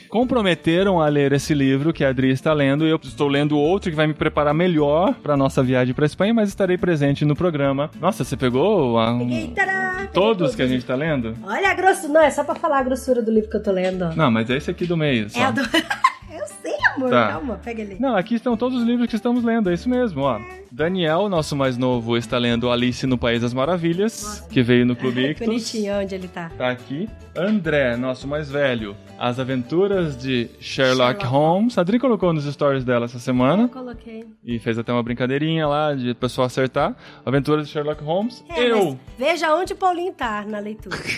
comprometeram 0.58 1.00
a 1.00 1.08
ler 1.08 1.32
esse 1.32 1.54
livro 1.54 1.92
que 1.92 2.04
a 2.04 2.08
Adri 2.08 2.30
está 2.30 2.52
lendo. 2.52 2.84
E 2.86 2.90
eu 2.90 2.98
estou 3.02 3.28
lendo 3.28 3.56
outro 3.56 3.90
que 3.90 3.96
vai 3.96 4.06
me 4.06 4.14
preparar 4.14 4.52
melhor 4.52 5.14
para 5.22 5.36
nossa 5.36 5.62
viagem 5.62 5.94
para 5.94 6.04
Espanha, 6.06 6.34
mas 6.34 6.48
estarei 6.48 6.76
presente 6.76 7.24
no 7.24 7.34
programa. 7.36 7.90
Nossa, 8.00 8.24
você 8.24 8.36
pegou 8.36 8.98
a- 8.98 9.16
Peguei, 9.18 9.48
tará, 9.48 9.92
peguei 9.94 10.08
todos 10.08 10.54
que 10.54 10.62
a 10.62 10.66
gente 10.66 10.84
tá 10.84 10.94
lendo? 10.94 11.34
Olha 11.44 11.70
a 11.70 11.74
grossura. 11.74 12.12
Não, 12.12 12.22
é 12.22 12.30
só 12.30 12.44
pra 12.44 12.54
falar 12.54 12.78
a 12.78 12.82
grossura 12.82 13.22
do 13.22 13.30
livro 13.30 13.48
que 13.50 13.56
eu 13.56 13.62
tô 13.62 13.70
lendo. 13.72 14.14
Não, 14.16 14.30
mas 14.30 14.50
é 14.50 14.56
esse 14.56 14.70
aqui 14.70 14.86
do 14.86 14.96
meio. 14.96 15.30
Só. 15.30 15.40
É 15.40 15.52
do. 15.52 15.60
eu 16.30 16.46
sei, 16.62 16.74
amor. 16.96 17.10
Tá. 17.10 17.28
Calma, 17.28 17.60
pega 17.62 17.82
ali. 17.82 17.96
Não, 18.00 18.16
aqui 18.16 18.34
estão 18.34 18.56
todos 18.56 18.78
os 18.80 18.84
livros 18.86 19.08
que 19.08 19.14
estamos 19.16 19.44
lendo, 19.44 19.70
é 19.70 19.74
isso 19.74 19.88
mesmo, 19.88 20.22
ó. 20.22 20.40
Daniel, 20.70 21.28
nosso 21.28 21.56
mais 21.56 21.76
novo, 21.76 22.16
está 22.16 22.36
lendo 22.38 22.70
Alice 22.70 23.06
no 23.06 23.16
País 23.16 23.40
das 23.42 23.54
Maravilhas, 23.54 24.46
que 24.50 24.62
veio 24.62 24.84
no 24.84 24.94
Clube 24.94 25.22
Ictus. 25.30 25.46
bonitinho 25.46 25.94
onde 26.00 26.14
ele 26.14 26.28
tá. 26.28 26.50
Tá 26.56 26.70
aqui. 26.70 27.08
André, 27.36 27.96
nosso 27.96 28.26
mais 28.26 28.50
velho, 28.50 28.96
As 29.18 29.38
Aventuras 29.38 30.16
de 30.16 30.48
Sherlock, 30.60 31.20
Sherlock. 31.20 31.26
Holmes. 31.26 31.78
A 31.78 31.82
Adri 31.82 31.98
colocou 31.98 32.32
nos 32.32 32.44
stories 32.44 32.84
dela 32.84 33.04
essa 33.04 33.16
Eu 33.16 33.20
semana 33.20 33.68
coloquei. 33.68 34.26
e 34.44 34.58
fez 34.58 34.76
até 34.78 34.92
uma 34.92 35.02
brincadeirinha 35.02 35.66
lá 35.66 35.94
de 35.94 36.14
pessoal 36.14 36.46
acertar. 36.46 36.96
Aventuras 37.24 37.66
de 37.66 37.72
Sherlock 37.72 38.02
Holmes. 38.02 38.44
É, 38.50 38.70
eu, 38.70 38.98
veja 39.16 39.54
onde 39.54 39.72
o 39.72 39.76
Paulinho 39.76 40.12
tá 40.12 40.44
na 40.46 40.58
leitura. 40.58 40.96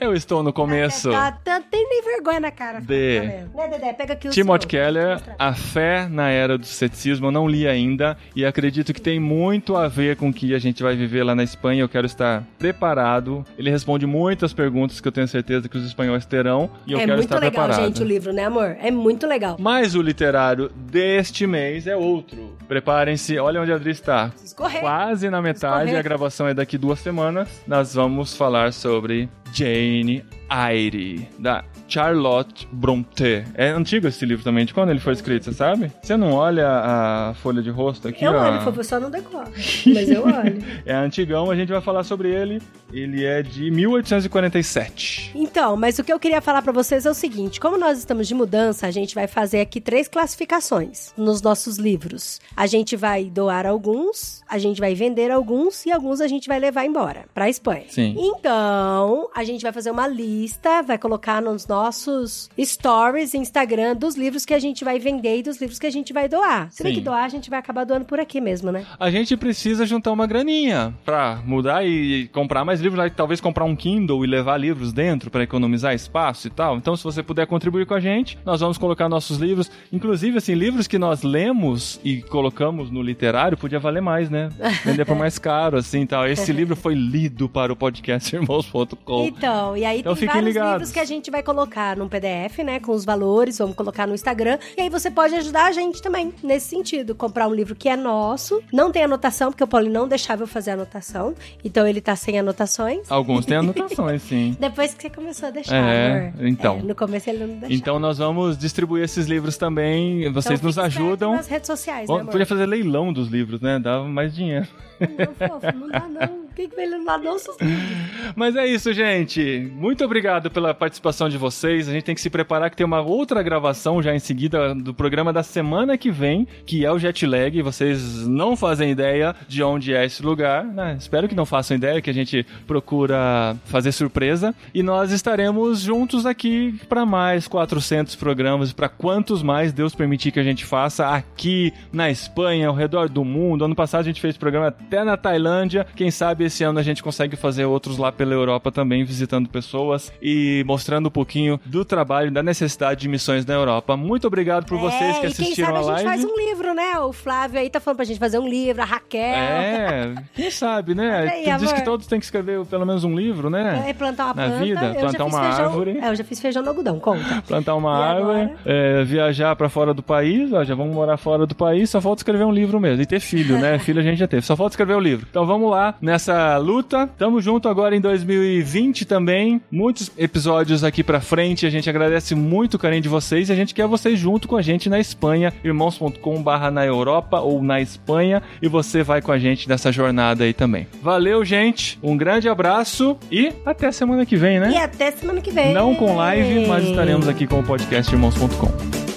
É 0.00 0.06
eu 0.06 0.12
estou 0.14 0.42
no 0.42 0.52
começo. 0.52 1.10
Tá, 1.10 1.32
tá, 1.32 1.60
tem 1.60 1.86
nem 1.88 2.02
vergonha 2.02 2.40
na 2.40 2.50
cara. 2.50 2.80
De- 2.80 3.20
Tá? 3.20 3.26
Né, 3.56 3.68
Dedé? 3.70 3.92
Pega 3.94 4.12
aqui 4.12 4.28
o 4.28 4.30
Timothy. 4.30 4.66
Keller, 4.66 5.18
eu. 5.26 5.34
A 5.38 5.52
Fé 5.54 6.06
na 6.08 6.28
Era 6.30 6.56
do 6.58 6.66
Ceticismo, 6.66 7.26
eu 7.26 7.30
não 7.32 7.48
li 7.48 7.66
ainda 7.66 8.16
e 8.36 8.44
acredito 8.44 8.67
que 8.70 9.00
tem 9.00 9.18
muito 9.18 9.76
a 9.76 9.88
ver 9.88 10.16
com 10.16 10.28
o 10.28 10.32
que 10.32 10.54
a 10.54 10.58
gente 10.58 10.82
vai 10.82 10.96
viver 10.96 11.22
lá 11.22 11.34
na 11.34 11.42
Espanha. 11.42 11.82
Eu 11.82 11.88
quero 11.88 12.06
estar 12.06 12.44
preparado. 12.58 13.44
Ele 13.58 13.70
responde 13.70 14.06
muitas 14.06 14.52
perguntas 14.52 15.00
que 15.00 15.08
eu 15.08 15.12
tenho 15.12 15.28
certeza 15.28 15.68
que 15.68 15.76
os 15.76 15.84
espanhóis 15.84 16.24
terão 16.26 16.70
e 16.86 16.92
eu 16.92 16.98
é 16.98 17.00
quero 17.02 17.12
muito 17.14 17.24
estar 17.24 17.40
legal, 17.40 17.66
preparado. 17.66 17.84
gente, 17.86 18.02
o 18.02 18.06
livro, 18.06 18.32
né, 18.32 18.44
amor? 18.44 18.76
É 18.80 18.90
muito 18.90 19.26
legal. 19.26 19.56
Mas 19.58 19.94
o 19.94 20.02
literário 20.02 20.70
deste 20.74 21.46
mês 21.46 21.86
é 21.86 21.96
outro. 21.96 22.56
Preparem-se, 22.66 23.38
olha 23.38 23.60
onde 23.60 23.72
a 23.72 23.76
Adri 23.76 23.90
está. 23.90 24.28
Preciso 24.28 24.56
correr. 24.56 24.80
Quase 24.80 25.30
na 25.30 25.40
metade, 25.40 25.86
correr. 25.86 25.98
a 25.98 26.02
gravação 26.02 26.46
é 26.46 26.54
daqui 26.54 26.76
duas 26.76 26.98
semanas. 27.00 27.48
Nós 27.66 27.94
vamos 27.94 28.36
falar 28.36 28.72
sobre 28.72 29.28
Jane 29.52 30.24
Eyre, 30.50 31.28
da 31.38 31.64
Charlotte 31.86 32.68
Brontë. 32.72 33.44
É 33.54 33.68
antigo 33.68 34.06
esse 34.08 34.24
livro 34.24 34.44
também, 34.44 34.64
de 34.64 34.74
quando 34.74 34.90
ele 34.90 35.00
foi 35.00 35.12
escrito, 35.12 35.44
você 35.44 35.52
sabe? 35.52 35.90
Você 36.02 36.16
não 36.16 36.32
olha 36.32 36.68
a 36.68 37.34
folha 37.34 37.62
de 37.62 37.70
rosto 37.70 38.08
aqui, 38.08 38.24
eu 38.24 38.32
ó? 38.32 38.42
olho, 38.42 38.72
foi 38.72 38.84
só 38.84 38.98
não 39.00 39.10
decora. 39.10 39.50
Mas 39.86 40.10
eu 40.10 40.24
olho. 40.24 40.58
É 40.86 40.94
antigão, 40.94 41.50
a 41.50 41.56
gente 41.56 41.70
vai 41.70 41.80
falar 41.80 42.02
sobre 42.04 42.30
ele. 42.30 42.62
Ele 42.92 43.24
é 43.24 43.42
de 43.42 43.70
1847. 43.70 45.32
Então, 45.34 45.76
mas 45.76 45.98
o 45.98 46.04
que 46.04 46.12
eu 46.12 46.18
queria 46.18 46.40
falar 46.40 46.62
pra 46.62 46.72
vocês 46.72 47.04
é 47.04 47.10
o 47.10 47.14
seguinte: 47.14 47.60
como 47.60 47.76
nós 47.76 47.98
estamos 47.98 48.26
de 48.26 48.34
mudança, 48.34 48.86
a 48.86 48.90
gente 48.90 49.14
vai 49.14 49.26
fazer 49.26 49.60
aqui 49.60 49.80
três 49.80 50.08
classificações 50.08 51.12
nos 51.16 51.42
nossos 51.42 51.76
livros. 51.78 52.40
A 52.56 52.66
gente 52.66 52.96
vai 52.96 53.24
doar 53.24 53.66
alguns, 53.66 54.42
a 54.48 54.58
gente 54.58 54.80
vai 54.80 54.94
vender 54.94 55.30
alguns 55.30 55.84
e 55.84 55.92
alguns 55.92 56.20
a 56.20 56.28
gente 56.28 56.48
vai 56.48 56.58
levar 56.58 56.84
embora 56.84 57.24
pra 57.34 57.48
Espanha. 57.48 57.84
Sim. 57.88 58.14
Então, 58.18 59.28
a 59.34 59.44
gente 59.44 59.62
vai 59.62 59.72
fazer 59.72 59.90
uma 59.90 60.06
lista, 60.06 60.37
vai 60.86 60.98
colocar 60.98 61.40
nos 61.42 61.66
nossos 61.66 62.50
stories, 62.58 63.34
Instagram, 63.34 63.96
dos 63.96 64.16
livros 64.16 64.44
que 64.44 64.54
a 64.54 64.58
gente 64.58 64.84
vai 64.84 64.98
vender 64.98 65.38
e 65.38 65.42
dos 65.42 65.60
livros 65.60 65.78
que 65.78 65.86
a 65.86 65.90
gente 65.90 66.12
vai 66.12 66.28
doar. 66.28 66.70
Se 66.70 66.82
bem 66.82 66.94
que 66.94 67.00
doar, 67.00 67.24
a 67.24 67.28
gente 67.28 67.50
vai 67.50 67.58
acabar 67.58 67.84
doando 67.84 68.04
por 68.04 68.20
aqui 68.20 68.40
mesmo, 68.40 68.70
né? 68.70 68.84
A 68.98 69.10
gente 69.10 69.36
precisa 69.36 69.86
juntar 69.86 70.12
uma 70.12 70.26
graninha 70.26 70.94
pra 71.04 71.40
mudar 71.44 71.84
e 71.84 72.28
comprar 72.28 72.64
mais 72.64 72.80
livros, 72.80 73.02
né? 73.02 73.10
talvez 73.10 73.40
comprar 73.40 73.64
um 73.64 73.74
Kindle 73.74 74.24
e 74.24 74.28
levar 74.28 74.56
livros 74.56 74.92
dentro 74.92 75.30
pra 75.30 75.42
economizar 75.42 75.94
espaço 75.94 76.46
e 76.46 76.50
tal. 76.50 76.76
Então, 76.76 76.96
se 76.96 77.04
você 77.04 77.22
puder 77.22 77.46
contribuir 77.46 77.86
com 77.86 77.94
a 77.94 78.00
gente, 78.00 78.38
nós 78.44 78.60
vamos 78.60 78.78
colocar 78.78 79.08
nossos 79.08 79.38
livros, 79.38 79.70
inclusive 79.92 80.38
assim, 80.38 80.54
livros 80.54 80.86
que 80.86 80.98
nós 80.98 81.22
lemos 81.22 82.00
e 82.04 82.22
colocamos 82.22 82.90
no 82.90 83.02
literário, 83.02 83.56
podia 83.56 83.78
valer 83.78 84.02
mais, 84.02 84.30
né? 84.30 84.50
Vender 84.84 85.04
por 85.04 85.16
mais 85.16 85.38
caro 85.38 85.76
assim, 85.76 86.06
tal. 86.06 86.26
Esse 86.26 86.52
livro 86.52 86.76
foi 86.76 86.94
lido 86.94 87.48
para 87.48 87.72
o 87.72 87.76
podcast 87.76 88.34
irmãos.com. 88.36 89.24
Então, 89.24 89.76
e 89.76 89.84
aí 89.84 90.00
Então 90.00 90.14
tem 90.14 90.27
vários 90.34 90.44
ligados. 90.54 90.72
livros 90.72 90.92
que 90.92 91.00
a 91.00 91.04
gente 91.04 91.30
vai 91.30 91.42
colocar 91.42 91.96
num 91.96 92.08
PDF, 92.08 92.58
né, 92.64 92.80
com 92.80 92.92
os 92.92 93.04
valores, 93.04 93.58
vamos 93.58 93.74
colocar 93.76 94.06
no 94.06 94.14
Instagram, 94.14 94.58
e 94.76 94.82
aí 94.82 94.88
você 94.88 95.10
pode 95.10 95.34
ajudar 95.34 95.66
a 95.66 95.72
gente 95.72 96.00
também, 96.02 96.32
nesse 96.42 96.68
sentido, 96.68 97.14
comprar 97.14 97.48
um 97.48 97.54
livro 97.54 97.74
que 97.74 97.88
é 97.88 97.96
nosso, 97.96 98.62
não 98.72 98.90
tem 98.92 99.04
anotação, 99.04 99.50
porque 99.50 99.64
o 99.64 99.66
Paulo 99.66 99.88
não 99.88 100.06
deixava 100.08 100.42
eu 100.42 100.46
fazer 100.46 100.72
anotação, 100.72 101.34
então 101.64 101.86
ele 101.86 102.00
tá 102.00 102.14
sem 102.16 102.38
anotações. 102.38 103.10
Alguns 103.10 103.44
têm 103.46 103.56
anotações, 103.58 104.22
sim. 104.22 104.56
Depois 104.58 104.94
que 104.94 105.02
você 105.02 105.10
começou 105.10 105.48
a 105.48 105.50
deixar, 105.50 105.74
É, 105.76 106.28
amor. 106.34 106.46
então. 106.46 106.78
É, 106.78 106.82
no 106.82 106.94
começo 106.94 107.28
ele 107.30 107.38
não 107.40 107.48
deixava. 107.48 107.72
Então 107.74 107.98
nós 107.98 108.18
vamos 108.18 108.56
distribuir 108.58 109.04
esses 109.04 109.26
livros 109.26 109.56
também. 109.56 110.30
Vocês 110.32 110.58
Então, 110.58 110.66
nos 110.68 110.78
ajudam. 110.78 111.32
nas 111.32 111.46
redes 111.46 111.66
sociais, 111.66 112.02
né, 112.02 112.06
Bom, 112.14 112.20
amor? 112.20 112.30
podia 112.32 112.46
fazer 112.46 112.66
leilão 112.66 113.12
dos 113.12 113.28
livros, 113.28 113.60
né? 113.60 113.78
Dava 113.78 114.04
mais 114.08 114.34
dinheiro. 114.34 114.66
Não, 115.00 115.48
fofo, 115.48 115.76
não 115.78 115.88
dá 115.88 116.00
não. 116.08 116.47
Que 116.58 116.86
nossos 117.22 117.56
livros? 117.60 118.08
Mas 118.34 118.56
é 118.56 118.66
isso, 118.66 118.92
gente. 118.92 119.70
Muito 119.74 120.04
obrigado 120.04 120.50
pela 120.50 120.74
participação 120.74 121.28
de 121.28 121.38
vocês. 121.38 121.88
A 121.88 121.92
gente 121.92 122.02
tem 122.02 122.14
que 122.16 122.20
se 122.20 122.28
preparar 122.28 122.68
que 122.68 122.76
tem 122.76 122.84
uma 122.84 123.00
outra 123.00 123.42
gravação 123.44 124.02
já 124.02 124.12
em 124.12 124.18
seguida 124.18 124.74
do 124.74 124.92
programa 124.92 125.32
da 125.32 125.44
semana 125.44 125.96
que 125.96 126.10
vem, 126.10 126.48
que 126.66 126.84
é 126.84 126.90
o 126.90 126.98
Jet 126.98 127.24
Lag. 127.26 127.62
Vocês 127.62 128.26
não 128.26 128.56
fazem 128.56 128.90
ideia 128.90 129.36
de 129.46 129.62
onde 129.62 129.94
é 129.94 130.04
esse 130.04 130.20
lugar, 130.20 130.64
né? 130.64 130.96
Espero 130.98 131.28
que 131.28 131.34
não 131.34 131.46
façam 131.46 131.76
ideia, 131.76 132.02
que 132.02 132.10
a 132.10 132.14
gente 132.14 132.44
procura 132.66 133.56
fazer 133.66 133.92
surpresa. 133.92 134.52
E 134.74 134.82
nós 134.82 135.12
estaremos 135.12 135.80
juntos 135.80 136.26
aqui 136.26 136.74
para 136.88 137.06
mais 137.06 137.46
400 137.46 138.16
programas, 138.16 138.72
para 138.72 138.88
quantos 138.88 139.44
mais 139.44 139.72
Deus 139.72 139.94
permitir 139.94 140.32
que 140.32 140.40
a 140.40 140.44
gente 140.44 140.64
faça 140.64 141.06
aqui 141.06 141.72
na 141.92 142.10
Espanha, 142.10 142.66
ao 142.68 142.74
redor 142.74 143.08
do 143.08 143.24
mundo. 143.24 143.64
Ano 143.64 143.76
passado 143.76 144.00
a 144.00 144.04
gente 144.04 144.20
fez 144.20 144.36
programa 144.36 144.68
até 144.68 145.04
na 145.04 145.16
Tailândia. 145.16 145.86
Quem 145.94 146.10
sabe 146.10 146.47
esse 146.48 146.64
ano 146.64 146.78
a 146.78 146.82
gente 146.82 147.02
consegue 147.02 147.36
fazer 147.36 147.64
outros 147.64 147.96
lá 147.98 148.10
pela 148.12 148.34
Europa 148.34 148.70
também, 148.72 149.04
visitando 149.04 149.48
pessoas 149.48 150.12
e 150.20 150.62
mostrando 150.66 151.06
um 151.06 151.10
pouquinho 151.10 151.58
do 151.64 151.84
trabalho 151.84 152.30
da 152.30 152.42
necessidade 152.42 153.00
de 153.00 153.08
missões 153.08 153.46
na 153.46 153.54
Europa. 153.54 153.96
Muito 153.96 154.26
obrigado 154.26 154.66
por 154.66 154.78
vocês 154.78 155.16
é, 155.16 155.20
que 155.20 155.26
e 155.26 155.32
quem 155.32 155.44
assistiram 155.44 155.68
sabe 155.68 155.78
a 155.78 155.80
a 155.80 155.82
gente 155.98 156.06
live. 156.06 156.22
faz 156.22 156.24
um 156.24 156.36
livro, 156.36 156.74
né? 156.74 156.98
O 156.98 157.12
Flávio 157.12 157.60
aí 157.60 157.70
tá 157.70 157.80
falando 157.80 157.96
pra 157.96 158.04
gente 158.04 158.18
fazer 158.18 158.38
um 158.38 158.48
livro, 158.48 158.82
a 158.82 158.84
Raquel. 158.84 159.22
É, 159.22 160.14
quem 160.34 160.50
sabe, 160.50 160.94
né? 160.94 161.28
Aí, 161.30 161.44
Tu 161.44 161.58
Diz 161.58 161.68
amor. 161.68 161.74
que 161.74 161.84
todos 161.84 162.06
têm 162.06 162.18
que 162.18 162.24
escrever 162.24 162.64
pelo 162.66 162.84
menos 162.84 163.04
um 163.04 163.14
livro, 163.14 163.48
né? 163.50 163.84
É 163.88 163.92
plantar 163.92 164.26
uma 164.26 164.34
Na 164.34 164.48
planta. 164.48 164.64
vida, 164.64 164.86
eu 164.86 165.00
plantar 165.00 165.24
uma 165.24 165.42
feijão, 165.42 165.64
árvore. 165.66 165.98
É, 166.00 166.08
eu 166.08 166.14
já 166.16 166.24
fiz 166.24 166.40
feijão 166.40 166.62
no 166.62 166.68
algodão, 166.70 166.98
conta. 166.98 167.42
Plantar 167.46 167.74
uma 167.74 167.98
E 167.98 168.02
árvore, 168.02 168.50
é, 168.66 169.04
viajar 169.04 169.54
pra 169.56 169.68
fora 169.68 169.92
do 169.94 170.02
país, 170.02 170.52
ó, 170.52 170.64
já 170.64 170.74
vamos 170.74 170.94
morar 170.94 171.16
fora 171.16 171.46
do 171.46 171.54
país, 171.54 171.90
só 171.90 172.00
falta 172.00 172.20
escrever 172.20 172.44
um 172.44 172.52
livro 172.52 172.80
mesmo. 172.80 173.02
E 173.02 173.06
ter 173.06 173.20
filho, 173.20 173.58
né? 173.58 173.78
filho 173.80 174.00
a 174.00 174.02
gente 174.02 174.18
já 174.18 174.26
teve, 174.28 174.42
só 174.42 174.56
falta 174.56 174.72
escrever 174.72 174.94
o 174.94 175.00
livro. 175.00 175.26
Então 175.30 175.46
vamos 175.46 175.70
lá 175.70 175.94
nessa 176.00 176.34
luta. 176.56 177.08
Tamo 177.18 177.40
junto 177.40 177.68
agora 177.68 177.96
em 177.96 178.00
2020 178.00 179.04
também. 179.04 179.60
Muitos 179.70 180.10
episódios 180.16 180.84
aqui 180.84 181.02
pra 181.02 181.20
frente. 181.20 181.66
A 181.66 181.70
gente 181.70 181.88
agradece 181.88 182.34
muito 182.34 182.74
o 182.74 182.78
carinho 182.78 183.02
de 183.02 183.08
vocês 183.08 183.48
e 183.48 183.52
a 183.52 183.56
gente 183.56 183.74
quer 183.74 183.86
vocês 183.86 184.18
junto 184.18 184.46
com 184.46 184.56
a 184.56 184.62
gente 184.62 184.88
na 184.88 184.98
Espanha, 184.98 185.52
irmãos.com 185.64 186.42
barra 186.42 186.70
na 186.70 186.84
Europa 186.84 187.40
ou 187.40 187.62
na 187.62 187.80
Espanha. 187.80 188.42
E 188.62 188.68
você 188.68 189.02
vai 189.02 189.20
com 189.20 189.32
a 189.32 189.38
gente 189.38 189.68
nessa 189.68 189.90
jornada 189.90 190.44
aí 190.44 190.52
também. 190.52 190.86
Valeu, 191.02 191.44
gente. 191.44 191.98
Um 192.02 192.16
grande 192.16 192.48
abraço 192.48 193.16
e 193.30 193.52
até 193.64 193.90
semana 193.90 194.24
que 194.24 194.36
vem, 194.36 194.60
né? 194.60 194.72
E 194.72 194.76
até 194.76 195.10
semana 195.10 195.40
que 195.40 195.50
vem. 195.50 195.72
Não 195.72 195.94
com 195.94 196.16
live, 196.16 196.66
mas 196.66 196.84
estaremos 196.84 197.28
aqui 197.28 197.46
com 197.46 197.60
o 197.60 197.64
podcast 197.64 198.12
irmãos.com. 198.12 199.07